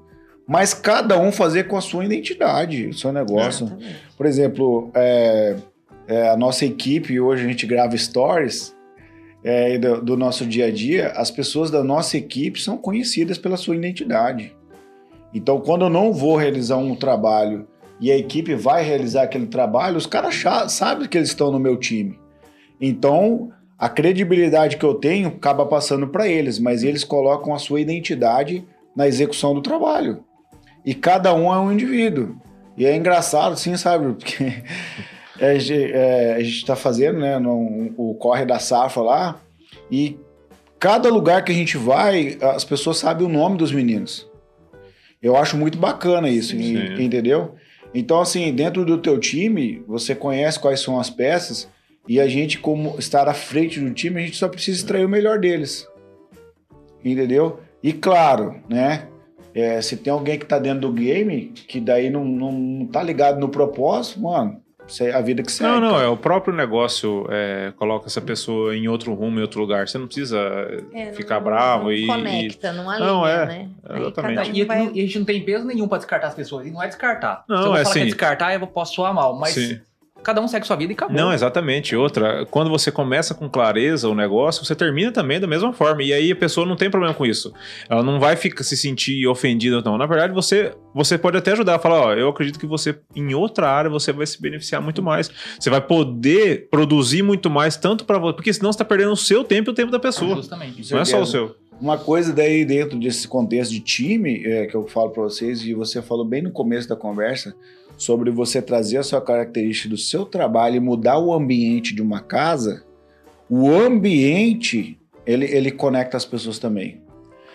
Mas 0.50 0.74
cada 0.74 1.16
um 1.16 1.30
fazer 1.30 1.68
com 1.68 1.76
a 1.76 1.80
sua 1.80 2.04
identidade, 2.04 2.88
o 2.88 2.92
seu 2.92 3.12
negócio. 3.12 3.66
Exatamente. 3.66 3.96
Por 4.16 4.26
exemplo, 4.26 4.90
é, 4.94 5.56
é, 6.08 6.28
a 6.28 6.36
nossa 6.36 6.64
equipe, 6.64 7.20
hoje 7.20 7.44
a 7.44 7.46
gente 7.46 7.64
grava 7.64 7.96
stories, 7.96 8.74
é, 9.44 9.78
do, 9.78 10.02
do 10.02 10.16
nosso 10.16 10.44
dia 10.44 10.66
a 10.66 10.70
dia, 10.72 11.12
as 11.14 11.30
pessoas 11.30 11.70
da 11.70 11.84
nossa 11.84 12.16
equipe 12.16 12.60
são 12.60 12.76
conhecidas 12.76 13.38
pela 13.38 13.56
sua 13.56 13.76
identidade. 13.76 14.52
Então, 15.32 15.60
quando 15.60 15.84
eu 15.84 15.88
não 15.88 16.12
vou 16.12 16.34
realizar 16.34 16.78
um 16.78 16.96
trabalho 16.96 17.68
e 18.00 18.10
a 18.10 18.18
equipe 18.18 18.52
vai 18.56 18.82
realizar 18.82 19.22
aquele 19.22 19.46
trabalho, 19.46 19.98
os 19.98 20.06
caras 20.06 20.34
sabem 20.66 21.06
que 21.06 21.16
eles 21.16 21.28
estão 21.28 21.52
no 21.52 21.60
meu 21.60 21.76
time. 21.76 22.18
Então, 22.80 23.52
a 23.78 23.88
credibilidade 23.88 24.78
que 24.78 24.84
eu 24.84 24.94
tenho 24.94 25.28
acaba 25.28 25.64
passando 25.64 26.08
para 26.08 26.26
eles, 26.26 26.58
mas 26.58 26.82
eles 26.82 27.04
colocam 27.04 27.54
a 27.54 27.58
sua 27.60 27.80
identidade 27.80 28.64
na 28.96 29.06
execução 29.06 29.54
do 29.54 29.62
trabalho. 29.62 30.24
E 30.84 30.94
cada 30.94 31.34
um 31.34 31.52
é 31.52 31.58
um 31.58 31.72
indivíduo. 31.72 32.36
E 32.76 32.86
é 32.86 32.94
engraçado, 32.96 33.56
sim, 33.56 33.76
sabe? 33.76 34.12
Porque 34.14 34.44
é, 35.38 35.56
é, 35.56 36.34
a 36.34 36.40
gente 36.40 36.56
está 36.56 36.74
fazendo 36.76 37.18
né, 37.18 37.38
no- 37.38 37.92
o 37.96 38.14
corre 38.14 38.44
da 38.44 38.58
safra 38.58 39.02
lá, 39.02 39.40
e 39.90 40.18
cada 40.78 41.08
lugar 41.10 41.44
que 41.44 41.52
a 41.52 41.54
gente 41.54 41.76
vai, 41.76 42.38
as 42.40 42.64
pessoas 42.64 42.98
sabem 42.98 43.26
o 43.26 43.30
nome 43.30 43.58
dos 43.58 43.72
meninos. 43.72 44.26
Eu 45.22 45.36
acho 45.36 45.56
muito 45.56 45.76
bacana 45.76 46.30
isso, 46.30 46.50
Sim. 46.56 46.76
e- 46.76 47.04
entendeu? 47.04 47.54
Então, 47.92 48.20
assim, 48.20 48.52
dentro 48.54 48.84
do 48.84 48.96
teu 48.98 49.18
time, 49.18 49.82
você 49.86 50.14
conhece 50.14 50.58
quais 50.58 50.80
são 50.80 50.98
as 50.98 51.10
peças, 51.10 51.68
e 52.08 52.18
a 52.18 52.26
gente, 52.26 52.58
como 52.58 52.96
estar 52.98 53.28
à 53.28 53.34
frente 53.34 53.78
do 53.78 53.90
time, 53.92 54.20
a 54.22 54.24
gente 54.24 54.36
só 54.36 54.48
precisa 54.48 54.78
extrair 54.78 55.04
o 55.04 55.08
melhor 55.08 55.38
deles. 55.38 55.86
Entendeu? 57.04 57.60
E 57.82 57.92
claro, 57.92 58.56
né? 58.68 59.06
É, 59.54 59.80
se 59.82 59.96
tem 59.96 60.12
alguém 60.12 60.38
que 60.38 60.46
tá 60.46 60.58
dentro 60.58 60.80
do 60.80 60.92
game, 60.92 61.52
que 61.68 61.80
daí 61.80 62.10
não, 62.10 62.24
não, 62.24 62.52
não 62.52 62.86
tá 62.86 63.02
ligado 63.02 63.38
no 63.40 63.48
propósito, 63.48 64.20
mano, 64.20 64.60
é 65.00 65.12
a 65.12 65.20
vida 65.20 65.40
que 65.42 65.52
segue. 65.52 65.70
Não, 65.70 65.80
não, 65.80 65.90
cara. 65.92 66.04
é 66.04 66.08
o 66.08 66.16
próprio 66.16 66.52
negócio 66.52 67.24
é, 67.30 67.72
coloca 67.76 68.08
essa 68.08 68.20
pessoa 68.20 68.76
em 68.76 68.88
outro 68.88 69.14
rumo, 69.14 69.38
em 69.38 69.42
outro 69.42 69.60
lugar. 69.60 69.86
Você 69.86 69.96
não 69.98 70.06
precisa 70.06 70.36
É, 70.92 71.06
não- 71.06 71.12
ficar 71.14 71.38
bravo 71.38 71.84
não 71.84 71.92
e. 71.92 72.06
conecta, 72.08 72.72
não 72.72 72.90
alinha, 72.90 73.06
Não, 73.08 73.26
é, 73.26 73.46
né? 73.46 73.68
Exatamente. 73.88 74.50
um 74.50 74.54
E, 74.54 74.64
vai- 74.64 74.90
e 74.92 74.98
a 75.00 75.02
gente 75.06 75.18
não 75.20 75.24
tem 75.26 75.44
peso 75.44 75.64
nenhum 75.64 75.86
pra 75.86 75.98
descartar 75.98 76.26
as 76.28 76.34
pessoas. 76.34 76.66
E 76.66 76.70
não 76.72 76.82
é 76.82 76.88
descartar. 76.88 77.44
Não, 77.48 77.56
Se 77.58 77.62
eu 77.62 77.68
vou 77.68 77.76
é 77.76 77.82
falar 77.84 77.92
que 77.92 77.98
é 77.98 78.02
assim- 78.02 78.10
descartar, 78.10 78.54
eu 78.54 78.66
posso 78.66 78.94
soar 78.94 79.14
mal. 79.14 79.38
Mas 79.38 79.54
Sim. 79.54 79.78
Cada 80.22 80.40
um 80.40 80.48
segue 80.48 80.66
sua 80.66 80.76
vida 80.76 80.92
e 80.92 80.94
acabou. 80.94 81.16
Não, 81.16 81.32
exatamente. 81.32 81.94
Outra, 81.96 82.46
quando 82.46 82.70
você 82.70 82.90
começa 82.90 83.34
com 83.34 83.48
clareza 83.48 84.08
o 84.08 84.14
negócio, 84.14 84.64
você 84.64 84.74
termina 84.74 85.12
também 85.12 85.40
da 85.40 85.46
mesma 85.46 85.72
forma. 85.72 86.02
E 86.02 86.12
aí 86.12 86.32
a 86.32 86.36
pessoa 86.36 86.66
não 86.66 86.76
tem 86.76 86.90
problema 86.90 87.14
com 87.14 87.26
isso. 87.26 87.52
Ela 87.88 88.02
não 88.02 88.20
vai 88.20 88.36
ficar, 88.36 88.62
se 88.64 88.76
sentir 88.76 89.26
ofendida, 89.26 89.82
não. 89.82 89.96
Na 89.98 90.06
verdade, 90.06 90.32
você, 90.32 90.72
você 90.94 91.18
pode 91.18 91.36
até 91.36 91.52
ajudar 91.52 91.76
a 91.76 91.78
falar: 91.78 92.00
ó, 92.00 92.14
eu 92.14 92.28
acredito 92.28 92.58
que 92.58 92.66
você, 92.66 92.98
em 93.14 93.34
outra 93.34 93.68
área, 93.68 93.90
você 93.90 94.12
vai 94.12 94.26
se 94.26 94.40
beneficiar 94.40 94.80
muito 94.80 95.02
mais. 95.02 95.30
Você 95.58 95.70
vai 95.70 95.80
poder 95.80 96.68
produzir 96.70 97.22
muito 97.22 97.50
mais, 97.50 97.76
tanto 97.76 98.04
para 98.04 98.18
você. 98.18 98.34
Porque 98.34 98.52
senão 98.52 98.72
você 98.72 98.76
está 98.76 98.84
perdendo 98.84 99.12
o 99.12 99.16
seu 99.16 99.44
tempo 99.44 99.70
e 99.70 99.72
o 99.72 99.74
tempo 99.74 99.90
da 99.90 99.98
pessoa. 99.98 100.36
Justamente. 100.36 100.92
Não 100.92 101.00
é 101.00 101.04
só 101.04 101.20
o 101.20 101.26
seu. 101.26 101.56
Uma 101.80 101.96
coisa 101.96 102.32
daí 102.32 102.64
dentro 102.64 102.98
desse 102.98 103.26
contexto 103.26 103.70
de 103.70 103.80
time, 103.80 104.44
é, 104.44 104.66
que 104.66 104.74
eu 104.74 104.86
falo 104.86 105.10
para 105.10 105.22
vocês, 105.22 105.62
e 105.62 105.72
você 105.72 106.02
falou 106.02 106.24
bem 106.24 106.42
no 106.42 106.52
começo 106.52 106.86
da 106.86 106.94
conversa, 106.94 107.54
sobre 107.96 108.30
você 108.30 108.60
trazer 108.60 108.98
a 108.98 109.02
sua 109.02 109.20
característica 109.20 109.88
do 109.88 109.96
seu 109.96 110.26
trabalho 110.26 110.76
e 110.76 110.80
mudar 110.80 111.18
o 111.18 111.32
ambiente 111.32 111.94
de 111.94 112.02
uma 112.02 112.20
casa, 112.20 112.84
o 113.48 113.70
ambiente, 113.70 114.98
ele, 115.26 115.46
ele 115.46 115.70
conecta 115.70 116.16
as 116.16 116.24
pessoas 116.24 116.58
também. 116.58 117.00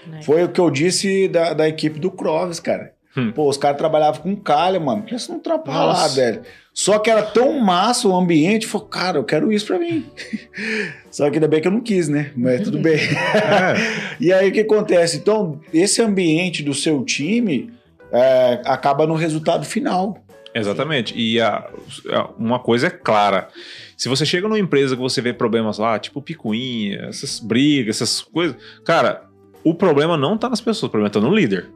né? 0.08 0.22
Foi 0.24 0.44
o 0.44 0.50
que 0.50 0.60
eu 0.60 0.72
disse 0.72 1.28
da, 1.28 1.54
da 1.54 1.70
equipe 1.70 2.00
do 2.00 2.10
Croves, 2.10 2.60
cara. 2.60 2.95
Hum. 3.18 3.32
Pô, 3.32 3.50
os 3.50 3.58
caras 3.58 3.78
trabalhavam 3.78 4.22
com 4.22 4.36
calha, 4.36 4.80
mano. 4.80 5.06
Num 5.30 5.40
trampo 5.40 5.70
lá, 5.72 5.88
Nossa. 5.88 6.16
velho. 6.16 6.42
Só 6.74 7.00
que 7.00 7.10
era 7.10 7.24
tão 7.24 7.58
massa 7.62 8.08
o 8.08 8.16
ambiente, 8.16 8.68
falou, 8.68 8.88
cara, 8.88 9.18
eu 9.18 9.24
quero 9.24 9.52
isso 9.54 9.66
pra 9.68 9.80
mim. 9.80 10.06
Só 11.10 11.30
que 11.30 11.38
ainda 11.38 11.48
bem 11.48 11.62
que 11.62 11.68
eu 11.68 11.72
não 11.72 11.80
quis, 11.82 12.10
né? 12.10 12.32
Mas 12.36 12.62
tudo 12.62 12.78
bem. 12.80 12.96
É. 12.98 14.16
E 14.20 14.32
aí 14.32 14.50
o 14.50 14.52
que 14.52 14.62
acontece? 14.62 15.18
Então, 15.18 15.60
esse 15.74 16.02
ambiente 16.02 16.64
do 16.64 16.74
seu 16.74 17.04
time 17.04 17.70
é, 18.12 18.62
acaba 18.66 19.06
no 19.06 19.14
resultado 19.16 19.66
final. 19.66 20.18
Exatamente. 20.54 21.14
E 21.18 21.40
a- 21.42 21.68
a- 22.12 22.30
uma 22.38 22.60
coisa 22.60 22.88
é 22.88 22.90
clara. 22.90 23.50
Se 23.98 24.08
você 24.08 24.26
chega 24.26 24.48
numa 24.48 24.60
empresa 24.60 24.96
que 24.96 25.02
você 25.02 25.22
vê 25.22 25.34
problemas 25.34 25.78
lá, 25.78 26.00
tipo 26.00 26.22
picuinha, 26.22 27.08
essas 27.10 27.40
brigas, 27.42 27.98
essas 28.02 28.22
coisas, 28.22 28.56
cara, 28.86 29.24
o 29.66 29.74
problema 29.74 30.16
não 30.18 30.38
tá 30.38 30.48
nas 30.50 30.62
pessoas, 30.62 30.88
o 30.88 30.92
problema 30.92 31.10
tá 31.10 31.20
no 31.20 31.34
líder. 31.34 31.70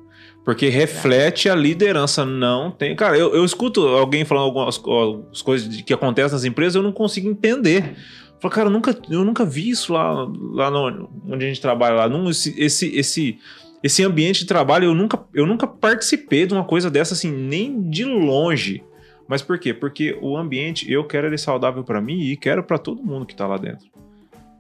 Porque 0.50 0.68
reflete 0.68 1.48
a 1.48 1.54
liderança, 1.54 2.26
não 2.26 2.72
tem. 2.72 2.96
Cara, 2.96 3.16
eu, 3.16 3.36
eu 3.36 3.46
escuto 3.46 3.82
alguém 3.88 4.26
falando 4.26 4.46
algumas 4.46 4.80
co- 4.80 5.24
as 5.32 5.44
coisas 5.44 5.80
que 5.84 5.94
acontecem 5.94 6.32
nas 6.34 6.44
empresas, 6.44 6.74
eu 6.74 6.82
não 6.82 6.92
consigo 6.92 7.30
entender. 7.30 7.94
Falo, 8.40 8.52
cara, 8.52 8.68
eu 8.68 8.72
nunca, 8.72 8.98
eu 9.12 9.24
nunca 9.24 9.46
vi 9.46 9.70
isso 9.70 9.94
lá, 9.94 10.28
lá 10.52 10.72
no- 10.72 11.08
onde 11.28 11.46
a 11.46 11.48
gente 11.48 11.62
trabalha 11.62 11.94
lá. 11.94 12.10
Não, 12.10 12.28
esse, 12.32 12.60
esse, 12.60 12.96
esse, 12.98 13.38
esse 13.84 14.04
ambiente 14.04 14.40
de 14.40 14.48
trabalho, 14.48 14.86
eu 14.86 14.96
nunca, 14.96 15.20
eu 15.36 15.46
nunca 15.46 15.68
participei 15.68 16.48
de 16.48 16.54
uma 16.56 16.64
coisa 16.64 16.90
dessa, 16.90 17.14
assim, 17.14 17.30
nem 17.32 17.88
de 17.88 18.04
longe. 18.04 18.82
Mas 19.28 19.44
por 19.44 19.60
quê? 19.60 19.72
Porque 19.72 20.18
o 20.20 20.36
ambiente, 20.36 20.92
eu 20.92 21.04
quero 21.04 21.28
ele 21.28 21.38
saudável 21.38 21.84
pra 21.84 22.02
mim 22.02 22.22
e 22.22 22.36
quero 22.36 22.64
pra 22.64 22.80
todo 22.80 23.04
mundo 23.04 23.24
que 23.24 23.36
tá 23.36 23.46
lá 23.46 23.58
dentro. 23.58 23.86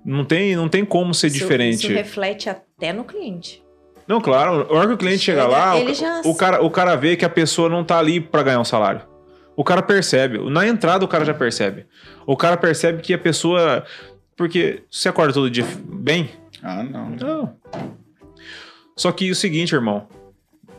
Não 0.05 0.23
tem, 0.23 0.55
não 0.55 0.69
tem 0.69 0.85
como 0.85 1.15
ser 1.15 1.27
Isso- 1.27 1.37
diferente. 1.39 1.77
Isso 1.79 1.87
reflete 1.91 2.47
até 2.47 2.93
no 2.93 3.03
cliente. 3.03 3.63
Não, 4.09 4.19
claro, 4.19 4.65
a 4.67 4.73
hora 4.75 4.87
que 4.87 4.93
o 4.93 4.97
cliente 4.97 5.19
chega 5.19 5.43
Chega, 5.43 5.51
lá, 5.53 5.75
o, 5.75 5.93
já- 5.93 6.21
o 6.25 6.33
cara, 6.35 6.63
o 6.63 6.69
cara 6.71 6.95
vê 6.95 7.15
que 7.15 7.23
a 7.23 7.29
pessoa 7.29 7.69
não 7.69 7.83
tá 7.83 7.99
ali 7.99 8.19
pra 8.19 8.41
ganhar 8.41 8.59
um 8.59 8.65
salário. 8.65 9.01
O 9.55 9.63
cara 9.63 9.83
percebe. 9.83 10.39
Na 10.49 10.65
entrada, 10.67 11.05
o 11.05 11.07
cara 11.07 11.23
já 11.23 11.33
percebe. 11.33 11.85
O 12.25 12.35
cara 12.35 12.57
percebe 12.57 13.03
que 13.03 13.13
a 13.13 13.19
pessoa. 13.19 13.85
Porque 14.35 14.81
você 14.89 15.09
acorda 15.09 15.31
todo 15.33 15.51
dia 15.51 15.65
bem? 15.85 16.27
Ah, 16.63 16.81
não. 16.81 17.09
Não. 17.11 17.55
Só 18.95 19.11
que 19.11 19.27
é 19.27 19.31
o 19.31 19.35
seguinte, 19.35 19.75
irmão. 19.75 20.07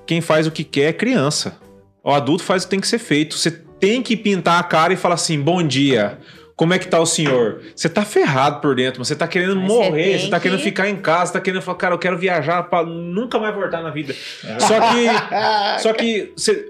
Quem 0.07 0.20
faz 0.20 0.47
o 0.47 0.51
que 0.51 0.64
quer 0.64 0.89
é 0.89 0.93
criança. 0.93 1.57
O 2.03 2.11
adulto 2.11 2.43
faz 2.43 2.62
o 2.64 2.66
que 2.66 2.70
tem 2.70 2.81
que 2.81 2.89
ser 2.89 2.99
feito. 2.99 3.37
Você 3.37 3.51
tem 3.51 4.03
que 4.03 4.16
pintar 4.16 4.59
a 4.59 4.62
cara 4.64 4.93
e 4.93 4.97
falar 4.97 5.14
assim: 5.14 5.41
bom 5.41 5.62
dia. 5.62 6.18
Como 6.61 6.74
é 6.74 6.78
que 6.78 6.86
tá 6.86 7.00
o 7.00 7.06
senhor? 7.06 7.62
Você 7.74 7.88
tá 7.88 8.04
ferrado 8.04 8.61
por 8.61 8.74
dentro, 8.76 9.02
você 9.02 9.16
tá 9.16 9.26
querendo 9.26 9.56
Mas 9.56 9.66
morrer, 9.66 10.18
você 10.18 10.28
tá 10.28 10.36
que- 10.38 10.42
querendo 10.42 10.61
ficar 10.61 10.90
em 10.90 10.96
casa, 10.96 11.28
você 11.28 11.32
tá 11.38 11.40
querendo 11.40 11.62
falar, 11.62 11.78
cara, 11.78 11.94
eu 11.94 11.98
quero 11.98 12.18
viajar 12.18 12.64
pra 12.64 12.84
nunca 12.84 13.38
mais 13.38 13.54
voltar 13.54 13.82
na 13.82 13.88
vida. 13.88 14.12
Só 14.58 14.78
que, 14.78 15.06
só 15.82 15.92
que 15.94 16.32
você, 16.36 16.68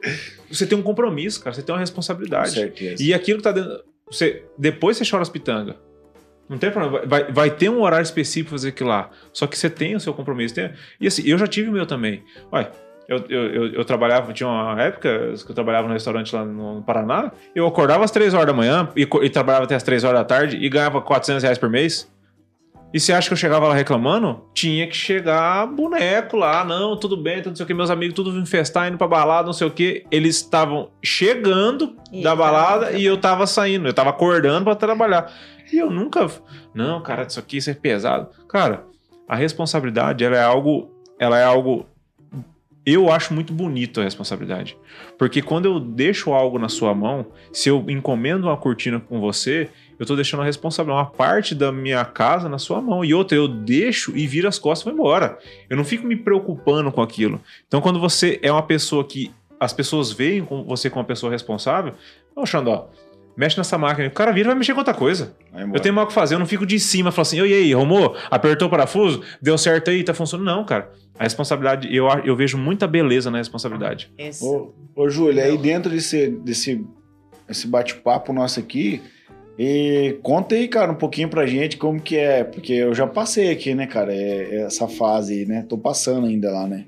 você 0.49 0.65
tem 0.65 0.79
um 0.79 0.83
compromisso, 0.83 1.43
cara, 1.43 1.53
você 1.57 1.61
tem 1.61 1.73
uma 1.73 1.79
Com 1.79 1.81
responsabilidade. 1.81 2.53
certeza. 2.53 3.03
E 3.03 3.13
aquilo 3.13 3.39
que 3.39 3.43
tá 3.43 3.51
dentro. 3.51 3.83
Você, 4.09 4.45
depois 4.57 4.97
você 4.97 5.05
chora 5.11 5.23
as 5.23 5.29
pitangas. 5.29 5.75
Não 6.49 6.57
tem 6.57 6.71
problema. 6.71 7.05
Vai, 7.05 7.25
vai 7.33 7.51
ter 7.51 7.69
um 7.69 7.81
horário 7.83 8.05
específico 8.05 8.51
pra 8.51 8.59
fazer 8.59 8.69
aquilo 8.69 8.91
lá. 8.91 9.11
Só 9.33 9.49
que 9.49 9.59
você 9.59 9.69
tem 9.69 9.97
o 9.97 10.01
seu 10.01 10.15
compromisso. 10.15 10.55
Tem- 10.55 10.71
e 11.01 11.09
assim, 11.09 11.25
eu 11.27 11.37
já 11.37 11.49
tive 11.49 11.69
o 11.69 11.73
meu 11.73 11.85
também. 11.85 12.23
Olha, 12.53 12.71
eu, 13.11 13.25
eu, 13.29 13.67
eu, 13.73 13.85
trabalhava, 13.85 14.33
tinha 14.33 14.49
uma 14.49 14.81
época 14.81 15.35
que 15.45 15.51
eu 15.51 15.55
trabalhava 15.55 15.89
no 15.89 15.95
restaurante 15.95 16.33
lá 16.33 16.45
no 16.45 16.81
Paraná. 16.83 17.33
Eu 17.53 17.67
acordava 17.67 18.05
às 18.05 18.13
3 18.13 18.35
horas 18.35 18.47
da 18.47 18.53
manhã 18.53 18.89
e, 18.97 19.03
e 19.03 19.29
trabalhava 19.29 19.65
até 19.65 19.75
às 19.75 19.83
3 19.83 20.05
horas 20.05 20.21
da 20.21 20.25
tarde 20.25 20.57
e 20.57 20.69
ganhava 20.69 21.01
400 21.01 21.43
reais 21.43 21.59
por 21.59 21.69
mês. 21.69 22.09
E 22.95 23.01
você 23.01 23.13
acha 23.13 23.27
que 23.27 23.33
eu 23.33 23.37
chegava 23.37 23.67
lá 23.67 23.75
reclamando? 23.75 24.45
Tinha 24.55 24.87
que 24.87 24.95
chegar 24.95 25.67
boneco 25.67 26.37
lá, 26.37 26.65
não, 26.65 26.97
tudo 26.97 27.17
bem, 27.17 27.39
tudo 27.39 27.51
não 27.51 27.57
sei 27.57 27.65
o 27.65 27.67
que, 27.67 27.75
meus 27.75 27.91
amigos 27.91 28.15
tudo 28.15 28.31
indo 28.31 28.47
festar, 28.47 28.89
indo 28.89 28.97
pra 28.97 29.09
balada, 29.09 29.47
não 29.47 29.53
sei 29.53 29.67
o 29.67 29.73
que. 29.73 30.05
Eles 30.09 30.37
estavam 30.37 30.91
chegando 31.03 31.97
E 32.13 32.23
da 32.23 32.31
tava 32.31 32.43
balada 32.45 32.93
e 32.93 33.05
eu 33.05 33.17
tava 33.17 33.45
saindo, 33.45 33.89
eu 33.89 33.93
tava 33.93 34.11
acordando 34.11 34.65
pra 34.65 34.77
trabalhar. 34.77 35.33
E 35.73 35.79
eu 35.79 35.91
nunca, 35.91 36.29
não, 36.73 37.03
cara, 37.03 37.25
isso 37.25 37.41
aqui 37.41 37.57
isso 37.57 37.71
é 37.71 37.75
pesado. 37.75 38.29
Cara, 38.49 38.85
a 39.29 39.35
responsabilidade, 39.35 40.25
ela 40.25 40.37
é 40.37 40.45
algo, 40.45 40.93
ela 41.19 41.39
é 41.39 41.45
algo 41.45 41.87
eu 42.85 43.13
acho 43.13 43.35
muito 43.35 43.53
bonito 43.53 44.01
a 44.01 44.05
responsabilidade. 44.05 44.77
Porque 45.19 45.43
quando 45.43 45.67
eu 45.67 45.79
deixo 45.79 46.33
algo 46.33 46.59
na 46.59 46.69
sua 46.69 46.95
mão, 46.95 47.27
se 47.53 47.69
eu 47.69 47.85
encomendo 47.89 48.47
uma 48.47 48.57
cortina 48.57 48.99
com 48.99 49.21
você, 49.21 49.69
eu 49.99 50.07
tô 50.07 50.17
deixando 50.17 50.41
a 50.41 50.45
responsabilidade, 50.45 51.07
uma 51.07 51.11
parte 51.11 51.55
da 51.55 51.71
minha 51.71 52.05
casa 52.05 52.49
na 52.49 52.59
sua 52.59 52.81
mão. 52.81 53.05
E 53.05 53.13
outra, 53.13 53.37
eu 53.37 53.47
deixo 53.47 54.17
e 54.17 54.27
viro 54.27 54.49
as 54.49 54.59
costas 54.59 54.83
e 54.83 54.85
vou 54.85 54.95
embora. 54.95 55.39
Eu 55.69 55.77
não 55.77 55.85
fico 55.85 56.07
me 56.07 56.17
preocupando 56.17 56.91
com 56.91 57.03
aquilo. 57.03 57.41
Então, 57.67 57.81
quando 57.81 58.01
você 58.01 58.39
é 58.43 58.51
uma 58.51 58.63
pessoa 58.63 59.05
que 59.05 59.31
as 59.59 59.75
pessoas 59.75 60.11
veem 60.11 60.41
você 60.67 60.89
como 60.89 61.03
uma 61.03 61.07
pessoa 61.07 61.31
responsável, 61.31 61.93
ô 62.35 62.47
Xandó, 62.47 62.91
mexe 63.37 63.57
nessa 63.57 63.77
máquina. 63.79 64.09
O 64.09 64.11
cara 64.11 64.33
vira 64.33 64.47
e 64.47 64.51
vai 64.51 64.55
mexer 64.57 64.73
com 64.73 64.79
outra 64.79 64.95
coisa. 64.95 65.35
Eu 65.73 65.81
tenho 65.81 65.95
mal 65.95 66.05
o 66.05 66.09
que 66.09 66.13
fazer, 66.13 66.35
eu 66.35 66.39
não 66.39 66.47
fico 66.47 66.67
de 66.67 66.79
cima, 66.79 67.11
falo 67.11 67.23
assim, 67.23 67.41
"Ô, 67.41 67.47
e 67.47 67.55
aí, 67.55 67.73
arrumou? 67.73 68.17
Apertou 68.31 68.69
o 68.69 68.71
parafuso? 68.71 69.23
Deu 69.41 69.57
certo 69.57 69.91
aí? 69.91 70.03
Tá 70.05 70.15
funcionando? 70.15 70.47
Não, 70.47 70.65
cara. 70.65 70.91
A 71.19 71.25
responsabilidade, 71.25 71.95
eu, 71.95 72.07
eu 72.25 72.35
vejo 72.35 72.57
muita 72.57 72.87
beleza 72.87 73.31
na 73.31 73.39
responsabilidade. 73.39 74.11
Isso. 74.19 74.45
Ô, 74.45 75.03
ô 75.03 75.09
Júlia, 75.09 75.45
aí 75.45 75.59
dentro 75.59 75.91
desse, 75.91 76.29
desse 76.29 76.85
esse 77.49 77.67
bate-papo 77.67 78.33
nosso 78.33 78.61
aqui, 78.61 79.03
e 79.59 80.19
conta 80.23 80.55
aí, 80.55 80.69
cara, 80.69 80.93
um 80.93 80.97
pouquinho 80.97 81.29
pra 81.29 81.47
gente 81.47 81.77
como 81.77 82.01
que 82.01 82.17
é, 82.17 82.45
porque 82.45 82.73
eu 82.73 82.95
já 82.95 83.07
passei 83.07 83.51
aqui, 83.51 83.75
né, 83.75 83.87
cara, 83.87 84.15
é, 84.15 84.55
é 84.55 84.61
essa 84.63 84.87
fase 84.87 85.41
aí, 85.41 85.47
né, 85.47 85.67
tô 85.69 85.77
passando 85.77 86.27
ainda 86.29 86.51
lá, 86.51 86.67
né, 86.67 86.87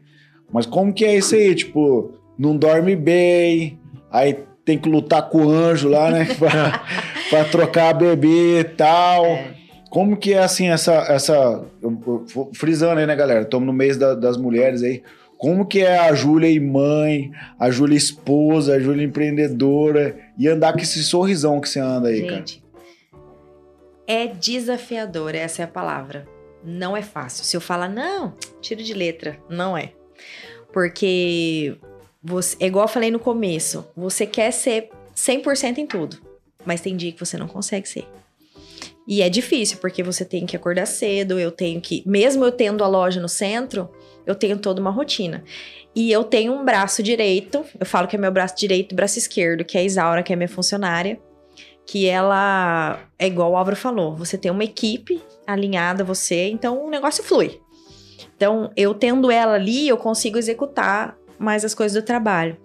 mas 0.53 0.64
como 0.64 0.93
que 0.93 1.05
é 1.05 1.16
isso 1.16 1.34
aí, 1.34 1.55
tipo, 1.55 2.12
não 2.38 2.57
dorme 2.57 2.95
bem, 2.95 3.78
aí 4.11 4.38
tem 4.65 4.79
que 4.79 4.89
lutar 4.89 5.29
com 5.29 5.47
o 5.47 5.51
anjo 5.51 5.89
lá, 5.89 6.11
né, 6.11 6.27
pra, 6.39 6.85
pra 7.31 7.45
trocar 7.45 7.91
a 7.91 7.95
bebê 7.95 8.61
e 8.61 8.65
tal, 8.65 9.27
É. 9.27 9.63
Como 9.91 10.17
que 10.17 10.33
é 10.33 10.39
assim 10.39 10.71
essa. 10.71 10.93
essa 11.09 11.65
frisando 12.55 12.99
aí, 12.99 13.07
né, 13.07 13.15
galera? 13.15 13.43
Estamos 13.43 13.67
no 13.67 13.75
mês 13.75 13.99
da- 13.99 14.15
das 14.15 14.39
mulheres 14.39 14.83
aí. 14.83 15.03
Como 15.37 15.67
que 15.67 15.81
é 15.81 15.99
a 15.99 16.15
Júlia 16.15 16.49
e 16.49 16.59
mãe, 16.59 17.31
a 17.59 17.71
Júlia 17.71 17.97
esposa, 17.99 18.75
a 18.75 18.81
Júlia 18.81 19.05
empreendedora 19.05 20.17
e 20.39 20.49
andar 20.49 20.73
com 20.73 20.79
esse 20.79 21.03
sorrisão 21.03 21.61
que 21.61 21.69
você 21.69 21.79
anda 21.79 22.09
aí, 22.09 22.23
cara? 22.23 22.37
Gente, 22.37 22.65
é 24.07 24.27
desafiador, 24.29 25.35
essa 25.35 25.61
é 25.61 25.65
a 25.67 25.69
palavra. 25.69 26.27
Não 26.65 26.97
é 26.97 27.03
fácil. 27.03 27.45
Se 27.45 27.55
eu 27.55 27.61
falar, 27.61 27.89
não, 27.91 28.33
tiro 28.63 28.83
de 28.83 28.95
letra, 28.95 29.37
não 29.51 29.77
é. 29.77 29.91
Porque, 30.73 31.77
você, 32.23 32.57
é 32.61 32.66
igual 32.66 32.85
eu 32.85 32.89
falei 32.89 33.11
no 33.11 33.18
começo, 33.18 33.87
você 33.97 34.27
quer 34.27 34.51
ser 34.53 34.91
100% 35.16 35.79
em 35.79 35.87
tudo, 35.87 36.18
mas 36.64 36.81
tem 36.81 36.97
dia 36.97 37.12
que 37.12 37.20
você 37.20 37.37
não 37.37 37.49
consegue 37.49 37.89
ser. 37.89 38.07
E 39.07 39.20
é 39.20 39.29
difícil, 39.29 39.79
porque 39.79 40.03
você 40.03 40.25
tem 40.25 40.47
que 40.47 40.57
acordar 40.57 40.87
cedo, 40.87 41.39
eu 41.39 41.51
tenho 41.51 41.81
que. 41.81 42.05
Mesmo 42.07 42.45
eu 42.45 42.53
tendo 42.53 42.85
a 42.85 42.87
loja 42.87 43.20
no 43.20 43.29
centro, 43.29 43.91
eu 44.25 44.35
tenho 44.35 44.57
toda 44.59 44.81
uma 44.81 44.91
rotina. 44.91 45.43
E 45.95 46.12
eu 46.12 46.23
tenho 46.23 46.53
um 46.53 46.64
braço 46.64 47.03
direito, 47.03 47.64
eu 47.81 47.85
falo 47.85 48.07
que 48.07 48.14
é 48.14 48.18
meu 48.18 48.31
braço 48.31 48.55
direito 48.57 48.93
e 48.93 48.95
braço 48.95 49.18
esquerdo, 49.18 49.64
que 49.64 49.77
é 49.77 49.81
a 49.81 49.85
Isaura, 49.85 50.23
que 50.23 50.33
é 50.33 50.37
minha 50.37 50.49
funcionária 50.49 51.20
que 51.87 52.07
ela 52.07 53.01
é 53.18 53.27
igual 53.27 53.53
o 53.53 53.57
Álvaro 53.57 53.77
falou, 53.77 54.14
você 54.14 54.39
tem 54.39 54.51
uma 54.51 54.64
equipe 54.64 55.23
alinhada 55.47 56.03
a 56.03 56.07
você, 56.07 56.49
então 56.49 56.85
o 56.85 56.91
negócio 56.91 57.23
flui. 57.25 57.61
Então, 58.37 58.70
eu 58.77 58.95
tendo 58.95 59.31
ela 59.31 59.55
ali, 59.55 59.89
eu 59.89 59.97
consigo 59.97 60.39
executar 60.39 61.16
mais 61.43 61.64
as 61.64 61.74
coisas 61.74 62.01
do 62.01 62.05
trabalho. 62.05 62.57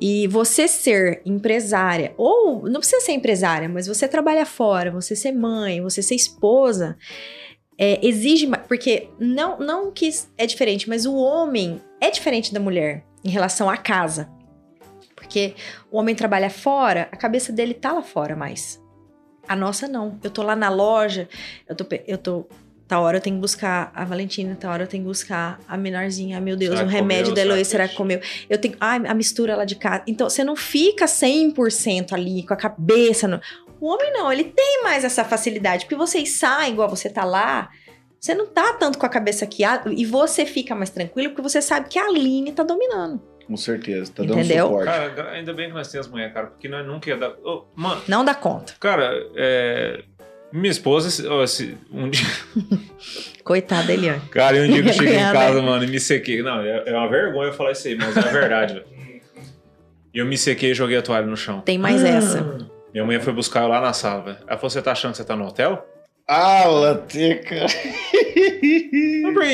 E 0.00 0.28
você 0.28 0.68
ser 0.68 1.20
empresária, 1.26 2.14
ou 2.16 2.62
não 2.68 2.80
precisa 2.80 3.00
ser 3.00 3.12
empresária, 3.12 3.68
mas 3.68 3.86
você 3.86 4.06
trabalhar 4.06 4.46
fora, 4.46 4.92
você 4.92 5.16
ser 5.16 5.32
mãe, 5.32 5.82
você 5.82 6.00
ser 6.00 6.14
esposa, 6.14 6.96
é, 7.76 7.98
exige. 8.06 8.46
Porque 8.68 9.08
não, 9.18 9.58
não 9.58 9.90
que 9.90 10.08
é 10.36 10.46
diferente, 10.46 10.88
mas 10.88 11.04
o 11.04 11.16
homem 11.16 11.80
é 12.00 12.10
diferente 12.10 12.54
da 12.54 12.60
mulher 12.60 13.04
em 13.24 13.30
relação 13.30 13.68
à 13.68 13.76
casa. 13.76 14.30
Porque 15.16 15.54
o 15.90 15.98
homem 15.98 16.14
trabalha 16.14 16.48
fora, 16.48 17.08
a 17.10 17.16
cabeça 17.16 17.52
dele 17.52 17.74
tá 17.74 17.92
lá 17.92 18.02
fora 18.02 18.36
mais. 18.36 18.80
A 19.48 19.56
nossa 19.56 19.88
não. 19.88 20.18
Eu 20.22 20.30
tô 20.30 20.42
lá 20.42 20.54
na 20.54 20.68
loja, 20.68 21.28
eu 21.68 21.74
tô, 21.74 21.84
eu 22.06 22.18
tô 22.18 22.46
Tá 22.88 22.98
hora 22.98 23.18
eu 23.18 23.20
tenho 23.20 23.36
que 23.36 23.40
buscar 23.42 23.92
a 23.94 24.02
Valentina, 24.04 24.56
tá 24.58 24.70
hora 24.70 24.84
eu 24.84 24.86
tenho 24.86 25.02
que 25.02 25.08
buscar 25.08 25.60
a 25.68 25.76
menorzinha. 25.76 26.38
Ah, 26.38 26.40
meu 26.40 26.56
Deus, 26.56 26.74
Será 26.74 26.86
o 26.86 26.90
remédio 26.90 27.24
comeu? 27.24 27.34
da 27.34 27.42
Eloy, 27.42 27.64
Será 27.64 27.86
que 27.86 27.94
comeu? 27.94 28.18
Eu 28.48 28.56
tenho. 28.58 28.74
Ai, 28.80 29.02
a 29.06 29.12
mistura 29.12 29.54
lá 29.54 29.66
de 29.66 29.76
casa. 29.76 30.02
Então, 30.06 30.28
você 30.30 30.42
não 30.42 30.56
fica 30.56 31.04
100% 31.04 32.14
ali 32.14 32.46
com 32.46 32.54
a 32.54 32.56
cabeça. 32.56 33.28
No... 33.28 33.40
O 33.78 33.88
homem 33.92 34.10
não, 34.12 34.32
ele 34.32 34.44
tem 34.44 34.80
mais 34.82 35.04
essa 35.04 35.22
facilidade. 35.22 35.84
Porque 35.84 35.96
vocês 35.96 36.30
saem, 36.38 36.72
igual 36.72 36.88
você 36.88 37.10
tá 37.10 37.24
lá, 37.24 37.68
você 38.18 38.34
não 38.34 38.46
tá 38.46 38.72
tanto 38.72 38.98
com 38.98 39.04
a 39.04 39.08
cabeça 39.10 39.44
aqui. 39.44 39.64
ah, 39.64 39.82
E 39.90 40.06
você 40.06 40.46
fica 40.46 40.74
mais 40.74 40.88
tranquilo 40.88 41.28
porque 41.28 41.42
você 41.42 41.60
sabe 41.60 41.88
que 41.90 41.98
a 41.98 42.06
Aline 42.06 42.52
tá 42.52 42.62
dominando. 42.62 43.20
Com 43.46 43.56
certeza, 43.56 44.10
tá 44.14 44.24
Entendeu? 44.24 44.66
dando 44.68 44.78
suporte. 44.80 45.14
Cara, 45.14 45.30
ainda 45.32 45.52
bem 45.54 45.68
que 45.68 45.74
nós 45.74 45.88
temos 45.90 46.08
mulher, 46.08 46.32
cara, 46.34 46.46
porque 46.48 46.68
nós 46.68 46.86
nunca 46.86 47.08
ia 47.10 47.16
dar. 47.18 47.30
Ô, 47.44 47.64
mano, 47.74 48.00
Não 48.08 48.24
dá 48.24 48.34
conta. 48.34 48.74
cara, 48.80 49.10
é. 49.36 50.02
Minha 50.52 50.70
esposa, 50.70 51.08
esse- 51.44 51.76
um 51.92 52.08
dia. 52.08 52.24
Coitada, 53.44 53.92
Eliane. 53.92 54.20
Cara, 54.30 54.56
e 54.56 54.60
um 54.68 54.72
dia 54.72 54.82
que 54.82 54.88
eu 54.88 54.92
cheguei 54.92 55.12
em 55.14 55.16
Ganhar, 55.16 55.32
casa, 55.32 55.62
mano, 55.62 55.84
e 55.84 55.86
me 55.86 56.00
sequei. 56.00 56.42
Não, 56.42 56.60
é, 56.60 56.84
é 56.86 56.92
uma 56.92 57.08
vergonha 57.08 57.48
eu 57.48 57.52
falar 57.54 57.72
isso 57.72 57.86
aí, 57.88 57.94
mas 57.96 58.16
é 58.16 58.20
a 58.20 58.22
verdade, 58.32 58.74
velho. 58.74 58.86
E 60.14 60.18
eu 60.18 60.26
me 60.26 60.36
sequei 60.38 60.70
e 60.70 60.74
joguei 60.74 60.96
a 60.96 61.02
toalha 61.02 61.26
no 61.26 61.36
chão. 61.36 61.60
Tem 61.60 61.78
mais 61.78 62.02
essa. 62.02 62.68
Minha 62.92 63.04
mãe 63.04 63.20
foi 63.20 63.32
buscar 63.32 63.62
eu 63.62 63.68
lá 63.68 63.80
na 63.80 63.92
sala, 63.92 64.22
velho. 64.24 64.36
Ela 64.46 64.56
falou: 64.56 64.70
Você 64.70 64.80
tá 64.82 64.92
achando 64.92 65.12
que 65.12 65.18
você 65.18 65.24
tá 65.24 65.36
no 65.36 65.46
hotel? 65.46 65.86
Ah, 66.26 66.64
Lateca. 66.66 67.66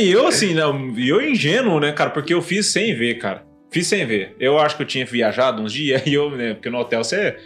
E 0.00 0.10
eu, 0.10 0.26
assim, 0.26 0.54
não, 0.54 0.90
e 0.98 1.08
eu 1.08 1.20
ingênuo, 1.22 1.78
né, 1.80 1.92
cara? 1.92 2.10
Porque 2.10 2.34
eu 2.34 2.42
fiz 2.42 2.66
sem 2.72 2.94
ver, 2.96 3.14
cara. 3.16 3.44
Fiz 3.70 3.86
sem 3.86 4.04
ver. 4.06 4.34
Eu 4.38 4.58
acho 4.58 4.76
que 4.76 4.82
eu 4.82 4.86
tinha 4.86 5.04
viajado 5.04 5.62
uns 5.62 5.72
dias 5.72 6.02
e 6.06 6.14
eu, 6.14 6.30
né? 6.30 6.54
Porque 6.54 6.70
no 6.70 6.78
hotel 6.78 7.02
você, 7.04 7.36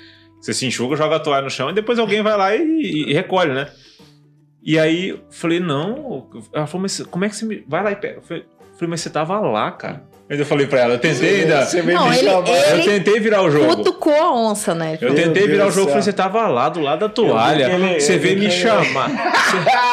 você 0.41 0.53
se 0.55 0.67
enxuga, 0.67 0.97
joga 0.97 1.17
a 1.17 1.21
toalha 1.21 1.43
no 1.45 1.51
chão 1.51 1.71
e 1.71 1.73
depois 1.75 1.99
alguém 1.99 2.23
vai 2.23 2.37
lá 2.37 2.55
e, 2.55 3.07
e 3.09 3.13
recolhe, 3.13 3.53
né? 3.53 3.69
E 4.63 4.79
aí 4.79 5.11
eu 5.11 5.21
falei, 5.31 5.61
não. 5.61 6.29
Ela 6.53 6.67
falou, 6.67 6.83
mas 6.83 7.01
como 7.11 7.25
é 7.25 7.29
que 7.29 7.37
você 7.37 7.45
me. 7.47 7.65
Vai 7.67 7.83
lá 7.83 7.93
e 7.93 7.97
pega. 7.97 8.17
Eu 8.17 8.23
falei, 8.23 8.45
mas 8.89 9.01
você 9.01 9.09
tava 9.11 9.39
lá, 9.41 9.71
cara. 9.73 10.03
Ainda 10.31 10.45
falei 10.45 10.67
pra 10.67 10.81
ela, 10.81 10.95
eu 10.95 10.99
tentei 10.99 11.41
ainda. 11.43 11.65
Você 11.65 11.81
veio 11.81 11.99
Não, 11.99 12.11
me 12.11 12.19
ele- 12.19 12.29
chamar. 12.31 12.49
ele- 12.49 12.81
Eu 12.83 12.85
tentei 12.85 13.19
virar 13.19 13.43
o 13.43 13.51
jogo. 13.51 13.77
Cutucou 13.77 14.13
a 14.15 14.31
onça, 14.51 14.75
né? 14.75 14.99
Eu 15.01 15.09
Meu 15.13 15.15
tentei 15.15 15.33
Deus 15.33 15.49
virar 15.51 15.65
o 15.65 15.69
do 15.69 15.73
jogo, 15.73 15.87
céu. 15.87 15.93
falei, 15.95 16.03
você 16.03 16.13
tava 16.13 16.47
lá, 16.49 16.69
do 16.69 16.81
lado 16.81 17.01
da 17.01 17.09
toalha. 17.09 17.65
Eu 17.71 17.79
ele- 17.83 17.99
você 18.01 18.17
eu 18.17 18.21
veio 18.21 18.39
me 18.39 18.51
chamar. 18.51 19.09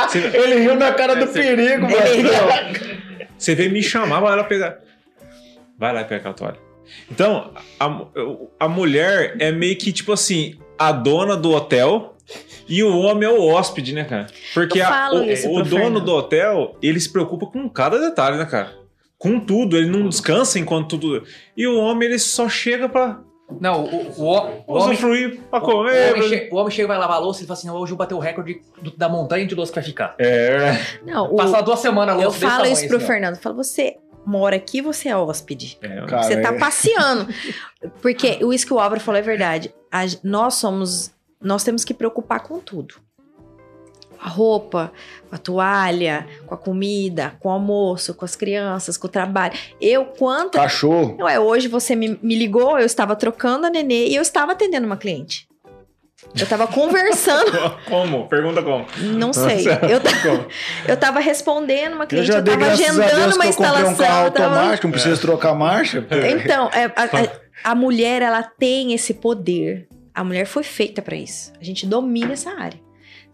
Você, 0.09 0.19
você- 0.29 0.37
Ele 0.37 0.59
riu 0.59 0.75
na 0.75 0.91
cara 0.91 1.15
do 1.15 1.27
perigo, 1.27 1.85
Ele 1.89 2.23
velho. 2.23 2.95
Você 3.37 3.53
veio 3.55 3.71
me 3.71 3.81
chamar, 3.83 4.19
vai 4.21 4.35
lá 4.35 4.43
pegar. 4.45 4.77
Vai 5.77 5.93
lá 5.93 6.01
e 6.01 6.05
pega 6.05 6.17
aquela 6.17 6.33
toalha. 6.33 6.57
Então, 7.11 7.51
a, 7.79 8.01
a 8.59 8.67
mulher 8.67 9.35
é 9.39 9.51
meio 9.51 9.77
que 9.77 9.91
tipo 9.91 10.11
assim, 10.11 10.55
a 10.77 10.91
dona 10.91 11.35
do 11.37 11.51
hotel 11.51 12.15
e 12.67 12.83
o 12.83 12.97
homem 12.99 13.27
é 13.29 13.31
o 13.31 13.47
hóspede, 13.47 13.93
né, 13.93 14.03
cara? 14.03 14.27
Porque 14.53 14.79
Eu 14.79 14.85
a- 14.87 15.09
o, 15.13 15.17
o 15.17 15.63
dono 15.63 15.65
Fernando. 15.65 16.01
do 16.01 16.11
hotel, 16.13 16.75
ele 16.81 16.99
se 16.99 17.11
preocupa 17.11 17.45
com 17.45 17.69
cada 17.69 17.99
detalhe, 17.99 18.37
né, 18.37 18.45
cara? 18.45 18.73
Com 19.17 19.39
tudo, 19.39 19.77
ele 19.77 19.87
não 19.87 20.09
descansa 20.09 20.59
enquanto 20.59 20.97
tudo. 20.97 21.23
E 21.55 21.65
o 21.67 21.77
homem, 21.79 22.09
ele 22.09 22.19
só 22.19 22.49
chega 22.49 22.89
pra 22.89 23.19
Não, 23.61 23.83
o, 23.85 23.87
o, 24.17 24.23
o, 24.23 24.23
o 24.67 24.73
homem, 24.73 24.89
usufruir, 24.93 25.39
pra 25.49 25.59
o, 25.59 25.61
comer. 25.61 26.13
homem 26.15 26.29
che- 26.29 26.49
o 26.51 26.55
homem 26.57 26.71
chega 26.71 26.83
e 26.83 26.87
vai 26.87 26.97
lavar 26.97 27.17
a 27.17 27.19
louça 27.19 27.41
e 27.43 27.47
fala 27.47 27.57
assim: 27.57 27.69
hoje 27.69 27.93
eu 27.93 27.97
bateu 27.97 28.17
o 28.17 28.19
recorde 28.19 28.59
do- 28.81 28.91
da 28.97 29.07
montanha 29.07 29.45
de 29.45 29.55
louça 29.55 29.71
que 29.71 29.75
vai 29.79 29.83
ficar. 29.85 30.15
É, 30.19 30.77
Não, 31.05 31.31
o- 31.31 31.35
Passar 31.37 31.61
duas 31.61 31.79
semanas 31.79 32.15
a 32.15 32.17
eu 32.19 32.23
louça 32.23 32.39
desse 32.39 32.45
falo 32.51 32.57
tamanho, 32.63 32.73
isso 32.73 32.87
pro 32.87 32.97
assim. 32.97 33.05
Fernando. 33.07 33.35
Eu 33.35 33.41
falo, 33.41 33.55
você 33.55 33.95
mora 34.25 34.55
aqui, 34.55 34.81
você 34.81 35.09
é 35.09 35.15
hóspede. 35.15 35.77
é. 35.81 36.05
Cara, 36.05 36.23
Você 36.23 36.41
tá 36.41 36.49
é- 36.53 36.57
passeando. 36.59 37.27
Porque 38.01 38.39
o 38.43 38.51
isso 38.53 38.65
que 38.65 38.73
o 38.73 38.79
Álvaro 38.79 38.99
falou 39.01 39.19
é 39.19 39.23
verdade. 39.23 39.73
A 39.91 40.01
nós 40.23 40.55
somos. 40.55 41.11
Nós 41.41 41.63
temos 41.63 41.83
que 41.83 41.93
preocupar 41.93 42.39
com 42.41 42.59
tudo. 42.59 42.95
A 44.19 44.27
roupa, 44.29 44.91
com 45.29 45.35
a 45.35 45.37
toalha, 45.37 46.25
com 46.47 46.55
a 46.55 46.57
comida, 46.57 47.35
com 47.39 47.49
o 47.49 47.51
almoço, 47.51 48.13
com 48.15 48.25
as 48.25 48.35
crianças, 48.35 48.97
com 48.97 49.05
o 49.05 49.09
trabalho. 49.09 49.53
Eu, 49.79 50.05
quanto. 50.05 50.57
Cachorro. 50.57 51.15
Não 51.19 51.29
é, 51.29 51.39
hoje 51.39 51.67
você 51.67 51.95
me, 51.95 52.17
me 52.23 52.35
ligou, 52.35 52.79
eu 52.79 52.85
estava 52.85 53.15
trocando 53.15 53.67
a 53.67 53.69
nenê 53.69 54.07
e 54.07 54.15
eu 54.15 54.21
estava 54.23 54.53
atendendo 54.53 54.87
uma 54.87 54.97
cliente. 54.97 55.47
Eu 56.39 56.47
tava 56.47 56.65
conversando, 56.67 57.51
Como? 57.89 58.27
Pergunta 58.29 58.63
como. 58.63 58.85
não 59.17 59.33
sei. 59.33 59.65
Eu, 59.67 59.99
Como? 60.23 60.47
eu 60.87 60.95
tava 60.97 61.19
respondendo 61.19 61.93
uma 61.93 62.05
Eu 62.05 62.07
cliente, 62.07 62.27
já 62.27 62.37
eu, 62.39 62.43
tava 62.43 62.65
a 62.65 62.71
agendando 62.71 63.35
uma 63.35 63.43
que 63.43 63.49
eu 63.49 63.53
comprei 63.53 63.83
um 63.83 63.89
instalação. 63.91 63.95
carro 63.97 64.25
eu 64.27 64.31
tava- 64.31 64.55
automático, 64.55 64.87
não 64.87 64.91
precisa 64.93 65.17
trocar 65.21 65.53
marcha. 65.53 66.05
Então, 66.41 66.69
é, 66.69 66.85
a, 66.85 67.03
a- 67.03 67.71
a 67.71 67.75
mulher, 67.75 68.21
ela 68.21 68.41
tem 68.43 68.93
esse 68.93 69.13
poder. 69.13 69.87
A 70.13 70.23
mulher 70.23 70.45
foi 70.45 70.63
feita 70.63 71.01
pra 71.01 71.15
isso. 71.17 71.51
A 71.59 71.63
gente 71.63 71.85
domina 71.85 72.31
essa 72.33 72.51
área. 72.51 72.79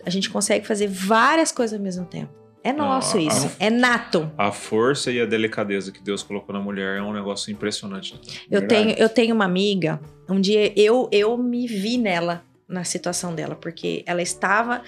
A 0.03 0.09
gente 0.09 0.29
consegue 0.31 0.65
fazer 0.65 0.87
várias 0.87 1.51
coisas 1.51 1.77
ao 1.77 1.83
mesmo 1.83 2.05
tempo. 2.05 2.31
É 2.63 2.73
nosso 2.73 3.17
Ah, 3.17 3.21
isso. 3.21 3.51
É 3.59 3.69
nato. 3.69 4.31
A 4.37 4.51
força 4.51 5.11
e 5.11 5.21
a 5.21 5.25
delicadeza 5.25 5.91
que 5.91 6.01
Deus 6.01 6.23
colocou 6.23 6.53
na 6.53 6.59
mulher 6.61 6.97
é 6.97 7.01
um 7.01 7.13
negócio 7.13 7.51
impressionante. 7.51 8.19
Eu 8.49 8.59
Verdade. 8.61 8.67
tenho, 8.85 8.97
eu 8.99 9.09
tenho 9.09 9.35
uma 9.35 9.45
amiga, 9.45 9.99
um 10.27 10.39
dia 10.41 10.71
eu, 10.79 11.07
eu 11.11 11.37
me 11.37 11.67
vi 11.67 11.97
nela, 11.97 12.43
na 12.71 12.83
situação 12.85 13.35
dela, 13.35 13.55
porque 13.55 14.01
ela 14.07 14.21
estava 14.21 14.81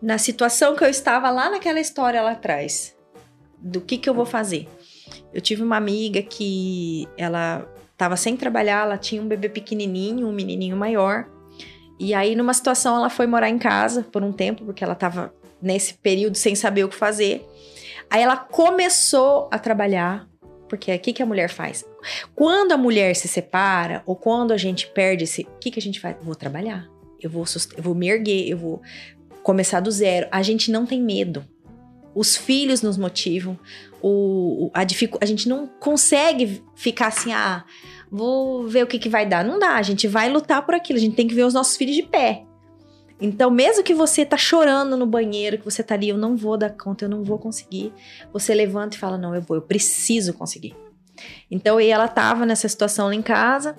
na 0.00 0.18
situação 0.18 0.76
que 0.76 0.84
eu 0.84 0.88
estava 0.88 1.30
lá 1.30 1.50
naquela 1.50 1.80
história 1.80 2.20
lá 2.20 2.32
atrás. 2.32 2.94
Do 3.58 3.80
que 3.80 3.96
que 3.96 4.08
eu 4.08 4.14
vou 4.14 4.26
fazer? 4.26 4.68
Eu 5.32 5.40
tive 5.40 5.62
uma 5.62 5.76
amiga 5.76 6.22
que 6.22 7.08
ela 7.16 7.66
estava 7.92 8.16
sem 8.16 8.36
trabalhar, 8.36 8.84
ela 8.84 8.98
tinha 8.98 9.20
um 9.20 9.26
bebê 9.26 9.48
pequenininho, 9.48 10.28
um 10.28 10.32
menininho 10.32 10.76
maior. 10.76 11.26
E 11.98 12.14
aí, 12.14 12.34
numa 12.34 12.54
situação, 12.54 12.96
ela 12.96 13.10
foi 13.10 13.26
morar 13.26 13.48
em 13.48 13.58
casa 13.58 14.02
por 14.02 14.22
um 14.22 14.32
tempo, 14.32 14.64
porque 14.64 14.84
ela 14.84 14.94
estava 14.94 15.34
nesse 15.60 15.94
período 15.94 16.36
sem 16.36 16.54
saber 16.54 16.84
o 16.84 16.88
que 16.88 16.96
fazer. 16.96 17.46
Aí 18.08 18.22
ela 18.22 18.36
começou 18.36 19.48
a 19.52 19.58
trabalhar, 19.58 20.26
porque 20.68 20.94
o 20.94 20.98
que, 20.98 21.12
que 21.12 21.22
a 21.22 21.26
mulher 21.26 21.50
faz? 21.50 21.84
Quando 22.34 22.72
a 22.72 22.76
mulher 22.76 23.14
se 23.14 23.28
separa, 23.28 24.02
ou 24.06 24.16
quando 24.16 24.52
a 24.52 24.56
gente 24.56 24.86
perde 24.88 25.24
esse. 25.24 25.42
O 25.42 25.58
que, 25.60 25.70
que 25.70 25.78
a 25.78 25.82
gente 25.82 26.00
faz? 26.00 26.16
Vou 26.22 26.34
trabalhar. 26.34 26.88
Eu 27.20 27.30
vou, 27.30 27.44
eu 27.76 27.82
vou 27.82 27.94
me 27.94 28.08
erguer, 28.08 28.48
eu 28.48 28.56
vou 28.56 28.82
começar 29.42 29.80
do 29.80 29.90
zero. 29.90 30.26
A 30.30 30.42
gente 30.42 30.70
não 30.70 30.86
tem 30.86 31.02
medo. 31.02 31.44
Os 32.14 32.36
filhos 32.36 32.82
nos 32.82 32.96
motivam. 32.96 33.58
O, 34.02 34.70
a, 34.74 34.80
a 35.20 35.26
gente 35.26 35.48
não 35.48 35.66
consegue 35.66 36.62
ficar 36.74 37.08
assim, 37.08 37.32
ah, 37.32 37.64
vou 38.10 38.66
ver 38.66 38.82
o 38.82 38.86
que, 38.86 38.98
que 38.98 39.08
vai 39.08 39.26
dar. 39.26 39.44
Não 39.44 39.58
dá, 39.58 39.74
a 39.74 39.82
gente 39.82 40.08
vai 40.08 40.30
lutar 40.30 40.64
por 40.64 40.74
aquilo. 40.74 40.98
A 40.98 41.02
gente 41.02 41.16
tem 41.16 41.28
que 41.28 41.34
ver 41.34 41.44
os 41.44 41.54
nossos 41.54 41.76
filhos 41.76 41.94
de 41.94 42.02
pé. 42.02 42.44
Então, 43.20 43.50
mesmo 43.50 43.84
que 43.84 43.92
você 43.92 44.24
tá 44.24 44.36
chorando 44.36 44.96
no 44.96 45.06
banheiro, 45.06 45.58
que 45.58 45.64
você 45.64 45.82
tá 45.82 45.94
ali, 45.94 46.08
eu 46.08 46.16
não 46.16 46.36
vou 46.36 46.56
dar 46.56 46.70
conta, 46.70 47.04
eu 47.04 47.08
não 47.08 47.22
vou 47.22 47.38
conseguir. 47.38 47.92
Você 48.32 48.54
levanta 48.54 48.96
e 48.96 48.98
fala, 48.98 49.18
não, 49.18 49.34
eu 49.34 49.42
vou, 49.42 49.58
eu 49.58 49.62
preciso 49.62 50.32
conseguir. 50.32 50.74
Então, 51.50 51.78
e 51.78 51.88
ela 51.88 52.08
tava 52.08 52.46
nessa 52.46 52.66
situação 52.66 53.08
lá 53.08 53.14
em 53.14 53.20
casa. 53.20 53.76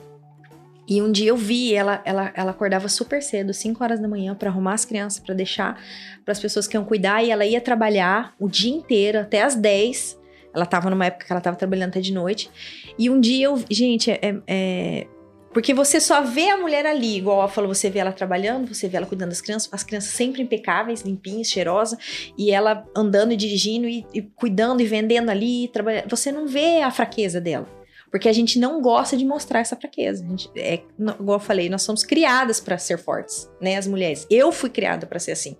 E 0.87 1.01
um 1.01 1.11
dia 1.11 1.29
eu 1.29 1.37
vi 1.37 1.73
ela, 1.73 2.01
ela, 2.03 2.31
ela 2.35 2.51
acordava 2.51 2.87
super 2.89 3.21
cedo, 3.21 3.53
5 3.53 3.83
horas 3.83 3.99
da 3.99 4.07
manhã, 4.07 4.35
para 4.35 4.49
arrumar 4.49 4.73
as 4.73 4.83
crianças, 4.85 5.19
para 5.19 5.33
deixar 5.33 5.79
para 6.25 6.31
as 6.31 6.39
pessoas 6.39 6.67
que 6.67 6.75
iam 6.75 6.83
cuidar, 6.83 7.23
e 7.23 7.31
ela 7.31 7.45
ia 7.45 7.61
trabalhar 7.61 8.33
o 8.39 8.49
dia 8.49 8.73
inteiro, 8.73 9.19
até 9.19 9.41
as 9.41 9.55
10. 9.55 10.19
Ela 10.53 10.65
tava 10.65 10.89
numa 10.89 11.05
época 11.05 11.25
que 11.25 11.31
ela 11.31 11.41
tava 11.41 11.55
trabalhando 11.55 11.89
até 11.89 12.01
de 12.01 12.13
noite. 12.13 12.49
E 12.97 13.09
um 13.09 13.19
dia 13.19 13.45
eu. 13.45 13.63
Gente, 13.69 14.11
é- 14.11 14.19
é- 14.21 14.41
é 14.47 15.07
porque 15.53 15.73
você 15.73 15.99
só 15.99 16.21
vê 16.21 16.49
a 16.49 16.57
mulher 16.57 16.85
ali, 16.85 17.17
igual 17.17 17.39
ela 17.39 17.47
falou, 17.49 17.73
você 17.73 17.89
vê 17.89 17.99
ela 17.99 18.13
trabalhando, 18.13 18.73
você 18.73 18.87
vê 18.87 18.95
ela 18.95 19.05
cuidando 19.05 19.29
das 19.29 19.41
crianças, 19.41 19.69
as 19.71 19.83
crianças 19.83 20.11
sempre 20.11 20.41
impecáveis, 20.41 21.01
limpinhas, 21.01 21.47
cheirosas, 21.47 22.31
e 22.37 22.51
ela 22.51 22.85
andando 22.95 23.33
e 23.33 23.35
dirigindo 23.35 23.85
e, 23.85 24.05
e 24.13 24.21
cuidando 24.21 24.81
e 24.81 24.85
vendendo 24.85 25.29
ali, 25.29 25.67
trabalhando. 25.67 26.09
Você 26.09 26.31
não 26.31 26.47
vê 26.47 26.81
a 26.81 26.89
fraqueza 26.89 27.41
dela. 27.41 27.67
Porque 28.11 28.27
a 28.27 28.33
gente 28.33 28.59
não 28.59 28.81
gosta 28.81 29.15
de 29.15 29.23
mostrar 29.25 29.59
essa 29.61 29.75
fraqueza. 29.75 30.23
A 30.23 30.27
gente, 30.27 30.49
é, 30.55 30.81
igual 30.99 31.37
eu 31.37 31.39
falei, 31.39 31.69
nós 31.69 31.81
somos 31.81 32.03
criadas 32.03 32.59
para 32.59 32.77
ser 32.77 32.97
fortes, 32.97 33.49
né? 33.61 33.77
As 33.77 33.87
mulheres. 33.87 34.27
Eu 34.29 34.51
fui 34.51 34.69
criada 34.69 35.07
para 35.07 35.17
ser 35.17 35.31
assim. 35.31 35.55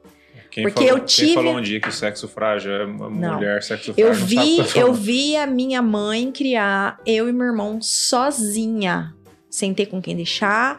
Quem 0.52 0.64
Porque 0.66 0.86
falou, 0.86 1.00
eu 1.00 1.06
tive- 1.06 1.28
Quem 1.28 1.36
falou 1.36 1.56
um 1.58 1.62
dia 1.62 1.80
que 1.80 1.88
o 1.88 1.94
sexo 1.94 2.28
frágil 2.28 2.74
é 2.74 2.86
uma 2.86 3.10
Não. 3.10 3.36
mulher, 3.36 3.64
sexo 3.64 3.94
frágil 3.94 4.06
Eu 4.06 4.14
vi, 4.14 4.58
eu 4.78 4.94
vi 4.94 5.38
a 5.38 5.48
minha 5.48 5.82
mãe 5.82 6.30
criar 6.30 7.00
eu 7.06 7.30
e 7.30 7.32
meu 7.32 7.46
irmão 7.48 7.82
sozinha, 7.82 9.16
sem 9.50 9.74
ter 9.74 9.86
com 9.86 10.02
quem 10.02 10.14
deixar, 10.14 10.78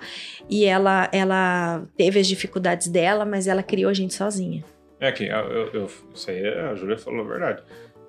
e 0.51 0.67
ela 0.67 1.09
ela 1.11 1.87
teve 1.97 2.21
as 2.21 2.27
dificuldades 2.27 2.89
dela, 2.89 3.25
mas 3.25 3.47
ela 3.47 3.63
criou 3.63 3.91
a 3.91 3.95
gente 3.95 4.13
sozinha. 4.13 4.63
É 5.01 5.11
que 5.11 5.25
eu, 5.25 5.37
eu- 5.37 5.73
eu- 5.73 5.91
isso 6.15 6.31
aí 6.31 6.47
a 6.47 6.75
Júlia 6.75 6.99
falou 6.99 7.25
a 7.25 7.29
verdade. 7.29 7.63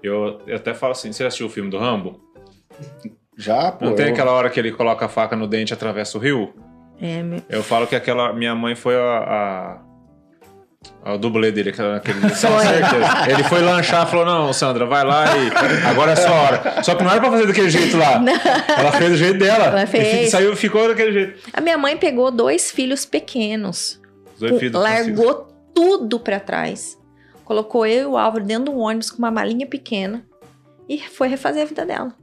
Eu, 0.03 0.41
eu 0.45 0.56
até 0.57 0.73
falo 0.73 0.91
assim, 0.91 1.14
você 1.14 1.23
assistiu 1.23 1.48
o 1.48 1.49
filme 1.49 1.69
do 1.69 1.77
Rambo? 1.77 2.22
Já, 3.38 3.72
pô. 3.72 3.85
Não 3.85 3.95
tem 3.95 4.07
aquela 4.07 4.31
hora 4.31 4.49
que 4.49 4.60
ele 4.60 4.72
coloca 4.72 5.05
a 5.05 5.10
faca 5.10 5.35
no 5.35 5.47
dente 5.47 5.72
e 5.72 5.73
atravessa 5.73 6.18
o 6.18 6.22
rio? 6.22 6.53
É, 7.01 7.22
meu- 7.23 7.41
Eu 7.49 7.64
falo 7.64 7.88
que 7.88 7.95
aquela 7.95 8.31
minha 8.34 8.53
mãe 8.55 8.76
foi 8.76 8.95
a, 8.95 9.80
a, 11.03 11.14
a 11.14 11.18
dublê 11.18 11.51
dele, 11.51 11.69
aquele, 11.72 12.19
com 12.22 12.30
certeza. 12.30 13.30
Ele 13.30 13.43
foi 13.43 13.61
lanchar, 13.61 14.05
falou: 14.07 14.26
"Não, 14.26 14.53
Sandra, 14.53 14.85
vai 14.85 15.03
lá 15.03 15.26
e 15.35 15.51
agora 15.88 16.11
é 16.11 16.15
sua 16.15 16.31
hora". 16.31 16.84
Só 16.84 16.95
que 16.95 17.03
não 17.03 17.11
era 17.11 17.19
pra 17.19 17.31
fazer 17.31 17.47
daquele 17.47 17.69
jeito 17.69 17.97
lá. 17.97 18.22
Ela 18.77 18.91
fez 18.91 19.10
do 19.11 19.18
jeito 19.18 19.39
dela. 19.39 19.65
Ela 19.65 19.88
fez. 19.88 20.27
E 20.27 20.31
saiu, 20.31 20.55
ficou 20.55 20.88
daquele 20.88 21.11
jeito. 21.11 21.49
A 21.53 21.60
minha 21.61 21.77
mãe 21.77 21.97
pegou 21.97 22.30
dois 22.31 22.72
filhos 22.72 23.05
pequenos, 23.05 23.99
Os 24.35 24.39
dois 24.39 24.60
filhos 24.60 24.73
largou 24.81 25.47
tudo 25.73 26.19
pra 26.19 26.39
trás, 26.39 26.97
colocou 27.43 27.85
eu 27.88 28.01
e 28.03 28.05
o 28.05 28.18
Álvaro 28.18 28.45
dentro 28.45 28.65
de 28.65 28.69
um 28.69 28.80
ônibus 28.80 29.10
com 29.10 29.18
uma 29.18 29.31
malinha 29.31 29.65
pequena 29.65 30.23
e 30.88 30.99
foi 30.99 31.27
refazer 31.27 31.64
a 31.64 31.65
vida 31.65 31.85
dela. 31.85 32.14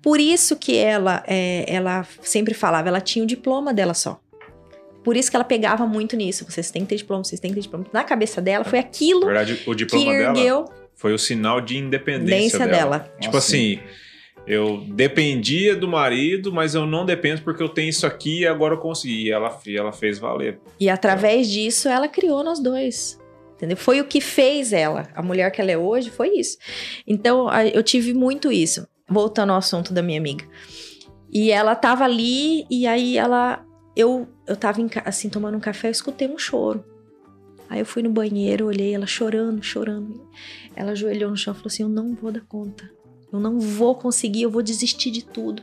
Por 0.00 0.20
isso 0.20 0.56
que 0.56 0.76
ela, 0.76 1.22
é, 1.26 1.64
ela 1.66 2.06
sempre 2.22 2.54
falava, 2.54 2.88
ela 2.88 3.00
tinha 3.00 3.24
o 3.24 3.26
diploma 3.26 3.74
dela 3.74 3.94
só. 3.94 4.20
Por 5.02 5.16
isso 5.16 5.30
que 5.30 5.36
ela 5.36 5.44
pegava 5.44 5.86
muito 5.86 6.16
nisso. 6.16 6.44
Vocês 6.48 6.70
têm 6.70 6.82
que 6.82 6.88
ter 6.88 6.96
diploma, 6.96 7.24
vocês 7.24 7.40
têm 7.40 7.50
que 7.50 7.56
ter 7.56 7.62
diploma. 7.62 7.84
Na 7.92 8.04
cabeça 8.04 8.40
dela 8.40 8.64
foi 8.64 8.78
Na 8.78 8.84
aquilo 8.84 9.24
verdade, 9.24 9.60
o 9.66 9.70
que 9.70 9.74
diploma 9.74 10.12
dela 10.12 10.38
ergueu 10.38 10.64
foi 10.94 11.12
o 11.12 11.18
sinal 11.18 11.60
de 11.60 11.76
independência 11.78 12.60
dela. 12.60 12.70
dela. 12.70 13.14
Tipo 13.20 13.34
Nossa, 13.34 13.56
assim, 13.56 13.80
eu 14.46 14.84
dependia 14.88 15.74
do 15.74 15.88
marido, 15.88 16.52
mas 16.52 16.74
eu 16.76 16.86
não 16.86 17.04
dependo 17.04 17.42
porque 17.42 17.62
eu 17.62 17.68
tenho 17.68 17.88
isso 17.88 18.06
aqui 18.06 18.40
e 18.40 18.46
agora 18.46 18.74
eu 18.74 18.78
consegui. 18.78 19.24
E 19.26 19.30
ela, 19.32 19.60
ela 19.66 19.92
fez 19.92 20.18
valer. 20.20 20.60
E 20.78 20.88
através 20.88 21.50
disso, 21.50 21.88
ela 21.88 22.06
criou 22.06 22.44
nós 22.44 22.60
dois. 22.60 23.20
Entendeu? 23.54 23.76
Foi 23.76 24.00
o 24.00 24.04
que 24.04 24.20
fez 24.20 24.72
ela. 24.72 25.08
A 25.14 25.22
mulher 25.22 25.50
que 25.50 25.60
ela 25.60 25.70
é 25.70 25.78
hoje 25.78 26.10
foi 26.10 26.36
isso. 26.36 26.58
Então, 27.06 27.48
eu 27.72 27.82
tive 27.82 28.12
muito 28.12 28.50
isso. 28.50 28.86
Voltando 29.12 29.50
ao 29.50 29.58
assunto 29.58 29.92
da 29.92 30.02
minha 30.02 30.18
amiga. 30.18 30.44
E 31.30 31.50
ela 31.50 31.74
tava 31.74 32.04
ali, 32.04 32.66
e 32.70 32.86
aí 32.86 33.16
ela. 33.16 33.64
Eu, 33.94 34.26
eu 34.46 34.56
tava 34.56 34.80
em 34.80 34.88
assim, 35.04 35.28
tomando 35.28 35.56
um 35.56 35.60
café, 35.60 35.88
eu 35.88 35.92
escutei 35.92 36.28
um 36.28 36.38
choro. 36.38 36.84
Aí 37.68 37.80
eu 37.80 37.86
fui 37.86 38.02
no 38.02 38.10
banheiro, 38.10 38.66
olhei 38.66 38.94
ela 38.94 39.06
chorando, 39.06 39.62
chorando. 39.62 40.28
Ela 40.74 40.92
ajoelhou 40.92 41.30
no 41.30 41.36
chão 41.36 41.52
e 41.52 41.56
falou 41.56 41.68
assim: 41.68 41.82
Eu 41.82 41.88
não 41.88 42.14
vou 42.14 42.32
dar 42.32 42.42
conta. 42.42 42.90
Eu 43.32 43.40
não 43.40 43.58
vou 43.58 43.94
conseguir, 43.94 44.42
eu 44.42 44.50
vou 44.50 44.62
desistir 44.62 45.10
de 45.10 45.24
tudo. 45.24 45.62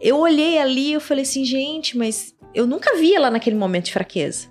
Eu 0.00 0.18
olhei 0.18 0.58
ali 0.58 0.92
eu 0.92 1.00
falei 1.00 1.22
assim, 1.22 1.44
gente, 1.44 1.98
mas 1.98 2.34
eu 2.54 2.66
nunca 2.66 2.96
vi 2.96 3.14
ela 3.14 3.30
naquele 3.30 3.56
momento 3.56 3.86
de 3.86 3.92
fraqueza. 3.92 4.48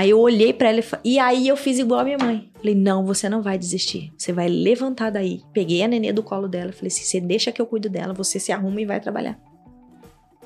Aí 0.00 0.08
eu 0.08 0.18
olhei 0.18 0.50
pra 0.50 0.70
ela 0.70 0.80
e, 0.80 1.12
e 1.12 1.18
aí 1.18 1.46
eu 1.46 1.54
fiz 1.58 1.78
igual 1.78 2.00
a 2.00 2.04
minha 2.04 2.16
mãe. 2.16 2.50
Falei, 2.56 2.74
não, 2.74 3.04
você 3.04 3.28
não 3.28 3.42
vai 3.42 3.58
desistir. 3.58 4.10
Você 4.16 4.32
vai 4.32 4.48
levantar 4.48 5.10
daí. 5.10 5.42
Peguei 5.52 5.82
a 5.82 5.88
nenê 5.88 6.10
do 6.10 6.22
colo 6.22 6.48
dela. 6.48 6.72
Falei 6.72 6.86
assim, 6.86 7.02
você 7.02 7.20
deixa 7.20 7.52
que 7.52 7.60
eu 7.60 7.66
cuido 7.66 7.90
dela, 7.90 8.14
você 8.14 8.40
se 8.40 8.50
arruma 8.50 8.80
e 8.80 8.86
vai 8.86 8.98
trabalhar. 8.98 9.38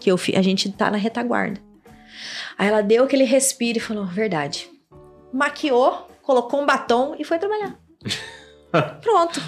Que 0.01 0.11
eu, 0.11 0.17
a 0.17 0.43
gente 0.43 0.73
tá 0.73 0.91
na 0.91 0.97
retaguarda. 0.97 1.61
Aí 2.59 2.67
ela 2.67 2.81
deu 2.81 3.05
aquele 3.05 3.23
respiro 3.23 3.79
e 3.79 3.81
falou, 3.81 4.05
verdade. 4.05 4.69
Maquiou, 5.33 6.09
colocou 6.21 6.61
um 6.61 6.67
batom 6.67 7.15
e 7.17 7.23
foi 7.23 7.39
trabalhar. 7.39 7.79
Pronto. 9.01 9.41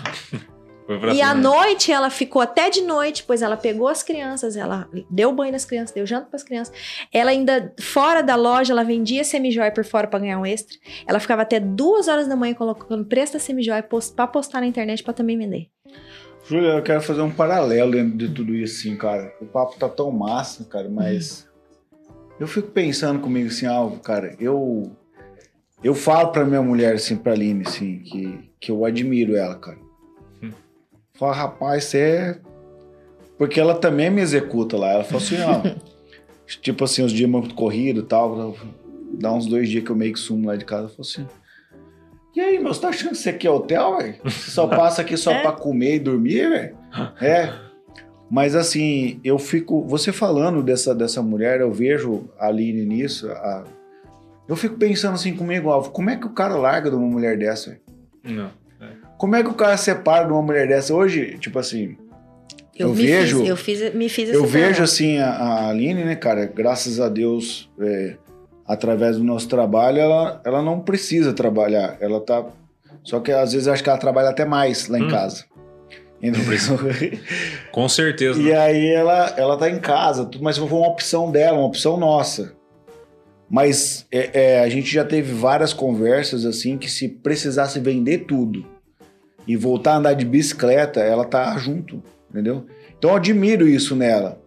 E 1.12 1.20
à 1.20 1.34
noite 1.34 1.90
ela 1.90 2.10
ficou 2.10 2.40
até 2.40 2.70
de 2.70 2.82
noite, 2.82 3.24
pois 3.26 3.42
ela 3.42 3.56
pegou 3.56 3.88
as 3.88 4.04
crianças, 4.04 4.56
ela 4.56 4.88
deu 5.10 5.32
banho 5.32 5.50
nas 5.50 5.64
crianças, 5.64 5.92
deu 5.92 6.06
janta 6.06 6.26
para 6.26 6.36
as 6.36 6.44
crianças. 6.44 6.72
Ela 7.12 7.32
ainda, 7.32 7.74
fora 7.80 8.22
da 8.22 8.36
loja, 8.36 8.72
ela 8.72 8.84
vendia 8.84 9.24
semijóia 9.24 9.72
por 9.72 9.84
fora 9.84 10.06
para 10.06 10.20
ganhar 10.20 10.38
um 10.38 10.46
extra. 10.46 10.76
Ela 11.06 11.18
ficava 11.18 11.42
até 11.42 11.58
duas 11.58 12.06
horas 12.06 12.28
da 12.28 12.36
manhã 12.36 12.54
colocando 12.54 13.04
preço 13.04 13.32
da 13.32 13.38
semijóia 13.40 13.82
post, 13.82 14.14
para 14.14 14.28
postar 14.28 14.60
na 14.60 14.66
internet 14.66 15.02
para 15.02 15.12
também 15.12 15.36
vender. 15.36 15.68
Júlia, 16.48 16.74
eu 16.74 16.82
quero 16.82 17.02
fazer 17.02 17.22
um 17.22 17.30
paralelo 17.30 17.90
dentro 17.90 18.16
de 18.16 18.28
tudo 18.28 18.54
isso, 18.54 18.78
assim, 18.78 18.96
cara. 18.96 19.34
O 19.40 19.46
papo 19.46 19.76
tá 19.78 19.88
tão 19.88 20.12
massa, 20.12 20.64
cara, 20.64 20.88
mas. 20.88 21.48
Eu 22.38 22.46
fico 22.46 22.68
pensando 22.68 23.18
comigo 23.18 23.48
assim, 23.48 23.66
algo, 23.66 23.98
cara, 23.98 24.36
eu. 24.38 24.92
Eu 25.82 25.94
falo 25.94 26.30
pra 26.30 26.44
minha 26.44 26.62
mulher, 26.62 26.94
assim, 26.94 27.16
pra 27.16 27.32
Aline, 27.32 27.64
assim, 27.66 27.98
que, 27.98 28.50
que 28.60 28.70
eu 28.70 28.84
admiro 28.84 29.36
ela, 29.36 29.56
cara. 29.56 29.85
Fala, 31.18 31.34
rapaz, 31.34 31.84
você 31.84 31.98
é. 31.98 32.38
Porque 33.38 33.60
ela 33.60 33.74
também 33.74 34.10
me 34.10 34.20
executa 34.22 34.76
lá. 34.76 34.93
Ela 34.93 35.05
falou 35.05 35.22
assim, 35.22 35.36
ó. 35.43 35.76
tipo 36.62 36.84
assim, 36.84 37.02
os 37.02 37.12
dias 37.12 37.28
muito 37.28 37.55
corridos 37.55 38.02
e 38.05 38.06
tal. 38.06 38.56
Dá 39.12 39.32
uns 39.32 39.47
dois 39.47 39.68
dias 39.68 39.84
que 39.84 39.90
eu 39.90 39.97
meio 39.97 40.12
que 40.12 40.18
sumo 40.18 40.47
lá 40.48 40.56
de 40.56 40.64
casa. 40.64 40.82
Ela 40.82 40.88
falou 40.90 41.02
assim. 41.02 41.26
E 42.34 42.40
aí, 42.40 42.59
meu, 42.59 42.72
você 42.74 42.80
tá 42.82 42.88
achando 42.88 43.10
que 43.10 43.16
isso 43.16 43.28
aqui 43.28 43.47
é 43.47 43.51
hotel, 43.51 43.97
velho? 43.98 44.16
Você 44.24 44.51
só 44.51 44.66
passa 44.68 45.01
aqui 45.02 45.16
só 45.16 45.30
É. 45.32 45.43
pra 45.43 45.52
comer 45.52 45.97
e 45.97 45.98
dormir, 45.98 46.48
velho? 46.51 46.76
É. 47.20 47.52
Mas 48.30 48.55
assim, 48.55 49.20
eu 49.24 49.38
fico. 49.38 49.84
Você 49.86 50.12
falando 50.12 50.62
dessa, 50.62 50.94
dessa 50.94 51.22
mulher, 51.22 51.60
eu 51.60 51.72
vejo 51.72 52.28
a 52.38 52.48
Aline 52.48 52.84
nisso. 52.84 53.30
a- 53.30 53.64
eu 54.48 54.55
fico 54.55 54.76
pensando 54.76 55.14
assim 55.14 55.34
comigo, 55.34 55.70
Alvo, 55.70 55.90
como 55.90 56.09
é 56.10 56.16
que 56.16 56.26
o 56.26 56.30
cara 56.30 56.55
larga 56.56 56.88
de 56.90 56.94
uma 56.97 57.06
mulher 57.06 57.36
dessa? 57.38 57.70
velho? 57.70 57.80
Não. 58.24 58.51
Como 59.18 59.34
é 59.36 59.43
que 59.43 59.48
o 59.48 59.55
cara 59.55 59.76
separa 59.76 60.26
de 60.26 60.32
uma 60.32 60.43
mulher 60.43 60.68
dessa? 60.68 60.94
Hoje, 60.94 61.38
tipo 61.38 61.59
assim, 61.59 61.97
Eu 62.78 62.90
me 62.90 63.06
vejo- 63.06 63.38
Fiz, 63.40 63.48
eu 63.48 63.56
fiz, 63.56 63.94
me 63.94 64.09
fiz 64.09 64.28
esse 64.28 64.36
eu 64.38 64.43
vejo 64.44 64.52
paralelo. 64.64 64.84
assim 64.84 65.18
a, 65.18 65.30
a 65.30 65.68
Aline, 65.70 66.05
né, 66.05 66.14
cara? 66.16 66.44
Graças 66.47 67.01
a 67.01 67.09
Deus, 67.09 67.70
é, 67.80 68.16
através 68.66 69.16
do 69.16 69.24
nosso 69.24 69.48
trabalho, 69.48 69.98
ela, 69.98 70.40
ela 70.44 70.62
não 70.62 70.80
precisa 70.80 71.32
trabalhar. 71.32 71.97
Ela 72.01 72.20
tá. 72.20 72.44
Só 73.02 73.20
que 73.20 73.32
às 73.32 73.52
vezes 73.52 73.66
eu 73.66 73.72
acho 73.72 73.82
que 73.82 73.88
ela 73.88 73.98
trabalha 73.98 74.28
até 74.28 74.44
mais 74.44 74.88
lá 74.88 74.98
em 74.98 75.05
Hum. 75.05 75.09
casa. 75.09 75.44
Entendeu? 76.20 76.43
Com 77.72 77.88
certeza. 77.88 78.40
E 78.40 78.52
aí 78.52 78.88
ela, 78.90 79.34
ela 79.36 79.56
tá 79.56 79.70
em 79.70 79.78
casa, 79.78 80.24
tudo, 80.24 80.43
mas 80.43 80.56
foi 80.59 80.66
uma 80.66 80.88
opção 80.88 81.30
dela, 81.30 81.59
uma 81.59 81.66
opção 81.66 81.97
nossa. 81.97 82.52
Mas 83.48 84.06
é, 84.10 84.30
é, 84.56 84.60
a 84.60 84.68
gente 84.68 84.93
já 84.93 85.05
teve 85.05 85.32
várias 85.32 85.72
conversas 85.72 86.44
assim 86.44 86.76
que 86.76 86.90
se 86.90 87.09
precisasse 87.09 87.78
vender 87.78 88.24
tudo 88.26 88.66
e 89.47 89.56
voltar 89.56 89.93
a 89.93 89.97
andar 89.97 90.14
de 90.14 90.24
bicicleta, 90.24 91.01
ela 91.01 91.24
tá 91.24 91.56
junto, 91.59 92.02
entendeu? 92.31 92.66
Então 92.98 93.10
eu 93.10 93.16
admiro 93.16 93.68
isso 93.68 93.94
nela. 93.94 94.40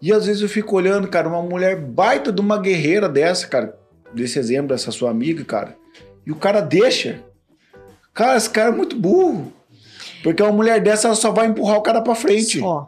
E 0.00 0.12
às 0.12 0.26
vezes 0.26 0.42
eu 0.42 0.48
fico 0.48 0.76
olhando, 0.76 1.08
cara, 1.08 1.28
uma 1.28 1.42
mulher 1.42 1.76
baita 1.76 2.32
de 2.32 2.40
uma 2.40 2.58
guerreira 2.58 3.08
dessa, 3.08 3.46
cara, 3.46 3.78
desse 4.12 4.38
exemplo 4.38 4.68
dessa 4.68 4.90
sua 4.90 5.10
amiga, 5.10 5.44
cara, 5.44 5.76
e 6.26 6.32
o 6.32 6.36
cara 6.36 6.60
deixa. 6.60 7.22
Cara, 8.12 8.36
esse 8.36 8.50
cara 8.50 8.68
é 8.70 8.72
muito 8.72 8.96
burro. 8.96 9.52
Porque 10.22 10.42
uma 10.42 10.52
mulher 10.52 10.80
dessa 10.80 11.08
ela 11.08 11.16
só 11.16 11.30
vai 11.30 11.46
empurrar 11.46 11.78
o 11.78 11.82
cara 11.82 12.00
pra 12.00 12.14
frente. 12.14 12.60
Ó. 12.60 12.86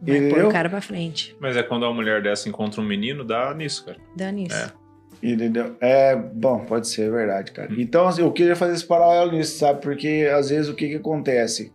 Vai 0.00 0.28
pôr 0.28 0.44
o 0.44 0.50
cara 0.50 0.68
pra 0.68 0.80
frente. 0.80 1.36
Mas 1.40 1.56
é 1.56 1.62
quando 1.62 1.84
uma 1.84 1.94
mulher 1.94 2.22
dessa 2.22 2.48
encontra 2.48 2.80
um 2.80 2.84
menino, 2.84 3.24
dá 3.24 3.54
nisso, 3.54 3.84
cara. 3.84 3.98
Dá 4.16 4.30
nisso. 4.30 4.56
É. 4.56 4.81
Entendeu? 5.22 5.76
É, 5.80 6.16
bom, 6.16 6.64
pode 6.64 6.88
ser, 6.88 7.02
é 7.02 7.10
verdade, 7.10 7.52
cara. 7.52 7.72
Hum. 7.72 7.76
Então, 7.78 8.08
assim, 8.08 8.22
eu 8.22 8.32
queria 8.32 8.56
fazer 8.56 8.74
esse 8.74 8.84
paralelo 8.84 9.30
nisso, 9.32 9.56
sabe? 9.56 9.80
Porque 9.80 10.28
às 10.34 10.50
vezes 10.50 10.68
o 10.68 10.74
que 10.74 10.88
que 10.88 10.96
acontece? 10.96 11.72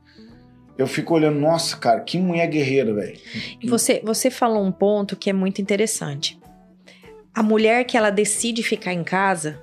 Eu 0.77 0.85
fico 0.85 1.15
olhando, 1.15 1.39
nossa, 1.39 1.75
cara, 1.77 2.01
que 2.01 2.19
mulher 2.19 2.45
guerreira, 2.47 2.93
velho. 2.93 3.17
Você, 3.65 4.01
você 4.03 4.29
falou 4.29 4.63
um 4.63 4.71
ponto 4.71 5.15
que 5.15 5.29
é 5.29 5.33
muito 5.33 5.61
interessante. 5.61 6.37
A 7.33 7.41
mulher 7.41 7.83
que 7.85 7.97
ela 7.97 8.09
decide 8.09 8.61
ficar 8.61 8.93
em 8.93 9.03
casa, 9.03 9.59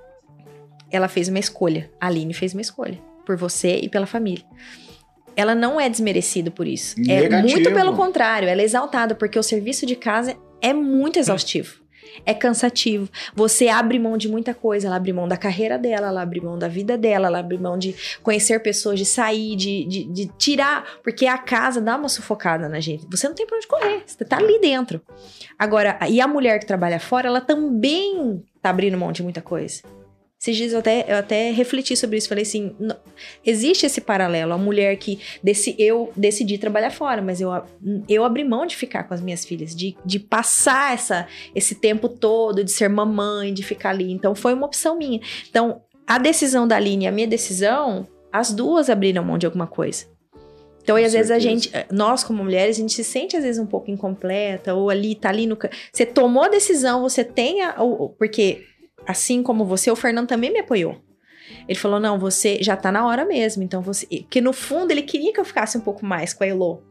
ela 0.91 1.07
fez 1.07 1.29
uma 1.29 1.39
escolha. 1.39 1.91
A 2.01 2.07
Aline 2.07 2.35
fez 2.35 2.53
uma 2.53 2.63
escolha. 2.63 2.99
Por 3.25 3.37
você 3.37 3.77
e 3.77 3.89
pela 3.89 4.07
família. 4.07 4.45
Ela 5.37 5.55
não 5.55 5.81
é 5.81 5.89
desmerecida 5.89 6.51
por 6.51 6.67
isso. 6.67 6.97
É 7.01 7.23
Negativo. 7.23 7.53
muito 7.53 7.73
pelo 7.73 7.95
contrário, 7.95 8.49
ela 8.49 8.61
é 8.61 8.65
exaltada, 8.65 9.15
porque 9.15 9.39
o 9.39 9.43
serviço 9.43 9.85
de 9.87 9.97
casa 9.97 10.37
é 10.61 10.73
muito 10.73 11.19
exaustivo. 11.19 11.84
É 12.25 12.35
cansativo. 12.35 13.09
Você 13.35 13.69
abre 13.69 13.99
mão 13.99 14.17
de 14.17 14.29
muita 14.29 14.55
coisa. 14.55 14.87
Ela 14.87 14.97
abre 14.97 15.13
mão 15.13 15.29
da 15.29 15.37
carreira 15.37 15.79
dela, 15.79 16.09
ela 16.09 16.23
abre 16.23 16.41
mão 16.41 16.59
da 16.59 16.69
vida 16.69 16.97
dela, 16.97 17.29
ela 17.29 17.39
abre 17.39 17.59
mão 17.59 17.79
de 17.79 17.95
conhecer 18.23 18.61
pessoas, 18.61 18.99
de 18.99 19.05
sair, 19.05 19.57
de, 19.57 19.85
de, 19.85 20.05
de 20.05 20.27
tirar. 20.39 20.85
Porque 21.03 21.27
a 21.27 21.39
casa 21.39 21.81
dá 21.81 21.97
uma 21.97 22.09
sufocada 22.09 22.69
na 22.69 22.81
gente. 22.81 23.07
Você 23.11 23.29
não 23.29 23.35
tem 23.35 23.47
pra 23.47 23.57
onde 23.57 23.67
correr. 23.67 24.03
Você 24.07 24.25
tá 24.25 24.39
ali 24.39 24.61
dentro. 24.61 25.01
Agora, 25.59 25.99
e 26.09 26.21
a 26.21 26.29
mulher 26.29 26.59
que 26.59 26.67
trabalha 26.67 27.01
fora, 27.01 27.29
ela 27.29 27.41
também 27.41 28.43
tá 28.61 28.71
abrindo 28.71 28.99
mão 28.99 29.13
de 29.13 29.23
muita 29.23 29.41
coisa. 29.41 29.83
Esses 30.45 30.59
dias 30.59 30.73
eu 30.75 30.81
até, 30.81 31.07
eu 31.09 31.17
até 31.17 31.51
refleti 31.51 31.97
sobre 31.97 32.19
isso. 32.19 32.29
Falei 32.29 32.43
assim: 32.43 32.77
não- 32.79 32.97
existe 33.47 33.87
esse 33.87 34.03
paralelo. 34.03 34.53
A 34.53 34.59
mulher 34.59 34.95
que 34.99 35.19
desse, 35.43 35.75
eu 35.79 36.13
decidi 36.15 36.59
trabalhar 36.59 36.91
fora, 36.91 37.23
mas 37.23 37.41
eu, 37.41 37.51
eu 38.07 38.23
abri 38.25 38.45
mão 38.45 38.67
de 38.67 38.77
ficar 38.77 39.05
com 39.05 39.15
as 39.15 39.23
minhas 39.23 39.43
filhas, 39.47 39.75
de, 39.75 39.97
de 40.05 40.19
passar 40.19 40.93
essa, 40.93 41.27
esse 41.55 41.75
tempo 41.77 42.11
todo, 42.11 42.63
de 42.63 42.71
ser 42.71 42.91
mamãe, 42.91 43.55
de 43.55 43.63
ficar 43.63 43.91
ali. 43.91 44.13
Então 44.13 44.35
foi 44.35 44.53
uma 44.53 44.67
opção 44.67 44.99
minha. 44.99 45.19
Então, 45.49 45.81
a 46.07 46.19
decisão 46.19 46.69
da 46.69 46.77
Aline 46.77 47.07
e 47.07 47.09
a 47.09 47.13
minha 47.13 47.27
decisão, 47.27 48.07
as 48.31 48.53
duas 48.53 48.91
abriram 48.91 49.25
mão 49.25 49.39
de 49.39 49.47
alguma 49.47 49.67
coisa. 49.67 50.05
Então, 50.83 50.99
e 50.99 51.05
às 51.07 51.15
vezes 51.15 51.31
a 51.31 51.41
certeza. 51.41 51.71
gente, 51.71 51.87
nós 51.91 52.23
como 52.23 52.45
mulheres, 52.45 52.77
a 52.77 52.81
gente 52.81 52.93
se 52.93 53.03
sente 53.03 53.35
às 53.35 53.43
vezes 53.43 53.59
um 53.59 53.65
pouco 53.65 53.91
incompleta, 53.91 54.75
ou 54.75 54.91
ali, 54.91 55.15
tá 55.15 55.31
ali 55.31 55.47
no. 55.47 55.57
Você 55.91 56.05
tomou 56.05 56.43
a 56.43 56.49
decisão, 56.49 57.01
você 57.01 57.25
tem 57.25 57.63
a. 57.63 57.75
Porque, 58.19 58.63
assim 59.07 59.43
como 59.43 59.65
você, 59.65 59.91
o 59.91 59.97
Fernando 59.97 60.29
também 60.29 60.53
me 60.53 60.61
apoiou. 60.61 61.01
Ele 61.69 61.79
falou: 61.79 62.01
não, 62.01 62.19
você 62.19 62.59
já 62.61 62.77
tá 62.77 62.91
na 62.91 63.07
hora 63.07 63.25
mesmo. 63.25 63.63
Então 63.63 63.81
você. 63.83 64.07
Porque 64.07 64.41
no 64.41 64.53
fundo 64.53 64.91
ele 64.91 65.03
queria 65.03 65.33
que 65.33 65.41
eu 65.41 65.45
ficasse 65.45 65.77
um 65.77 65.81
pouco 65.81 66.05
mais 66.05 66.33
com 66.33 66.45
a 66.45 66.47
Elo. 66.47 66.83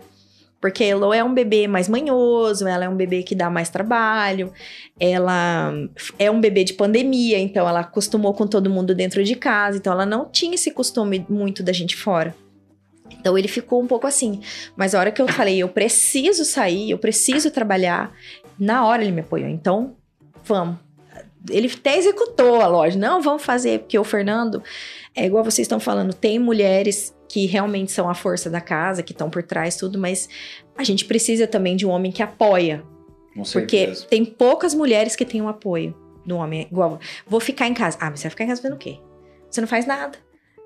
Porque 0.59 0.83
a 0.83 0.87
Elo 0.87 1.13
é 1.13 1.21
um 1.21 1.33
bebê 1.33 1.67
mais 1.67 1.89
manhoso, 1.89 2.65
ela 2.65 2.85
é 2.85 2.89
um 2.89 2.95
bebê 2.95 3.21
que 3.21 3.35
dá 3.35 3.49
mais 3.49 3.69
trabalho, 3.69 4.53
ela 4.97 5.73
é 6.17 6.31
um 6.31 6.39
bebê 6.39 6.63
de 6.63 6.73
pandemia, 6.73 7.37
então 7.37 7.67
ela 7.67 7.81
acostumou 7.81 8.33
com 8.33 8.47
todo 8.47 8.69
mundo 8.69 8.95
dentro 8.95 9.21
de 9.25 9.35
casa, 9.35 9.77
então 9.77 9.91
ela 9.91 10.05
não 10.05 10.29
tinha 10.29 10.55
esse 10.55 10.71
costume 10.71 11.25
muito 11.27 11.61
da 11.61 11.73
gente 11.73 11.97
fora. 11.97 12.33
Então 13.11 13.37
ele 13.37 13.49
ficou 13.49 13.81
um 13.81 13.87
pouco 13.87 14.07
assim. 14.07 14.39
Mas 14.73 14.95
a 14.95 14.99
hora 14.99 15.11
que 15.11 15.21
eu 15.21 15.27
falei, 15.27 15.57
eu 15.57 15.67
preciso 15.67 16.45
sair, 16.45 16.91
eu 16.91 16.97
preciso 16.97 17.51
trabalhar, 17.51 18.13
na 18.57 18.85
hora 18.85 19.01
ele 19.01 19.11
me 19.11 19.19
apoiou. 19.19 19.49
Então, 19.49 19.97
vamos. 20.45 20.82
Ele 21.49 21.71
até 21.73 21.97
executou 21.97 22.61
a 22.61 22.67
loja. 22.67 22.97
Não, 22.97 23.21
vamos 23.21 23.43
fazer, 23.43 23.79
porque 23.79 23.97
o 23.99 24.03
Fernando, 24.03 24.63
é 25.15 25.25
igual 25.25 25.43
vocês 25.43 25.65
estão 25.65 25.79
falando, 25.79 26.13
tem 26.13 26.39
mulheres 26.39 27.13
que 27.27 27.45
realmente 27.45 27.91
são 27.91 28.09
a 28.09 28.13
força 28.13 28.49
da 28.49 28.61
casa, 28.61 29.01
que 29.03 29.11
estão 29.11 29.29
por 29.29 29.43
trás, 29.43 29.75
tudo, 29.75 29.97
mas 29.97 30.29
a 30.77 30.83
gente 30.83 31.05
precisa 31.05 31.47
também 31.47 31.75
de 31.75 31.85
um 31.85 31.89
homem 31.89 32.11
que 32.11 32.21
apoia. 32.21 32.83
Com 33.33 33.41
Porque 33.41 33.91
tem 34.09 34.23
poucas 34.23 34.73
mulheres 34.73 35.15
que 35.15 35.25
têm 35.25 35.41
o 35.41 35.47
apoio 35.47 35.95
do 36.25 36.37
homem. 36.37 36.67
Igual, 36.71 36.99
vou 37.25 37.39
ficar 37.39 37.67
em 37.67 37.73
casa. 37.73 37.97
Ah, 37.99 38.09
mas 38.09 38.19
você 38.19 38.23
vai 38.23 38.29
ficar 38.31 38.43
em 38.43 38.47
casa 38.47 38.61
fazendo 38.61 38.75
o 38.75 38.79
quê? 38.79 38.99
Você 39.49 39.61
não 39.61 39.67
faz 39.67 39.85
nada. 39.85 40.17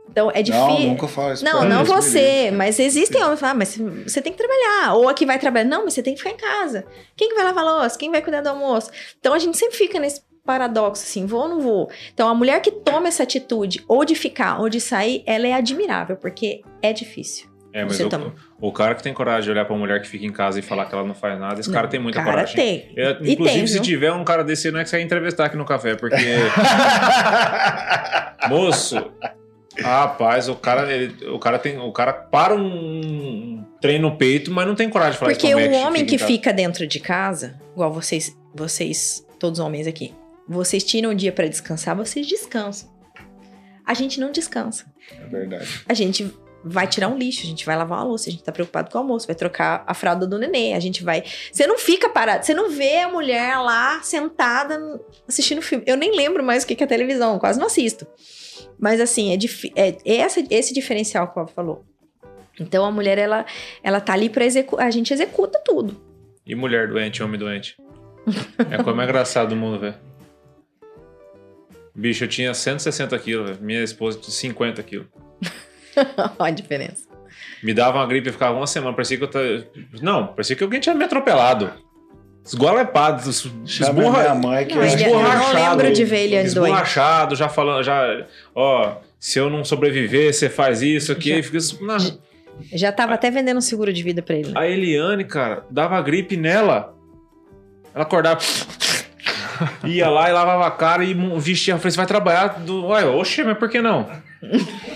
Então 0.10 0.32
é 0.32 0.36
Não, 0.36 0.44
difícil. 0.44 0.90
nunca 0.90 1.08
falo 1.08 1.34
isso. 1.34 1.44
Não, 1.44 1.66
não 1.66 1.84
você, 1.84 2.50
mas 2.52 2.80
existem 2.80 3.22
homens 3.22 3.36
que 3.36 3.40
falam, 3.42 3.56
ah, 3.56 3.58
mas 3.58 3.78
você 4.06 4.22
tem 4.22 4.32
que 4.32 4.38
trabalhar. 4.38 4.94
Ou 4.96 5.10
a 5.10 5.14
que 5.14 5.26
vai 5.26 5.38
trabalhar, 5.38 5.66
não, 5.66 5.84
mas 5.84 5.94
você 5.94 6.04
tem 6.04 6.14
que 6.14 6.22
ficar 6.22 6.34
em 6.34 6.38
casa. 6.38 6.86
Quem 7.16 7.30
que 7.30 7.36
vai 7.36 7.44
lavar 7.44 7.66
a 7.66 7.82
louça? 7.82 7.98
Quem 7.98 8.12
vai 8.12 8.22
cuidar 8.22 8.42
do 8.42 8.50
almoço? 8.50 8.90
Então 9.20 9.34
a 9.34 9.40
gente 9.40 9.58
sempre 9.58 9.76
fica 9.76 10.00
nesse 10.00 10.22
paradoxo, 10.48 11.04
assim, 11.04 11.28
vou 11.28 11.42
ou 11.42 11.48
não 11.50 11.60
vou? 11.60 11.92
Então 12.14 12.28
a 12.28 12.34
mulher 12.34 12.60
que 12.62 12.72
toma 12.72 13.08
essa 13.10 13.22
atitude, 13.22 13.84
ou 13.88 14.04
de 14.04 14.16
ficar, 14.16 14.60
ou 14.60 14.68
de 14.70 14.82
sair, 14.82 15.22
ela 15.28 15.46
é 15.46 15.54
admirável, 15.54 16.16
porque 16.16 16.62
é 16.82 16.92
difícil. 16.92 17.48
É, 17.74 17.84
mas 17.84 18.00
o, 18.00 18.10
também. 18.10 18.32
o 18.60 18.72
cara 18.72 18.96
que 18.96 19.04
tem 19.04 19.14
coragem 19.14 19.44
de 19.44 19.52
olhar 19.52 19.66
pra 19.66 19.76
mulher 19.76 20.02
que 20.02 20.08
fica 20.08 20.26
em 20.26 20.32
casa 20.32 20.58
e 20.58 20.64
falar 20.64 20.86
que 20.86 20.96
ela 20.96 21.04
não 21.04 21.14
faz 21.14 21.40
nada, 21.40 21.60
esse 21.60 21.70
cara 21.70 21.84
Não, 21.84 21.90
tem 21.92 22.00
muita 22.00 22.20
cara 22.24 22.32
coragem. 22.32 22.56
tem. 22.56 22.94
É, 22.98 23.12
E 23.22 23.34
inclusive, 23.34 23.58
tem, 23.60 23.68
se 23.68 23.80
tiver 23.82 24.12
um 24.12 24.24
cara 24.24 24.44
desse, 24.44 24.72
não 24.72 24.80
é 24.80 24.84
que 24.84 24.90
você 24.90 24.96
vai 24.96 25.04
entrevistar 25.06 25.46
aqui 25.46 25.58
no 25.58 25.66
café, 25.66 25.96
porque. 25.96 26.16
Moço, 28.50 29.12
rapaz, 29.80 30.48
o 30.50 30.56
cara, 30.56 30.92
ele- 30.92 31.28
o 31.30 31.40
cara 31.40 31.60
tem. 31.60 31.78
O 31.78 31.92
cara 31.92 32.14
para 32.14 32.56
um 32.56 33.64
trem 33.82 34.00
no 34.00 34.16
peito, 34.18 34.52
mas 34.52 34.66
não 34.66 34.76
tem 34.76 34.90
coragem 34.90 35.14
de 35.14 35.20
falar 35.20 35.32
Porque 35.34 35.54
o 35.54 35.74
homem 35.74 36.02
fica 36.02 36.06
que 36.10 36.16
em 36.16 36.18
casa. 36.18 36.32
fica 36.32 36.54
dentro 36.54 36.88
de 36.88 37.00
casa, 37.00 37.60
igual 37.74 37.92
vocês, 37.92 38.36
vocês, 38.56 39.26
todos 39.40 39.60
homens 39.60 39.86
aqui, 39.88 40.14
vocês 40.48 40.84
tiram 40.84 41.12
o 41.12 41.16
dia 41.16 41.32
pra 41.32 41.48
descansar, 41.48 41.96
vocês 41.96 42.26
descansam. 42.28 42.90
A 43.86 43.94
gente 43.94 44.20
não 44.20 44.32
descansa. 44.32 44.86
É 45.12 45.26
verdade. 45.26 45.84
A 45.88 45.94
gente 45.94 46.34
vai 46.64 46.88
tirar 46.88 47.08
um 47.08 47.18
lixo, 47.18 47.44
a 47.44 47.46
gente 47.46 47.66
vai 47.66 47.76
lavar 47.76 48.00
uma 48.00 48.06
louça, 48.06 48.30
a 48.30 48.32
gente 48.32 48.44
tá 48.44 48.52
preocupado 48.52 48.90
com 48.92 48.98
o 48.98 49.02
almoço, 49.02 49.28
vai 49.28 49.36
trocar 49.36 49.84
a 49.88 49.94
fralda 49.94 50.28
do 50.28 50.38
nenê, 50.38 50.74
a 50.74 50.80
gente 50.80 51.04
vai. 51.04 51.24
Você 51.52 51.66
não 51.66 51.78
fica 51.78 52.10
parado, 52.10 52.46
você 52.46 52.54
não 52.54 52.70
vê 52.70 53.00
a 53.00 53.10
mulher 53.10 53.58
lá 53.58 54.02
sentada 54.02 55.00
assistindo 55.28 55.62
filme. 55.62 55.84
Eu 55.88 55.96
nem 55.96 56.16
lembro 56.16 56.44
mais 56.44 56.64
o 56.64 56.68
que 56.68 56.84
é 56.84 56.88
televisão, 56.88 57.40
quase 57.40 57.60
não 57.60 57.68
assisto. 57.68 58.06
Mas 58.80 59.00
assim, 59.00 59.34
é, 59.76 59.98
é 60.06 60.16
essa, 60.18 60.44
esse 60.50 60.74
diferencial 60.74 61.28
que 61.28 61.32
o 61.32 61.36
Paulo 61.36 61.52
falou. 61.54 61.86
Então 62.60 62.84
a 62.86 62.92
mulher, 62.92 63.18
ela, 63.18 63.46
ela 63.84 64.02
tá 64.02 64.14
ali 64.14 64.30
pra 64.30 64.46
executar. 64.46 64.86
A 64.86 64.92
gente 64.92 65.14
executa 65.14 65.62
tudo. 65.64 66.00
E 66.46 66.56
mulher 66.56 66.88
doente, 66.88 67.22
homem 67.22 67.40
doente. 67.40 67.78
É 68.70 68.76
a 68.76 68.84
coisa 68.84 68.96
mais 68.96 69.08
engraçada 69.08 69.50
do 69.50 69.56
mundo, 69.56 69.80
velho. 69.80 70.07
Bicho, 71.98 72.24
eu 72.24 72.28
tinha 72.28 72.54
160 72.54 73.18
quilos, 73.20 73.50
velho. 73.50 73.62
minha 73.62 73.84
esposa 73.84 74.20
tinha 74.20 74.32
50 74.32 74.84
quilos. 74.84 75.08
Olha 76.38 76.50
a 76.52 76.52
diferença. 76.52 77.08
Me 77.64 77.74
dava 77.74 77.98
uma 77.98 78.06
gripe 78.06 78.30
e 78.30 78.32
ficava 78.32 78.56
uma 78.56 78.68
semana. 78.68 78.94
Parecia 78.96 79.18
que 79.18 79.24
eu. 79.24 79.64
Não, 80.02 80.28
parecia 80.28 80.56
que 80.56 80.64
alguém 80.64 80.80
tinha 80.80 80.94
me 80.94 81.04
atropelado. 81.04 81.72
Esgualepado, 82.46 83.28
es- 83.30 83.50
Chama 83.66 84.00
esborra- 84.00 84.20
minha 84.22 84.36
mãe 84.36 84.66
que 84.66 84.76
Não, 84.76 84.84
ele- 84.84 84.94
eu 84.94 85.10
não 85.10 85.20
esborrachado. 85.22 85.78
lembro 85.78 85.94
de 85.94 86.06
ver 86.06 86.18
ele 86.20 86.36
doente. 86.36 86.48
Esborrachado, 86.48 87.36
já 87.36 87.50
falando, 87.50 87.84
já. 87.84 88.26
Ó, 88.56 88.98
se 89.20 89.40
eu 89.40 89.50
não 89.50 89.66
sobreviver, 89.66 90.34
você 90.34 90.48
faz 90.50 90.82
isso 90.82 91.12
aqui. 91.12 91.30
Já- 91.30 91.36
Aí 91.36 91.44
fica. 91.44 91.58
Não. 91.82 91.98
Já 92.74 92.92
tava 92.92 93.16
até 93.16 93.30
vendendo 93.30 93.58
um 93.58 93.62
seguro 93.62 93.92
de 93.92 94.02
vida 94.04 94.22
pra 94.22 94.36
ele. 94.36 94.50
né? 94.52 94.54
A 94.60 94.68
Eliane, 94.68 95.26
cara, 95.26 95.64
dava 95.70 96.02
gripe 96.02 96.38
nela. 96.38 96.96
Ela 97.94 98.04
acordava. 98.04 98.40
Ia 99.86 100.10
lá 100.10 100.30
e 100.30 100.34
lavava 100.34 100.66
a 100.68 100.72
cara 100.72 101.04
e 101.04 101.14
vestia. 101.38 101.74
Eu 101.74 101.78
falei, 101.78 101.92
você 101.92 101.98
vai 101.98 102.06
trabalhar 102.06 102.60
do. 102.60 102.88
Ué, 102.88 103.06
oxe, 103.06 103.44
mas 103.44 103.58
por 103.58 103.70
que 103.70 103.82
não? 103.82 104.06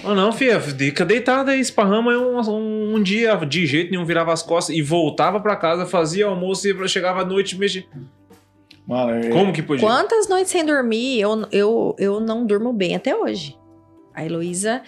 Ah, 0.05 0.13
não, 0.13 0.31
filha, 0.31 0.59
fica 0.59 1.03
deitada 1.03 1.51
aí, 1.51 1.59
esparrama 1.59 2.11
um, 2.11 2.39
um, 2.39 2.95
um 2.95 3.01
dia, 3.03 3.35
de 3.37 3.65
jeito 3.65 3.89
nenhum, 3.91 4.05
virava 4.05 4.31
as 4.31 4.41
costas 4.43 4.75
e 4.75 4.81
voltava 4.83 5.39
pra 5.39 5.55
casa, 5.55 5.85
fazia 5.85 6.25
almoço 6.27 6.67
e 6.67 6.87
chegava 6.87 7.21
à 7.21 7.25
noite 7.25 7.57
mexia. 7.57 7.83
Mano, 8.87 9.11
eu- 9.23 9.31
Como 9.31 9.51
que 9.53 9.61
podia? 9.63 9.85
Quantas 9.87 10.27
noites 10.27 10.51
sem 10.51 10.63
dormir 10.65 11.19
eu, 11.19 11.47
eu, 11.51 11.95
eu 11.97 12.19
não 12.19 12.45
durmo 12.45 12.71
bem 12.73 12.95
até 12.95 13.15
hoje. 13.15 13.55
A 14.13 14.25
Heloísa, 14.25 14.81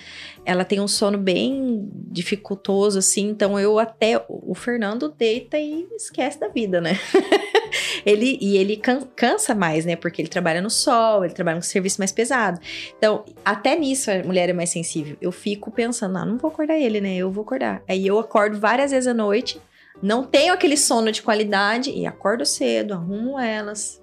ela 0.45 0.65
tem 0.65 0.79
um 0.79 0.87
sono 0.87 1.17
bem 1.17 1.89
dificultoso, 2.11 2.99
assim, 2.99 3.29
então 3.29 3.59
eu 3.59 3.79
até. 3.79 4.23
O 4.27 4.53
Fernando 4.53 5.09
deita 5.09 5.57
e 5.57 5.87
esquece 5.95 6.39
da 6.39 6.47
vida, 6.47 6.81
né? 6.81 6.99
ele, 8.05 8.37
e 8.41 8.57
ele 8.57 8.77
can- 8.77 9.07
cansa 9.15 9.55
mais, 9.55 9.85
né? 9.85 9.95
Porque 9.95 10.21
ele 10.21 10.29
trabalha 10.29 10.61
no 10.61 10.69
sol, 10.69 11.23
ele 11.23 11.33
trabalha 11.33 11.55
num 11.55 11.61
serviço 11.61 11.99
mais 11.99 12.11
pesado. 12.11 12.59
Então, 12.97 13.23
até 13.43 13.77
nisso 13.77 14.11
a 14.11 14.23
mulher 14.23 14.49
é 14.49 14.53
mais 14.53 14.69
sensível. 14.69 15.15
Eu 15.21 15.31
fico 15.31 15.71
pensando, 15.71 16.17
ah, 16.17 16.25
não 16.25 16.37
vou 16.37 16.51
acordar 16.51 16.77
ele, 16.77 16.99
né? 16.99 17.15
Eu 17.15 17.31
vou 17.31 17.43
acordar. 17.43 17.81
Aí 17.87 18.05
eu 18.05 18.19
acordo 18.19 18.59
várias 18.59 18.91
vezes 18.91 19.07
à 19.07 19.13
noite, 19.13 19.59
não 20.01 20.23
tenho 20.23 20.53
aquele 20.53 20.75
sono 20.75 21.11
de 21.11 21.21
qualidade 21.21 21.89
e 21.89 22.05
acordo 22.05 22.45
cedo, 22.45 22.93
arrumo 22.93 23.39
elas, 23.39 24.01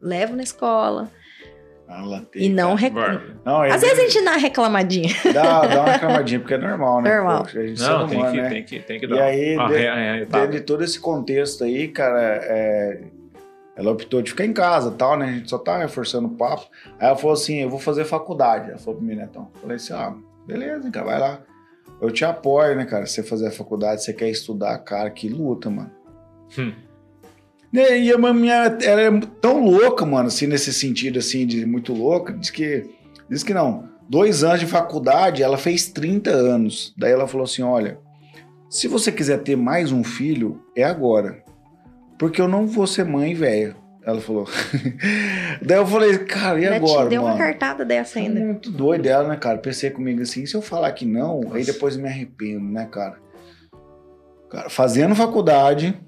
levo 0.00 0.34
na 0.34 0.42
escola. 0.42 1.10
Tem, 2.32 2.42
E 2.44 2.48
não. 2.48 2.70
cara. 2.70 2.80
Rec... 2.80 2.92
Bárbaro. 2.92 3.22
Não, 3.44 3.64
é 3.64 3.70
Às 3.70 3.80
vezes 3.80 3.98
a 3.98 4.02
gente 4.02 4.24
dá 4.24 4.30
uma 4.32 4.36
reclamadinha. 4.38 5.14
dá, 5.32 5.60
dá 5.66 5.80
uma 5.82 5.92
reclamadinha, 5.92 6.40
porque 6.40 6.54
é 6.54 6.58
normal, 6.58 7.00
né? 7.02 7.14
Normal. 7.16 7.42
Poxa, 7.42 7.60
a 7.60 7.66
gente 7.66 7.80
Não, 7.80 8.06
tem 8.08 8.18
humano, 8.18 8.32
que, 8.34 8.42
né? 8.42 8.48
tem, 8.50 8.64
que, 8.64 8.80
tem 8.80 8.98
que 9.00 9.06
E 9.06 9.08
dar. 9.08 9.22
aí, 9.24 9.56
uma 9.56 9.68
de- 9.68 9.74
é, 9.76 10.24
tá. 10.26 10.40
Dentro 10.40 10.52
de 10.56 10.60
todo 10.62 10.82
esse 10.84 10.98
contexto 10.98 11.64
aí, 11.64 11.88
cara, 11.88 12.20
é, 12.42 13.00
ela 13.76 13.92
optou 13.92 14.20
de 14.22 14.30
ficar 14.30 14.44
em 14.44 14.52
casa 14.52 14.90
e 14.90 14.94
tal, 14.94 15.16
né? 15.16 15.26
A 15.26 15.32
gente 15.32 15.48
só 15.50 15.58
tá 15.58 15.78
reforçando 15.78 16.26
o 16.26 16.30
papo. 16.30 16.66
Aí 16.98 17.06
ela 17.06 17.16
falou 17.16 17.34
assim: 17.34 17.62
eu 17.62 17.70
vou 17.70 17.78
fazer 17.78 18.04
faculdade. 18.04 18.70
Ela 18.70 18.78
falou 18.78 18.96
pro 18.96 19.04
meu 19.06 19.16
netão. 19.16 19.48
Eu 19.54 19.60
Falei 19.60 19.76
assim: 19.76 19.92
ah, 19.92 20.12
beleza, 20.46 20.90
cara, 20.90 21.06
vai 21.06 21.18
lá. 21.20 21.40
Eu 22.00 22.10
te 22.10 22.24
apoio, 22.24 22.74
né, 22.76 22.84
cara? 22.84 23.06
Você 23.06 23.22
fazer 23.22 23.46
a 23.48 23.50
faculdade, 23.52 24.02
você 24.02 24.12
quer 24.12 24.28
estudar, 24.28 24.76
cara, 24.78 25.08
que 25.08 25.28
luta, 25.28 25.70
mano. 25.70 25.90
Hum. 26.58 26.72
Né, 27.72 27.98
E 28.00 28.12
a 28.12 28.18
minha, 28.32 28.78
ela 28.82 29.00
é 29.00 29.20
tão 29.40 29.64
louca, 29.64 30.06
mano, 30.06 30.28
assim, 30.28 30.46
nesse 30.46 30.72
sentido, 30.72 31.18
assim, 31.18 31.46
de 31.46 31.66
muito 31.66 31.92
louca, 31.92 32.32
diz 32.32 32.50
que, 32.50 32.88
diz 33.28 33.42
que 33.42 33.52
não. 33.54 33.88
Dois 34.08 34.44
anos 34.44 34.60
de 34.60 34.66
faculdade, 34.66 35.42
ela 35.42 35.58
fez 35.58 35.88
30 35.88 36.30
anos. 36.30 36.94
Daí 36.96 37.12
ela 37.12 37.26
falou 37.26 37.44
assim: 37.44 37.62
olha, 37.62 37.98
se 38.70 38.86
você 38.86 39.10
quiser 39.10 39.38
ter 39.42 39.56
mais 39.56 39.90
um 39.90 40.04
filho, 40.04 40.62
é 40.76 40.84
agora. 40.84 41.42
Porque 42.18 42.40
eu 42.40 42.48
não 42.48 42.66
vou 42.66 42.86
ser 42.86 43.04
mãe 43.04 43.34
velha. 43.34 43.76
Ela 44.06 44.20
falou. 44.20 44.48
Daí 45.60 45.78
eu 45.78 45.86
falei, 45.86 46.16
cara, 46.18 46.60
e 46.60 46.66
agora, 46.66 47.08
te 47.08 47.10
deu 47.10 47.22
mano? 47.22 47.34
uma 47.34 47.44
cartada 47.44 47.84
dessa 47.84 48.20
ainda. 48.20 48.38
Muito 48.38 48.70
doido 48.70 49.02
dela, 49.02 49.28
né, 49.28 49.36
cara? 49.36 49.58
Pensei 49.58 49.90
comigo 49.90 50.22
assim, 50.22 50.46
se 50.46 50.54
eu 50.54 50.62
falar 50.62 50.92
que 50.92 51.04
não, 51.04 51.40
aí 51.52 51.64
depois 51.64 51.96
eu 51.96 52.02
me 52.02 52.08
arrependo, 52.08 52.64
né, 52.64 52.86
cara? 52.86 53.18
Cara, 54.48 54.70
fazendo 54.70 55.16
faculdade, 55.16 55.98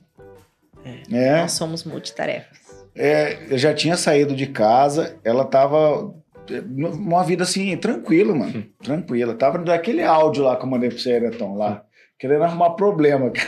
É, 1.13 1.41
Nós 1.41 1.53
somos 1.53 1.85
multitarefas. 1.85 2.59
é, 2.95 3.39
eu 3.51 3.59
já 3.59 3.73
tinha 3.75 3.97
saído 3.97 4.35
de 4.35 4.47
casa, 4.47 5.17
ela 5.25 5.45
tava 5.45 6.15
é, 6.51 6.61
numa 6.61 7.23
vida 7.23 7.45
assim, 7.45 7.77
tranquila, 7.77 8.35
mano. 8.35 8.65
Tranquila. 8.83 9.35
Tava 9.35 9.59
daquele 9.59 10.03
áudio 10.03 10.45
lá 10.45 10.57
que 10.57 10.65
eu 10.65 10.69
mandei 10.69 10.89
pro 10.91 10.99
você, 10.99 11.13
Ereton, 11.13 11.57
lá. 11.57 11.83
Querendo 12.19 12.43
arrumar 12.43 12.71
problema. 12.71 13.31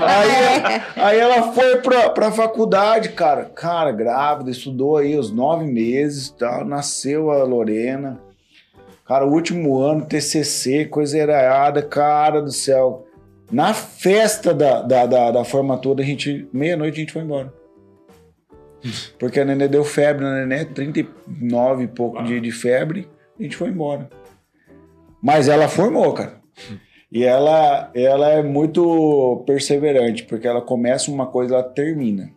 aí, 0.00 0.82
aí 0.96 1.18
ela 1.18 1.52
foi 1.52 1.78
pra, 1.78 2.10
pra 2.10 2.30
faculdade, 2.30 3.08
cara. 3.10 3.46
Cara, 3.46 3.90
grávida, 3.90 4.50
estudou 4.50 4.96
aí 4.96 5.16
os 5.18 5.32
nove 5.32 5.64
meses, 5.64 6.30
tal, 6.30 6.64
nasceu 6.64 7.30
a 7.30 7.42
Lorena. 7.42 8.20
Cara, 9.04 9.26
o 9.26 9.32
último 9.32 9.80
ano, 9.80 10.06
TCC, 10.06 10.84
coisa 10.84 11.18
errada, 11.18 11.82
cara 11.82 12.40
do 12.40 12.52
céu. 12.52 13.04
Na 13.52 13.74
festa 13.74 14.54
da, 14.54 14.80
da, 14.80 15.04
da, 15.04 15.30
da 15.30 15.44
formatura, 15.44 16.02
a 16.02 16.06
gente, 16.06 16.48
meia-noite 16.52 16.96
a 16.96 17.00
gente 17.00 17.12
foi 17.12 17.22
embora. 17.22 17.52
Porque 19.18 19.38
a 19.38 19.44
nenê 19.44 19.68
deu 19.68 19.84
febre 19.84 20.24
na 20.24 20.44
nenê, 20.44 20.64
39 20.64 21.84
e 21.84 21.88
pouco 21.88 22.22
de, 22.22 22.40
de 22.40 22.50
febre, 22.50 23.08
a 23.38 23.42
gente 23.42 23.56
foi 23.56 23.68
embora. 23.68 24.08
Mas 25.22 25.48
ela 25.48 25.68
formou, 25.68 26.12
cara. 26.14 26.40
E 27.10 27.22
ela, 27.24 27.90
ela 27.94 28.30
é 28.30 28.42
muito 28.42 29.44
perseverante, 29.46 30.24
porque 30.24 30.48
ela 30.48 30.62
começa 30.62 31.10
uma 31.10 31.26
coisa, 31.26 31.54
ela 31.54 31.62
termina. 31.62 32.32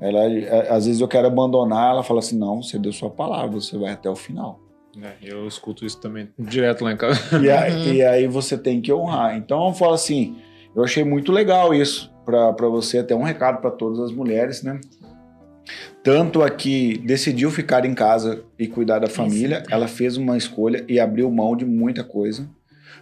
Ela, 0.00 0.22
às 0.68 0.86
vezes 0.86 1.00
eu 1.00 1.06
quero 1.06 1.28
abandonar, 1.28 1.92
ela 1.92 2.02
fala 2.02 2.18
assim: 2.18 2.36
não, 2.36 2.60
você 2.60 2.78
deu 2.78 2.92
sua 2.92 3.08
palavra, 3.08 3.60
você 3.60 3.78
vai 3.78 3.92
até 3.92 4.10
o 4.10 4.16
final. 4.16 4.58
É, 5.00 5.12
eu 5.22 5.46
escuto 5.48 5.86
isso 5.86 6.00
também 6.00 6.28
direto 6.38 6.84
lá 6.84 6.92
em 6.92 6.96
casa. 6.96 7.18
E, 7.42 7.50
a- 7.50 7.68
e 7.86 8.02
aí 8.02 8.26
você 8.26 8.58
tem 8.58 8.80
que 8.80 8.92
honrar. 8.92 9.36
Então 9.36 9.68
eu 9.68 9.74
falo 9.74 9.94
assim: 9.94 10.36
eu 10.74 10.82
achei 10.84 11.02
muito 11.04 11.30
legal 11.32 11.72
isso 11.74 12.12
para 12.24 12.68
você, 12.68 12.98
até 12.98 13.14
um 13.14 13.22
recado 13.22 13.60
para 13.60 13.70
todas 13.70 13.98
as 14.00 14.12
mulheres, 14.12 14.62
né? 14.62 14.78
Tanto 16.02 16.42
a 16.42 16.50
que 16.50 16.98
decidiu 16.98 17.50
ficar 17.50 17.84
em 17.84 17.94
casa 17.94 18.44
e 18.58 18.66
cuidar 18.66 18.98
da 18.98 19.06
família, 19.08 19.62
ela 19.70 19.86
fez 19.86 20.16
uma 20.16 20.36
escolha 20.36 20.84
e 20.88 20.98
abriu 20.98 21.30
mão 21.30 21.56
de 21.56 21.64
muita 21.64 22.02
coisa. 22.02 22.48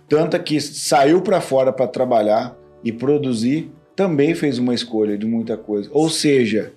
Tanto 0.09 0.37
a 0.37 0.39
que 0.39 0.61
saiu 0.61 1.23
para 1.23 1.41
fora 1.41 1.73
para 1.73 1.87
trabalhar 1.87 2.55
e 2.85 2.93
produzir, 2.93 3.71
também 3.97 4.35
fez 4.35 4.59
uma 4.59 4.75
escolha 4.75 5.17
de 5.17 5.27
muita 5.27 5.57
coisa. 5.57 5.89
Ou 5.93 6.11
seja, 6.11 6.73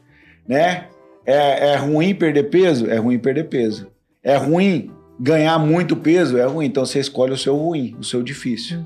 né? 0.48 0.88
É, 1.26 1.72
é 1.72 1.76
ruim 1.78 2.14
perder 2.14 2.44
peso? 2.50 2.90
É 2.90 2.98
ruim 2.98 3.18
perder 3.20 3.46
peso. 3.46 3.88
É 4.22 4.36
ruim 4.36 4.92
ganhar 5.24 5.58
muito 5.58 5.96
peso? 5.96 6.38
É 6.38 6.46
ruim. 6.46 6.66
Então 6.66 6.86
você 6.86 7.00
escolhe 7.00 7.32
o 7.34 7.38
seu 7.38 7.56
ruim, 7.56 7.96
o 8.00 8.04
seu 8.04 8.22
difícil. 8.22 8.86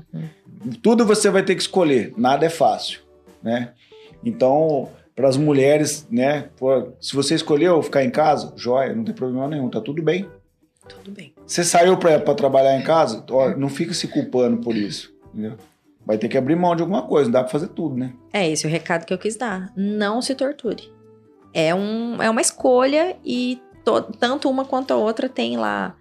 Tudo 0.82 1.04
você 1.04 1.30
vai 1.30 1.42
ter 1.42 1.54
que 1.54 1.62
escolher. 1.62 2.12
Nada 2.16 2.46
é 2.46 2.48
fácil, 2.50 3.00
né? 3.42 3.72
Então, 4.24 4.88
para 5.14 5.28
as 5.28 5.36
mulheres, 5.36 6.06
né? 6.10 6.48
pô, 6.56 6.88
se 7.00 7.14
você 7.14 7.34
escolheu 7.34 7.82
ficar 7.82 8.04
em 8.04 8.10
casa, 8.10 8.52
joia, 8.56 8.94
não 8.94 9.04
tem 9.04 9.14
problema 9.14 9.48
nenhum, 9.48 9.68
tá 9.68 9.80
tudo 9.80 10.02
bem. 10.02 10.28
Tudo 10.88 11.10
bem. 11.10 11.32
Você 11.46 11.62
saiu 11.64 11.96
para 11.96 12.18
trabalhar 12.34 12.76
em 12.78 12.82
casa, 12.82 13.24
ó, 13.30 13.50
não 13.56 13.68
fica 13.68 13.92
se 13.92 14.08
culpando 14.08 14.58
por 14.58 14.74
isso, 14.76 15.12
entendeu? 15.32 15.56
Vai 16.06 16.16
ter 16.16 16.28
que 16.28 16.38
abrir 16.38 16.56
mão 16.56 16.74
de 16.74 16.82
alguma 16.82 17.02
coisa, 17.02 17.26
não 17.26 17.32
dá 17.32 17.40
para 17.42 17.52
fazer 17.52 17.68
tudo, 17.68 17.94
né? 17.96 18.12
É 18.32 18.48
esse 18.50 18.66
o 18.66 18.70
recado 18.70 19.04
que 19.04 19.12
eu 19.12 19.18
quis 19.18 19.36
dar. 19.36 19.70
Não 19.76 20.22
se 20.22 20.34
torture. 20.34 20.90
É, 21.52 21.74
um, 21.74 22.22
é 22.22 22.30
uma 22.30 22.40
escolha 22.40 23.16
e 23.24 23.60
to- 23.84 24.02
tanto 24.18 24.48
uma 24.48 24.64
quanto 24.64 24.92
a 24.92 24.96
outra 24.96 25.28
tem 25.28 25.56
lá 25.58 25.94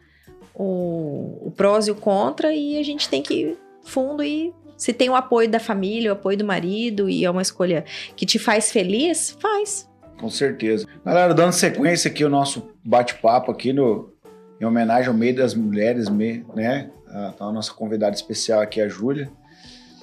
o, 0.58 1.48
o 1.48 1.52
prós 1.56 1.88
e 1.88 1.92
o 1.92 1.96
contra 1.96 2.54
e 2.54 2.78
a 2.80 2.84
gente 2.84 3.08
tem 3.08 3.22
que 3.22 3.34
ir 3.34 3.58
fundo 3.84 4.24
e 4.24 4.54
se 4.76 4.92
tem 4.92 5.10
o 5.10 5.16
apoio 5.16 5.50
da 5.50 5.60
família, 5.60 6.12
o 6.12 6.14
apoio 6.14 6.38
do 6.38 6.46
marido 6.46 7.10
e 7.10 7.24
é 7.26 7.30
uma 7.30 7.42
escolha 7.42 7.86
que 8.16 8.26
te 8.26 8.38
faz 8.38 8.72
feliz, 8.72 9.38
faz. 9.40 9.90
Com 10.20 10.30
certeza. 10.30 10.88
Galera, 11.06 11.34
dando 11.34 11.54
sequência 11.54 12.10
aqui 12.10 12.26
o 12.26 12.30
nosso 12.30 12.72
bate-papo 12.84 13.52
aqui 13.52 13.72
no, 13.72 14.12
em 14.60 14.66
homenagem 14.66 15.10
ao 15.10 15.14
meio 15.14 15.36
das 15.36 15.54
mulheres, 15.54 16.10
né? 16.10 16.90
A, 17.08 17.34
a 17.40 17.52
nossa 17.52 17.72
convidada 17.74 18.16
especial 18.16 18.62
aqui, 18.62 18.82
a 18.82 18.88
Júlia. 18.88 19.30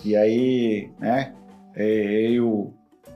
E 0.04 0.14
aí, 0.16 0.90
né? 1.00 1.32
é, 1.74 1.84
eu 1.84 2.30
e 2.30 2.40
o, 2.40 2.72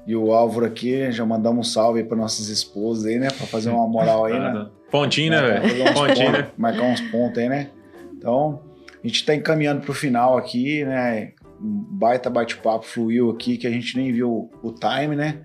e 0.06 0.16
o 0.16 0.32
Álvaro 0.32 0.66
aqui, 0.66 1.10
já 1.12 1.24
mandamos 1.24 1.68
um 1.68 1.70
salve 1.70 2.02
para 2.02 2.16
nossas 2.16 2.48
esposas 2.48 3.06
aí, 3.06 3.18
né? 3.18 3.28
Para 3.28 3.46
fazer 3.46 3.70
uma 3.70 3.86
moral 3.86 4.24
aí, 4.24 4.38
né? 4.38 4.68
Pontinho, 4.90 5.30
né, 5.30 5.40
velho? 5.40 5.94
Pontinho, 5.94 6.32
né? 6.32 6.48
Marcar 6.56 6.84
uns 6.84 7.00
pontos 7.00 7.38
aí, 7.38 7.48
né? 7.48 7.70
Então, 8.16 8.62
a 9.02 9.06
gente 9.06 9.24
tá 9.24 9.34
encaminhando 9.34 9.82
pro 9.82 9.92
final 9.92 10.36
aqui, 10.36 10.84
né? 10.84 11.32
Um 11.60 11.84
baita 11.90 12.30
bate-papo 12.30 12.84
fluiu 12.84 13.30
aqui, 13.30 13.56
que 13.56 13.66
a 13.66 13.70
gente 13.70 13.96
nem 13.96 14.12
viu 14.12 14.50
o 14.62 14.72
time, 14.72 15.14
né? 15.14 15.40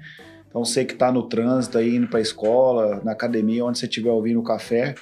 Então, 0.47 0.63
você 0.63 0.85
que 0.85 0.93
tá 0.93 1.11
no 1.11 1.23
trânsito 1.23 1.77
aí, 1.77 1.95
indo 1.95 2.07
pra 2.07 2.21
escola, 2.21 3.01
na 3.03 3.11
academia, 3.11 3.65
onde 3.65 3.79
você 3.79 3.85
estiver 3.85 4.11
ouvindo 4.11 4.39
o 4.39 4.43
café, 4.43 4.95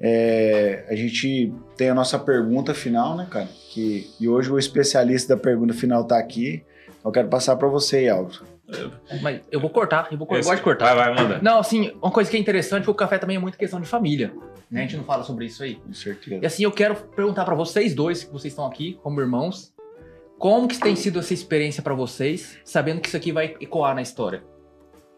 é, 0.00 0.84
a 0.88 0.96
gente 0.96 1.52
tem 1.76 1.88
a 1.88 1.94
nossa 1.94 2.18
pergunta 2.18 2.74
final, 2.74 3.16
né, 3.16 3.26
cara? 3.30 3.48
Que, 3.70 4.10
e 4.20 4.28
hoje 4.28 4.50
o 4.50 4.58
especialista 4.58 5.36
da 5.36 5.40
pergunta 5.40 5.72
final 5.72 6.04
tá 6.04 6.18
aqui. 6.18 6.64
Então, 6.98 7.10
eu 7.10 7.12
quero 7.12 7.28
passar 7.28 7.56
para 7.56 7.68
você, 7.68 8.08
Álvaro. 8.08 8.51
Mas 9.20 9.40
eu 9.50 9.60
vou 9.60 9.70
cortar, 9.70 10.08
eu 10.10 10.18
vou 10.18 10.26
cortar. 10.26 10.42
Eu 10.42 10.44
gosto 10.44 10.56
de 10.56 10.62
cortar. 10.62 10.94
Vai, 10.94 11.14
vai, 11.14 11.22
manda. 11.22 11.40
Não, 11.42 11.58
assim, 11.58 11.92
uma 12.00 12.10
coisa 12.10 12.30
que 12.30 12.36
é 12.36 12.40
interessante, 12.40 12.84
porque 12.84 12.90
o 12.90 12.94
café 12.94 13.18
também 13.18 13.36
é 13.36 13.38
muito 13.38 13.58
questão 13.58 13.80
de 13.80 13.86
família. 13.86 14.32
Né? 14.70 14.80
A 14.80 14.82
gente 14.82 14.96
não 14.96 15.04
fala 15.04 15.22
sobre 15.22 15.46
isso 15.46 15.62
aí. 15.62 15.76
Com 15.76 15.92
certeza. 15.92 16.40
E 16.42 16.46
assim, 16.46 16.64
eu 16.64 16.72
quero 16.72 16.94
perguntar 16.94 17.44
pra 17.44 17.54
vocês 17.54 17.94
dois, 17.94 18.24
que 18.24 18.32
vocês 18.32 18.52
estão 18.52 18.66
aqui 18.66 18.98
como 19.02 19.20
irmãos, 19.20 19.72
como 20.38 20.66
que 20.66 20.78
tem 20.78 20.96
sido 20.96 21.18
essa 21.18 21.32
experiência 21.32 21.82
pra 21.82 21.94
vocês, 21.94 22.58
sabendo 22.64 23.00
que 23.00 23.08
isso 23.08 23.16
aqui 23.16 23.30
vai 23.30 23.56
ecoar 23.60 23.94
na 23.94 24.02
história? 24.02 24.42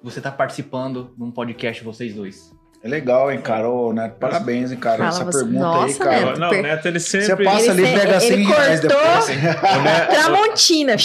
Você 0.02 0.20
tá 0.20 0.30
participando 0.30 1.14
de 1.16 1.22
um 1.22 1.30
podcast 1.30 1.82
vocês 1.82 2.14
dois. 2.14 2.54
É 2.84 2.88
legal, 2.88 3.32
hein? 3.32 3.40
Ô, 3.66 3.94
Neto, 3.94 4.16
parabéns, 4.20 4.70
hein, 4.70 4.76
cara? 4.76 4.98
Fala 4.98 5.08
Essa 5.08 5.24
você. 5.24 5.38
pergunta 5.38 5.64
aí, 5.66 5.72
Nossa, 5.72 6.04
cara. 6.04 6.26
Neto. 6.26 6.38
Não, 6.40 6.50
per- 6.50 6.58
o 6.58 6.62
Neto, 6.62 6.86
ele 6.88 7.00
Você 7.00 7.22
sempre... 7.22 7.44
passa 7.46 7.70
ali 7.70 7.82
e 7.82 7.86
Ele 7.86 7.98
pega 7.98 8.20
se- 8.20 8.26
100 8.26 8.32
ele 8.36 8.44
reais 8.44 8.80
depois. 8.80 9.28
O 9.28 9.80
Neto, 9.82 10.08
Tramontina! 10.12 10.96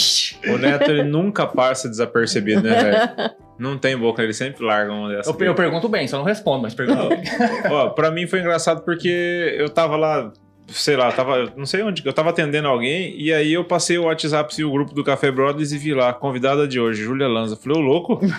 o 0.46 0.58
Neto, 0.58 0.90
ele 0.90 1.04
nunca 1.04 1.46
passa 1.46 1.88
desapercebido, 1.88 2.60
né, 2.62 2.82
velho? 2.84 3.30
Não 3.58 3.78
tem 3.78 3.96
boca, 3.96 4.22
ele 4.22 4.34
sempre 4.34 4.62
larga 4.62 4.92
uma 4.92 5.08
dessas. 5.08 5.34
Eu, 5.40 5.46
eu 5.46 5.54
pergunto 5.54 5.88
bem, 5.88 6.06
só 6.06 6.18
não 6.18 6.24
respondo, 6.24 6.62
mas 6.62 6.74
pergunto 6.74 7.08
bem. 7.08 7.22
Ó, 7.70 7.88
pra 7.88 8.10
mim 8.10 8.26
foi 8.26 8.40
engraçado 8.40 8.82
porque 8.82 9.54
eu 9.58 9.70
tava 9.70 9.96
lá, 9.96 10.30
sei 10.68 10.96
lá, 10.96 11.10
tava, 11.12 11.50
não 11.56 11.64
sei 11.64 11.82
onde, 11.82 12.02
eu 12.06 12.12
tava 12.12 12.28
atendendo 12.28 12.68
alguém 12.68 13.14
e 13.18 13.32
aí 13.32 13.54
eu 13.54 13.64
passei 13.64 13.96
o 13.98 14.04
WhatsApp 14.04 14.54
e 14.58 14.64
o 14.64 14.70
grupo 14.70 14.94
do 14.94 15.02
Café 15.02 15.30
Brothers 15.30 15.72
e 15.72 15.78
vi 15.78 15.94
lá, 15.94 16.12
convidada 16.12 16.68
de 16.68 16.78
hoje, 16.78 17.02
Júlia 17.02 17.26
Lanza. 17.26 17.56
Falei, 17.56 17.78
ô 17.78 17.80
louco? 17.82 18.20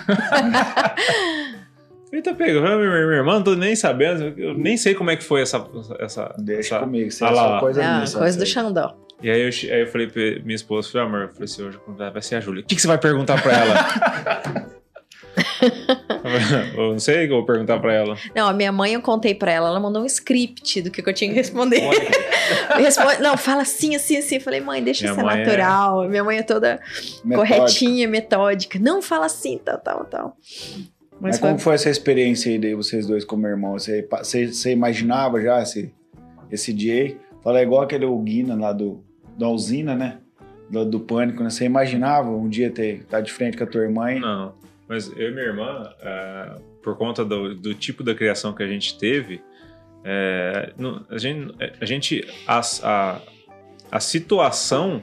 Eita, 2.12 2.34
pega, 2.34 2.60
minha, 2.60 2.76
minha 2.76 2.96
irmã, 3.18 3.34
não 3.36 3.42
tô 3.42 3.54
nem 3.54 3.74
sabendo, 3.74 4.38
eu 4.38 4.52
nem 4.54 4.76
sei 4.76 4.94
como 4.94 5.10
é 5.10 5.16
que 5.16 5.24
foi 5.24 5.40
essa. 5.40 5.66
essa, 5.98 6.34
Deixa 6.38 6.74
essa- 6.76 6.84
comigo, 6.84 7.08
isso 7.08 7.24
Ah 7.24 7.28
é 7.28 7.30
lá, 7.30 7.46
lá. 7.46 7.60
coisa 7.60 7.82
Ah, 7.82 7.98
minha. 8.00 8.10
coisa 8.12 8.36
do 8.38 8.44
isso. 8.44 8.52
Xandó. 8.52 8.94
E 9.22 9.30
aí 9.30 9.40
eu, 9.40 9.48
aí 9.74 9.80
eu 9.82 9.86
falei 9.86 10.08
pra 10.08 10.20
minha 10.44 10.54
esposa, 10.56 10.90
falei, 10.90 11.06
amor, 11.06 11.20
eu 11.22 11.28
falei 11.28 11.44
assim, 11.44 11.62
hoje 11.62 11.78
a 12.00 12.10
vai 12.10 12.20
ser 12.22 12.34
a 12.36 12.40
Júlia. 12.40 12.62
O 12.62 12.66
que, 12.66 12.74
que 12.74 12.80
você 12.82 12.88
vai 12.88 12.98
perguntar 12.98 13.40
pra 13.40 13.52
ela? 13.52 13.74
eu 16.76 16.92
não 16.92 16.98
sei 16.98 17.24
o 17.24 17.26
que 17.28 17.32
eu 17.32 17.36
vou 17.38 17.46
perguntar 17.46 17.78
pra 17.80 17.92
ela. 17.94 18.16
Não, 18.34 18.48
a 18.48 18.52
minha 18.52 18.72
mãe 18.72 18.92
eu 18.94 19.00
contei 19.00 19.34
pra 19.34 19.50
ela, 19.52 19.68
ela 19.68 19.80
mandou 19.80 20.02
um 20.02 20.06
script 20.06 20.82
do 20.82 20.90
que, 20.90 21.02
eu 21.08 21.14
tinha 21.14 21.30
que 21.30 21.36
responder. 21.36 21.80
Responde, 22.76 23.22
não, 23.22 23.36
fala 23.36 23.62
assim, 23.62 23.94
assim, 23.96 24.16
assim. 24.18 24.34
Eu 24.36 24.40
falei, 24.40 24.60
mãe, 24.60 24.82
deixa 24.82 25.04
Minha 25.04 25.14
ser 25.14 25.22
mãe 25.22 25.40
é- 25.40 25.44
natural. 25.46 26.08
Minha 26.08 26.24
mãe 26.24 26.38
é 26.38 26.42
toda 26.42 26.80
Metódica. 27.24 27.56
corretinha, 27.56 28.08
metódica. 28.08 28.78
Não 28.78 29.00
fala 29.00 29.26
assim, 29.26 29.58
tal, 29.64 29.78
tal, 29.78 30.04
tal. 30.04 30.36
Mas 31.22 31.36
Mas 31.36 31.38
como 31.38 31.56
foi 31.58 31.74
essa 31.76 31.88
experiência 31.88 32.50
aí 32.50 32.58
de 32.58 32.74
vocês 32.74 33.06
dois 33.06 33.24
como 33.24 33.46
irmãos? 33.46 33.84
Você, 33.84 34.04
você, 34.10 34.48
você 34.48 34.72
imaginava 34.72 35.40
já 35.40 35.62
esse, 35.62 35.94
esse 36.50 36.72
dia 36.72 36.94
aí? 36.94 37.16
Fala 37.44 37.60
é 37.60 37.62
igual 37.62 37.82
aquele 37.82 38.04
Guina 38.24 38.56
lá 38.56 38.72
do, 38.72 39.04
da 39.38 39.48
usina, 39.48 39.94
né? 39.94 40.18
Do, 40.68 40.84
do 40.84 40.98
pânico, 40.98 41.44
né? 41.44 41.48
Você 41.50 41.64
imaginava 41.64 42.28
um 42.28 42.48
dia 42.48 42.70
ter 42.72 43.02
estar 43.02 43.20
de 43.20 43.32
frente 43.32 43.56
com 43.56 43.62
a 43.62 43.66
tua 43.68 43.82
irmã? 43.82 44.12
e- 44.12 44.18
Não, 44.18 44.52
mas 44.88 45.12
eu 45.16 45.28
e 45.28 45.32
minha 45.32 45.44
irmã, 45.46 45.88
é, 46.02 46.56
por 46.82 46.96
conta 46.96 47.24
do, 47.24 47.54
do 47.54 47.72
tipo 47.72 48.02
da 48.02 48.16
criação 48.16 48.52
que 48.52 48.62
a 48.64 48.66
gente 48.66 48.98
teve, 48.98 49.40
é, 50.04 50.72
não- 50.76 51.06
a 51.08 51.18
gente, 51.18 51.54
a, 51.80 51.84
gente 51.84 52.28
a, 52.48 52.60
a, 52.82 53.20
a 53.92 54.00
situação 54.00 55.02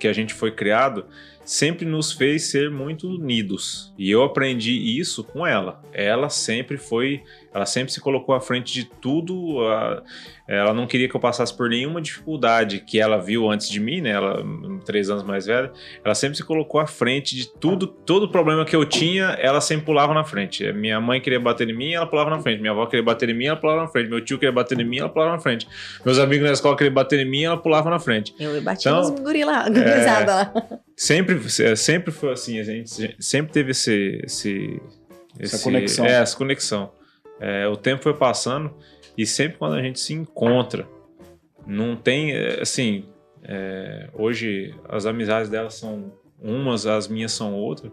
que 0.00 0.08
a 0.08 0.12
gente 0.12 0.34
foi 0.34 0.50
criado 0.50 1.04
sempre 1.50 1.84
nos 1.84 2.12
fez 2.12 2.48
ser 2.48 2.70
muito 2.70 3.08
unidos. 3.08 3.92
E 3.98 4.08
eu 4.08 4.22
aprendi 4.22 4.70
isso 4.70 5.24
com 5.24 5.44
ela. 5.44 5.82
Ela 5.92 6.28
sempre 6.28 6.76
foi, 6.76 7.24
ela 7.52 7.66
sempre 7.66 7.92
se 7.92 8.00
colocou 8.00 8.34
à 8.34 8.40
frente 8.40 8.72
de 8.72 8.84
tudo. 8.84 9.60
a- 9.66 10.02
ela 10.48 10.74
não 10.74 10.84
queria 10.84 11.08
que 11.08 11.14
eu 11.14 11.20
passasse 11.20 11.56
por 11.56 11.68
nenhuma 11.70 12.00
dificuldade 12.00 12.80
que 12.80 12.98
ela 13.00 13.18
viu 13.18 13.48
antes 13.48 13.68
de 13.68 13.78
mim, 13.78 14.00
né? 14.00 14.10
Ela, 14.10 14.42
três 14.84 15.08
anos 15.08 15.22
mais 15.22 15.46
velha, 15.46 15.70
ela 16.04 16.14
sempre 16.14 16.36
se 16.36 16.42
colocou 16.44 16.80
à 16.80 16.86
frente 16.88 17.36
de 17.36 17.46
tudo, 17.48 17.86
todo 17.86 18.28
problema 18.28 18.64
que 18.64 18.74
eu 18.74 18.84
tinha, 18.84 19.26
ela 19.40 19.60
sempre 19.60 19.86
pulava 19.86 20.12
na 20.12 20.24
frente. 20.24 20.72
Minha 20.72 21.00
mãe 21.00 21.20
queria 21.20 21.38
bater 21.38 21.68
em 21.68 21.76
mim, 21.76 21.92
ela 21.92 22.06
pulava 22.06 22.30
na 22.30 22.40
frente. 22.40 22.60
Minha 22.60 22.72
avó 22.72 22.84
queria 22.86 23.04
bater 23.04 23.28
em 23.30 23.34
mim, 23.34 23.46
ela 23.46 23.56
pulava 23.56 23.82
na 23.82 23.88
frente. 23.88 24.08
Meu 24.10 24.20
tio 24.24 24.38
queria 24.38 24.52
bater 24.52 24.80
em 24.80 24.84
mim, 24.84 24.98
ela 24.98 25.08
pulava 25.08 25.32
na 25.32 25.38
frente. 25.38 25.68
Meus 26.04 26.18
amigos 26.18 26.46
na 26.46 26.52
escola 26.52 26.76
queriam 26.76 26.94
bater 26.94 27.20
em 27.20 27.30
mim, 27.30 27.44
ela 27.44 27.56
pulava 27.56 27.88
na 27.88 27.98
frente. 28.00 28.34
Eu 28.40 28.60
bati 28.60 28.88
Então, 28.88 29.00
uns 29.02 29.10
gorila, 29.20 29.64
gurizada 29.70 30.34
lá. 30.34 30.52
Sempre, 30.96 31.36
é, 31.60 31.76
sempre 31.76 32.10
foi 32.12 32.32
assim, 32.32 32.58
a 32.58 32.64
gente 32.64 33.14
sempre 33.20 33.52
teve 33.52 33.70
esse, 33.70 34.20
esse 34.24 34.80
Essa 35.38 35.54
esse- 35.56 35.64
conexão. 35.64 36.04
É, 36.06 36.12
essa 36.22 36.36
conexão. 36.36 36.90
É, 37.40 37.66
o 37.66 37.76
tempo 37.76 38.02
foi 38.02 38.14
passando 38.14 38.72
e 39.16 39.26
sempre 39.26 39.58
quando 39.58 39.74
a 39.74 39.82
gente 39.82 39.98
se 39.98 40.12
encontra, 40.12 40.86
não 41.66 41.96
tem, 41.96 42.32
é, 42.32 42.60
assim, 42.60 43.06
é, 43.42 44.08
hoje 44.12 44.74
as 44.88 45.06
amizades 45.06 45.48
delas 45.48 45.74
são 45.74 46.12
umas, 46.40 46.86
as 46.86 47.08
minhas 47.08 47.32
são 47.32 47.54
outras, 47.54 47.90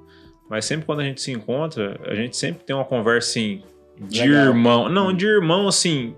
mas 0.49 0.65
sempre 0.65 0.85
quando 0.85 0.99
a 0.99 1.03
gente 1.03 1.21
se 1.21 1.31
encontra, 1.31 1.99
a 2.05 2.15
gente 2.15 2.37
sempre 2.37 2.63
tem 2.63 2.75
uma 2.75 2.85
conversa, 2.85 3.29
assim, 3.29 3.63
de 3.99 4.21
Legal. 4.21 4.45
irmão. 4.45 4.89
Não, 4.89 5.13
de 5.13 5.25
irmão, 5.25 5.67
assim, 5.67 6.15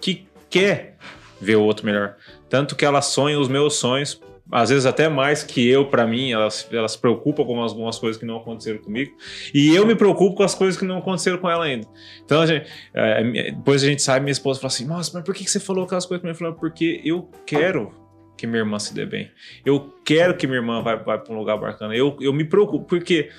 que 0.00 0.26
quer 0.50 0.96
ver 1.40 1.56
o 1.56 1.62
outro 1.62 1.86
melhor. 1.86 2.16
Tanto 2.48 2.76
que 2.76 2.84
ela 2.84 3.00
sonha 3.00 3.38
os 3.38 3.48
meus 3.48 3.76
sonhos, 3.76 4.20
às 4.52 4.68
vezes 4.68 4.84
até 4.86 5.08
mais 5.08 5.42
que 5.42 5.66
eu, 5.66 5.86
pra 5.86 6.06
mim, 6.06 6.30
elas, 6.30 6.68
elas 6.70 6.92
se 6.92 6.98
preocupam 6.98 7.44
com 7.44 7.60
algumas 7.60 7.98
coisas 7.98 8.20
que 8.20 8.26
não 8.26 8.36
aconteceram 8.36 8.78
comigo. 8.78 9.16
E 9.54 9.74
eu 9.74 9.86
me 9.86 9.94
preocupo 9.94 10.36
com 10.36 10.42
as 10.42 10.54
coisas 10.54 10.78
que 10.78 10.84
não 10.84 10.98
aconteceram 10.98 11.38
com 11.38 11.48
ela 11.50 11.64
ainda. 11.64 11.88
Então, 12.24 12.42
a 12.42 12.46
gente, 12.46 12.66
é, 12.92 13.24
minha- 13.24 13.44
depois 13.52 13.82
a 13.82 13.86
gente 13.86 14.02
sai, 14.02 14.20
minha 14.20 14.30
esposa 14.30 14.60
fala 14.60 14.68
assim: 14.72 14.84
Nossa, 14.86 15.10
mas 15.14 15.24
por 15.24 15.34
que 15.34 15.48
você 15.50 15.58
falou 15.58 15.84
aquelas 15.84 16.04
coisas? 16.06 16.24
Eu 16.24 16.34
falo, 16.34 16.54
porque 16.54 17.00
eu 17.04 17.28
quero 17.46 17.90
que 18.36 18.46
minha 18.46 18.58
irmã 18.60 18.78
se 18.78 18.92
dê 18.94 19.06
bem. 19.06 19.30
Eu 19.64 19.94
quero 20.04 20.36
que 20.36 20.46
minha 20.46 20.58
irmã 20.58 20.82
vá, 20.82 20.96
vá 20.96 21.16
para 21.16 21.34
um 21.34 21.38
lugar 21.38 21.56
bacana. 21.56 21.96
Eu, 21.96 22.16
eu 22.20 22.32
me 22.32 22.44
preocupo, 22.44 22.84
porque 22.84 23.30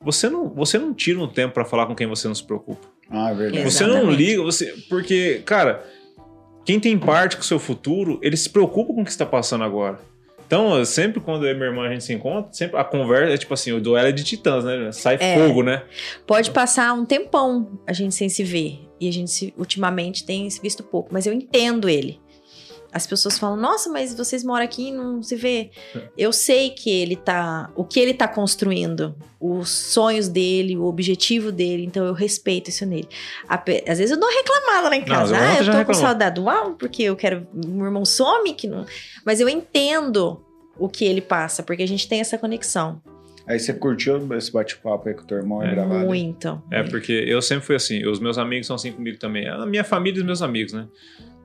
você 0.00 0.28
não, 0.28 0.48
você 0.48 0.78
não 0.78 0.92
tira 0.92 1.20
um 1.20 1.28
tempo 1.28 1.54
pra 1.54 1.64
falar 1.64 1.86
com 1.86 1.94
quem 1.94 2.06
você 2.06 2.26
não 2.26 2.34
se 2.34 2.44
preocupa. 2.44 2.86
Ah, 3.08 3.30
é 3.30 3.34
verdade. 3.34 3.64
Você 3.64 3.84
não 3.86 3.92
Exatamente. 3.98 4.16
liga, 4.22 4.42
você. 4.42 4.74
Porque, 4.88 5.42
cara, 5.44 5.84
quem 6.64 6.80
tem 6.80 6.98
parte 6.98 7.36
com 7.36 7.42
o 7.42 7.44
seu 7.44 7.58
futuro, 7.60 8.18
ele 8.20 8.36
se 8.36 8.50
preocupa 8.50 8.92
com 8.92 9.02
o 9.02 9.04
que 9.04 9.10
está 9.10 9.24
passando 9.24 9.62
agora. 9.62 10.00
Então, 10.46 10.84
sempre 10.84 11.20
quando 11.20 11.46
eu 11.46 11.52
e 11.52 11.54
minha 11.54 11.66
irmã 11.66 11.86
a 11.86 11.90
gente 11.90 12.04
se 12.04 12.12
encontra, 12.12 12.52
sempre 12.52 12.78
a 12.78 12.84
conversa 12.84 13.34
é 13.34 13.36
tipo 13.36 13.52
assim, 13.52 13.72
o 13.72 13.80
duelo 13.80 14.08
é 14.08 14.12
de 14.12 14.22
titãs, 14.22 14.64
né? 14.64 14.90
Sai 14.92 15.16
É. 15.20 15.34
fogo, 15.36 15.62
né? 15.62 15.82
Pode 16.26 16.50
passar 16.50 16.92
um 16.94 17.04
tempão 17.04 17.78
a 17.86 17.92
gente 17.92 18.14
sem 18.14 18.28
se 18.28 18.44
ver. 18.44 18.80
E 19.00 19.08
a 19.08 19.12
gente 19.12 19.30
se- 19.30 19.52
ultimamente 19.58 20.24
tem 20.24 20.48
se 20.48 20.60
visto 20.62 20.82
pouco. 20.82 21.10
Mas 21.12 21.26
eu 21.26 21.32
entendo 21.32 21.88
ele. 21.88 22.18
As 22.96 23.06
pessoas 23.06 23.38
falam, 23.38 23.58
nossa, 23.58 23.90
mas 23.90 24.14
vocês 24.14 24.42
moram 24.42 24.64
aqui 24.64 24.88
e 24.88 24.90
não 24.92 25.22
se 25.22 25.36
vê. 25.36 25.70
Eu 26.16 26.32
sei 26.32 26.70
que 26.70 26.88
ele 26.90 27.14
tá. 27.14 27.70
O 27.76 27.84
que 27.84 28.00
ele 28.00 28.14
tá 28.14 28.26
construindo, 28.26 29.14
os 29.38 29.68
sonhos 29.68 30.28
dele, 30.28 30.78
o 30.78 30.84
objetivo 30.84 31.52
dele, 31.52 31.84
então 31.84 32.06
eu 32.06 32.14
respeito 32.14 32.70
isso 32.70 32.86
nele. 32.86 33.06
Às 33.46 33.98
vezes 33.98 34.10
eu 34.12 34.18
dou 34.18 34.30
reclamada 34.30 34.88
lá 34.88 34.96
em 34.96 35.00
Não, 35.00 35.06
casa. 35.08 35.32
mas 35.34 35.42
ah, 35.42 35.50
ontem 35.50 35.58
eu 35.60 35.64
tô 35.66 35.70
com 35.72 35.76
reclamou. 35.78 36.02
saudade 36.02 36.34
do 36.40 36.48
Al, 36.48 36.72
porque 36.74 37.02
eu 37.02 37.14
quero. 37.14 37.46
Meu 37.52 37.84
irmão 37.84 38.06
some, 38.06 38.54
que 38.54 38.66
não. 38.66 38.86
Mas 39.26 39.40
eu 39.40 39.48
entendo 39.48 40.42
o 40.78 40.88
que 40.88 41.04
ele 41.04 41.20
passa, 41.20 41.62
porque 41.62 41.82
a 41.82 41.88
gente 41.88 42.08
tem 42.08 42.20
essa 42.20 42.38
conexão. 42.38 43.00
Aí 43.46 43.60
você 43.60 43.74
curtiu 43.74 44.16
esse 44.34 44.50
bate-papo 44.50 45.06
aí 45.08 45.14
com 45.14 45.22
o 45.22 45.26
teu 45.26 45.36
irmão 45.36 45.62
é, 45.62 45.68
É. 45.68 45.74
gravado? 45.74 46.06
Muito. 46.06 46.62
É, 46.72 46.82
porque 46.82 47.12
eu 47.12 47.42
sempre 47.42 47.64
fui 47.66 47.76
assim, 47.76 48.06
os 48.06 48.18
meus 48.18 48.38
amigos 48.38 48.66
são 48.66 48.74
assim 48.74 48.90
comigo 48.90 49.18
também. 49.18 49.46
A 49.48 49.66
minha 49.66 49.84
família 49.84 50.16
e 50.18 50.20
os 50.20 50.26
meus 50.26 50.40
amigos, 50.40 50.72
né? 50.72 50.88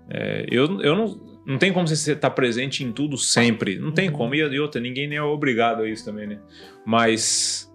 É, 0.10 0.46
eu, 0.50 0.82
eu 0.82 0.96
não. 0.96 1.31
Não 1.46 1.58
tem 1.58 1.74
como 1.74 1.88
você 1.88 2.12
estar 2.14 2.30
presente 2.32 2.84
em 2.84 2.92
tudo 2.92 3.18
sempre. 3.18 3.80
Não 3.80 3.92
tem 3.92 4.10
Uhum. 4.10 4.16
como. 4.16 4.36
E, 4.36 4.60
outra, 4.60 4.80
ninguém 4.80 5.08
nem 5.08 5.18
é 5.18 5.24
obrigado 5.24 5.82
a 5.82 5.90
isso 5.90 6.06
também, 6.06 6.28
né? 6.28 6.40
Mas. 6.86 7.68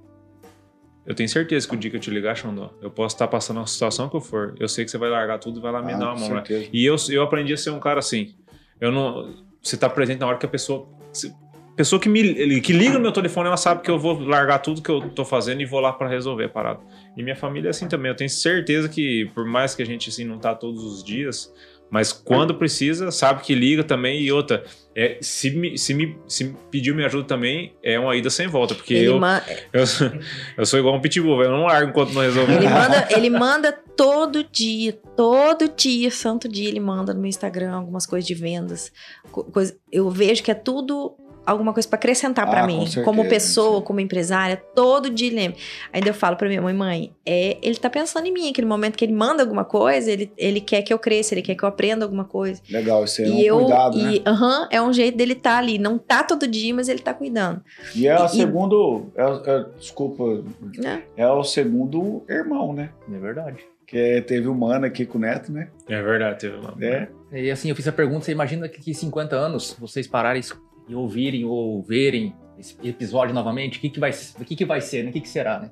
Eu 1.07 1.15
tenho 1.15 1.29
certeza 1.29 1.69
que 1.69 1.75
o 1.75 1.79
dia 1.79 1.89
que 1.91 1.97
eu 1.97 2.01
te 2.01 2.11
ligar, 2.11 2.37
Xandó, 2.37 2.73
eu 2.83 2.91
posso 2.91 3.15
estar 3.15 3.29
passando 3.29 3.59
uma 3.59 3.67
situação 3.67 4.09
que 4.09 4.17
eu 4.17 4.21
for. 4.21 4.57
Eu 4.59 4.67
sei 4.69 4.85
que 4.85 4.91
você 4.91 4.99
vai 4.99 5.09
largar 5.09 5.39
tudo 5.39 5.61
e 5.61 5.63
vai 5.63 5.71
lá 5.71 5.81
me 5.81 5.93
Ah, 5.93 5.97
dar 5.99 6.07
uma 6.15 6.17
mão, 6.21 6.35
né? 6.35 6.43
E 6.73 6.85
eu, 6.85 6.97
eu 7.11 7.23
aprendi 7.23 7.53
a 7.53 7.57
ser 7.57 7.71
um 7.71 7.79
cara 7.79 8.01
assim. 8.01 8.35
Eu 8.81 8.91
não. 8.91 9.33
Você 9.63 9.77
tá 9.77 9.89
presente 9.89 10.19
na 10.19 10.27
hora 10.27 10.37
que 10.39 10.47
a 10.47 10.49
pessoa. 10.49 10.89
se- 11.13 11.33
Pessoa 11.77 12.01
que, 12.01 12.09
me, 12.09 12.61
que 12.63 12.73
liga 12.73 12.95
no 12.95 13.01
meu 13.01 13.13
telefone, 13.13 13.49
ela 13.49 13.57
sabe 13.59 13.83
que 13.83 13.91
eu 13.91 13.99
vou 13.99 14.19
largar 14.19 14.61
tudo 14.61 14.81
que 14.81 14.89
eu 14.89 15.11
tô 15.11 15.27
fazendo 15.27 15.61
e 15.61 15.67
vou 15.67 15.79
lá 15.79 15.93
pra 15.93 16.09
resolver 16.09 16.45
a 16.45 16.49
parada. 16.49 16.81
E 17.15 17.23
minha 17.23 17.37
família 17.37 17.69
é 17.69 17.71
assim 17.71 17.87
também. 17.87 18.11
Eu 18.11 18.17
tenho 18.17 18.31
certeza 18.31 18.89
que, 18.89 19.31
por 19.35 19.45
mais 19.45 19.75
que 19.75 19.83
a 19.83 19.85
gente 19.85 20.09
assim 20.09 20.25
não 20.25 20.39
tá 20.39 20.55
todos 20.55 20.83
os 20.83 21.05
dias, 21.05 21.53
mas 21.91 22.13
quando 22.13 22.55
precisa, 22.55 23.11
sabe 23.11 23.43
que 23.43 23.55
liga 23.55 23.85
também. 23.85 24.21
E 24.21 24.33
outra, 24.33 24.65
é, 24.95 25.19
se, 25.21 25.51
me, 25.51 25.79
se, 25.79 25.95
me, 25.95 26.17
se 26.27 26.55
pediu 26.71 26.95
minha 26.95 27.07
ajuda 27.07 27.25
também, 27.29 27.75
é 27.83 27.99
uma 27.99 28.15
ida 28.17 28.29
sem 28.31 28.47
volta. 28.49 28.75
Porque 28.75 28.95
eu, 28.95 29.19
ma- 29.19 29.43
eu, 29.73 29.87
sou- 29.87 30.11
eu 30.59 30.67
sou 30.67 30.79
igual 30.79 30.95
um 30.97 31.01
pitbull. 31.01 31.43
Eu 31.43 31.51
não 31.51 31.65
largo 31.65 31.91
enquanto 31.91 32.13
não 32.13 32.23
resolver. 32.23 32.55
Ele 32.57 32.69
manda, 32.69 33.09
ele 33.11 33.31
manda 33.31 33.73
todo 33.73 34.45
dia, 34.45 34.93
todo 35.17 35.69
dia, 35.69 36.11
santo 36.11 36.49
dia, 36.49 36.69
ele 36.69 36.81
manda 36.81 37.15
no 37.15 37.21
meu 37.21 37.29
Instagram 37.29 37.73
algumas 37.73 38.05
coisas 38.07 38.27
de 38.27 38.35
vendas. 38.35 38.93
co- 39.31 39.45
coisa- 39.45 39.77
eu 39.93 40.11
vejo 40.11 40.43
que 40.43 40.51
é 40.51 40.55
tudo 40.55 41.17
alguma 41.47 41.73
coisa 41.73 41.89
pra 41.89 41.97
acrescentar 41.97 42.49
pra 42.51 42.61
Ah, 42.61 42.63
com 42.63 42.67
mim, 42.67 42.81
certeza, 42.87 43.05
como 43.05 43.29
pessoa, 43.29 43.79
sim. 43.79 43.85
como 43.85 44.01
empresária, 44.01 44.57
todo 44.75 45.09
dia 45.09 45.29
ele 45.29 45.37
lembra. 45.37 45.59
Ainda 45.93 46.09
eu 46.09 46.15
falo 46.15 46.37
pra 46.37 46.49
minha 46.49 46.61
mãe, 46.61 46.75
mãe, 46.75 47.13
é, 47.25 47.57
ele 47.63 47.77
tá 47.77 47.89
pensando 47.89 48.27
em 48.27 48.33
mim, 48.33 48.51
aquele 48.51 48.67
momento 48.67 48.97
que 48.97 49.05
ele 49.05 49.13
manda 49.15 49.43
alguma 49.43 49.65
coisa, 49.65 50.11
ele, 50.11 50.33
ele 50.37 50.61
quer 50.61 50.83
que 50.83 50.93
eu 50.93 50.99
cresça, 50.99 51.35
ele 51.35 51.43
quer 51.43 51.55
que 51.55 51.63
eu 51.63 51.69
aprenda 51.69 52.05
alguma 52.05 52.25
coisa. 52.25 52.61
Legal, 52.69 53.05
isso 53.05 53.23
é 53.23 53.25
um 53.27 53.29
e 53.39 53.47
eu, 53.47 53.59
cuidado, 53.61 53.99
né? 53.99 54.13
e, 54.15 54.23
aham, 54.27 54.69
é 54.71 54.83
um 54.83 54.93
jeito 54.93 55.17
dele 55.17 55.33
estar 55.35 55.59
ali, 55.59 55.79
não 55.79 55.97
tá 55.99 56.25
todo 56.25 56.47
dia, 56.47 56.75
mas 56.75 56.89
ele 56.89 56.99
tá 57.01 57.15
cuidando, 57.15 57.63
E 57.95 58.07
é 58.09 58.21
o 58.21 58.25
e- 58.27 58.29
segundo. 58.29 59.13
é- 59.17 59.51
é- 59.51 59.67
desculpa, 59.79 60.43
né? 60.79 61.03
é 61.17 61.27
o 61.29 61.45
segundo 61.45 62.25
irmão, 62.29 62.73
né? 62.73 62.91
É 63.13 63.19
verdade. 63.19 63.59
Que 63.87 63.97
é- 63.97 64.21
teve 64.21 64.49
o 64.49 64.55
mano 64.55 64.85
aqui 64.85 65.07
com 65.07 65.17
o 65.17 65.21
neto, 65.21 65.53
né? 65.53 65.69
É 65.89 66.03
verdade, 66.03 66.41
teve 66.41 66.57
uma. 66.57 66.75
É. 66.81 67.07
E 67.33 67.51
assim, 67.53 67.69
eu 67.69 67.77
fiz 67.77 67.87
a 67.87 67.93
pergunta, 67.93 68.25
você 68.25 68.33
imagina 68.33 68.69
que, 68.69 68.81
que 68.81 68.93
50 68.93 69.37
anos 69.37 69.77
vocês 69.79 70.07
pararem 70.09 70.43
e 70.89 70.95
ouvirem 70.95 71.45
ou 71.45 71.83
verem 71.83 72.35
esse 72.59 72.77
episódio 72.83 73.35
novamente, 73.35 73.79
o 73.79 73.81
que, 73.81 73.91
que, 73.91 74.01
vai, 74.01 74.11
o 74.41 74.45
que, 74.45 74.57
que 74.57 74.65
vai 74.65 74.81
ser, 74.81 75.03
né? 75.05 75.11
O 75.11 75.13
que, 75.13 75.21
que 75.21 75.29
será, 75.29 75.59
né? 75.61 75.71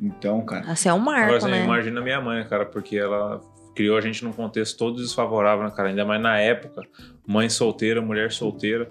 Então, 0.00 0.44
cara. 0.44 0.70
Assim, 0.70 0.88
é 0.88 0.92
um 0.94 0.98
marco, 0.98 1.22
Agora, 1.34 1.36
assim, 1.38 1.50
né? 1.50 1.64
imagina 1.64 2.00
a 2.00 2.02
minha 2.02 2.20
mãe, 2.20 2.44
cara, 2.48 2.66
porque 2.66 2.96
ela 2.96 3.40
criou 3.76 3.96
a 3.96 4.00
gente 4.00 4.24
num 4.24 4.32
contexto 4.32 4.76
todo 4.76 4.96
desfavorável, 4.96 5.64
né, 5.64 5.72
cara? 5.74 5.88
Ainda 5.90 6.04
mais 6.04 6.20
na 6.20 6.38
época, 6.38 6.82
mãe 7.26 7.48
solteira, 7.48 8.00
mulher 8.02 8.32
solteira. 8.32 8.88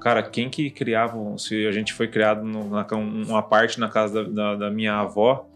Cara, 0.00 0.22
quem 0.22 0.48
que 0.50 0.70
criava, 0.70 1.16
se 1.38 1.66
a 1.66 1.72
gente 1.72 1.92
foi 1.92 2.06
criado 2.08 2.44
no- 2.44 2.68
na, 2.70 2.86
uma 2.92 3.42
parte 3.42 3.80
na 3.80 3.88
casa 3.88 4.24
da, 4.24 4.30
da- 4.30 4.54
da 4.56 4.70
minha 4.70 4.94
avó 4.94 5.48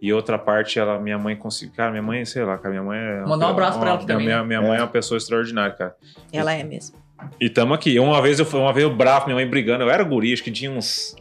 e 0.00 0.12
outra 0.12 0.38
parte, 0.38 0.78
ela, 0.78 0.98
minha 0.98 1.18
mãe 1.18 1.36
conseguiu. 1.36 1.74
Cara, 1.76 1.90
minha 1.90 2.02
mãe, 2.02 2.24
sei 2.24 2.42
lá, 2.44 2.56
cara, 2.58 2.70
minha 2.70 2.82
mãe 2.82 2.98
é. 2.98 3.18
uma- 3.20 3.28
Mandar 3.28 3.46
um 3.48 3.50
abraço 3.50 3.78
pra 3.78 3.90
ela 3.90 3.98
uma- 4.00 4.06
também, 4.06 4.26
Minha, 4.26 4.38
né? 4.42 4.44
minha 4.48 4.58
É. 4.60 4.68
mãe 4.68 4.78
é 4.78 4.82
uma 4.82 4.88
pessoa 4.88 5.16
extraordinária, 5.18 5.74
cara. 5.74 5.96
Ela 6.32 6.52
é 6.52 6.64
mesmo. 6.64 6.96
E 7.40 7.48
tamo 7.48 7.74
aqui. 7.74 7.98
Uma 7.98 8.20
vez 8.22 8.38
eu 8.38 8.46
fui, 8.46 8.60
uma 8.60 8.72
vez 8.72 8.84
eu 8.84 8.94
bravo, 8.94 9.26
minha 9.26 9.36
mãe 9.36 9.46
brigando. 9.46 9.84
Eu 9.84 9.90
era 9.90 10.02
guri, 10.04 10.32
acho 10.32 10.42
que 10.42 10.50
tinha 10.50 10.70
uns, 10.70 11.14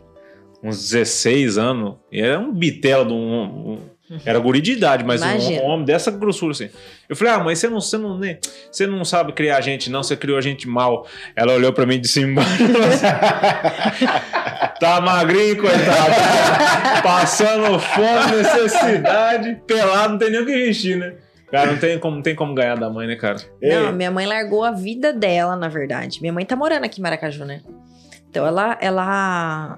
uns 0.63 0.77
16 0.89 1.57
anos. 1.57 1.95
E 2.11 2.21
era 2.21 2.39
um 2.39 2.53
bitelo 2.53 3.05
de 3.05 3.13
um. 3.13 3.73
um- 3.73 3.91
era 4.25 4.37
guri 4.39 4.59
de 4.59 4.73
idade, 4.73 5.05
mas 5.05 5.21
um, 5.21 5.25
Imagina. 5.25 5.61
um 5.61 5.65
homem 5.67 5.85
dessa 5.85 6.11
grossura 6.11 6.51
assim. 6.51 6.69
Eu 7.07 7.15
falei, 7.15 7.33
ah, 7.33 7.39
mãe, 7.39 7.55
você 7.55 7.69
não, 7.69 7.79
você, 7.79 7.97
não, 7.97 8.17
né, 8.19 8.39
você 8.69 8.85
não 8.85 9.05
sabe 9.05 9.31
criar 9.31 9.61
gente, 9.61 9.89
não, 9.89 10.03
você 10.03 10.17
criou 10.17 10.37
a 10.37 10.41
gente 10.41 10.67
mal. 10.67 11.07
Ela 11.33 11.53
olhou 11.53 11.71
pra 11.71 11.85
mim 11.85 11.97
de 11.97 12.09
cima 12.09 12.41
Tá 14.81 14.99
magrinho, 14.99 15.55
coitado. 15.57 17.01
Passando 17.03 17.79
fome, 17.79 18.35
necessidade, 18.37 19.61
pelado, 19.65 20.11
não 20.13 20.17
tem 20.19 20.29
nem 20.31 20.41
o 20.41 20.45
que 20.45 20.51
vestir, 20.51 20.97
né? 20.97 21.13
Cara, 21.51 21.71
não 21.71 21.79
tem 21.79 21.99
como, 21.99 22.15
não 22.15 22.23
tem 22.23 22.33
como 22.33 22.55
ganhar 22.55 22.77
da 22.77 22.89
mãe, 22.89 23.05
né, 23.05 23.15
cara? 23.17 23.37
Ei, 23.61 23.75
Não, 23.75 23.91
minha 23.91 24.09
mãe 24.09 24.25
largou 24.25 24.63
a 24.63 24.71
vida 24.71 25.11
dela, 25.11 25.55
na 25.55 25.67
verdade. 25.67 26.21
Minha 26.21 26.31
mãe 26.31 26.45
tá 26.45 26.55
morando 26.55 26.85
aqui 26.85 27.01
em 27.01 27.03
Maracaju, 27.03 27.43
né? 27.43 27.61
Então 28.29 28.47
ela, 28.47 28.77
ela, 28.79 29.77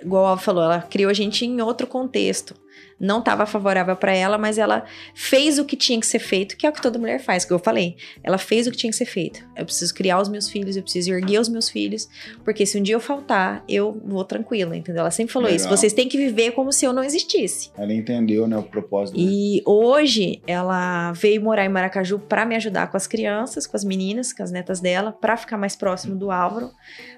igual 0.00 0.26
ela 0.26 0.36
falou, 0.36 0.64
ela 0.64 0.82
criou 0.82 1.08
a 1.10 1.14
gente 1.14 1.46
em 1.46 1.60
outro 1.60 1.86
contexto. 1.86 2.54
Não 3.02 3.18
estava 3.18 3.44
favorável 3.46 3.96
para 3.96 4.14
ela, 4.14 4.38
mas 4.38 4.58
ela 4.58 4.84
fez 5.12 5.58
o 5.58 5.64
que 5.64 5.76
tinha 5.76 5.98
que 5.98 6.06
ser 6.06 6.20
feito, 6.20 6.56
que 6.56 6.64
é 6.64 6.70
o 6.70 6.72
que 6.72 6.80
toda 6.80 7.00
mulher 7.00 7.18
faz, 7.18 7.44
que 7.44 7.52
eu 7.52 7.58
falei. 7.58 7.96
Ela 8.22 8.38
fez 8.38 8.68
o 8.68 8.70
que 8.70 8.76
tinha 8.76 8.92
que 8.92 8.96
ser 8.96 9.06
feito. 9.06 9.44
Eu 9.56 9.64
preciso 9.64 9.92
criar 9.92 10.20
os 10.20 10.28
meus 10.28 10.48
filhos, 10.48 10.76
eu 10.76 10.84
preciso 10.84 11.12
erguer 11.12 11.40
os 11.40 11.48
meus 11.48 11.68
filhos, 11.68 12.08
porque 12.44 12.64
se 12.64 12.78
um 12.78 12.82
dia 12.82 12.94
eu 12.94 13.00
faltar, 13.00 13.64
eu 13.68 14.00
vou 14.04 14.24
tranquila, 14.24 14.76
entendeu? 14.76 15.00
Ela 15.00 15.10
sempre 15.10 15.32
falou 15.32 15.48
isso. 15.48 15.64
Legal. 15.64 15.76
Vocês 15.76 15.92
têm 15.92 16.08
que 16.08 16.16
viver 16.16 16.52
como 16.52 16.72
se 16.72 16.84
eu 16.84 16.92
não 16.92 17.02
existisse. 17.02 17.72
Ela 17.76 17.92
entendeu, 17.92 18.46
né, 18.46 18.56
o 18.56 18.62
propósito. 18.62 19.18
E 19.18 19.60
hoje 19.66 20.40
ela 20.46 21.10
veio 21.12 21.42
morar 21.42 21.64
em 21.64 21.68
Maracaju 21.68 22.20
para 22.20 22.46
me 22.46 22.54
ajudar 22.54 22.86
com 22.86 22.96
as 22.96 23.08
crianças, 23.08 23.66
com 23.66 23.76
as 23.76 23.82
meninas, 23.82 24.32
com 24.32 24.44
as 24.44 24.52
netas 24.52 24.78
dela, 24.78 25.10
para 25.10 25.36
ficar 25.36 25.58
mais 25.58 25.74
próximo 25.74 26.14
do 26.14 26.30
Álvaro, 26.30 26.70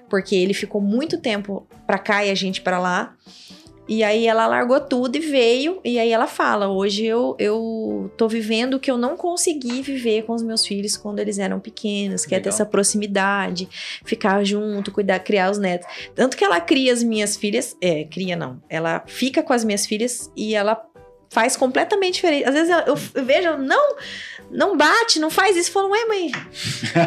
porque 0.09 0.35
ele 0.35 0.55
ficou 0.55 0.81
muito 0.81 1.19
tempo 1.19 1.67
para 1.85 1.99
cá 1.99 2.25
e 2.25 2.31
a 2.31 2.35
gente 2.35 2.61
para 2.61 2.79
lá. 2.79 3.15
E 3.87 4.03
aí 4.03 4.25
ela 4.27 4.47
largou 4.47 4.79
tudo 4.79 5.15
e 5.15 5.19
veio. 5.19 5.79
E 5.83 5.99
aí 5.99 6.11
ela 6.11 6.25
fala: 6.27 6.67
hoje 6.67 7.05
eu, 7.05 7.35
eu 7.37 8.11
tô 8.17 8.27
vivendo 8.27 8.75
o 8.75 8.79
que 8.79 8.89
eu 8.89 8.97
não 8.97 9.15
consegui 9.15 9.81
viver 9.81 10.23
com 10.23 10.33
os 10.33 10.41
meus 10.41 10.65
filhos 10.65 10.97
quando 10.97 11.19
eles 11.19 11.37
eram 11.37 11.59
pequenos, 11.59 12.25
que 12.25 12.33
é 12.33 12.39
ter 12.39 12.45
Legal. 12.45 12.53
essa 12.55 12.65
proximidade, 12.65 13.69
ficar 14.03 14.43
junto, 14.43 14.91
cuidar, 14.91 15.19
criar 15.19 15.51
os 15.51 15.57
netos. 15.57 15.87
Tanto 16.15 16.35
que 16.35 16.43
ela 16.43 16.59
cria 16.59 16.91
as 16.91 17.03
minhas 17.03 17.37
filhas. 17.37 17.75
É, 17.79 18.03
cria 18.05 18.35
não. 18.35 18.61
Ela 18.69 19.03
fica 19.05 19.43
com 19.43 19.53
as 19.53 19.63
minhas 19.63 19.85
filhas 19.85 20.31
e 20.35 20.55
ela 20.55 20.81
faz 21.29 21.57
completamente 21.57 22.15
diferente. 22.15 22.45
Às 22.47 22.53
vezes 22.53 22.69
eu- 22.87 22.95
eu 23.15 23.25
vejo, 23.25 23.57
não, 23.57 23.95
não 24.49 24.77
bate, 24.77 25.19
não 25.19 25.29
faz 25.29 25.55
isso. 25.55 25.71
Falam, 25.71 25.91
ué, 25.91 26.05
mãe. 26.05 26.31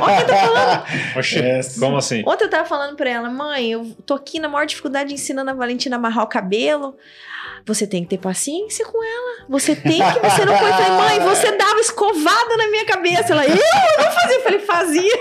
Olha 0.01 0.13
o 0.13 0.17
que 0.17 0.23
eu 0.23 0.27
tô 0.27 0.35
falando. 0.35 0.83
Oxi, 1.17 1.81
como 1.81 1.97
assim? 1.97 2.23
Ontem 2.27 2.45
eu 2.45 2.51
tava 2.51 2.67
falando 2.67 2.97
pra 2.97 3.11
ela, 3.11 3.31
mãe, 3.31 3.73
eu 3.73 3.97
tô 4.05 4.15
aqui 4.15 4.39
na 4.39 4.49
maior 4.49 4.67
dificuldade 4.67 5.13
ensinando 5.15 5.51
a 5.51 5.55
Valentina 5.55 5.97
a 5.97 5.99
amarrar 5.99 6.25
o 6.25 6.29
cabelo. 6.29 6.97
Você 7.67 7.87
tem 7.87 8.03
que 8.03 8.09
ter 8.11 8.19
paciência 8.19 8.85
com 8.87 9.03
ela. 9.03 9.47
Você 9.49 9.75
tem 9.77 9.93
que, 9.99 10.21
você 10.21 10.45
não 10.45 10.57
pode. 10.57 10.71
Eu 10.71 10.73
falei, 10.73 11.19
mãe, 11.19 11.21
você 11.29 11.57
dava 11.57 11.81
escovada 11.81 12.57
na 12.57 12.69
minha 12.71 12.85
cabeça. 12.87 13.33
Ela, 13.33 13.45
eu, 13.47 13.55
eu 13.55 14.05
não 14.05 14.11
fazia. 14.13 14.37
Eu 14.37 14.43
falei, 14.43 14.59
fazia. 14.61 15.19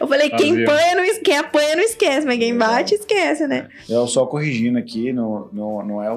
Eu 0.00 0.08
falei, 0.08 0.30
quem 0.30 0.50
Fazia. 0.50 0.64
apanha, 0.66 0.94
não, 0.96 1.22
quem 1.22 1.36
apanha 1.38 1.76
não 1.76 1.82
esquece, 1.82 2.26
mas 2.26 2.38
quem 2.38 2.56
bate, 2.56 2.94
esquece, 2.94 3.46
né? 3.46 3.68
Eu 3.88 4.06
só 4.06 4.26
corrigindo 4.26 4.78
aqui, 4.78 5.12
não, 5.12 5.48
não, 5.52 5.84
não 5.86 6.02
é 6.02 6.10
o, 6.10 6.16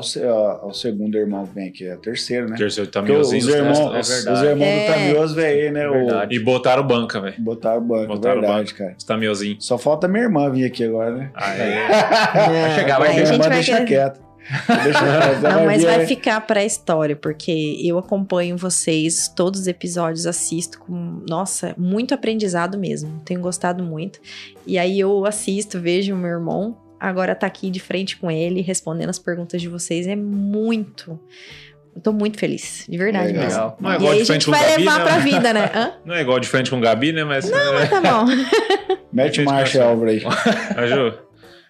o 0.67 0.73
segundo 0.73 1.17
irmão 1.17 1.45
que 1.45 1.53
vem 1.53 1.69
aqui, 1.69 1.87
é 1.87 1.95
o 1.95 1.97
terceiro, 1.99 2.49
né? 2.49 2.55
Terceiro 2.57 2.89
Porque 2.89 3.11
os, 3.11 3.29
tamiozinho. 3.29 3.55
irmãos, 3.55 3.79
é 3.79 3.99
os, 3.99 4.07
verdade. 4.09 4.37
os 4.37 4.43
irmãos 4.49 4.67
É. 4.67 4.79
do 4.87 4.93
Tamioso 4.93 5.35
veio 5.35 5.47
aí, 5.67 5.71
né? 5.71 5.87
O, 5.87 5.93
Verdade. 5.93 6.35
E 6.35 6.39
botaram 6.39 6.83
banca, 6.83 7.19
velho. 7.21 7.35
botaram 7.39 7.77
o 7.77 7.81
banco, 7.81 8.07
Botaram 8.07 8.41
verdade, 8.41 8.73
cara. 8.73 8.95
Os 8.97 9.03
tamiozinho. 9.03 9.57
Só 9.59 9.77
falta 9.77 10.07
minha 10.07 10.23
irmã 10.23 10.49
vir 10.51 10.65
aqui 10.65 10.83
agora, 10.83 11.11
né? 11.11 11.31
Aê. 11.35 11.87
Vai 12.67 12.75
chegar, 12.75 12.99
vai 12.99 13.07
Aí 13.09 13.13
minha 13.15 13.23
a 13.23 13.25
gente 13.25 13.35
irmã 13.35 13.47
vai 13.49 13.57
deixa 13.57 13.73
querer- 13.73 13.85
quieto. 13.87 14.26
Não, 15.41 15.65
mas 15.65 15.83
vai 15.83 16.05
ficar 16.05 16.41
pra 16.41 16.63
história, 16.63 17.15
porque 17.15 17.77
eu 17.83 17.97
acompanho 17.97 18.57
vocês, 18.57 19.27
todos 19.35 19.61
os 19.61 19.67
episódios, 19.67 20.25
assisto 20.25 20.79
com, 20.79 21.21
nossa, 21.27 21.73
muito 21.77 22.13
aprendizado 22.13 22.77
mesmo. 22.77 23.21
Tenho 23.25 23.41
gostado 23.41 23.83
muito. 23.83 24.19
E 24.65 24.77
aí 24.77 24.99
eu 24.99 25.25
assisto, 25.25 25.79
vejo 25.79 26.13
o 26.13 26.17
meu 26.17 26.31
irmão, 26.31 26.77
agora 26.99 27.35
tá 27.35 27.47
aqui 27.47 27.69
de 27.69 27.79
frente 27.79 28.17
com 28.17 28.31
ele, 28.31 28.61
respondendo 28.61 29.09
as 29.09 29.19
perguntas 29.19 29.61
de 29.61 29.67
vocês. 29.67 30.07
É 30.07 30.15
muito. 30.15 31.19
Eu 31.95 32.01
tô 32.01 32.13
muito 32.13 32.37
feliz, 32.39 32.85
de 32.87 32.95
verdade 32.95 33.27
Legal. 33.27 33.43
mesmo. 33.43 33.59
Legal. 33.59 33.77
Não 33.81 33.89
é 33.89 33.93
e 33.93 33.97
igual 33.97 34.11
aí 34.11 34.17
de 34.17 34.23
a 34.23 34.25
frente 34.27 34.43
gente 34.43 34.45
com 34.45 34.51
o 34.51 34.53
vai 34.53 34.69
Gabi, 34.69 34.83
levar 34.83 34.99
né? 34.99 35.03
pra 35.05 35.17
vida, 35.17 35.53
né? 35.53 35.71
Hã? 35.73 35.91
Não 36.05 36.15
é 36.15 36.21
igual 36.21 36.39
de 36.39 36.47
frente 36.47 36.69
com 36.69 36.77
o 36.77 36.79
Gabi, 36.81 37.11
né? 37.11 37.23
Mas. 37.23 37.49
Mas 37.49 37.89
tá 37.89 38.01
bom. 38.01 38.25
Mete 39.11 39.41
marcha. 39.41 39.83
Álvaro 39.83 40.11
aí. 40.11 40.21
Mas, 40.77 40.89
Ju, 40.91 41.13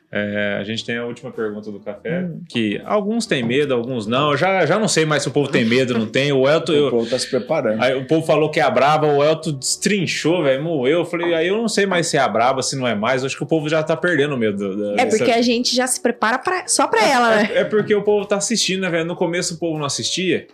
é, 0.10 0.58
a 0.60 0.64
gente 0.64 0.86
tem 0.86 0.96
a 0.98 1.06
última 1.06 1.32
pergunta 1.32 1.70
do 1.70 1.80
café. 1.82 2.22
Hum. 2.22 2.42
Que 2.48 2.82
alguns 2.86 3.26
têm 3.26 3.44
medo, 3.44 3.74
alguns 3.74 4.08
não. 4.08 4.32
Eu 4.32 4.38
já, 4.38 4.66
já 4.66 4.80
não 4.80 4.88
sei 4.88 5.06
mais 5.06 5.22
se 5.24 5.28
o 5.28 5.32
povo 5.32 5.50
tem 5.50 5.66
medo, 5.66 5.98
não 5.98 6.06
tem. 6.08 6.32
O 6.32 6.48
Elton. 6.48 6.72
O 6.72 6.76
eu- 6.76 6.90
povo 6.90 7.10
tá 7.10 7.20
se 7.20 7.30
preparando. 7.30 7.82
Aí 7.84 7.94
o 7.94 8.06
povo 8.08 8.26
falou 8.26 8.50
que 8.50 8.60
é 8.60 8.64
a 8.64 8.70
braba, 8.70 9.06
o 9.08 9.22
Elton 9.24 9.52
destrinchou, 9.52 10.44
velho, 10.44 10.64
moeu. 10.64 11.00
Eu 11.00 11.06
falei, 11.06 11.34
aí 11.34 11.48
eu 11.50 11.58
não 11.58 11.68
sei 11.68 11.86
mais 11.86 12.08
se 12.08 12.16
é 12.16 12.22
a 12.22 12.28
braba, 12.28 12.62
se 12.64 12.76
não 12.78 12.88
é 12.88 12.96
mais. 12.96 13.26
Acho 13.26 13.36
que 13.36 13.44
o 13.44 13.48
povo 13.48 13.68
já 13.68 13.84
tá 13.84 13.98
perdendo 13.98 14.34
o 14.34 14.38
medo. 14.38 14.58
da- 14.78 14.94
É 14.94 15.06
dessa- 15.06 15.18
porque 15.18 15.32
a 15.32 15.42
gente 15.42 15.76
já 15.76 15.86
se 15.86 16.00
prepara 16.02 16.40
pra, 16.40 16.68
só 16.68 16.88
pra 16.88 17.06
ela, 17.06 17.36
né? 17.36 17.50
É 17.54 17.64
porque 17.66 17.94
o 17.94 18.02
povo 18.02 18.26
tá 18.26 18.38
assistindo, 18.38 18.82
né, 18.82 18.90
velho? 18.90 19.06
No 19.06 19.16
começo 19.16 19.56
o 19.56 19.58
povo 19.58 19.78
não 19.78 19.86
assistia. 19.86 20.48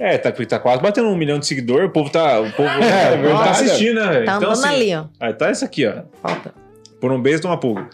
É, 0.00 0.18
tá, 0.18 0.32
tá 0.32 0.58
quase 0.58 0.82
batendo 0.82 1.08
um 1.08 1.16
milhão 1.16 1.38
de 1.38 1.46
seguidores. 1.46 1.88
O 1.88 1.92
povo 1.92 2.10
tá, 2.10 2.40
o 2.40 2.50
povo, 2.50 2.68
É, 2.82 3.14
o 3.14 3.22
povo 3.30 3.44
tá 3.44 3.50
assistindo, 3.52 3.94
né, 4.00 4.08
velho? 4.08 4.26
Tá 4.26 4.36
Então, 4.36 4.50
andando 4.50 4.64
assim, 4.64 4.74
ali, 4.74 4.94
ó. 4.96 5.04
Aí 5.20 5.32
tá 5.32 5.50
isso 5.52 5.64
aqui, 5.64 5.86
ó. 5.86 6.02
Falta. 6.20 6.52
Por 7.00 7.12
um 7.12 7.22
beijo, 7.22 7.46
uma 7.46 7.56
pulga. 7.58 7.88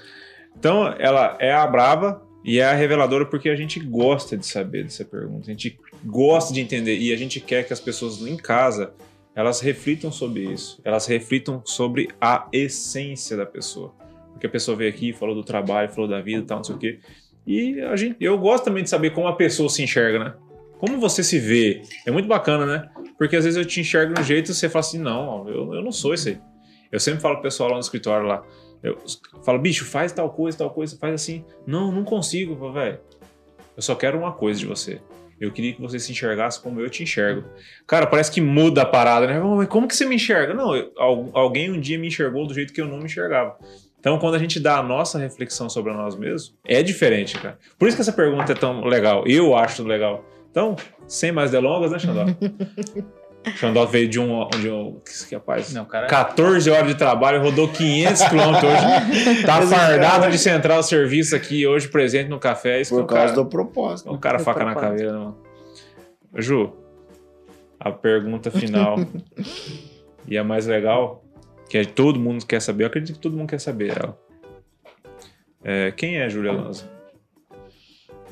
Então, 0.60 0.94
ela 0.98 1.38
é 1.40 1.54
a 1.54 1.66
brava 1.66 2.22
e 2.44 2.58
é 2.58 2.64
a 2.66 2.74
reveladora 2.74 3.24
porque 3.24 3.48
a 3.48 3.56
gente 3.56 3.80
gosta 3.80 4.36
de 4.36 4.46
saber 4.46 4.84
dessa 4.84 5.06
pergunta. 5.06 5.46
A 5.46 5.54
gente 5.54 5.80
gosta 6.04 6.52
de 6.52 6.60
entender 6.60 6.98
e 6.98 7.14
a 7.14 7.16
gente 7.16 7.40
quer 7.40 7.66
que 7.66 7.72
as 7.72 7.80
pessoas 7.80 8.20
em 8.20 8.36
casa 8.36 8.92
elas 9.34 9.60
reflitam 9.60 10.12
sobre 10.12 10.44
isso. 10.44 10.78
Elas 10.84 11.06
reflitam 11.06 11.62
sobre 11.64 12.08
a 12.20 12.46
essência 12.52 13.38
da 13.38 13.46
pessoa. 13.46 13.94
Porque 14.32 14.46
a 14.46 14.50
pessoa 14.50 14.76
veio 14.76 14.90
aqui, 14.90 15.14
falou 15.14 15.34
do 15.34 15.42
trabalho, 15.42 15.88
falou 15.88 16.10
da 16.10 16.20
vida 16.20 16.44
tal, 16.46 16.58
não 16.58 16.64
sei 16.64 16.74
o 16.74 16.78
quê. 16.78 17.00
E 17.46 17.80
a 17.80 17.96
gente, 17.96 18.16
eu 18.20 18.36
gosto 18.36 18.64
também 18.64 18.82
de 18.82 18.90
saber 18.90 19.14
como 19.14 19.28
a 19.28 19.36
pessoa 19.36 19.70
se 19.70 19.82
enxerga, 19.82 20.18
né? 20.18 20.34
Como 20.78 21.00
você 21.00 21.24
se 21.24 21.38
vê. 21.38 21.80
É 22.06 22.10
muito 22.10 22.28
bacana, 22.28 22.66
né? 22.66 22.90
Porque 23.16 23.34
às 23.34 23.44
vezes 23.44 23.56
eu 23.56 23.64
te 23.64 23.80
enxergo 23.80 24.12
de 24.12 24.20
um 24.20 24.24
jeito 24.24 24.50
e 24.50 24.54
você 24.54 24.68
fala 24.68 24.80
assim, 24.80 24.98
não, 24.98 25.48
eu, 25.48 25.74
eu 25.74 25.82
não 25.82 25.90
sou 25.90 26.12
isso 26.12 26.28
aí. 26.28 26.38
Eu 26.92 27.00
sempre 27.00 27.20
falo 27.20 27.36
pro 27.36 27.44
pessoal 27.44 27.70
lá 27.70 27.76
no 27.76 27.80
escritório 27.80 28.26
lá, 28.26 28.44
eu 28.82 28.98
falo, 29.44 29.59
bicho, 29.59 29.85
faz 29.85 30.12
tal 30.12 30.31
coisa, 30.31 30.59
tal 30.59 30.70
coisa, 30.70 30.97
faz 30.98 31.15
assim. 31.15 31.44
Não, 31.66 31.90
não 31.93 32.05
consigo, 32.05 32.73
velho. 32.73 32.98
Eu 33.77 33.82
só 33.82 33.94
quero 33.94 34.19
uma 34.19 34.32
coisa 34.32 34.59
de 34.61 34.66
você. 34.66 35.01
Eu 35.40 35.51
queria 35.51 35.73
que 35.73 35.81
você 35.81 35.98
se 35.98 36.12
enxergasse 36.12 36.61
como 36.61 36.81
eu 36.81 36.90
te 36.90 37.02
enxergo. 37.02 37.44
Cara, 37.86 38.07
parece 38.07 38.31
que 38.31 38.40
muda 38.43 38.82
a 38.82 38.86
parada, 38.86 39.27
né? 39.27 39.40
Mas 39.40 39.69
como 39.69 39.89
que 39.89 39.97
você 39.97 40.05
me 40.05 40.16
enxerga? 40.16 40.52
Não, 40.52 40.77
eu- 40.77 40.93
al- 40.98 41.31
alguém 41.32 41.70
um 41.70 41.81
dia 41.81 41.98
me 41.98 42.09
enxergou 42.09 42.47
do 42.47 42.52
jeito 42.52 42.73
que 42.74 42.81
eu 42.81 42.86
não 42.86 42.98
me 42.98 43.05
enxergava. 43.05 43.57
Então, 43.98 44.19
quando 44.19 44.35
a 44.35 44.39
gente 44.39 44.59
dá 44.61 44.78
a 44.78 44.82
nossa 44.82 45.19
reflexão 45.19 45.69
sobre 45.70 45.93
nós 45.93 46.15
mesmos, 46.16 46.55
é 46.66 46.82
diferente, 46.82 47.39
cara. 47.39 47.59
Por 47.78 47.86
isso 47.89 47.97
que 47.97 48.02
essa 48.02 48.12
pergunta 48.12 48.52
é 48.52 48.55
tão 48.55 48.85
legal. 48.85 49.24
Eu 49.27 49.55
acho 49.57 49.82
legal. 49.82 50.24
Então, 50.51 50.74
sem 51.07 51.32
mais 51.32 51.51
delongas, 51.51 51.90
né, 51.93 51.98
Xandó? 51.98 52.24
Xandó 53.56 53.86
veio 53.86 54.08
de 54.08 54.20
um, 54.20 54.46
de 54.50 54.68
um. 54.70 55.00
Que 55.28 55.34
rapaz. 55.34 55.72
Não, 55.72 55.84
cara. 55.86 56.06
14 56.06 56.70
horas 56.70 56.86
de 56.88 56.94
trabalho, 56.94 57.40
rodou 57.42 57.68
500 57.68 58.22
quilômetros 58.28 58.70
hoje. 58.70 59.42
Tá 59.46 59.58
Esse 59.62 59.74
fardado 59.74 60.20
cara- 60.20 60.30
de 60.30 60.38
central 60.38 60.82
serviço 60.82 61.34
aqui 61.34 61.66
hoje, 61.66 61.88
presente 61.88 62.28
no 62.28 62.38
café. 62.38 62.80
Isso 62.80 62.90
que 62.90 62.96
Por 63.00 63.04
o 63.04 63.06
causa 63.06 63.24
cara, 63.32 63.36
do 63.36 63.46
propósito. 63.46 64.12
o 64.12 64.18
cara 64.18 64.38
faca 64.38 64.64
na 64.64 64.72
propósito. 64.72 64.90
caveira, 64.90 65.12
né, 65.12 65.18
mano? 65.18 65.38
Ju, 66.36 66.72
a 67.80 67.90
pergunta 67.90 68.50
final 68.50 68.96
e 70.28 70.36
a 70.36 70.44
mais 70.44 70.66
legal, 70.66 71.24
que 71.68 71.78
é, 71.78 71.84
todo 71.84 72.20
mundo 72.20 72.44
quer 72.46 72.60
saber, 72.60 72.84
eu 72.84 72.88
acredito 72.88 73.14
que 73.16 73.20
todo 73.20 73.36
mundo 73.36 73.48
quer 73.48 73.58
saber 73.58 73.96
ela. 73.98 74.18
É, 75.64 75.90
quem 75.92 76.18
é 76.18 76.28
Júlia 76.28 76.52
Lanza? 76.52 76.84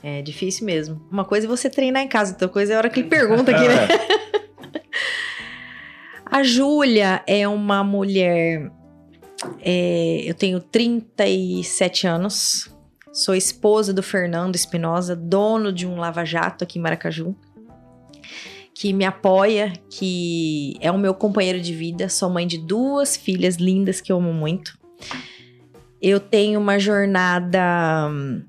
É 0.03 0.23
difícil 0.23 0.65
mesmo. 0.65 1.05
Uma 1.11 1.25
coisa 1.25 1.47
é 1.47 1.49
você 1.49 1.69
treinar 1.69 2.03
em 2.03 2.09
casa, 2.09 2.33
outra 2.33 2.49
coisa 2.49 2.73
é 2.73 2.77
a 2.77 2.79
hora 2.79 2.89
que 2.91 3.01
ele 3.01 3.09
pergunta 3.09 3.51
aqui, 3.57 3.67
né? 3.67 3.89
A 6.31 6.43
Júlia 6.43 7.23
é 7.27 7.49
uma 7.49 7.83
mulher. 7.83 8.71
é, 9.61 10.23
eu 10.25 10.35
tenho 10.35 10.61
37 10.61 12.07
anos. 12.07 12.71
Sou 13.13 13.35
esposa 13.35 13.95
do 13.95 14.03
Fernando 14.03 14.55
Espinosa, 14.55 15.17
dono 15.17 15.73
de 15.73 15.87
um 15.87 15.97
lava-jato 15.97 16.65
aqui 16.65 16.79
em 16.79 16.83
Maracaju. 16.83 17.35
Que 18.75 18.93
me 18.93 19.07
apoia, 19.07 19.73
que 19.91 20.77
é 20.81 20.93
o 20.93 20.99
meu 20.99 21.15
companheiro 21.15 21.61
de 21.61 21.75
vida. 21.75 22.09
Sou 22.11 22.29
mãe 22.29 22.47
de 22.47 22.59
duas 22.59 23.17
filhas 23.17 23.57
lindas 23.57 24.01
que 24.01 24.13
eu 24.13 24.19
amo 24.19 24.33
muito. 24.33 24.79
Eu 26.01 26.21
tenho 26.21 26.61
uma 26.61 26.79
jornada 26.79 28.09
hum, 28.11 28.43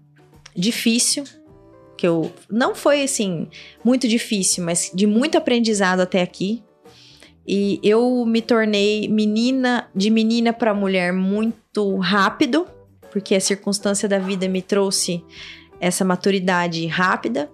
difícil, 0.55 1.23
que 1.97 2.05
eu 2.05 2.31
não 2.49 2.75
foi 2.75 3.03
assim 3.03 3.47
muito 3.83 4.07
difícil, 4.07 4.63
mas 4.65 4.91
de 4.93 5.07
muito 5.07 5.37
aprendizado 5.37 6.01
até 6.01 6.21
aqui. 6.21 6.61
E 7.51 7.79
eu 7.81 8.27
me 8.27 8.43
tornei 8.43 9.07
menina, 9.07 9.89
de 9.95 10.11
menina 10.11 10.53
para 10.53 10.71
mulher 10.71 11.11
muito 11.11 11.97
rápido, 11.97 12.67
porque 13.09 13.33
a 13.33 13.41
circunstância 13.41 14.07
da 14.07 14.19
vida 14.19 14.47
me 14.47 14.61
trouxe 14.61 15.23
essa 15.79 16.05
maturidade 16.05 16.85
rápida. 16.85 17.49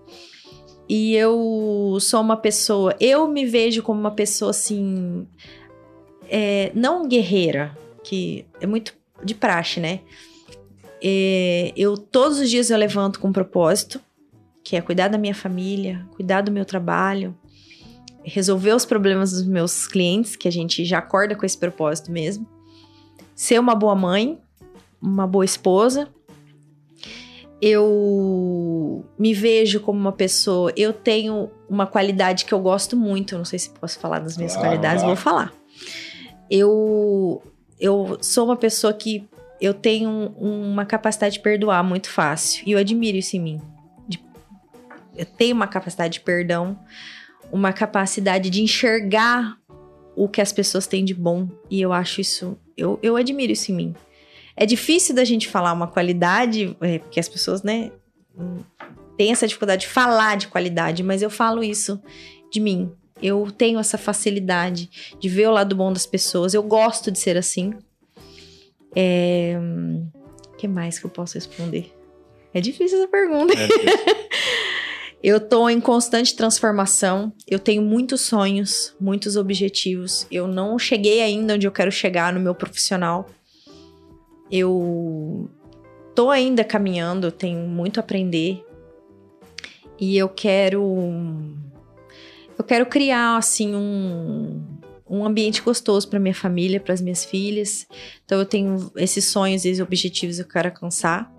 E 0.90 1.16
eu 1.16 1.98
sou 2.02 2.20
uma 2.20 2.36
pessoa, 2.36 2.94
eu 3.00 3.26
me 3.30 3.46
vejo 3.46 3.82
como 3.82 3.98
uma 3.98 4.12
pessoa 4.12 4.52
assim, 4.52 5.26
é, 6.30 6.74
não 6.76 7.08
guerreira, 7.08 7.72
que 8.04 8.46
é 8.60 8.68
muito 8.68 8.94
de 9.24 9.34
praxe, 9.34 9.80
né? 9.80 10.02
É, 11.02 11.72
eu 11.74 11.98
todos 11.98 12.40
os 12.40 12.50
dias 12.50 12.70
eu 12.70 12.78
levanto 12.78 13.18
com 13.18 13.30
um 13.30 13.34
propósito, 13.34 14.02
que 14.62 14.76
é 14.76 14.82
cuidar 14.82 15.08
da 15.08 15.18
minha 15.18 15.34
família, 15.34 16.06
cuidar 16.18 16.42
do 16.42 16.52
meu 16.52 16.66
trabalho, 16.66 17.34
resolver 18.26 18.74
os 18.74 18.86
problemas 18.86 19.32
dos 19.32 19.46
meus 19.46 19.88
clientes, 19.88 20.36
que 20.36 20.48
a 20.48 20.52
gente 20.52 20.84
já 20.84 20.98
acorda 20.98 21.36
com 21.36 21.46
esse 21.46 21.58
propósito 21.58 22.12
mesmo. 22.12 22.46
Ser 23.36 23.60
uma 23.60 23.76
boa 23.76 23.96
mãe, 23.96 24.40
uma 25.02 25.28
boa 25.28 25.46
esposa. 25.46 26.08
Eu 27.62 29.06
me 29.18 29.34
vejo 29.34 29.80
como 29.80 30.00
uma 30.00 30.12
pessoa. 30.12 30.72
Eu 30.76 30.92
tenho 30.94 31.50
uma 31.70 31.88
qualidade 31.88 32.46
que 32.46 32.54
eu 32.54 32.60
gosto 32.60 32.96
muito. 32.98 33.34
eu 33.34 33.38
Não 33.40 33.46
sei 33.46 33.60
se 33.60 33.70
posso 33.70 33.98
falar 34.00 34.20
das 34.20 34.38
minhas 34.38 34.54
Claro, 34.54 34.70
qualidades, 34.70 35.04
vou 35.04 35.16
falar. 35.16 35.54
Eu, 36.50 37.42
eu 37.80 38.18
sou 38.22 38.46
uma 38.46 38.58
pessoa 38.58 38.94
que 38.94 39.28
eu 39.62 39.74
tenho 39.74 40.10
um- 40.10 40.72
uma 40.72 40.86
capacidade 40.86 41.36
de 41.36 41.40
perdoar 41.40 41.84
muito 41.84 42.10
fácil. 42.10 42.64
E 42.68 42.74
eu 42.74 42.78
admiro 42.80 43.18
isso 43.18 43.36
em 43.38 43.40
mim. 43.40 43.62
Eu 45.16 45.26
tenho 45.26 45.56
uma 45.56 45.66
capacidade 45.68 46.16
de 46.16 46.20
perdão, 46.20 46.78
uma 47.56 47.72
capacidade 47.72 48.50
de 48.50 48.62
enxergar 48.62 49.58
o 50.14 50.28
que 50.28 50.42
as 50.42 50.52
pessoas 50.52 50.86
têm 50.86 51.06
de 51.06 51.14
bom. 51.14 51.48
E 51.70 51.80
eu 51.80 51.94
acho 51.94 52.20
isso. 52.20 52.58
Eu, 52.76 53.00
eu 53.02 53.16
admiro 53.16 53.54
isso 53.54 53.72
em 53.72 53.76
mim. 53.76 53.96
É 54.58 54.66
difícil 54.66 55.16
da 55.16 55.24
gente 55.24 55.48
falar 55.48 55.72
uma 55.72 55.88
qualidade, 55.88 56.76
é, 56.82 57.00
porque 57.00 57.18
as 57.18 57.30
pessoas, 57.30 57.64
né? 57.64 57.92
tenho 59.18 59.32
essa 59.32 59.48
dificuldade 59.48 59.84
de 59.84 59.88
falar 59.88 60.36
de 60.36 60.50
qualidade, 60.50 61.02
mas 61.02 61.22
eu 61.22 61.30
falo 61.30 61.64
isso 61.64 61.98
de 62.52 62.60
mim. 62.60 62.92
Eu 63.24 63.50
tenho 63.50 63.80
essa 63.80 63.98
facilidade 63.98 65.16
de 65.18 65.30
ver 65.30 65.48
o 65.48 65.52
lado 65.52 65.78
bom 65.78 65.94
das 65.94 66.06
pessoas. 66.06 66.54
Eu 66.54 66.62
gosto 66.62 67.10
de 67.10 67.18
ser 67.18 67.38
assim. 67.38 67.74
É... 68.94 69.58
O 70.52 70.58
que 70.58 70.68
mais 70.68 71.00
que 71.00 71.06
eu 71.06 71.10
posso 71.10 71.36
responder? 71.36 71.90
É 72.54 72.60
difícil 72.60 72.98
essa 72.98 73.08
pergunta. 73.08 73.54
É 73.54 73.66
difícil. 73.66 74.00
Eu 75.28 75.40
tô 75.40 75.68
em 75.68 75.82
constante 75.82 76.36
transformação. 76.36 77.34
Eu 77.48 77.58
tenho 77.58 77.82
muitos 77.82 78.22
sonhos, 78.22 78.96
muitos 79.02 79.36
objetivos. 79.36 80.28
Eu 80.30 80.48
não 80.48 80.78
cheguei 80.78 81.20
ainda 81.20 81.56
onde 81.56 81.66
eu 81.66 81.72
quero 81.72 81.92
chegar 81.92 82.32
no 82.32 82.40
meu 82.40 82.54
profissional. 82.54 83.28
Eu 84.52 85.50
tô 86.14 86.30
ainda 86.30 86.64
caminhando, 86.64 87.32
tenho 87.32 87.68
muito 87.68 88.00
a 88.00 88.02
aprender. 88.02 88.64
E 90.00 90.16
eu 90.16 90.30
quero 90.30 90.80
eu 92.56 92.64
quero 92.64 92.86
criar 92.86 93.36
assim 93.36 93.74
um 93.74 94.64
um 95.10 95.26
ambiente 95.26 95.60
gostoso 95.60 96.08
para 96.08 96.20
minha 96.20 96.36
família, 96.36 96.80
para 96.80 96.94
as 96.94 97.02
minhas 97.02 97.26
filhas. 97.26 97.88
Então 98.24 98.38
eu 98.38 98.46
tenho 98.46 98.92
esses 98.96 99.26
sonhos, 99.26 99.66
esses 99.66 99.82
objetivos 99.82 100.36
que 100.36 100.44
eu 100.44 100.48
quero 100.48 100.68
alcançar. 100.68 101.34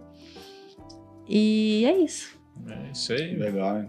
E 1.28 1.84
é 1.86 1.98
isso. 1.98 2.35
É 2.68 2.90
isso 2.92 3.12
aí. 3.12 3.36
Legal, 3.36 3.78
hein? 3.78 3.88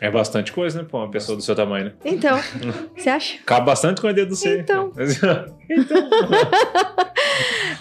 É 0.00 0.10
bastante 0.10 0.50
coisa, 0.52 0.82
né, 0.82 0.88
pra 0.88 0.98
uma 1.00 1.10
pessoa 1.10 1.36
do 1.36 1.42
seu 1.42 1.54
tamanho, 1.54 1.84
né? 1.86 1.92
Então, 2.04 2.36
você 2.96 3.08
acha? 3.08 3.38
Cabe 3.46 3.66
bastante 3.66 4.00
com 4.00 4.08
a 4.08 4.12
dedo 4.12 4.30
do 4.30 4.36
C. 4.36 4.58
Então. 4.58 4.92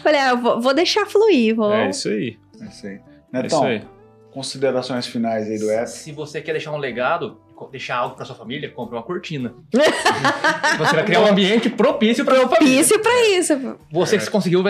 Falei, 0.04 0.20
ah, 0.20 0.30
eu 0.32 0.38
vou, 0.38 0.62
vou 0.62 0.74
deixar 0.74 1.06
fluir, 1.06 1.56
vou. 1.56 1.72
É 1.74 1.90
isso 1.90 2.10
aí. 2.10 2.38
É 2.62 2.66
isso 2.66 2.88
aí. 2.88 2.94
É 2.94 2.98
isso 2.98 3.02
Netão, 3.34 3.64
aí. 3.64 3.82
considerações 4.32 5.08
finais 5.08 5.48
aí 5.48 5.58
do 5.58 5.70
F. 5.72 5.92
Se 5.92 6.12
você 6.12 6.42
quer 6.42 6.52
deixar 6.54 6.72
um 6.72 6.78
legado, 6.78 7.40
deixar 7.72 7.96
algo 7.98 8.16
pra 8.16 8.26
sua 8.26 8.36
família, 8.36 8.70
compre 8.70 8.96
uma 8.96 9.04
cortina. 9.04 9.54
você 9.72 10.96
vai 10.96 11.06
criar 11.06 11.22
um 11.22 11.28
ambiente 11.28 11.70
propício 11.70 12.26
pra 12.26 12.36
sua 12.36 12.50
família. 12.50 12.80
Isso 12.82 13.00
pra 13.00 13.30
isso. 13.30 13.54
Você 13.92 14.16
É. 14.18 14.26
conseguiu, 14.28 14.64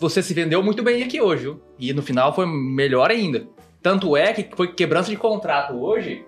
você 0.00 0.22
se 0.22 0.34
vendeu 0.34 0.62
muito 0.62 0.82
bem 0.82 1.02
aqui 1.02 1.20
hoje, 1.20 1.42
viu? 1.44 1.60
E 1.78 1.92
no 1.92 2.02
final 2.02 2.34
foi 2.34 2.46
melhor 2.46 3.10
ainda. 3.10 3.46
Tanto 3.82 4.16
é 4.16 4.32
que 4.32 4.48
foi 4.54 4.72
quebrança 4.72 5.10
de 5.10 5.16
contrato 5.16 5.74
hoje, 5.74 6.24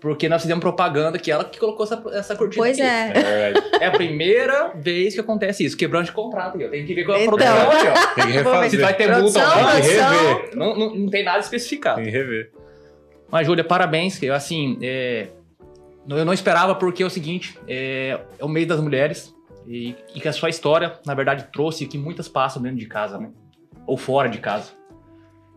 porque 0.00 0.28
nós 0.28 0.42
fizemos 0.42 0.60
propaganda 0.60 1.18
que 1.18 1.30
ela 1.30 1.44
que 1.44 1.58
colocou 1.58 1.84
essa, 1.84 2.02
essa 2.12 2.36
cortina 2.36 2.62
Pois 2.64 2.78
aqui. 2.78 2.88
é. 2.88 3.12
É. 3.80 3.84
É 3.84 3.86
a 3.86 3.90
primeira 3.90 4.72
vez 4.74 5.14
que 5.14 5.20
acontece 5.20 5.64
isso, 5.64 5.76
quebrança 5.76 6.06
de 6.06 6.12
contrato. 6.12 6.58
ó. 6.62 6.68
Tem 6.68 6.84
que 6.86 6.94
ver 6.94 7.04
com 7.04 7.12
a 7.12 7.20
Então. 7.20 7.36
produção 7.36 7.70
aqui, 7.70 7.86
ó. 7.88 8.14
Tem 8.14 8.24
que 8.26 8.30
Se 8.32 8.36
refazer. 8.38 8.80
vai 8.80 8.94
ter 8.94 9.08
multa 9.20 9.38
ou 9.40 9.46
não, 9.46 9.54
Tem 9.54 9.64
que 9.64 9.88
produção. 9.88 10.10
rever. 10.34 10.56
não, 10.56 10.76
não, 10.78 10.94
não 10.94 11.08
tem 11.08 11.24
nada 11.24 11.38
especificado. 11.40 11.96
Tem 11.96 12.04
que 12.04 12.10
rever. 12.10 12.50
Mas, 13.30 13.46
Júlia, 13.46 13.64
parabéns. 13.64 14.18
que, 14.18 14.28
Assim, 14.28 14.78
é, 14.82 15.28
eu 16.08 16.24
não 16.24 16.32
esperava 16.32 16.74
porque 16.74 17.02
é 17.02 17.06
o 17.06 17.10
seguinte, 17.10 17.58
é, 17.66 18.18
é 18.38 18.44
o 18.44 18.48
mês 18.48 18.66
das 18.66 18.80
mulheres 18.80 19.34
e, 19.66 19.94
e 20.14 20.20
que 20.20 20.28
a 20.28 20.32
sua 20.32 20.50
história, 20.50 20.94
na 21.06 21.14
verdade, 21.14 21.46
trouxe 21.52 21.86
que 21.86 21.96
muitas 21.96 22.28
passam 22.28 22.60
dentro 22.62 22.78
de 22.78 22.86
casa, 22.86 23.18
né? 23.18 23.30
Ou 23.86 23.96
fora 23.96 24.28
de 24.28 24.38
casa. 24.38 24.72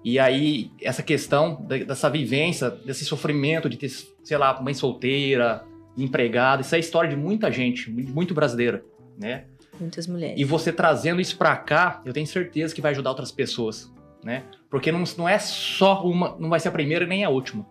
E 0.06 0.20
aí, 0.20 0.72
essa 0.80 1.02
questão 1.02 1.56
dessa 1.66 2.10
vivência, 2.12 2.70
desse 2.70 3.04
sofrimento 3.04 3.68
de 3.68 3.76
ter, 3.76 3.90
sei 4.24 4.38
lá, 4.38 4.62
mãe 4.62 4.76
solteira, 4.76 5.64
empregada, 5.98 6.62
isso 6.62 6.76
é 6.76 6.78
a 6.78 6.80
história 6.80 7.10
de 7.10 7.16
muita 7.16 7.52
gente, 7.52 7.90
mu- 7.90 8.08
muito 8.14 8.32
brasileira, 8.32 8.86
né? 9.18 9.46
Muitas 9.80 10.06
mulheres. 10.06 10.40
E 10.40 10.44
você 10.44 10.72
trazendo 10.72 11.20
isso 11.20 11.36
pra 11.38 11.56
cá, 11.58 12.02
eu 12.06 12.14
tenho 12.14 12.28
certeza 12.28 12.74
que 12.76 12.82
vai 12.82 12.92
ajudar 12.92 13.10
outras 13.10 13.32
pessoas, 13.32 13.92
né? 14.24 14.44
Porque 14.70 14.92
não, 14.92 15.04
não 15.18 15.28
é 15.28 15.40
só 15.40 16.04
uma, 16.06 16.36
não 16.40 16.50
vai 16.50 16.60
ser 16.60 16.68
a 16.70 16.72
primeira 16.72 17.08
nem 17.08 17.24
a 17.26 17.30
última, 17.30 17.66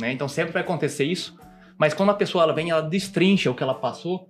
né? 0.00 0.12
Então 0.12 0.28
sempre 0.28 0.52
vai 0.52 0.62
acontecer 0.62 1.04
isso, 1.04 1.36
mas 1.76 1.92
quando 1.92 2.10
a 2.10 2.14
pessoa 2.14 2.44
ela 2.44 2.52
vem, 2.54 2.70
ela 2.70 2.82
destrincha 2.82 3.50
o 3.50 3.54
que 3.54 3.64
ela 3.64 3.74
passou, 3.74 4.28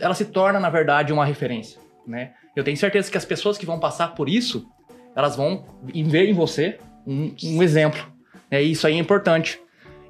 ela 0.00 0.14
se 0.14 0.26
torna 0.26 0.60
na 0.60 0.68
verdade 0.68 1.10
uma 1.10 1.24
referência, 1.24 1.80
né? 2.06 2.34
Eu 2.54 2.62
tenho 2.62 2.76
certeza 2.76 3.10
que 3.10 3.16
as 3.16 3.24
pessoas 3.24 3.56
que 3.56 3.64
vão 3.64 3.80
passar 3.80 4.14
por 4.14 4.28
isso, 4.28 4.68
elas 5.16 5.34
vão 5.34 5.64
ver 5.82 6.28
em 6.28 6.34
você 6.34 6.78
um, 7.06 7.32
um 7.42 7.62
exemplo? 7.62 8.00
E 8.52 8.58
isso 8.60 8.86
aí 8.86 8.94
é 8.94 8.98
importante. 8.98 9.60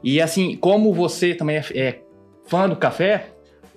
E 0.03 0.21
assim, 0.21 0.57
como 0.57 0.93
você 0.93 1.35
também 1.35 1.57
é, 1.57 1.65
é 1.75 2.03
fã 2.47 2.69
do 2.69 2.77
café, 2.77 3.29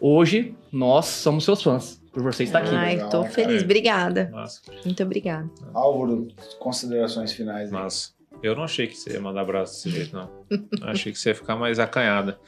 hoje 0.01 0.53
nós 0.71 1.05
somos 1.05 1.45
seus 1.45 1.61
fãs 1.63 2.01
por 2.11 2.21
você 2.23 2.43
estar 2.43 2.59
aqui. 2.59 2.75
Ai, 2.75 2.95
legal, 2.95 3.09
tô 3.09 3.21
cara. 3.21 3.33
feliz. 3.33 3.63
Obrigada. 3.63 4.29
Nossa, 4.31 4.61
Muito 4.83 5.01
obrigada. 5.03 5.49
Álvaro, 5.73 6.27
considerações 6.59 7.31
finais 7.31 7.71
aí. 7.73 7.79
nossa. 7.79 8.17
Eu 8.41 8.55
não 8.55 8.63
achei 8.63 8.87
que 8.87 8.95
você 8.95 9.11
ia 9.13 9.19
mandar 9.19 9.41
abraço 9.41 9.73
desse 9.73 9.89
jeito, 9.89 10.15
não. 10.15 10.29
Eu 10.49 10.87
achei 10.87 11.11
que 11.11 11.19
você 11.19 11.29
ia 11.29 11.35
ficar 11.35 11.57
mais 11.57 11.77
acanhada. 11.77 12.39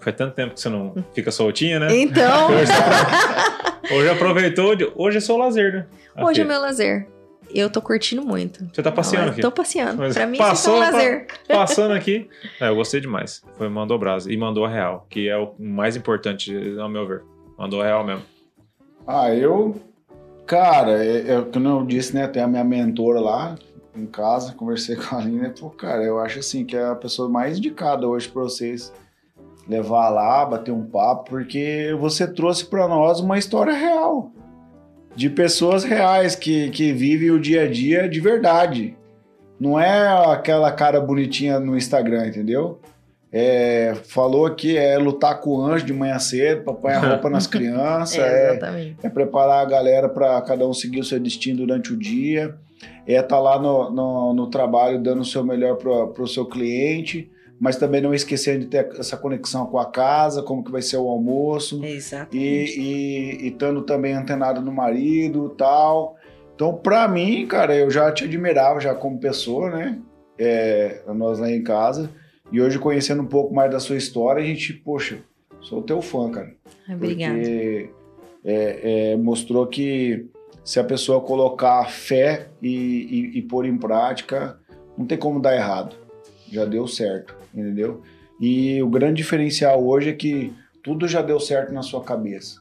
Faz 0.00 0.14
tanto 0.16 0.34
tempo 0.36 0.54
que 0.54 0.60
você 0.60 0.68
não 0.68 0.94
fica 1.12 1.32
soltinha, 1.32 1.80
né? 1.80 1.88
Então, 1.96 2.50
Hoje, 3.90 4.08
aproveitou. 4.10 4.76
de- 4.76 4.88
Hoje 4.94 5.16
é 5.18 5.20
só 5.20 5.34
o 5.34 5.38
lazer, 5.38 5.72
né? 5.72 5.86
hoje 6.24 6.42
é 6.42 6.44
meu 6.44 6.60
lazer. 6.60 7.08
Eu 7.54 7.68
tô 7.70 7.80
curtindo 7.82 8.22
muito. 8.24 8.64
Você 8.72 8.82
tá 8.82 8.92
passeando 8.92 9.26
Não, 9.26 9.32
aqui. 9.32 9.40
Tô 9.42 9.50
passeando. 9.52 9.98
Mas 9.98 10.14
pra 10.14 10.26
mim, 10.26 10.38
passou 10.38 10.74
isso 10.74 10.82
é 10.84 10.86
um 10.86 10.90
pra- 10.90 10.98
lazer. 10.98 11.26
Passando 11.48 11.92
aqui. 11.94 12.28
É, 12.60 12.68
eu 12.68 12.74
gostei 12.74 13.00
demais. 13.00 13.42
Foi 13.56 13.68
mandou 13.68 13.98
brasa. 13.98 14.32
E 14.32 14.36
mandou 14.36 14.64
a 14.64 14.68
real, 14.68 15.06
que 15.08 15.28
é 15.28 15.36
o 15.36 15.54
mais 15.58 15.96
importante, 15.96 16.54
ao 16.78 16.88
meu 16.88 17.06
ver. 17.06 17.22
Mandou 17.58 17.80
a 17.80 17.84
real 17.84 18.04
mesmo. 18.04 18.22
Ah, 19.06 19.34
eu. 19.34 19.80
Cara, 20.46 21.04
é, 21.04 21.32
é, 21.34 21.42
como 21.42 21.68
eu 21.68 21.84
disse, 21.86 22.14
né? 22.14 22.26
Tem 22.26 22.42
a 22.42 22.46
minha 22.48 22.64
mentora 22.64 23.20
lá 23.20 23.56
em 23.96 24.06
casa, 24.06 24.52
conversei 24.54 24.96
com 24.96 25.14
a 25.16 25.18
Aline. 25.20 25.50
Pô, 25.50 25.70
cara, 25.70 26.02
eu 26.02 26.18
acho 26.20 26.38
assim 26.40 26.64
que 26.64 26.76
é 26.76 26.84
a 26.86 26.94
pessoa 26.94 27.28
mais 27.28 27.58
indicada 27.58 28.06
hoje 28.06 28.28
pra 28.28 28.42
vocês 28.42 28.92
levar 29.68 30.08
lá, 30.08 30.44
bater 30.44 30.72
um 30.72 30.84
papo, 30.84 31.30
porque 31.30 31.94
você 32.00 32.26
trouxe 32.26 32.64
pra 32.64 32.88
nós 32.88 33.20
uma 33.20 33.38
história 33.38 33.72
real. 33.72 34.32
De 35.14 35.28
pessoas 35.28 35.84
reais 35.84 36.34
que, 36.34 36.70
que 36.70 36.92
vivem 36.92 37.30
o 37.30 37.40
dia 37.40 37.62
a 37.62 37.68
dia 37.68 38.08
de 38.08 38.20
verdade. 38.20 38.96
Não 39.58 39.78
é 39.78 40.08
aquela 40.32 40.72
cara 40.72 41.00
bonitinha 41.00 41.60
no 41.60 41.76
Instagram, 41.76 42.26
entendeu? 42.28 42.80
É, 43.32 43.94
falou 44.08 44.50
que 44.54 44.76
é 44.76 44.98
lutar 44.98 45.40
com 45.40 45.50
o 45.50 45.62
anjo 45.62 45.84
de 45.84 45.92
manhã 45.92 46.18
cedo, 46.18 46.64
pra 46.64 46.72
pôr 46.72 46.90
a 46.90 46.98
roupa 46.98 47.30
nas 47.30 47.46
crianças, 47.48 48.18
É, 48.18 48.22
é, 48.22 48.50
exatamente. 48.50 48.96
é 49.02 49.08
preparar 49.08 49.62
a 49.64 49.68
galera 49.68 50.08
para 50.08 50.40
cada 50.42 50.66
um 50.66 50.74
seguir 50.74 51.00
o 51.00 51.04
seu 51.04 51.20
destino 51.20 51.58
durante 51.58 51.92
o 51.92 51.96
dia, 51.96 52.56
é 53.06 53.20
estar 53.20 53.38
lá 53.38 53.60
no, 53.60 53.90
no, 53.90 54.32
no 54.34 54.46
trabalho 54.48 55.00
dando 55.00 55.20
o 55.20 55.24
seu 55.24 55.44
melhor 55.44 55.76
para 55.76 56.22
o 56.22 56.26
seu 56.26 56.44
cliente, 56.44 57.30
mas 57.60 57.76
também 57.76 58.00
não 58.00 58.14
esquecendo 58.14 58.60
de 58.60 58.66
ter 58.66 58.88
essa 58.98 59.18
conexão 59.18 59.66
com 59.66 59.78
a 59.78 59.84
casa, 59.84 60.42
como 60.42 60.64
que 60.64 60.72
vai 60.72 60.80
ser 60.80 60.96
o 60.96 61.08
almoço, 61.08 61.84
Exato. 61.84 62.34
e, 62.34 63.38
e, 63.38 63.48
estando 63.48 63.82
também 63.82 64.14
antenado 64.14 64.62
no 64.62 64.72
marido 64.72 65.50
tal. 65.50 66.16
Então, 66.54 66.74
para 66.74 67.06
mim, 67.06 67.46
cara, 67.46 67.76
eu 67.76 67.90
já 67.90 68.10
te 68.10 68.24
admirava 68.24 68.80
já 68.80 68.94
como 68.94 69.20
pessoa, 69.20 69.70
né? 69.70 69.98
É, 70.38 71.02
nós 71.14 71.38
lá 71.38 71.50
em 71.50 71.62
casa. 71.62 72.10
E 72.50 72.62
hoje, 72.62 72.78
conhecendo 72.78 73.22
um 73.22 73.26
pouco 73.26 73.54
mais 73.54 73.70
da 73.70 73.78
sua 73.78 73.96
história, 73.96 74.42
a 74.42 74.46
gente, 74.46 74.72
poxa, 74.72 75.18
sou 75.60 75.82
teu 75.82 76.00
fã, 76.00 76.30
cara. 76.30 76.54
Obrigada. 76.88 77.34
Porque 77.34 77.90
é, 78.42 79.12
é, 79.12 79.16
mostrou 79.16 79.66
que 79.66 80.26
se 80.64 80.80
a 80.80 80.84
pessoa 80.84 81.20
colocar 81.20 81.90
fé 81.90 82.48
e, 82.62 82.68
e, 83.34 83.38
e 83.38 83.42
pôr 83.42 83.66
em 83.66 83.76
prática, 83.76 84.58
não 84.96 85.06
tem 85.06 85.18
como 85.18 85.40
dar 85.40 85.54
errado. 85.54 85.96
Já 86.50 86.64
deu 86.64 86.86
certo, 86.86 87.36
entendeu? 87.54 88.02
E 88.40 88.82
o 88.82 88.88
grande 88.88 89.16
diferencial 89.16 89.84
hoje 89.86 90.10
é 90.10 90.12
que 90.12 90.52
tudo 90.82 91.06
já 91.06 91.20
deu 91.22 91.38
certo 91.38 91.72
na 91.72 91.82
sua 91.82 92.02
cabeça. 92.02 92.60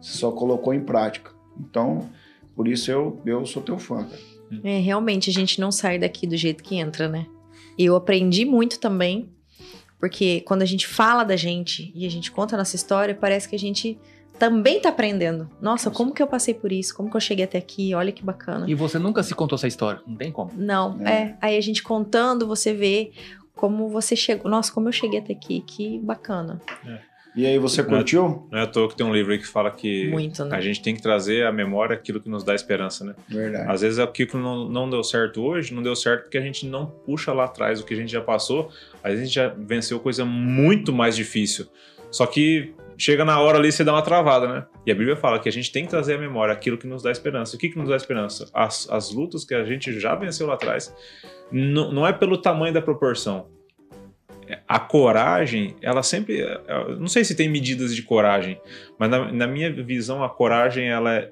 Você 0.00 0.16
só 0.16 0.30
colocou 0.30 0.72
em 0.72 0.80
prática. 0.80 1.30
Então, 1.58 2.08
por 2.54 2.66
isso 2.68 2.90
eu, 2.90 3.20
eu 3.26 3.44
sou 3.44 3.62
teu 3.62 3.78
fã, 3.78 4.04
cara. 4.04 4.20
É, 4.64 4.78
realmente, 4.78 5.28
a 5.28 5.32
gente 5.32 5.60
não 5.60 5.70
sai 5.70 5.98
daqui 5.98 6.26
do 6.26 6.36
jeito 6.36 6.62
que 6.62 6.76
entra, 6.76 7.08
né? 7.08 7.26
Eu 7.78 7.94
aprendi 7.94 8.44
muito 8.44 8.80
também, 8.80 9.28
porque 10.00 10.40
quando 10.46 10.62
a 10.62 10.66
gente 10.66 10.86
fala 10.86 11.24
da 11.24 11.36
gente 11.36 11.92
e 11.94 12.06
a 12.06 12.10
gente 12.10 12.30
conta 12.30 12.54
a 12.56 12.58
nossa 12.58 12.74
história, 12.74 13.14
parece 13.14 13.48
que 13.48 13.54
a 13.54 13.58
gente 13.58 13.98
também 14.38 14.80
tá 14.80 14.88
aprendendo. 14.88 15.50
Nossa, 15.60 15.90
como 15.90 16.14
que 16.14 16.22
eu 16.22 16.26
passei 16.26 16.54
por 16.54 16.70
isso? 16.72 16.94
Como 16.94 17.10
que 17.10 17.16
eu 17.16 17.20
cheguei 17.20 17.44
até 17.44 17.58
aqui? 17.58 17.92
Olha 17.94 18.12
que 18.12 18.24
bacana. 18.24 18.70
E 18.70 18.74
você 18.74 18.98
nunca 18.98 19.22
se 19.22 19.34
contou 19.34 19.56
essa 19.56 19.66
história, 19.66 20.00
não 20.06 20.16
tem 20.16 20.30
como. 20.30 20.52
Não, 20.56 20.96
É. 21.04 21.12
é. 21.12 21.36
Aí 21.40 21.56
a 21.56 21.60
gente 21.60 21.82
contando, 21.82 22.46
você 22.46 22.72
vê 22.72 23.10
como 23.58 23.88
você 23.88 24.14
chegou. 24.14 24.48
Nossa, 24.48 24.72
como 24.72 24.88
eu 24.88 24.92
cheguei 24.92 25.18
até 25.18 25.32
aqui, 25.32 25.60
que 25.66 25.98
bacana. 25.98 26.60
E 27.34 27.44
aí, 27.44 27.58
você 27.58 27.82
curtiu? 27.84 28.48
Não 28.50 28.58
é 28.58 28.62
à 28.62 28.66
toa 28.66 28.88
que 28.88 28.96
tem 28.96 29.04
um 29.04 29.12
livro 29.12 29.32
aí 29.32 29.38
que 29.38 29.46
fala 29.46 29.70
que 29.70 30.08
Muito, 30.08 30.44
né? 30.44 30.56
a 30.56 30.60
gente 30.60 30.80
tem 30.80 30.94
que 30.94 31.02
trazer 31.02 31.44
à 31.44 31.52
memória 31.52 31.94
aquilo 31.94 32.20
que 32.20 32.28
nos 32.28 32.42
dá 32.42 32.54
esperança, 32.54 33.04
né? 33.04 33.14
Verdade. 33.28 33.70
Às 33.70 33.80
vezes 33.80 33.98
aquilo 33.98 34.30
que 34.30 34.36
não, 34.36 34.68
não 34.68 34.88
deu 34.88 35.02
certo 35.04 35.42
hoje, 35.42 35.74
não 35.74 35.82
deu 35.82 35.94
certo 35.94 36.22
porque 36.22 36.38
a 36.38 36.40
gente 36.40 36.66
não 36.66 36.86
puxa 36.86 37.32
lá 37.32 37.44
atrás 37.44 37.80
o 37.80 37.84
que 37.84 37.94
a 37.94 37.96
gente 37.96 38.10
já 38.10 38.20
passou. 38.20 38.70
Às 39.02 39.12
vezes 39.12 39.20
a 39.20 39.24
gente 39.24 39.34
já 39.34 39.48
venceu 39.48 40.00
coisa 40.00 40.24
muito 40.24 40.92
mais 40.92 41.14
difícil. 41.16 41.66
Só 42.10 42.26
que 42.26 42.74
chega 42.98 43.24
na 43.24 43.40
hora 43.40 43.58
ali 43.58 43.70
você 43.70 43.84
dá 43.84 43.92
uma 43.92 44.02
travada, 44.02 44.52
né? 44.52 44.66
E 44.84 44.90
a 44.90 44.94
Bíblia 44.94 45.16
fala 45.16 45.38
que 45.38 45.48
a 45.48 45.52
gente 45.52 45.70
tem 45.70 45.84
que 45.84 45.90
trazer 45.90 46.14
à 46.14 46.18
memória 46.18 46.52
aquilo 46.52 46.76
que 46.76 46.86
nos 46.86 47.02
dá 47.02 47.10
esperança. 47.10 47.56
O 47.56 47.58
que, 47.58 47.68
que 47.68 47.78
nos 47.78 47.88
dá 47.88 47.96
esperança? 47.96 48.50
As, 48.52 48.90
as 48.90 49.12
lutas 49.12 49.44
que 49.44 49.54
a 49.54 49.64
gente 49.64 49.98
já 49.98 50.14
venceu 50.16 50.48
lá 50.48 50.54
atrás. 50.54 50.94
Não 51.50 52.06
é 52.06 52.12
pelo 52.12 52.36
tamanho 52.36 52.74
da 52.74 52.82
proporção. 52.82 53.48
a 54.66 54.80
coragem, 54.80 55.76
ela 55.80 56.02
sempre. 56.02 56.42
Não 56.98 57.06
sei 57.06 57.24
se 57.24 57.36
tem 57.36 57.48
medidas 57.48 57.94
de 57.94 58.02
coragem, 58.02 58.60
mas 58.98 59.08
na, 59.08 59.32
na 59.32 59.46
minha 59.46 59.72
visão, 59.72 60.24
a 60.24 60.28
coragem, 60.28 60.88
ela 60.88 61.14
é. 61.14 61.30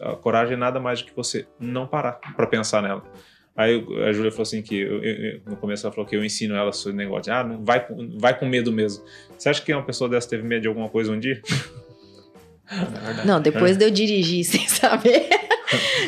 A 0.00 0.16
coragem 0.16 0.54
é 0.54 0.56
nada 0.56 0.80
mais 0.80 1.02
do 1.02 1.06
que 1.06 1.14
você 1.14 1.46
não 1.60 1.86
parar 1.86 2.12
para 2.34 2.46
pensar 2.46 2.82
nela. 2.82 3.02
Aí 3.56 3.84
a 4.06 4.12
Júlia 4.12 4.30
falou 4.30 4.42
assim 4.42 4.60
que 4.60 4.78
eu, 4.78 5.02
eu, 5.02 5.40
no 5.46 5.56
começo 5.56 5.86
ela 5.86 5.92
falou 5.94 6.06
que 6.06 6.14
eu 6.14 6.24
ensino 6.24 6.54
ela 6.54 6.72
sobre 6.72 6.96
negócio 6.96 7.24
de, 7.24 7.30
ah, 7.30 7.42
não, 7.42 7.64
vai, 7.64 7.86
vai 8.18 8.38
com 8.38 8.44
medo 8.44 8.70
mesmo. 8.70 9.02
Você 9.36 9.48
acha 9.48 9.62
que 9.62 9.72
uma 9.72 9.84
pessoa 9.84 10.10
dessa 10.10 10.28
teve 10.28 10.42
medo 10.42 10.62
de 10.62 10.68
alguma 10.68 10.88
coisa 10.88 11.10
um 11.10 11.18
dia? 11.18 11.40
Não, 13.24 13.40
depois 13.40 13.76
de 13.76 13.84
eu 13.84 13.90
dirigir 13.90 14.44
sem 14.46 14.66
saber. 14.68 15.26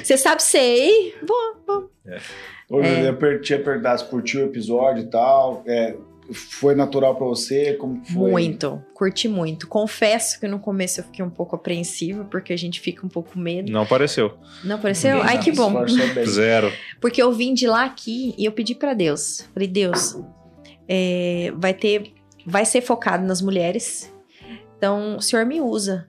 Você 0.02 0.16
sabe, 0.16 0.42
sei. 0.42 1.14
Vou, 1.22 1.62
vou. 1.66 1.90
É. 2.06 2.18
Hoje 2.68 2.88
é. 2.88 3.08
eu 3.08 3.40
tinha 3.40 3.58
perguntado 3.58 4.00
se 4.00 4.06
curtiu 4.06 4.42
o 4.42 4.44
episódio 4.44 5.04
e 5.04 5.06
tal. 5.06 5.62
É, 5.66 5.94
foi 6.32 6.74
natural 6.74 7.14
para 7.16 7.26
você? 7.26 7.74
Como 7.74 8.05
foi? 8.05 8.30
Muito, 8.30 8.82
curti 8.94 9.28
muito. 9.28 9.66
Confesso 9.66 10.38
que 10.38 10.46
no 10.46 10.59
começo 10.59 11.00
eu 11.00 11.05
fiquei 11.05 11.24
um 11.24 11.30
pouco 11.30 11.56
apreensiva, 11.56 12.24
porque 12.24 12.52
a 12.52 12.56
gente 12.56 12.80
fica 12.80 13.05
um 13.05 13.09
pouco 13.09 13.32
com 13.32 13.40
medo. 13.40 13.70
Não 13.72 13.82
apareceu. 13.82 14.34
Não 14.62 14.76
apareceu? 14.76 15.22
Ai, 15.22 15.40
que 15.40 15.52
bom. 15.52 15.72
Zero. 16.26 16.72
Porque 17.00 17.22
eu 17.22 17.32
vim 17.32 17.55
de 17.55 17.66
lá 17.66 17.84
aqui 17.84 18.34
e 18.36 18.44
eu 18.44 18.52
pedi 18.52 18.74
para 18.74 18.94
Deus. 18.94 19.48
Falei, 19.55 19.68
Deus, 19.68 20.18
é, 20.86 21.52
vai 21.56 21.74
ter, 21.74 22.12
vai 22.46 22.64
ser 22.64 22.80
focado 22.80 23.26
nas 23.26 23.40
mulheres. 23.40 24.12
Então, 24.76 25.16
o 25.16 25.22
Senhor 25.22 25.44
me 25.44 25.60
usa. 25.60 26.09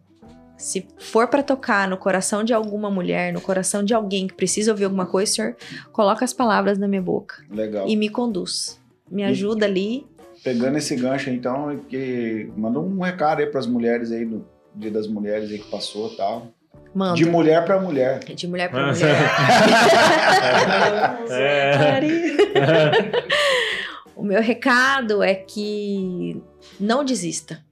Se 0.58 0.86
for 0.98 1.30
para 1.30 1.41
tocar 1.41 1.88
no 1.88 1.98
coração 1.98 2.44
de 2.44 2.54
alguma 2.54 2.91
mulher, 2.91 3.32
no 3.32 3.40
coração 3.40 3.82
de 3.82 3.94
alguém 3.94 4.28
que 4.28 4.34
precisa 4.34 4.72
ouvir 4.72 4.84
alguma 4.84 5.06
coisa, 5.06 5.32
Senhor, 5.32 5.56
coloca 5.94 6.26
as 6.26 6.34
palavras 6.34 6.78
na 6.78 6.86
minha 6.86 7.02
boca. 7.02 7.41
Legal. 7.50 7.88
E 7.88 7.96
me 7.96 8.10
conduz. 8.10 8.78
Me 9.10 9.24
ajuda 9.24 9.66
e, 9.66 9.70
ali. 9.70 10.08
Pegando 10.44 10.78
esse 10.78 10.95
gancho, 10.95 11.30
então, 11.30 11.78
que 11.90 12.52
manda 12.56 12.80
um 12.80 12.99
recado 12.99 13.40
aí 13.40 13.45
para 13.45 13.60
as 13.60 13.68
mulheres 13.68 14.11
aí 14.11 14.26
no 14.26 14.45
Dia 14.76 14.91
das 14.91 15.07
Mulheres 15.07 15.52
aí 15.52 15.60
que 15.60 15.70
passou, 15.70 16.16
tal. 16.16 16.48
Manda. 16.94 17.16
De 17.16 17.26
mulher 17.26 17.66
para 17.66 17.80
mulher. 17.80 18.20
De 18.20 18.48
mulher 18.48 18.70
para 18.70 18.88
mulher. 18.88 19.16
é. 21.30 22.02
o 24.16 24.24
meu 24.24 24.41
recado 24.41 25.22
é 25.22 25.36
que 25.36 26.41
não 26.80 27.03
desista. 27.03 27.64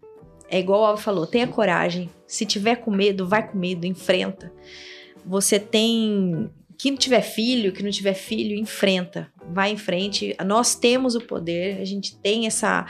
É 0.49 0.59
igual 0.59 0.81
o 0.81 0.85
Alvo 0.85 1.01
falou, 1.01 1.25
tenha 1.25 1.47
coragem. 1.47 2.09
Se 2.25 2.45
tiver 2.45 2.77
com 2.77 2.91
medo, 2.91 3.27
vai 3.27 3.45
com 3.47 3.57
medo, 3.57 3.85
enfrenta. 3.85 4.51
Você 5.25 5.59
tem. 5.59 6.49
Quem 6.77 6.91
não 6.91 6.97
tiver 6.97 7.21
filho, 7.21 7.71
que 7.71 7.81
não 7.81 7.89
tiver 7.89 8.13
filho, 8.13 8.55
enfrenta. 8.55 9.31
Vai 9.51 9.71
em 9.71 9.77
frente. 9.77 10.35
Nós 10.45 10.75
temos 10.75 11.15
o 11.15 11.21
poder, 11.21 11.81
a 11.81 11.85
gente 11.85 12.15
tem 12.17 12.45
essa, 12.45 12.85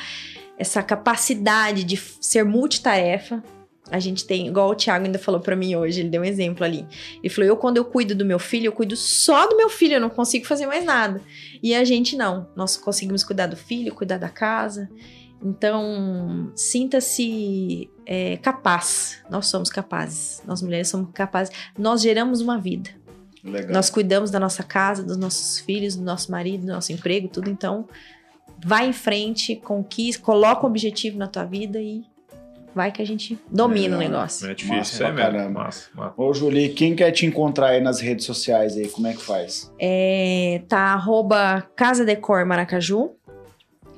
essa 0.57 0.84
capacidade 0.84 1.84
de 1.84 1.95
ser 2.19 2.43
multitarefa. 2.43 3.41
A 3.89 3.99
gente 3.99 4.26
tem, 4.26 4.47
igual 4.47 4.69
o 4.69 4.76
Thiago 4.76 5.05
ainda 5.05 5.18
falou 5.18 5.39
para 5.39 5.55
mim 5.55 5.73
hoje, 5.76 6.01
ele 6.01 6.09
deu 6.09 6.22
um 6.22 6.26
exemplo 6.26 6.65
ali. 6.65 6.85
Ele 7.23 7.30
falou: 7.30 7.47
Eu, 7.47 7.55
quando 7.55 7.77
eu 7.77 7.85
cuido 7.85 8.14
do 8.14 8.26
meu 8.26 8.38
filho, 8.38 8.65
eu 8.65 8.73
cuido 8.73 8.97
só 8.97 9.47
do 9.47 9.55
meu 9.55 9.69
filho, 9.69 9.93
eu 9.93 10.01
não 10.01 10.09
consigo 10.09 10.45
fazer 10.45 10.68
mais 10.68 10.84
nada. 10.84 11.22
E 11.64 11.73
a 11.73 11.85
gente 11.85 12.18
não. 12.18 12.49
Nós 12.55 12.76
conseguimos 12.76 13.23
cuidar 13.23 13.47
do 13.47 13.55
filho, 13.55 13.95
cuidar 13.95 14.18
da 14.18 14.27
casa. 14.27 14.89
Então, 15.41 16.51
sinta-se 16.55 17.89
é, 18.05 18.38
capaz. 18.38 19.23
Nós 19.30 19.47
somos 19.47 19.69
capazes. 19.69 20.41
Nós 20.45 20.61
mulheres 20.61 20.89
somos 20.89 21.09
capazes. 21.14 21.55
Nós 21.77 22.01
geramos 22.01 22.41
uma 22.41 22.57
vida. 22.59 22.89
Legal. 23.49 23.71
Nós 23.71 23.89
cuidamos 23.89 24.31
da 24.31 24.39
nossa 24.39 24.63
casa, 24.63 25.03
dos 25.03 25.17
nossos 25.17 25.59
filhos, 25.59 25.95
do 25.95 26.03
nosso 26.03 26.31
marido, 26.31 26.65
do 26.65 26.73
nosso 26.73 26.91
emprego, 26.91 27.27
tudo. 27.27 27.49
Então, 27.49 27.87
vai 28.63 28.89
em 28.89 28.93
frente, 28.93 29.55
conquista, 29.55 30.23
coloca 30.23 30.65
um 30.65 30.69
objetivo 30.69 31.17
na 31.17 31.27
tua 31.27 31.43
vida 31.43 31.79
e 31.79 32.03
vai 32.75 32.91
que 32.91 33.01
a 33.01 33.05
gente 33.05 33.39
domina 33.49 33.95
é, 33.95 33.97
o 33.97 33.99
negócio. 33.99 34.49
É 34.49 34.53
difícil, 34.53 35.05
é 35.05 35.11
mesmo. 35.11 35.49
Massa, 35.51 35.89
massa. 35.95 36.13
Ô, 36.15 36.33
Julie, 36.33 36.69
quem 36.69 36.95
quer 36.95 37.11
te 37.11 37.25
encontrar 37.25 37.69
aí 37.69 37.81
nas 37.81 37.99
redes 37.99 38.25
sociais 38.25 38.75
aí, 38.77 38.87
como 38.89 39.07
é 39.07 39.13
que 39.13 39.21
faz? 39.21 39.71
É, 39.79 40.61
tá 40.67 40.93
arroba 40.93 41.67
Casa 41.75 42.05
Decor 42.05 42.45
Maracaju 42.45 43.17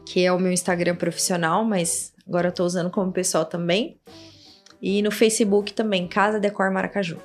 que 0.09 0.25
é 0.25 0.31
o 0.31 0.39
meu 0.39 0.51
Instagram 0.51 0.95
profissional, 0.95 1.63
mas 1.63 2.11
agora 2.27 2.47
eu 2.47 2.51
tô 2.51 2.65
usando 2.65 2.89
como 2.89 3.11
pessoal 3.11 3.45
também. 3.45 3.99
E 4.81 5.03
no 5.03 5.11
Facebook 5.11 5.71
também, 5.71 6.07
Casa 6.07 6.39
Decor 6.39 6.71
Maracaju. 6.71 7.17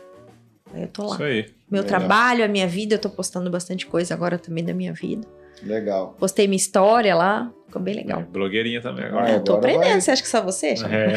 Aí 0.71 0.83
eu 0.83 0.89
tô 0.89 1.07
lá. 1.07 1.15
Isso 1.15 1.23
aí. 1.23 1.54
Meu 1.71 1.83
Legal. 1.83 1.99
trabalho, 1.99 2.45
a 2.45 2.49
minha 2.49 2.67
vida, 2.67 2.95
eu 2.95 2.99
tô 2.99 3.09
postando 3.09 3.51
bastante 3.51 3.87
coisa 3.87 4.15
agora 4.15 4.39
também 4.39 4.65
da 4.65 4.75
minha 4.75 4.93
vida. 4.93 5.27
Legal. 5.63 6.15
Postei 6.19 6.47
minha 6.47 6.57
história 6.57 7.15
lá, 7.15 7.51
ficou 7.67 7.81
bem 7.81 7.95
legal. 7.95 8.21
É, 8.21 8.25
blogueirinha 8.25 8.81
também 8.83 9.07
agora. 9.07 9.31
eu 9.31 9.43
tô 9.43 9.55
aprendendo, 9.55 9.91
vai. 9.91 10.01
você 10.01 10.11
acha 10.11 10.23
que 10.23 10.29
só 10.29 10.43
você? 10.43 10.75
É. 10.85 11.15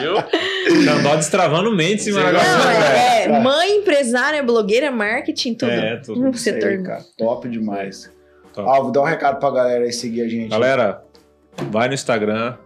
eu? 0.04 0.16
Xandó 0.82 1.16
destravando 1.16 1.74
mente 1.74 2.08
em 2.08 2.12
Maracaju. 2.12 2.44
Não, 2.44 2.70
é, 2.70 3.24
é, 3.24 3.40
mãe, 3.40 3.76
empresária, 3.76 4.42
blogueira, 4.42 4.90
marketing, 4.90 5.54
tudo. 5.54 5.70
É, 5.70 5.96
tudo. 5.96 6.20
No 6.20 6.34
setor. 6.34 6.70
Aí, 6.70 6.82
cara, 6.82 7.04
top 7.16 7.48
demais. 7.48 8.10
Top. 8.52 8.68
Alvo, 8.68 8.90
dá 8.90 9.02
um 9.02 9.04
recado 9.04 9.38
pra 9.38 9.50
galera 9.50 9.84
aí 9.84 9.92
seguir 9.92 10.22
a 10.22 10.28
gente. 10.28 10.50
Galera, 10.50 11.04
vai 11.70 11.86
no 11.86 11.94
Instagram, 11.94 12.56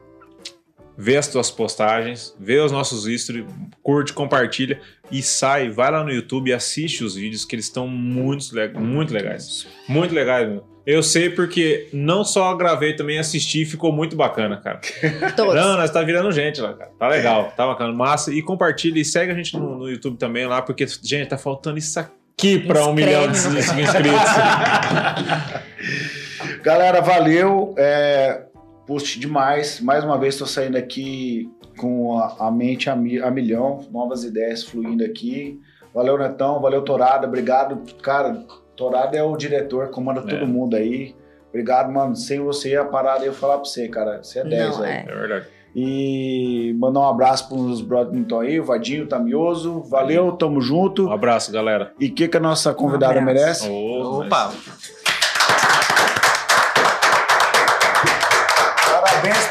vê 0.97 1.17
as 1.17 1.29
tuas 1.29 1.51
postagens, 1.51 2.35
vê 2.39 2.59
os 2.61 2.73
nossos 2.73 3.05
stories, 3.21 3.45
curte, 3.83 4.13
compartilha 4.13 4.81
e 5.13 5.23
sai, 5.23 5.69
vai 5.69 5.91
lá 5.91 6.03
no 6.03 6.11
YouTube 6.11 6.49
e 6.49 6.53
assiste 6.53 7.05
os 7.05 7.15
vídeos 7.15 7.45
que 7.45 7.55
eles 7.55 7.67
estão 7.67 7.87
muito, 7.87 8.47
muito 8.75 9.13
legais. 9.13 9.67
Muito 9.87 10.15
legais, 10.15 10.49
meu. 10.49 10.65
Eu 10.85 11.03
sei 11.03 11.31
porque 11.31 11.89
não 11.93 12.25
só 12.25 12.53
gravei, 12.57 12.97
também 12.97 13.19
assisti 13.19 13.63
e 13.63 13.65
ficou 13.65 13.93
muito 13.93 14.17
bacana, 14.17 14.57
cara. 14.57 14.81
Todos. 15.37 15.55
Não, 15.55 15.77
nós 15.77 15.91
tá 15.91 16.03
virando 16.03 16.33
gente 16.33 16.61
lá, 16.61 16.75
cara. 16.75 16.91
Tá 16.99 17.09
legal, 17.09 17.53
tá 17.57 17.67
bacana. 17.67 17.93
Massa. 17.93 18.33
E 18.33 18.43
compartilha 18.43 18.99
e 18.99 19.05
segue 19.05 19.31
a 19.31 19.35
gente 19.35 19.57
no, 19.57 19.79
no 19.79 19.89
YouTube 19.89 20.17
também 20.17 20.47
lá, 20.47 20.61
porque, 20.61 20.85
gente, 21.03 21.29
tá 21.29 21.39
faltando 21.39 21.79
isso 21.79 22.01
aqui 22.01 22.59
para 22.59 22.85
um 22.87 22.95
milhão 22.95 23.31
de 23.31 23.39
inscritos. 23.39 24.19
Galera, 26.65 27.01
valeu. 27.01 27.75
É, 27.79 28.43
post 28.87 29.21
demais. 29.21 29.81
Mais 29.81 30.03
uma 30.03 30.19
vez 30.19 30.35
estou 30.35 30.49
saindo 30.49 30.77
aqui 30.77 31.49
com 31.77 32.19
a, 32.19 32.49
a 32.49 32.51
mente 32.51 32.89
a, 32.91 32.97
mi, 32.97 33.21
a, 33.21 33.31
milhão, 33.31 33.81
novas 33.91 34.25
ideias 34.25 34.63
fluindo 34.63 35.05
aqui. 35.05 35.61
Valeu, 35.95 36.19
Netão. 36.19 36.61
Valeu, 36.61 36.83
Torada. 36.83 37.27
Obrigado. 37.27 37.83
Cara, 38.03 38.45
Torada 38.77 39.17
é 39.17 39.23
o 39.23 39.37
diretor, 39.37 39.91
comanda 39.91 40.21
é. 40.21 40.25
todo 40.25 40.47
mundo 40.47 40.77
aí. 40.77 41.15
Obrigado, 41.49 41.93
mano. 41.93 42.17
Sem 42.17 42.41
você, 42.41 42.77
a 42.77 42.85
parada 42.85 43.25
eu 43.25 43.33
falar 43.33 43.57
pra 43.57 43.65
você, 43.65 43.89
cara. 43.89 44.23
Você 44.23 44.39
é 44.39 44.45
10 44.45 44.81
aí. 44.81 44.91
É. 44.91 45.05
é 45.07 45.15
verdade. 45.15 45.47
E 45.75 46.75
mandar 46.79 47.01
um 47.01 47.09
abraço 47.09 47.49
para 47.49 47.57
os 47.57 47.81
brothers 47.81 48.15
que 48.15 48.23
estão 48.23 48.41
aí, 48.41 48.61
o 48.61 48.65
Vadinho, 48.65 49.05
o 49.05 49.07
Tamioso. 49.07 49.83
Valeu, 49.85 50.33
tamo 50.33 50.61
junto. 50.61 51.07
Um 51.07 51.13
abraço, 51.13 51.51
galera. 51.51 51.93
E 51.99 52.09
o 52.09 52.15
que, 52.15 52.29
que 52.29 52.37
a 52.37 52.41
nossa 52.41 52.75
convidada 52.75 53.19
um 53.19 53.25
merece? 53.25 53.69
Oh, 53.71 54.21
Opa! 54.21 54.53
Parabéns 54.53 55.02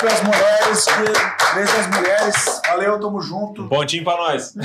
para 0.02 0.14
as 0.14 0.24
mulheres, 0.24 0.86
beijo 1.54 1.80
as 1.80 1.88
mulheres. 1.88 2.62
Valeu, 2.68 3.00
tamo 3.00 3.22
junto. 3.22 3.64
Um 3.64 3.70
pontinho 3.70 4.04
para 4.04 4.18
nós. 4.18 4.54